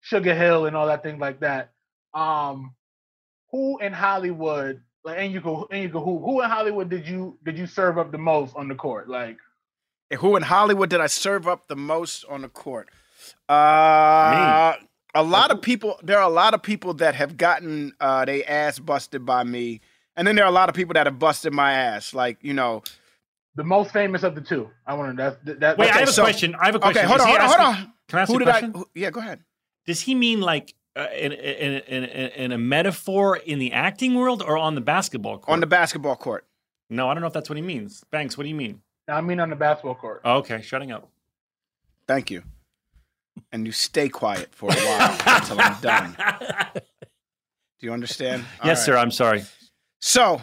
Sugar 0.00 0.34
Hill, 0.34 0.66
and 0.66 0.76
all 0.76 0.86
that 0.86 1.02
things 1.02 1.20
like 1.20 1.40
that. 1.40 1.72
Um, 2.14 2.74
who 3.50 3.78
in 3.78 3.92
Hollywood, 3.92 4.80
like, 5.04 5.18
and 5.18 5.32
you 5.32 5.40
go, 5.40 5.66
and 5.70 5.82
you 5.82 5.88
go, 5.88 6.00
who, 6.00 6.18
who 6.18 6.40
in 6.42 6.48
Hollywood 6.48 6.88
did 6.88 7.06
you 7.08 7.38
did 7.44 7.58
you 7.58 7.66
serve 7.66 7.98
up 7.98 8.12
the 8.12 8.18
most 8.18 8.54
on 8.56 8.68
the 8.68 8.74
court? 8.74 9.08
Like, 9.08 9.38
Who 10.18 10.36
in 10.36 10.42
Hollywood 10.42 10.90
did 10.90 11.00
I 11.00 11.08
serve 11.08 11.46
up 11.46 11.68
the 11.68 11.76
most 11.76 12.24
on 12.28 12.42
the 12.42 12.48
court? 12.48 12.88
Uh, 13.48 14.74
a 15.14 15.22
lot 15.22 15.50
of 15.50 15.60
people. 15.62 15.98
There 16.02 16.18
are 16.18 16.28
a 16.28 16.32
lot 16.32 16.54
of 16.54 16.62
people 16.62 16.94
that 16.94 17.14
have 17.14 17.36
gotten 17.36 17.92
uh, 18.00 18.24
they 18.24 18.44
ass 18.44 18.78
busted 18.78 19.24
by 19.26 19.44
me, 19.44 19.80
and 20.16 20.26
then 20.26 20.36
there 20.36 20.44
are 20.44 20.48
a 20.48 20.52
lot 20.52 20.68
of 20.68 20.74
people 20.74 20.94
that 20.94 21.06
have 21.06 21.18
busted 21.18 21.52
my 21.52 21.72
ass. 21.72 22.14
Like 22.14 22.38
you 22.42 22.54
know, 22.54 22.82
the 23.54 23.64
most 23.64 23.92
famous 23.92 24.22
of 24.22 24.34
the 24.34 24.40
two. 24.40 24.70
I 24.86 24.94
want 24.94 25.16
to. 25.16 25.36
That, 25.44 25.60
that, 25.60 25.78
Wait, 25.78 25.88
Okay, 25.88 25.96
I 25.96 26.00
have 26.00 26.08
a 26.08 26.12
so- 26.12 26.22
question. 26.22 26.54
I 26.54 26.66
have 26.66 26.74
a 26.74 26.78
question. 26.78 26.98
Okay, 27.04 27.06
hold 27.08 27.20
Is 27.20 27.26
on, 27.26 27.28
hold 27.28 27.40
on, 27.40 27.48
hold 27.48 27.60
on. 27.76 27.92
Can 28.08 28.18
I 28.18 28.22
ask 28.22 28.30
Who 28.30 28.36
a 28.36 28.38
did 28.40 28.44
question? 28.48 28.72
I? 28.74 28.78
who- 28.78 28.88
yeah, 28.94 29.10
go 29.10 29.20
ahead. 29.20 29.40
Does 29.86 30.00
he 30.00 30.14
mean 30.14 30.40
like 30.40 30.74
uh, 30.96 31.06
in, 31.16 31.32
in, 31.32 31.80
in, 31.82 32.04
in, 32.04 32.28
in 32.30 32.52
a 32.52 32.58
metaphor 32.58 33.36
in 33.36 33.58
the 33.58 33.72
acting 33.72 34.14
world 34.14 34.42
or 34.42 34.56
on 34.58 34.74
the 34.74 34.80
basketball 34.80 35.38
court? 35.38 35.52
On 35.52 35.60
the 35.60 35.66
basketball 35.66 36.16
court. 36.16 36.46
No, 36.88 37.08
I 37.08 37.14
don't 37.14 37.20
know 37.20 37.28
if 37.28 37.32
that's 37.32 37.48
what 37.48 37.56
he 37.56 37.62
means. 37.62 38.02
Banks, 38.10 38.36
what 38.36 38.42
do 38.44 38.48
you 38.48 38.54
mean? 38.54 38.82
I 39.08 39.20
mean 39.20 39.40
on 39.40 39.50
the 39.50 39.56
basketball 39.56 39.94
court. 39.94 40.20
Oh, 40.24 40.38
okay, 40.38 40.60
shutting 40.62 40.90
up. 40.92 41.08
Thank 42.06 42.30
you. 42.30 42.42
And 43.52 43.66
you 43.66 43.72
stay 43.72 44.08
quiet 44.08 44.54
for 44.54 44.70
a 44.70 44.74
while 44.74 45.18
until 45.26 45.60
I'm 45.60 45.80
done. 45.80 46.16
Do 46.74 47.86
you 47.86 47.92
understand? 47.92 48.44
All 48.60 48.68
yes, 48.68 48.78
right. 48.78 48.84
sir. 48.84 48.96
I'm 48.96 49.10
sorry. 49.10 49.44
So, 50.00 50.40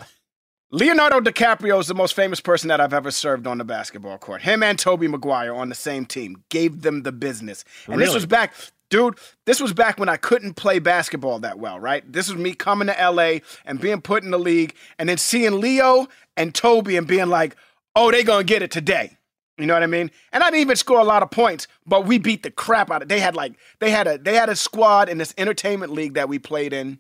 Leonardo 0.72 1.22
DiCaprio 1.22 1.80
is 1.80 1.88
the 1.88 1.96
most 1.96 2.14
famous 2.14 2.42
person 2.42 2.68
that 2.68 2.82
I've 2.82 2.94
ever 2.94 3.12
served 3.12 3.48
on 3.48 3.58
the 3.58 3.64
basketball 3.64 4.18
court. 4.18 4.42
Him 4.42 4.64
and 4.64 4.78
Tobey 4.78 5.08
Maguire 5.08 5.54
on 5.54 5.70
the 5.70 5.76
same 5.76 6.06
team 6.06 6.44
gave 6.50 6.82
them 6.82 7.04
the 7.04 7.12
business. 7.12 7.64
And 7.88 8.02
this 8.02 8.14
was 8.14 8.26
back, 8.26 8.54
dude, 8.90 9.18
this 9.46 9.62
was 9.62 9.72
back 9.72 9.98
when 9.98 10.10
I 10.10 10.18
couldn't 10.18 10.56
play 10.56 10.80
basketball 10.80 11.40
that 11.40 11.58
well, 11.58 11.80
right? 11.80 12.04
This 12.12 12.30
was 12.30 12.38
me 12.38 12.54
coming 12.54 12.88
to 12.88 13.12
LA 13.12 13.40
and 13.66 13.80
being 13.80 14.02
put 14.02 14.24
in 14.24 14.32
the 14.32 14.40
league 14.40 14.76
and 15.00 15.08
then 15.08 15.18
seeing 15.18 15.62
Leo 15.62 16.08
and 16.36 16.54
Tobey 16.54 16.98
and 16.98 17.08
being 17.08 17.28
like, 17.28 17.56
oh, 17.96 18.12
they 18.12 18.24
going 18.24 18.46
to 18.46 18.54
get 18.54 18.62
it 18.62 18.72
today. 18.72 19.18
You 19.58 19.66
know 19.66 19.74
what 19.74 19.82
I 19.84 19.88
mean? 19.88 20.12
And 20.32 20.44
I 20.44 20.48
didn't 20.52 20.62
even 20.62 20.76
score 20.76 21.00
a 21.00 21.04
lot 21.04 21.24
of 21.24 21.32
points, 21.32 21.68
but 21.86 22.06
we 22.06 22.20
beat 22.20 22.44
the 22.44 22.52
crap 22.52 22.92
out 22.92 23.02
of. 23.02 23.08
They 23.10 23.20
had 23.20 23.36
like 23.36 23.54
they 23.80 23.90
had 23.90 24.06
a 24.08 24.18
they 24.20 24.36
had 24.36 24.50
a 24.50 24.56
squad 24.56 25.10
in 25.10 25.18
this 25.18 25.34
entertainment 25.38 25.92
league 25.92 26.14
that 26.14 26.30
we 26.30 26.38
played 26.38 26.74
in, 26.74 27.00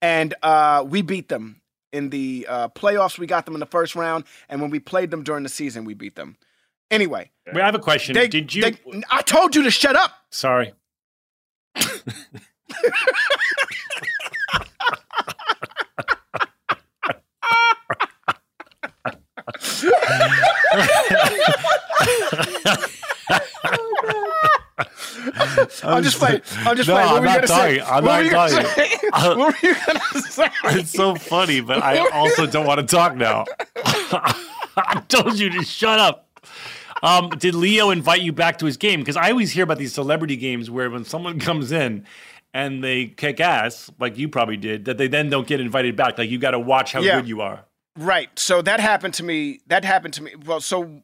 and 0.00 0.32
uh, 0.42 0.84
we 0.86 1.02
beat 1.02 1.28
them 1.28 1.60
in 1.92 2.10
the 2.10 2.46
uh, 2.48 2.68
playoffs. 2.68 3.18
We 3.18 3.26
got 3.26 3.46
them 3.46 3.54
in 3.54 3.60
the 3.60 3.66
first 3.66 3.96
round, 3.96 4.24
and 4.48 4.60
when 4.60 4.70
we 4.70 4.78
played 4.78 5.10
them 5.10 5.24
during 5.24 5.42
the 5.42 5.48
season, 5.48 5.84
we 5.84 5.94
beat 5.94 6.14
them. 6.14 6.36
Anyway, 6.90 7.30
Wait, 7.52 7.60
I 7.60 7.66
have 7.66 7.74
a 7.74 7.78
question. 7.80 8.14
they- 8.14 8.28
Did 8.28 8.54
you? 8.54 8.62
they- 8.62 9.02
I 9.10 9.22
told 9.22 9.56
you 9.56 9.64
to 9.64 9.70
shut 9.72 9.96
up. 9.96 10.12
Sorry. 10.30 10.72
I'm 25.82 26.02
just 26.02 26.18
playing. 26.18 26.42
I'm 26.58 26.76
just 26.76 26.88
No, 26.88 26.94
playing. 26.94 27.08
What 27.10 27.16
I'm 27.18 27.24
not 27.24 27.34
gonna 27.36 27.46
say? 27.46 27.78
dying. 27.78 27.80
I'm 27.86 28.04
What 28.04 28.04
not 28.04 28.18
were 28.18 28.24
you 28.24 28.30
gonna 28.30 28.62
dying. 28.62 28.90
Uh, 29.12 29.34
What 29.36 29.62
were 29.62 29.68
you 29.68 29.74
gonna 29.86 30.22
say? 30.22 30.50
It's 30.64 30.90
so 30.90 31.14
funny, 31.14 31.60
but 31.60 31.82
I 31.82 31.98
also 32.08 32.46
don't 32.46 32.66
want 32.66 32.80
to 32.80 32.86
talk 32.86 33.16
now. 33.16 33.44
I 34.76 35.02
told 35.08 35.38
you 35.38 35.50
to 35.50 35.64
shut 35.64 35.98
up. 35.98 36.26
Um, 37.02 37.30
did 37.30 37.54
Leo 37.54 37.90
invite 37.90 38.22
you 38.22 38.32
back 38.32 38.58
to 38.58 38.66
his 38.66 38.76
game? 38.76 39.00
Because 39.00 39.16
I 39.16 39.30
always 39.30 39.52
hear 39.52 39.64
about 39.64 39.78
these 39.78 39.92
celebrity 39.92 40.36
games 40.36 40.70
where 40.70 40.90
when 40.90 41.04
someone 41.04 41.38
comes 41.38 41.70
in 41.70 42.06
and 42.52 42.82
they 42.82 43.06
kick 43.06 43.40
ass, 43.40 43.90
like 44.00 44.18
you 44.18 44.28
probably 44.28 44.56
did, 44.56 44.86
that 44.86 44.98
they 44.98 45.06
then 45.08 45.28
don't 45.30 45.46
get 45.46 45.60
invited 45.60 45.96
back. 45.96 46.18
Like 46.18 46.30
you 46.30 46.38
got 46.38 46.52
to 46.52 46.58
watch 46.58 46.92
how 46.92 47.00
Yeah. 47.00 47.20
good 47.20 47.28
you 47.28 47.40
are. 47.42 47.64
Right. 47.96 48.36
So 48.38 48.62
that 48.62 48.80
happened 48.80 49.14
to 49.14 49.22
me. 49.22 49.60
That 49.66 49.84
happened 49.84 50.14
to 50.14 50.22
me. 50.22 50.34
Well, 50.44 50.60
so 50.60 51.02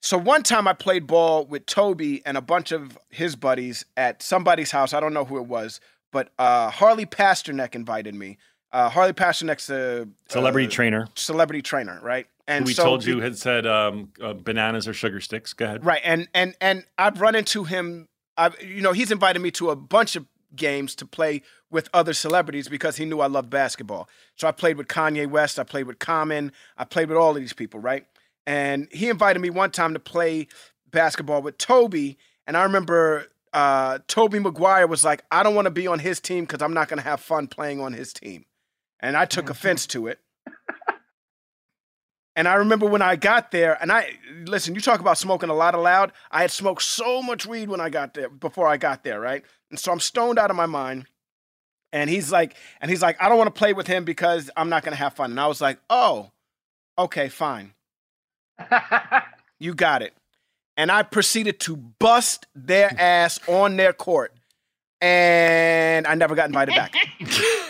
so 0.00 0.16
one 0.16 0.42
time 0.42 0.66
I 0.66 0.72
played 0.72 1.06
ball 1.06 1.44
with 1.44 1.66
Tobey 1.66 2.22
and 2.24 2.36
a 2.36 2.40
bunch 2.40 2.72
of 2.72 2.98
his 3.10 3.36
buddies 3.36 3.84
at 3.96 4.22
somebody's 4.22 4.70
house. 4.70 4.94
I 4.94 5.00
don't 5.00 5.12
know 5.12 5.24
who 5.24 5.36
it 5.36 5.46
was, 5.46 5.80
but 6.10 6.30
uh, 6.38 6.70
Harley 6.70 7.06
Pasternak 7.06 7.74
invited 7.74 8.14
me. 8.14 8.38
Uh, 8.72 8.88
Harley 8.88 9.12
Pasternak's 9.12 9.68
a 9.68 10.08
Celebrity 10.28 10.68
uh, 10.68 10.70
trainer. 10.70 11.08
Celebrity 11.16 11.60
trainer, 11.60 11.98
right? 12.02 12.26
And 12.46 12.64
we 12.64 12.72
so 12.72 12.84
told 12.84 13.04
you 13.04 13.20
had 13.20 13.36
said 13.36 13.66
um, 13.66 14.12
uh, 14.20 14.32
bananas 14.32 14.88
or 14.88 14.94
sugar 14.94 15.20
sticks. 15.20 15.52
Go 15.52 15.66
ahead. 15.66 15.84
Right, 15.84 16.00
and 16.04 16.28
and 16.34 16.54
and 16.60 16.84
I've 16.96 17.20
run 17.20 17.34
into 17.34 17.64
him. 17.64 18.08
I, 18.36 18.50
you 18.64 18.80
know, 18.80 18.92
he's 18.92 19.10
invited 19.10 19.40
me 19.40 19.50
to 19.52 19.70
a 19.70 19.76
bunch 19.76 20.16
of 20.16 20.26
games 20.54 20.94
to 20.96 21.06
play 21.06 21.42
with 21.70 21.88
other 21.94 22.12
celebrities 22.12 22.68
because 22.68 22.96
he 22.96 23.04
knew 23.04 23.20
I 23.20 23.26
loved 23.26 23.50
basketball. 23.50 24.08
So 24.36 24.48
I 24.48 24.52
played 24.52 24.76
with 24.76 24.88
Kanye 24.88 25.28
West, 25.28 25.58
I 25.58 25.64
played 25.64 25.86
with 25.86 25.98
Common, 25.98 26.52
I 26.76 26.84
played 26.84 27.08
with 27.08 27.18
all 27.18 27.30
of 27.30 27.36
these 27.36 27.52
people, 27.52 27.80
right? 27.80 28.06
And 28.46 28.88
he 28.90 29.08
invited 29.08 29.40
me 29.40 29.50
one 29.50 29.70
time 29.70 29.94
to 29.94 30.00
play 30.00 30.48
basketball 30.90 31.42
with 31.42 31.58
Tobey, 31.58 32.18
and 32.46 32.56
I 32.56 32.64
remember 32.64 33.26
uh, 33.52 33.98
Tobey 34.08 34.38
Maguire 34.38 34.86
was 34.86 35.04
like, 35.04 35.24
"I 35.30 35.42
don't 35.42 35.54
want 35.54 35.66
to 35.66 35.70
be 35.70 35.86
on 35.86 35.98
his 35.98 36.20
team 36.20 36.44
because 36.44 36.62
I'm 36.62 36.74
not 36.74 36.88
going 36.88 36.98
to 36.98 37.04
have 37.04 37.20
fun 37.20 37.46
playing 37.46 37.80
on 37.80 37.92
his 37.92 38.12
team," 38.12 38.44
and 38.98 39.16
I 39.16 39.24
took 39.24 39.50
offense 39.50 39.86
to 39.88 40.06
it. 40.08 40.20
And 42.36 42.46
I 42.46 42.54
remember 42.54 42.86
when 42.86 43.02
I 43.02 43.16
got 43.16 43.50
there, 43.50 43.76
and 43.82 43.90
I 43.90 44.12
listen, 44.46 44.74
you 44.74 44.80
talk 44.80 45.00
about 45.00 45.18
smoking 45.18 45.50
a 45.50 45.54
lot 45.54 45.74
of 45.74 45.82
loud. 45.82 46.12
I 46.30 46.42
had 46.42 46.50
smoked 46.50 46.82
so 46.82 47.22
much 47.22 47.44
weed 47.44 47.68
when 47.68 47.80
I 47.80 47.90
got 47.90 48.14
there, 48.14 48.28
before 48.28 48.66
I 48.66 48.76
got 48.76 49.04
there, 49.04 49.20
right? 49.20 49.44
And 49.70 49.78
so 49.78 49.92
I'm 49.92 50.00
stoned 50.00 50.38
out 50.38 50.50
of 50.50 50.56
my 50.56 50.66
mind. 50.66 51.06
And 51.92 52.08
he's 52.08 52.30
like, 52.30 52.54
and 52.80 52.90
he's 52.90 53.02
like, 53.02 53.20
I 53.20 53.28
don't 53.28 53.38
want 53.38 53.52
to 53.52 53.58
play 53.58 53.72
with 53.72 53.86
him 53.86 54.04
because 54.04 54.50
I'm 54.56 54.68
not 54.68 54.84
gonna 54.84 54.96
have 54.96 55.14
fun. 55.14 55.30
And 55.30 55.40
I 55.40 55.46
was 55.46 55.60
like, 55.60 55.78
oh, 55.88 56.30
okay, 56.98 57.28
fine. 57.28 57.72
you 59.58 59.74
got 59.74 60.02
it. 60.02 60.14
And 60.76 60.90
I 60.90 61.02
proceeded 61.02 61.58
to 61.60 61.76
bust 61.76 62.46
their 62.54 62.90
ass 62.98 63.40
on 63.48 63.76
their 63.76 63.92
court. 63.92 64.32
And 65.00 66.06
I 66.06 66.14
never 66.14 66.34
got 66.34 66.46
invited 66.46 66.74
back. 66.74 66.94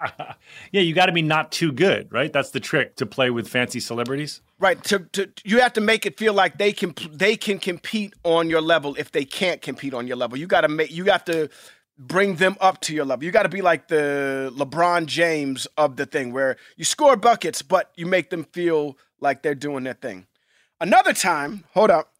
Yeah, 0.72 0.82
you 0.82 0.94
got 0.94 1.06
to 1.06 1.12
be 1.12 1.22
not 1.22 1.50
too 1.50 1.72
good, 1.72 2.12
right? 2.12 2.32
That's 2.32 2.50
the 2.50 2.60
trick 2.60 2.96
to 2.96 3.06
play 3.06 3.30
with 3.30 3.48
fancy 3.48 3.80
celebrities. 3.80 4.40
Right. 4.58 4.82
To, 4.84 5.00
to 5.00 5.30
you 5.44 5.60
have 5.60 5.72
to 5.74 5.80
make 5.80 6.06
it 6.06 6.18
feel 6.18 6.32
like 6.32 6.58
they 6.58 6.72
can 6.72 6.94
they 7.10 7.36
can 7.36 7.58
compete 7.58 8.14
on 8.24 8.48
your 8.50 8.60
level 8.60 8.94
if 8.98 9.10
they 9.10 9.24
can't 9.24 9.60
compete 9.60 9.94
on 9.94 10.06
your 10.06 10.16
level. 10.16 10.38
You 10.38 10.46
got 10.46 10.62
to 10.62 10.68
make 10.68 10.90
you 10.90 11.04
have 11.06 11.24
to 11.24 11.48
bring 11.98 12.36
them 12.36 12.56
up 12.60 12.80
to 12.82 12.94
your 12.94 13.04
level. 13.04 13.24
You 13.24 13.30
got 13.30 13.42
to 13.42 13.48
be 13.48 13.62
like 13.62 13.88
the 13.88 14.52
LeBron 14.56 15.06
James 15.06 15.66
of 15.76 15.96
the 15.96 16.06
thing 16.06 16.32
where 16.32 16.56
you 16.76 16.84
score 16.84 17.16
buckets 17.16 17.62
but 17.62 17.90
you 17.96 18.06
make 18.06 18.30
them 18.30 18.44
feel 18.44 18.96
like 19.20 19.42
they're 19.42 19.54
doing 19.54 19.84
their 19.84 19.94
thing. 19.94 20.26
Another 20.80 21.12
time, 21.12 21.64
hold 21.72 21.90
up. 21.90 22.12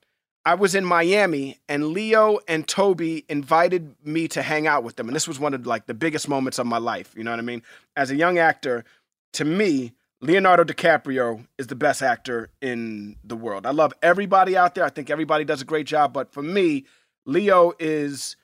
I 0.44 0.54
was 0.54 0.74
in 0.74 0.84
Miami 0.84 1.58
and 1.68 1.88
Leo 1.88 2.38
and 2.48 2.66
Tobey 2.66 3.24
invited 3.28 3.94
me 4.04 4.26
to 4.28 4.42
hang 4.42 4.66
out 4.66 4.84
with 4.84 4.96
them. 4.96 5.08
And 5.08 5.14
this 5.14 5.28
was 5.28 5.38
one 5.38 5.52
of 5.52 5.66
like 5.66 5.86
the 5.86 5.94
biggest 5.94 6.28
moments 6.28 6.58
of 6.58 6.66
my 6.66 6.78
life. 6.78 7.12
You 7.16 7.24
know 7.24 7.30
what 7.30 7.40
I 7.40 7.42
mean? 7.42 7.62
As 7.94 8.10
a 8.10 8.16
young 8.16 8.38
actor, 8.38 8.84
to 9.34 9.44
me, 9.44 9.92
Leonardo 10.22 10.64
DiCaprio 10.64 11.46
is 11.58 11.66
the 11.66 11.74
best 11.74 12.02
actor 12.02 12.50
in 12.60 13.16
the 13.24 13.36
world. 13.36 13.66
I 13.66 13.70
love 13.70 13.92
everybody 14.02 14.56
out 14.56 14.74
there. 14.74 14.84
I 14.84 14.90
think 14.90 15.10
everybody 15.10 15.44
does 15.44 15.62
a 15.62 15.64
great 15.64 15.86
job. 15.86 16.12
But 16.12 16.32
for 16.32 16.42
me, 16.42 16.84
Leo 17.26 17.72
is 17.78 18.36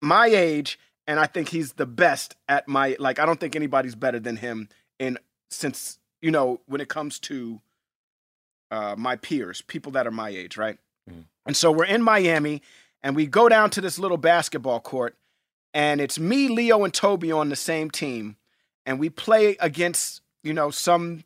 my 0.00 0.26
age, 0.26 0.78
and 1.06 1.18
I 1.18 1.26
think 1.26 1.48
he's 1.48 1.74
the 1.74 1.86
best 1.86 2.36
at 2.48 2.68
my 2.68 2.96
like. 2.98 3.18
I 3.18 3.26
don't 3.26 3.40
think 3.40 3.56
anybody's 3.56 3.94
better 3.94 4.20
than 4.20 4.36
him 4.36 4.68
in 4.98 5.18
since 5.50 5.98
you 6.22 6.30
know 6.30 6.60
when 6.66 6.80
it 6.80 6.88
comes 6.88 7.18
to 7.20 7.60
uh, 8.70 8.94
my 8.96 9.16
peers, 9.16 9.60
people 9.62 9.92
that 9.92 10.06
are 10.06 10.12
my 10.12 10.30
age, 10.30 10.56
right? 10.56 10.78
And 11.48 11.56
so 11.56 11.72
we're 11.72 11.86
in 11.86 12.02
Miami, 12.02 12.60
and 13.02 13.16
we 13.16 13.26
go 13.26 13.48
down 13.48 13.70
to 13.70 13.80
this 13.80 13.98
little 13.98 14.18
basketball 14.18 14.80
court, 14.80 15.16
and 15.72 15.98
it's 15.98 16.18
me, 16.18 16.46
Leo, 16.46 16.84
and 16.84 16.92
Tobey 16.92 17.32
on 17.32 17.48
the 17.48 17.56
same 17.56 17.90
team, 17.90 18.36
and 18.84 19.00
we 19.00 19.08
play 19.08 19.56
against 19.58 20.20
you 20.42 20.52
know 20.52 20.70
some 20.70 21.24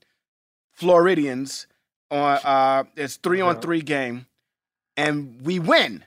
Floridians 0.71 1.67
on 2.13 2.39
uh, 2.45 2.85
it's 2.95 3.17
three 3.17 3.41
on 3.41 3.61
three 3.61 3.83
game, 3.83 4.27
and 4.97 5.41
we 5.43 5.59
win. 5.59 6.05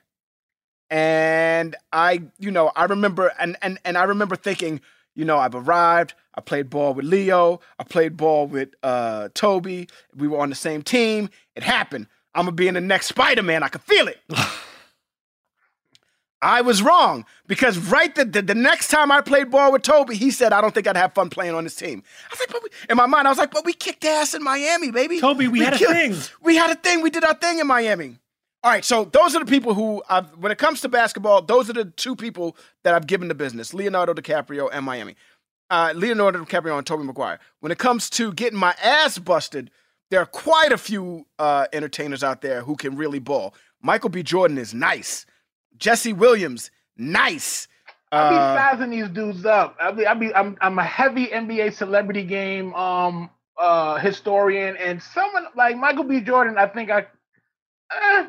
And 0.89 1.75
I, 1.91 2.23
you 2.39 2.51
know, 2.51 2.71
I 2.73 2.85
remember, 2.85 3.33
and 3.37 3.57
and 3.61 3.79
and 3.83 3.97
I 3.97 4.03
remember 4.03 4.37
thinking, 4.37 4.79
you 5.13 5.25
know, 5.25 5.39
I've 5.39 5.55
arrived. 5.55 6.13
I 6.35 6.39
played 6.39 6.69
ball 6.69 6.93
with 6.93 7.05
Leo. 7.05 7.59
I 7.77 7.83
played 7.83 8.15
ball 8.15 8.47
with 8.47 8.75
uh, 8.81 9.27
Tobey. 9.33 9.89
We 10.15 10.29
were 10.29 10.39
on 10.39 10.47
the 10.47 10.55
same 10.55 10.83
team. 10.83 11.29
It 11.53 11.63
happened. 11.63 12.07
I'm 12.35 12.45
gonna 12.45 12.51
be 12.51 12.67
in 12.67 12.73
the 12.75 12.81
next 12.81 13.07
Spider 13.07 13.41
Man. 13.41 13.63
I 13.63 13.69
can 13.69 13.81
feel 13.81 14.07
it. 14.07 14.19
I 16.41 16.61
was 16.61 16.83
wrong 16.83 17.25
because 17.47 17.79
right 17.79 18.13
the, 18.13 18.23
the, 18.23 18.41
the 18.41 18.53
next 18.53 18.89
time 18.89 19.11
I 19.11 19.21
played 19.21 19.49
ball 19.49 19.71
with 19.71 19.81
Tobey, 19.81 20.15
he 20.15 20.29
said 20.29 20.53
I 20.53 20.61
don't 20.61 20.75
think 20.75 20.85
I'd 20.85 20.97
have 20.97 21.13
fun 21.13 21.29
playing 21.29 21.55
on 21.55 21.63
this 21.63 21.75
team. 21.75 22.03
I 22.29 22.33
was 22.33 22.39
like, 22.39 22.49
but 22.49 22.61
we, 22.61 22.69
in 22.89 22.97
my 22.97 23.07
mind, 23.07 23.27
I 23.27 23.31
was 23.31 23.39
like, 23.39 23.51
but 23.51 23.65
we 23.65 23.73
kicked 23.73 24.05
ass 24.05 24.35
in 24.35 24.43
Miami, 24.43 24.91
baby. 24.91 25.19
Tobey, 25.19 25.47
we 25.47 25.61
had 25.61 25.73
a 25.73 25.77
thing. 25.77 26.15
We 26.43 26.55
had 26.55 26.69
a 26.69 26.75
thing. 26.75 27.01
We 27.01 27.09
did 27.09 27.23
our 27.23 27.33
thing 27.33 27.59
in 27.59 27.65
Miami. 27.65 28.19
All 28.63 28.71
right, 28.71 28.83
so 28.83 29.05
those 29.05 29.35
are 29.35 29.39
the 29.39 29.49
people 29.49 29.75
who, 29.75 30.03
I've, 30.09 30.27
when 30.37 30.51
it 30.51 30.57
comes 30.57 30.81
to 30.81 30.89
basketball, 30.89 31.41
those 31.41 31.69
are 31.69 31.73
the 31.73 31.85
two 31.85 32.15
people 32.15 32.57
that 32.83 32.93
I've 32.93 33.07
given 33.07 33.27
the 33.27 33.35
business: 33.35 33.73
Leonardo 33.73 34.13
DiCaprio 34.13 34.69
and 34.71 34.85
Miami. 34.85 35.15
Uh, 35.69 35.93
Leonardo 35.95 36.43
DiCaprio 36.43 36.77
and 36.77 36.85
Tobey 36.85 37.03
Maguire. 37.03 37.39
When 37.59 37.71
it 37.71 37.79
comes 37.79 38.09
to 38.11 38.33
getting 38.33 38.59
my 38.59 38.75
ass 38.83 39.17
busted, 39.17 39.71
there 40.09 40.21
are 40.21 40.25
quite 40.25 40.71
a 40.71 40.77
few 40.77 41.25
uh, 41.39 41.67
entertainers 41.73 42.23
out 42.23 42.41
there 42.41 42.61
who 42.61 42.75
can 42.75 42.95
really 42.95 43.19
ball. 43.19 43.53
Michael 43.81 44.09
B. 44.09 44.23
Jordan 44.23 44.57
is 44.57 44.73
nice. 44.73 45.25
Jesse 45.77 46.13
Williams, 46.13 46.71
nice. 46.97 47.67
I 48.11 48.29
be 48.29 48.35
Uh, 48.35 48.55
sizing 48.55 48.91
these 48.91 49.09
dudes 49.09 49.45
up. 49.45 49.75
I 49.81 49.91
be, 49.91 50.07
I 50.07 50.13
be, 50.13 50.33
I'm, 50.33 50.57
I'm 50.61 50.79
a 50.79 50.83
heavy 50.83 51.27
NBA 51.27 51.73
celebrity 51.73 52.23
game 52.23 52.73
um 52.75 53.29
uh 53.57 53.97
historian, 53.97 54.75
and 54.77 55.01
someone 55.01 55.45
like 55.55 55.77
Michael 55.77 56.03
B. 56.03 56.21
Jordan. 56.21 56.57
I 56.57 56.67
think 56.67 56.89
I, 56.91 57.05
eh, 57.91 58.27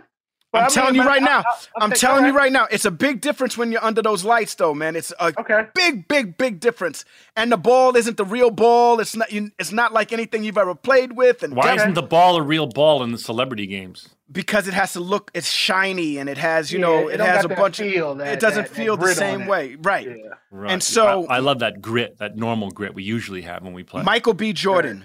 But 0.52 0.59
I'm 0.59 0.64
I 0.64 0.66
mean, 0.68 0.74
telling 0.74 0.94
you 0.94 1.02
right 1.05 1.23
I- 1.23 1.24
now. 1.24 1.39
I- 1.40 1.43
I'll 1.77 1.82
I'm 1.82 1.90
take- 1.90 1.98
telling 2.01 2.24
you 2.24 2.32
right 2.32 2.52
now. 2.52 2.66
It's 2.70 2.85
a 2.85 2.90
big 2.90 3.20
difference 3.20 3.59
when 3.59 3.73
you're 3.73 3.85
under 3.85 4.01
those 4.01 4.24
lights, 4.24 4.55
though, 4.55 4.73
man. 4.74 4.97
It's 4.97 5.12
a 5.18 5.32
big, 5.74 6.09
big, 6.09 6.39
big 6.39 6.60
difference. 6.60 7.05
And 7.35 7.51
the 7.52 7.56
ball 7.59 7.97
isn't 7.97 8.16
the 8.16 8.24
real 8.24 8.51
ball. 8.51 9.01
It's 9.01 9.14
not. 9.16 9.31
You, 9.32 9.51
it's 9.59 9.73
not 9.73 9.93
like 9.93 10.12
anything 10.12 10.44
you've 10.44 10.56
ever 10.56 10.74
played 10.74 11.12
with. 11.12 11.43
And 11.43 11.55
Why 11.55 11.74
isn't 11.74 11.94
the 11.94 12.02
ball 12.02 12.36
a 12.36 12.43
real 12.43 12.66
ball 12.68 13.02
in 13.02 13.12
the 13.12 13.18
celebrity 13.18 13.66
games? 13.66 14.09
because 14.32 14.66
it 14.66 14.74
has 14.74 14.93
to 14.93 14.98
look. 14.98 15.31
It's 15.35 15.48
shiny 15.48 16.18
and 16.18 16.28
it 16.28 16.36
has. 16.36 16.73
You 16.73 16.81
Yeah, 16.81 16.86
know. 16.86 17.09
it 17.09 17.14
It, 17.14 17.20
has 17.20 17.44
a 17.44 17.48
bunch 17.48 17.77
feel, 17.78 18.10
of. 18.12 18.18
that- 18.18 18.32
it 18.32 18.40
doesn't 18.40 18.64
that- 18.64 18.70
that 18.70 18.77
feel 18.77 18.97
the 18.97 19.14
same 19.14 19.47
way, 19.47 19.77
right? 19.77 20.09
Right. 20.51 20.70
And 20.73 20.82
so 20.82 21.27
I, 21.27 21.36
I 21.36 21.39
love 21.39 21.60
that 21.60 21.81
grit, 21.81 22.18
that 22.18 22.36
normal 22.36 22.73
grit 22.73 22.93
we 22.93 23.05
usually 23.05 23.43
have 23.43 23.62
when 23.62 23.73
we 23.73 23.85
play. 23.85 24.02
Michael 24.02 24.35
B. 24.35 24.52
Jordan, 24.52 25.05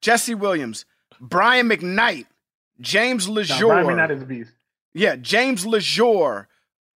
Jesse 0.00 0.34
Williams, 0.34 0.86
Brian 1.20 1.68
McKnight, 1.68 2.24
James 2.80 3.26
Lesure. 3.28 3.58
Brian 3.68 3.86
McKnight 3.86 4.10
is 4.16 4.22
a 4.22 4.26
beast. 4.26 4.52
Yeah, 4.96 5.16
James 5.16 5.64
Lesure. 5.64 6.46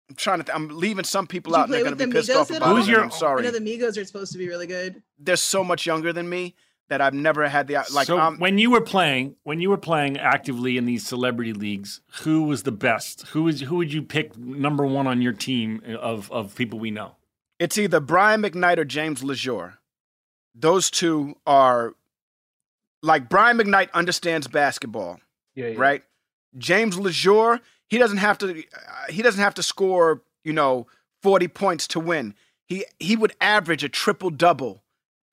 I'm 0.09 0.15
trying 0.15 0.39
to. 0.39 0.43
Th- 0.43 0.55
I'm 0.55 0.67
leaving 0.69 1.05
some 1.05 1.27
people 1.27 1.53
Did 1.53 1.59
out. 1.59 1.63
and 1.65 1.73
They're 1.73 1.83
going 1.83 1.97
to 1.97 2.05
with 2.05 2.13
be 2.13 2.19
the 2.21 2.25
pissed 2.27 2.37
off 2.37 2.47
Migos 2.49 2.51
at 2.51 2.57
about 2.57 2.69
all? 2.69 2.77
it. 2.77 2.87
and 2.89 2.97
I'm 2.97 3.11
sorry. 3.11 3.41
I 3.41 3.45
know 3.45 3.51
the 3.51 3.59
Migos 3.59 3.97
are 4.01 4.05
supposed 4.05 4.31
to 4.33 4.37
be 4.37 4.47
really 4.47 4.67
good. 4.67 5.01
They're 5.19 5.35
so 5.35 5.63
much 5.63 5.85
younger 5.85 6.11
than 6.11 6.27
me 6.27 6.55
that 6.89 6.99
I've 6.99 7.13
never 7.13 7.47
had 7.47 7.67
the 7.67 7.75
like. 7.93 8.07
so 8.07 8.19
um, 8.19 8.37
when 8.39 8.57
you 8.57 8.69
were 8.71 8.81
playing, 8.81 9.35
when 9.43 9.61
you 9.61 9.69
were 9.69 9.77
playing 9.77 10.17
actively 10.17 10.75
in 10.77 10.85
these 10.85 11.05
celebrity 11.07 11.53
leagues, 11.53 12.01
who 12.23 12.43
was 12.43 12.63
the 12.63 12.71
best? 12.73 13.27
Who 13.27 13.47
is 13.47 13.61
who 13.61 13.77
would 13.77 13.93
you 13.93 14.01
pick 14.01 14.37
number 14.37 14.85
one 14.85 15.07
on 15.07 15.21
your 15.21 15.31
team 15.33 15.81
of 15.99 16.29
of 16.31 16.53
people 16.55 16.79
we 16.79 16.91
know? 16.91 17.15
It's 17.59 17.77
either 17.77 17.99
Brian 18.01 18.41
McKnight 18.41 18.77
or 18.79 18.85
James 18.85 19.21
Lesure. 19.21 19.75
Those 20.55 20.91
two 20.91 21.35
are 21.47 21.93
like 23.01 23.29
Brian 23.29 23.57
McKnight 23.57 23.91
understands 23.93 24.47
basketball, 24.47 25.19
Yeah, 25.55 25.67
yeah. 25.67 25.79
right? 25.79 26.03
James 26.57 26.97
Lesure, 26.97 27.61
he 27.91 27.97
doesn't 27.97 28.17
have 28.17 28.37
to 28.39 28.49
uh, 28.51 29.11
he 29.11 29.21
doesn't 29.21 29.43
have 29.43 29.53
to 29.55 29.63
score, 29.63 30.23
you 30.43 30.53
know, 30.53 30.87
40 31.21 31.49
points 31.49 31.87
to 31.89 31.99
win. 31.99 32.33
He 32.65 32.85
he 32.99 33.17
would 33.17 33.33
average 33.41 33.83
a 33.83 33.89
triple 33.89 34.29
double 34.29 34.81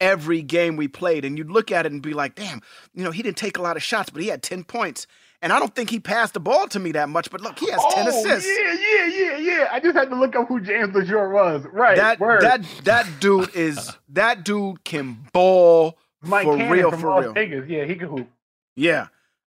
every 0.01 0.43
game 0.43 0.77
we 0.77 0.89
played 0.89 1.25
and 1.25 1.39
you'd 1.39 1.51
look 1.51 1.71
at 1.71 1.87
it 1.87 1.93
and 1.93 2.03
be 2.03 2.13
like, 2.13 2.35
"Damn, 2.35 2.61
you 2.93 3.05
know, 3.05 3.13
he 3.13 3.23
didn't 3.23 3.37
take 3.37 3.57
a 3.57 3.63
lot 3.63 3.77
of 3.77 3.83
shots, 3.83 4.11
but 4.11 4.21
he 4.21 4.29
had 4.29 4.43
10 4.43 4.65
points." 4.65 5.07
And 5.41 5.53
I 5.53 5.61
don't 5.61 5.73
think 5.73 5.89
he 5.89 6.01
passed 6.01 6.35
the 6.35 6.41
ball 6.41 6.67
to 6.67 6.81
me 6.81 6.91
that 6.93 7.09
much, 7.09 7.31
but 7.31 7.41
look, 7.41 7.61
he 7.61 7.71
has 7.71 7.81
10 7.93 8.07
oh, 8.07 8.09
assists. 8.09 8.51
Yeah, 8.51 8.73
yeah, 8.73 9.07
yeah, 9.07 9.37
yeah. 9.37 9.69
I 9.71 9.79
just 9.79 9.97
had 9.97 10.11
to 10.11 10.17
look 10.17 10.35
up 10.35 10.49
who 10.49 10.61
James 10.61 10.93
Lesure 10.93 11.33
was. 11.33 11.65
Right. 11.73 11.97
That 11.97 12.19
word. 12.19 12.43
that 12.43 12.65
that 12.83 13.09
dude 13.21 13.55
is 13.55 13.97
that 14.09 14.45
dude 14.45 14.83
can 14.83 15.29
ball 15.33 15.97
Mike 16.23 16.45
for 16.45 16.57
Cannon 16.57 16.73
real 16.73 16.91
for 16.91 17.21
real. 17.21 17.33
Vegas. 17.33 17.69
Yeah, 17.69 17.85
he 17.85 17.95
can 17.95 18.09
hoop. 18.09 18.29
Yeah. 18.75 19.07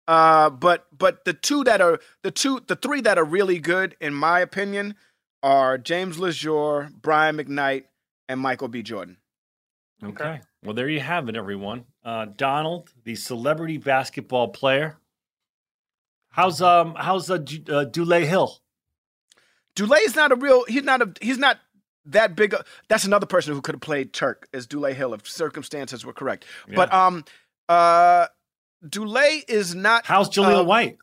Uh, 0.07 0.49
but 0.49 0.88
but 0.97 1.25
the 1.25 1.34
two 1.34 1.63
that 1.65 1.81
are 1.81 1.99
the 2.23 2.31
two 2.31 2.61
the 2.67 2.75
three 2.75 3.01
that 3.01 3.17
are 3.17 3.25
really 3.25 3.59
good 3.59 3.95
in 3.99 4.13
my 4.13 4.39
opinion 4.39 4.95
are 5.43 5.77
James 5.77 6.17
Lesure, 6.17 6.91
Brian 7.01 7.38
McKnight, 7.38 7.84
and 8.29 8.39
Michael 8.39 8.67
B. 8.67 8.81
Jordan. 8.81 9.17
Okay. 10.03 10.41
Well, 10.63 10.73
there 10.73 10.89
you 10.89 10.99
have 10.99 11.27
it, 11.29 11.35
everyone. 11.35 11.85
Uh, 12.03 12.25
Donald, 12.25 12.91
the 13.03 13.15
celebrity 13.15 13.77
basketball 13.77 14.49
player. 14.49 14.97
How's 16.29 16.61
um 16.61 16.95
how's 16.97 17.29
uh, 17.29 17.38
Du- 17.38 17.63
uh, 17.73 17.85
Dule 17.85 18.25
Hill? 18.25 18.59
Dule 19.75 19.93
is 20.05 20.15
not 20.15 20.31
a 20.31 20.35
real. 20.35 20.65
He's 20.67 20.84
not 20.84 21.01
a. 21.01 21.11
He's 21.21 21.38
not 21.38 21.57
that 22.05 22.35
big. 22.35 22.53
A, 22.53 22.63
that's 22.89 23.05
another 23.05 23.25
person 23.25 23.53
who 23.53 23.61
could 23.61 23.75
have 23.75 23.81
played 23.81 24.13
Turk 24.13 24.47
as 24.53 24.67
Dule 24.67 24.93
Hill 24.93 25.13
if 25.13 25.27
circumstances 25.27 26.05
were 26.05 26.13
correct. 26.13 26.45
But 26.73 26.93
um, 26.93 27.25
uh, 27.69 28.27
Dule 28.87 29.43
is 29.47 29.75
not. 29.75 30.05
How's 30.05 30.29
Jaleel 30.29 30.61
uh, 30.61 30.63
White? 30.63 30.97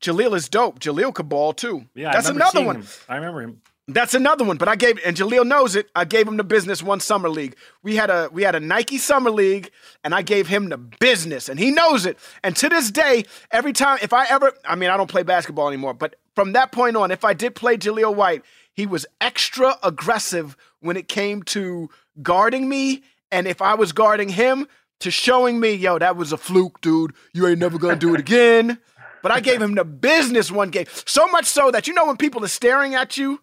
Jaleel 0.00 0.34
is 0.36 0.48
dope. 0.48 0.78
Jaleel 0.78 1.12
could 1.14 1.28
ball 1.28 1.52
too. 1.52 1.86
Yeah, 1.94 2.12
that's 2.12 2.28
another 2.28 2.64
one. 2.64 2.76
him. 2.76 2.86
I 3.08 3.16
remember 3.16 3.42
him. 3.42 3.62
That's 3.90 4.12
another 4.12 4.44
one. 4.44 4.58
But 4.58 4.68
I 4.68 4.76
gave 4.76 4.98
and 5.04 5.16
Jaleel 5.16 5.46
knows 5.46 5.74
it. 5.74 5.88
I 5.96 6.04
gave 6.04 6.28
him 6.28 6.36
the 6.36 6.44
business 6.44 6.82
one 6.82 7.00
summer 7.00 7.28
league. 7.28 7.56
We 7.82 7.96
had 7.96 8.10
a 8.10 8.28
we 8.32 8.42
had 8.42 8.54
a 8.54 8.60
Nike 8.60 8.98
summer 8.98 9.30
league, 9.30 9.70
and 10.04 10.14
I 10.14 10.22
gave 10.22 10.46
him 10.46 10.68
the 10.68 10.76
business, 10.76 11.48
and 11.48 11.58
he 11.58 11.70
knows 11.70 12.06
it. 12.06 12.18
And 12.42 12.54
to 12.56 12.68
this 12.68 12.90
day, 12.90 13.24
every 13.50 13.72
time 13.72 13.98
if 14.02 14.12
I 14.12 14.26
ever, 14.26 14.52
I 14.64 14.76
mean, 14.76 14.90
I 14.90 14.96
don't 14.96 15.10
play 15.10 15.22
basketball 15.22 15.68
anymore, 15.68 15.94
but 15.94 16.16
from 16.34 16.52
that 16.52 16.70
point 16.70 16.96
on, 16.96 17.10
if 17.10 17.24
I 17.24 17.32
did 17.32 17.54
play 17.54 17.76
Jaleel 17.76 18.14
White, 18.14 18.42
he 18.74 18.86
was 18.86 19.06
extra 19.20 19.76
aggressive 19.82 20.56
when 20.80 20.96
it 20.96 21.08
came 21.08 21.42
to 21.44 21.90
guarding 22.22 22.68
me, 22.68 23.02
and 23.32 23.48
if 23.48 23.62
I 23.62 23.74
was 23.74 23.92
guarding 23.92 24.28
him, 24.28 24.68
to 25.00 25.10
showing 25.10 25.60
me, 25.60 25.72
yo, 25.72 25.98
that 25.98 26.16
was 26.16 26.32
a 26.32 26.36
fluke, 26.36 26.80
dude. 26.80 27.12
You 27.32 27.46
ain't 27.46 27.58
never 27.58 27.78
gonna 27.78 27.96
do 27.96 28.14
it 28.14 28.20
again. 28.20 28.78
But 29.22 29.32
I 29.32 29.40
gave 29.40 29.60
him 29.60 29.74
the 29.74 29.84
business 29.84 30.50
one 30.50 30.70
game. 30.70 30.86
So 31.04 31.26
much 31.28 31.46
so 31.46 31.70
that 31.70 31.86
you 31.86 31.94
know 31.94 32.06
when 32.06 32.16
people 32.16 32.44
are 32.44 32.48
staring 32.48 32.94
at 32.94 33.16
you 33.16 33.40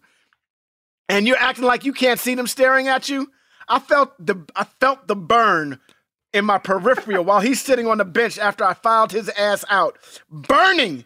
and 1.08 1.26
you're 1.26 1.36
acting 1.38 1.64
like 1.64 1.84
you 1.84 1.92
can't 1.92 2.18
see 2.18 2.34
them 2.34 2.46
staring 2.46 2.88
at 2.88 3.08
you. 3.08 3.30
I 3.68 3.78
felt 3.78 4.14
the 4.24 4.46
I 4.54 4.64
felt 4.64 5.06
the 5.08 5.16
burn 5.16 5.80
in 6.32 6.44
my 6.44 6.58
peripheral 6.58 7.24
while 7.24 7.40
he's 7.40 7.60
sitting 7.62 7.86
on 7.86 7.98
the 7.98 8.04
bench 8.04 8.38
after 8.38 8.64
I 8.64 8.74
filed 8.74 9.10
his 9.10 9.28
ass 9.30 9.64
out, 9.70 9.98
burning 10.30 11.04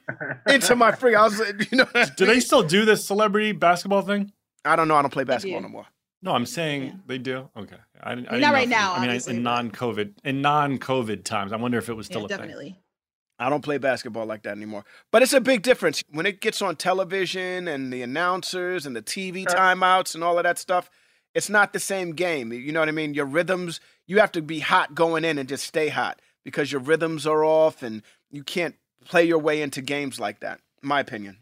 into 0.48 0.74
my 0.76 0.92
free. 0.92 1.14
I 1.14 1.24
was, 1.24 1.38
you 1.70 1.78
know, 1.78 1.86
Do 2.16 2.26
they 2.26 2.40
still 2.40 2.62
do 2.62 2.84
this 2.84 3.04
celebrity 3.06 3.52
basketball 3.52 4.02
thing? 4.02 4.32
I 4.64 4.76
don't 4.76 4.88
know. 4.88 4.96
I 4.96 5.02
don't 5.02 5.12
play 5.12 5.24
basketball 5.24 5.62
no 5.62 5.68
more. 5.68 5.86
No, 6.22 6.32
I'm 6.32 6.44
saying 6.46 7.02
they 7.06 7.18
do. 7.18 7.48
Okay, 7.56 7.76
I, 8.02 8.14
didn't- 8.14 8.28
I 8.28 8.30
didn't 8.32 8.40
Not 8.42 8.48
know 8.48 8.52
right 8.54 8.68
now, 8.68 8.94
I 8.94 9.06
mean, 9.06 9.20
in 9.26 9.42
non-COVID, 9.42 10.12
in 10.24 10.42
non-COVID 10.42 11.24
times, 11.24 11.52
I 11.52 11.56
wonder 11.56 11.78
if 11.78 11.88
it 11.88 11.94
was 11.94 12.06
still 12.06 12.20
Yeah, 12.20 12.26
a 12.26 12.28
thing. 12.28 12.36
definitely. 12.38 12.78
I 13.38 13.48
don't 13.48 13.62
play 13.64 13.78
basketball 13.78 14.26
like 14.26 14.42
that 14.42 14.54
anymore. 14.54 14.84
But 15.10 15.22
it's 15.22 15.32
a 15.32 15.40
big 15.40 15.62
difference 15.62 16.04
when 16.10 16.26
it 16.26 16.42
gets 16.42 16.60
on 16.60 16.76
television 16.76 17.68
and 17.68 17.90
the 17.90 18.02
announcers 18.02 18.84
and 18.84 18.94
the 18.94 19.00
TV 19.00 19.46
timeouts 19.46 20.14
and 20.14 20.22
all 20.22 20.36
of 20.36 20.44
that 20.44 20.58
stuff. 20.58 20.90
It's 21.34 21.48
not 21.48 21.72
the 21.72 21.80
same 21.80 22.10
game. 22.12 22.52
You 22.52 22.70
know 22.70 22.80
what 22.80 22.90
I 22.90 22.92
mean? 22.92 23.14
Your 23.14 23.24
rhythms, 23.24 23.80
you 24.06 24.18
have 24.18 24.32
to 24.32 24.42
be 24.42 24.58
hot 24.60 24.94
going 24.94 25.24
in 25.24 25.38
and 25.38 25.48
just 25.48 25.66
stay 25.66 25.88
hot 25.88 26.20
because 26.44 26.70
your 26.70 26.82
rhythms 26.82 27.26
are 27.26 27.42
off 27.42 27.82
and 27.82 28.02
you 28.30 28.44
can't 28.44 28.74
play 29.06 29.24
your 29.24 29.38
way 29.38 29.62
into 29.62 29.80
games 29.80 30.20
like 30.20 30.40
that, 30.40 30.60
in 30.82 30.88
my 30.90 31.00
opinion. 31.00 31.38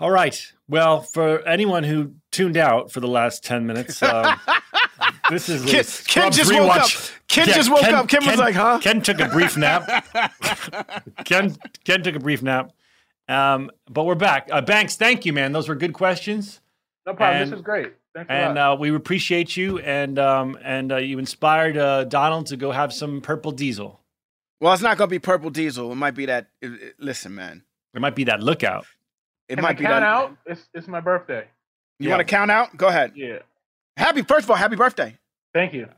All 0.00 0.10
right. 0.10 0.52
Well, 0.68 1.02
for 1.02 1.46
anyone 1.46 1.84
who 1.84 2.12
tuned 2.32 2.56
out 2.56 2.90
for 2.90 3.00
the 3.00 3.06
last 3.08 3.44
ten 3.44 3.66
minutes, 3.66 4.02
um, 4.02 4.40
this 5.30 5.48
is 5.48 5.62
a 5.62 5.66
Ken- 5.66 5.74
Ken 5.74 5.84
Scrubs 5.84 6.36
just 6.36 6.52
woke 6.52 6.70
up. 6.76 6.82
rewatch. 6.86 7.12
Ken 7.28 7.46
just 7.48 7.70
woke 7.70 7.84
up. 7.84 8.08
Ken 8.08 8.26
was 8.26 8.38
like, 8.38 8.54
huh? 8.54 8.78
Ken 8.82 9.02
took 9.02 9.20
a 9.20 9.28
brief 9.28 9.56
nap. 9.56 10.06
Ken 11.24 11.54
Ken 11.84 12.02
took 12.02 12.14
a 12.16 12.20
brief 12.20 12.42
nap. 12.42 12.72
Um, 13.28 13.70
but 13.90 14.04
we're 14.04 14.14
back. 14.14 14.48
Uh, 14.50 14.60
Banks, 14.60 14.96
thank 14.96 15.24
you, 15.24 15.32
man. 15.32 15.52
Those 15.52 15.68
were 15.68 15.74
good 15.74 15.92
questions. 15.94 16.60
No 17.06 17.14
problem. 17.14 17.42
And- 17.42 17.52
this 17.52 17.56
is 17.58 17.62
great. 17.62 17.92
Thanks 18.14 18.30
and 18.30 18.56
uh, 18.56 18.76
we 18.78 18.94
appreciate 18.94 19.56
you, 19.56 19.80
and 19.80 20.20
um, 20.20 20.56
and 20.62 20.92
uh, 20.92 20.96
you 20.98 21.18
inspired 21.18 21.76
uh, 21.76 22.04
Donald 22.04 22.46
to 22.46 22.56
go 22.56 22.70
have 22.70 22.92
some 22.92 23.20
purple 23.20 23.50
diesel. 23.50 24.00
Well, 24.60 24.72
it's 24.72 24.82
not 24.84 24.96
going 24.98 25.08
to 25.08 25.10
be 25.10 25.18
Purple 25.18 25.50
Diesel. 25.50 25.90
It 25.90 25.96
might 25.96 26.14
be 26.14 26.26
that. 26.26 26.46
it- 26.62 26.68
it- 26.80 26.94
listen, 27.00 27.34
man. 27.34 27.64
It 27.92 28.00
might 28.00 28.14
be 28.14 28.22
that 28.24 28.40
lookout. 28.40 28.86
It 29.48 29.56
Can 29.56 29.62
might 29.62 29.70
I 29.70 29.72
be 29.74 29.84
count 29.84 30.00
that. 30.00 30.02
out? 30.02 30.36
It's 30.46 30.68
it's 30.74 30.88
my 30.88 31.00
birthday. 31.00 31.46
You 31.98 32.08
want 32.10 32.20
to 32.20 32.24
count 32.24 32.50
out? 32.50 32.76
Go 32.76 32.88
ahead. 32.88 33.12
Yeah. 33.14 33.38
Happy, 33.96 34.22
first 34.22 34.44
of 34.44 34.50
all, 34.50 34.56
happy 34.56 34.76
birthday. 34.76 35.16
Thank 35.52 35.72
you. 35.74 35.88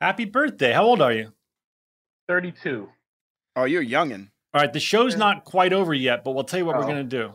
Happy 0.00 0.24
birthday. 0.24 0.72
How 0.72 0.84
old 0.84 1.02
are 1.02 1.12
you? 1.12 1.32
32. 2.28 2.88
Oh, 3.56 3.64
you're 3.64 3.84
youngin'. 3.84 4.28
All 4.54 4.60
right, 4.62 4.72
the 4.72 4.80
show's 4.80 5.16
not 5.16 5.44
quite 5.44 5.72
over 5.72 5.92
yet, 5.92 6.24
but 6.24 6.32
we'll 6.34 6.44
tell 6.44 6.58
you 6.58 6.64
what 6.66 6.76
we're 6.76 6.84
Oh. 6.84 6.88
going 6.88 6.96
to 7.08 7.16
do. 7.18 7.32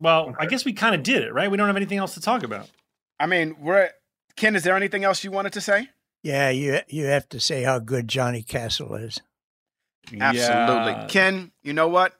Well, 0.00 0.34
I 0.38 0.46
guess 0.46 0.64
we 0.64 0.72
kind 0.72 0.94
of 0.94 1.02
did 1.02 1.22
it, 1.22 1.34
right? 1.34 1.50
We 1.50 1.56
don't 1.58 1.66
have 1.66 1.76
anything 1.76 1.98
else 1.98 2.14
to 2.14 2.20
talk 2.20 2.42
about. 2.42 2.70
I 3.18 3.26
mean, 3.26 3.56
we're 3.60 3.90
Ken. 4.36 4.56
Is 4.56 4.62
there 4.62 4.74
anything 4.76 5.04
else 5.04 5.22
you 5.22 5.30
wanted 5.30 5.52
to 5.52 5.60
say? 5.60 5.90
Yeah, 6.22 6.48
you 6.50 6.80
you 6.88 7.04
have 7.06 7.28
to 7.30 7.40
say 7.40 7.62
how 7.62 7.78
good 7.78 8.08
Johnny 8.08 8.42
Kastl 8.42 8.98
is. 9.02 9.20
Absolutely, 10.18 10.92
Yeah. 10.92 11.06
Ken. 11.08 11.52
You 11.62 11.74
know 11.74 11.88
what? 11.88 12.14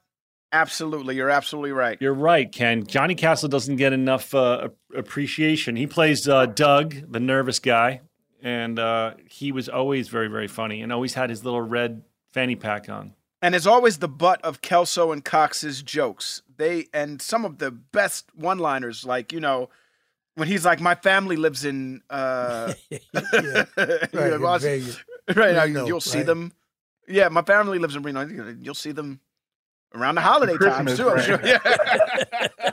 Absolutely, 0.52 1.14
you're 1.16 1.30
absolutely 1.30 1.72
right. 1.72 1.96
You're 2.00 2.14
right, 2.14 2.50
Ken. 2.50 2.84
Johnny 2.84 3.14
Kastl 3.14 3.48
doesn't 3.48 3.76
get 3.76 3.92
enough 3.92 4.34
uh, 4.34 4.70
appreciation. 4.94 5.76
He 5.76 5.86
plays 5.86 6.26
uh, 6.26 6.46
Doug, 6.46 6.96
the 7.08 7.20
nervous 7.20 7.60
guy, 7.60 8.00
and 8.42 8.78
uh, 8.78 9.14
he 9.28 9.52
was 9.52 9.68
always 9.68 10.08
very, 10.08 10.28
very 10.28 10.48
funny 10.48 10.82
and 10.82 10.92
always 10.92 11.14
had 11.14 11.30
his 11.30 11.44
little 11.44 11.60
red 11.60 12.02
fanny 12.32 12.56
pack 12.56 12.88
on. 12.88 13.14
And 13.42 13.54
is 13.54 13.66
always 13.66 13.98
the 13.98 14.08
butt 14.08 14.42
of 14.44 14.60
Kelso 14.60 15.12
and 15.12 15.24
Cox's 15.24 15.82
jokes. 15.82 16.42
They 16.56 16.88
and 16.92 17.22
some 17.22 17.44
of 17.44 17.58
the 17.58 17.70
best 17.70 18.26
one-liners, 18.34 19.04
like 19.04 19.32
you 19.32 19.40
know, 19.40 19.70
when 20.34 20.48
he's 20.48 20.64
like, 20.64 20.80
"My 20.80 20.94
family 20.94 21.36
lives 21.36 21.64
in," 21.64 22.02
uh, 22.10 22.74
Right, 23.14 23.66
in 24.12 24.42
well, 24.42 24.58
Vegas. 24.58 25.02
right 25.34 25.54
now, 25.54 25.64
Reno, 25.64 25.86
you'll 25.86 26.00
see 26.00 26.18
right. 26.18 26.26
them. 26.26 26.52
Yeah, 27.08 27.28
my 27.28 27.42
family 27.42 27.78
lives 27.78 27.96
in 27.96 28.02
Reno. 28.02 28.26
You'll 28.60 28.74
see 28.74 28.92
them 28.92 29.20
around 29.94 30.14
the 30.16 30.20
holiday 30.20 30.56
times 30.56 30.94
Christmas, 30.94 30.96
too. 30.96 31.08
I'm 31.08 31.16
right. 31.16 31.24
sure. 31.24 31.40
Yeah. 31.44 32.70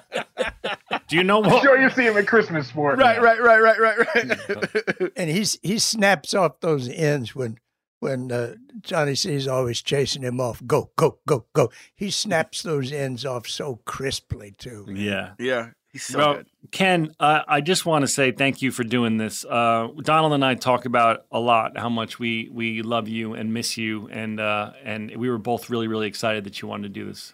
Do 1.08 1.16
you 1.16 1.24
know 1.24 1.42
I'm 1.44 1.50
what? 1.50 1.64
sure 1.64 1.80
you 1.80 1.90
see 1.90 2.06
him 2.06 2.18
at 2.18 2.28
Christmas 2.28 2.68
sport. 2.68 3.00
right, 3.00 3.22
right, 3.22 3.42
right, 3.42 3.62
right, 3.62 3.80
right, 3.80 4.10
right. 4.16 5.12
And 5.16 5.30
he's 5.30 5.58
he 5.64 5.80
snaps 5.80 6.34
off 6.34 6.60
those 6.60 6.90
ends 6.90 7.34
when 7.34 7.58
when 8.00 8.32
uh, 8.32 8.56
Johnny 8.82 9.16
C's 9.16 9.48
always 9.48 9.82
chasing 9.82 10.22
him 10.22 10.40
off. 10.40 10.62
Go, 10.66 10.92
go, 10.98 11.20
go, 11.26 11.46
go. 11.54 11.72
He 11.96 12.12
snaps 12.12 12.62
those 12.62 12.92
ends 12.92 13.26
off 13.26 13.48
so 13.48 13.80
crisply 13.86 14.54
too. 14.58 14.86
Yeah. 14.90 15.32
Yeah. 15.40 15.70
He's 15.92 16.04
so 16.04 16.18
well, 16.18 16.34
good. 16.36 16.48
Ken, 16.72 17.16
uh, 17.20 17.42
I 17.48 17.62
just 17.62 17.86
want 17.86 18.04
to 18.04 18.08
say 18.08 18.32
thank 18.32 18.62
you 18.62 18.72
for 18.72 18.84
doing 18.84 19.18
this. 19.18 19.46
Uh, 19.46 19.88
Donald 20.02 20.34
and 20.34 20.44
I 20.44 20.56
talk 20.56 20.86
about 20.86 21.26
a 21.32 21.40
lot 21.40 21.78
how 21.78 21.90
much 21.90 22.20
we 22.20 22.50
we 22.52 22.82
love 22.82 23.08
you 23.08 23.34
and 23.34 23.54
miss 23.54 23.78
you, 23.78 24.08
and 24.12 24.40
uh, 24.40 24.72
and 24.84 25.16
we 25.16 25.30
were 25.30 25.38
both 25.38 25.70
really 25.70 25.88
really 25.88 26.08
excited 26.08 26.44
that 26.44 26.62
you 26.62 26.68
wanted 26.68 26.94
to 26.94 27.00
do 27.00 27.06
this. 27.06 27.34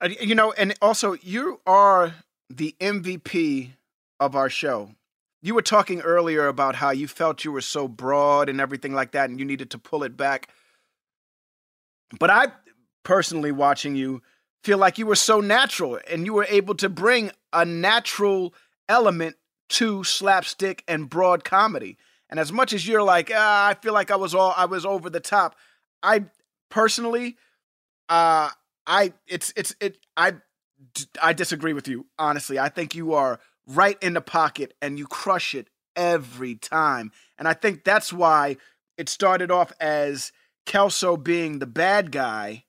Uh, 0.00 0.10
You 0.20 0.34
know, 0.34 0.52
and 0.52 0.74
also 0.82 1.14
you 1.22 1.60
are 1.66 2.14
the 2.50 2.74
MVP 2.80 3.70
of 4.20 4.36
our 4.36 4.50
show. 4.50 4.90
You 5.42 5.54
were 5.54 5.62
talking 5.62 6.00
earlier 6.00 6.46
about 6.46 6.76
how 6.76 6.90
you 6.90 7.08
felt 7.08 7.44
you 7.44 7.52
were 7.52 7.60
so 7.60 7.88
broad 7.88 8.48
and 8.48 8.60
everything 8.60 8.94
like 8.94 9.12
that, 9.12 9.30
and 9.30 9.38
you 9.38 9.44
needed 9.44 9.70
to 9.70 9.78
pull 9.78 10.02
it 10.02 10.16
back. 10.16 10.48
But 12.18 12.30
I 12.30 12.48
personally, 13.02 13.52
watching 13.52 13.96
you, 13.96 14.22
feel 14.64 14.78
like 14.78 14.98
you 14.98 15.06
were 15.06 15.14
so 15.14 15.40
natural 15.40 16.00
and 16.10 16.24
you 16.24 16.32
were 16.32 16.46
able 16.48 16.74
to 16.74 16.88
bring 16.88 17.30
a 17.54 17.64
natural 17.64 18.54
element 18.88 19.36
to 19.70 20.04
slapstick 20.04 20.84
and 20.86 21.08
broad 21.08 21.44
comedy. 21.44 21.96
And 22.28 22.38
as 22.40 22.52
much 22.52 22.72
as 22.72 22.86
you're 22.86 23.02
like, 23.02 23.30
ah, 23.34 23.68
I 23.68 23.74
feel 23.74 23.92
like 23.92 24.10
I 24.10 24.16
was 24.16 24.34
all 24.34 24.52
I 24.56 24.66
was 24.66 24.84
over 24.84 25.08
the 25.08 25.20
top. 25.20 25.56
I 26.02 26.26
personally, 26.68 27.36
uh, 28.08 28.50
I 28.86 29.12
it's 29.26 29.52
it's 29.56 29.74
it 29.80 29.98
I 30.16 30.34
I 31.22 31.32
disagree 31.32 31.72
with 31.72 31.88
you 31.88 32.06
honestly. 32.18 32.58
I 32.58 32.68
think 32.68 32.94
you 32.94 33.14
are 33.14 33.40
right 33.66 33.96
in 34.02 34.14
the 34.14 34.20
pocket 34.20 34.74
and 34.82 34.98
you 34.98 35.06
crush 35.06 35.54
it 35.54 35.68
every 35.96 36.56
time. 36.56 37.12
And 37.38 37.48
I 37.48 37.54
think 37.54 37.84
that's 37.84 38.12
why 38.12 38.56
it 38.96 39.08
started 39.08 39.50
off 39.50 39.72
as 39.80 40.32
Kelso 40.66 41.16
being 41.16 41.58
the 41.58 41.66
bad 41.66 42.10
guy, 42.10 42.64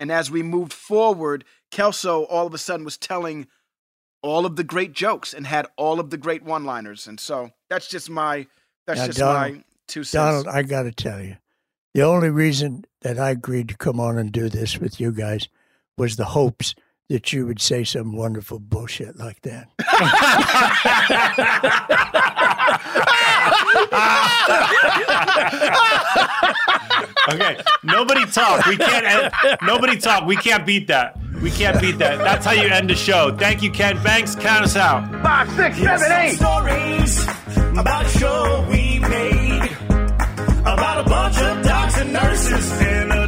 and 0.00 0.10
as 0.10 0.30
we 0.30 0.42
moved 0.42 0.72
forward, 0.72 1.44
Kelso 1.70 2.24
all 2.24 2.46
of 2.46 2.54
a 2.54 2.58
sudden 2.58 2.84
was 2.84 2.96
telling 2.96 3.46
all 4.22 4.46
of 4.46 4.56
the 4.56 4.64
great 4.64 4.92
jokes 4.92 5.32
and 5.34 5.46
had 5.46 5.66
all 5.76 6.00
of 6.00 6.10
the 6.10 6.16
great 6.16 6.42
one-liners. 6.42 7.06
And 7.06 7.20
so 7.20 7.50
that's 7.70 7.88
just 7.88 8.10
my 8.10 8.46
that's 8.86 9.00
Now, 9.00 9.06
just 9.06 9.18
Donald- 9.18 9.54
my 9.54 9.64
two 9.86 10.04
cents. 10.04 10.12
Donald, 10.12 10.48
I 10.48 10.62
got 10.62 10.82
to 10.84 10.92
tell 10.92 11.22
you, 11.22 11.36
the 11.94 12.02
only 12.02 12.30
reason 12.30 12.84
that 13.02 13.18
I 13.18 13.30
agreed 13.30 13.68
to 13.68 13.76
come 13.76 14.00
on 14.00 14.18
and 14.18 14.32
do 14.32 14.48
this 14.48 14.78
with 14.78 15.00
you 15.00 15.12
guys 15.12 15.48
was 15.96 16.16
the 16.16 16.24
hopes 16.26 16.74
that 17.08 17.32
you 17.32 17.46
would 17.46 17.60
say 17.60 17.84
some 17.84 18.14
wonderful 18.14 18.58
bullshit 18.58 19.16
like 19.16 19.40
that. 19.42 19.68
okay, 27.32 27.60
nobody 27.82 28.24
talk. 28.26 28.66
We 28.66 28.76
can't. 28.76 29.32
Nobody 29.62 29.98
talk. 29.98 30.26
We 30.26 30.36
can't 30.36 30.66
beat 30.66 30.86
that. 30.88 31.16
We 31.42 31.50
can't 31.50 31.80
beat 31.80 31.98
that. 31.98 32.18
That's 32.18 32.44
how 32.44 32.52
you 32.52 32.68
end 32.68 32.90
the 32.90 32.94
show. 32.94 33.34
Thank 33.36 33.62
you, 33.62 33.70
Ken 33.70 34.02
Banks. 34.02 34.34
Count 34.34 34.64
us 34.64 34.76
out. 34.76 35.10
Five, 35.22 35.50
six, 35.52 35.78
seven, 35.78 36.12
eight. 36.12 36.36
Stories 36.36 37.28
about 37.78 38.06
a 38.06 38.08
show 38.08 38.66
we 38.70 38.98
made. 38.98 39.70
About 40.60 41.06
a 41.06 41.08
bunch 41.08 41.38
of 41.38 41.64
docs 41.64 41.96
and 41.98 42.12
nurses 42.12 42.72
and 42.82 43.12
a 43.12 43.27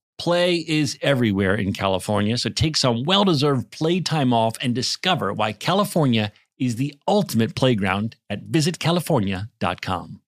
Play 0.21 0.57
is 0.57 0.99
everywhere 1.01 1.55
in 1.55 1.73
California, 1.73 2.37
so 2.37 2.51
take 2.51 2.77
some 2.77 3.05
well 3.05 3.23
deserved 3.23 3.71
playtime 3.71 4.33
off 4.33 4.55
and 4.61 4.75
discover 4.75 5.33
why 5.33 5.51
California 5.51 6.31
is 6.59 6.75
the 6.75 6.93
ultimate 7.07 7.55
playground 7.55 8.15
at 8.29 8.45
visitcalifornia.com. 8.45 10.21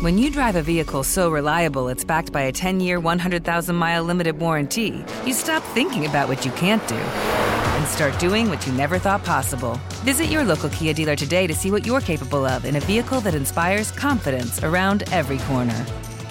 When 0.00 0.18
you 0.18 0.32
drive 0.32 0.56
a 0.56 0.62
vehicle 0.62 1.04
so 1.04 1.30
reliable 1.30 1.86
it's 1.86 2.02
backed 2.02 2.32
by 2.32 2.40
a 2.40 2.50
10 2.50 2.80
year, 2.80 2.98
100,000 2.98 3.76
mile 3.76 4.02
limited 4.02 4.36
warranty, 4.36 5.04
you 5.24 5.32
stop 5.32 5.62
thinking 5.74 6.06
about 6.06 6.26
what 6.26 6.44
you 6.44 6.50
can't 6.50 6.84
do 6.88 6.96
and 6.96 7.86
start 7.86 8.18
doing 8.18 8.48
what 8.48 8.66
you 8.66 8.72
never 8.72 8.98
thought 8.98 9.22
possible. 9.22 9.78
Visit 10.02 10.24
your 10.24 10.42
local 10.42 10.70
Kia 10.70 10.92
dealer 10.92 11.14
today 11.14 11.46
to 11.46 11.54
see 11.54 11.70
what 11.70 11.86
you're 11.86 12.00
capable 12.00 12.44
of 12.44 12.64
in 12.64 12.74
a 12.74 12.80
vehicle 12.80 13.20
that 13.20 13.36
inspires 13.36 13.92
confidence 13.92 14.64
around 14.64 15.04
every 15.12 15.38
corner. 15.38 15.86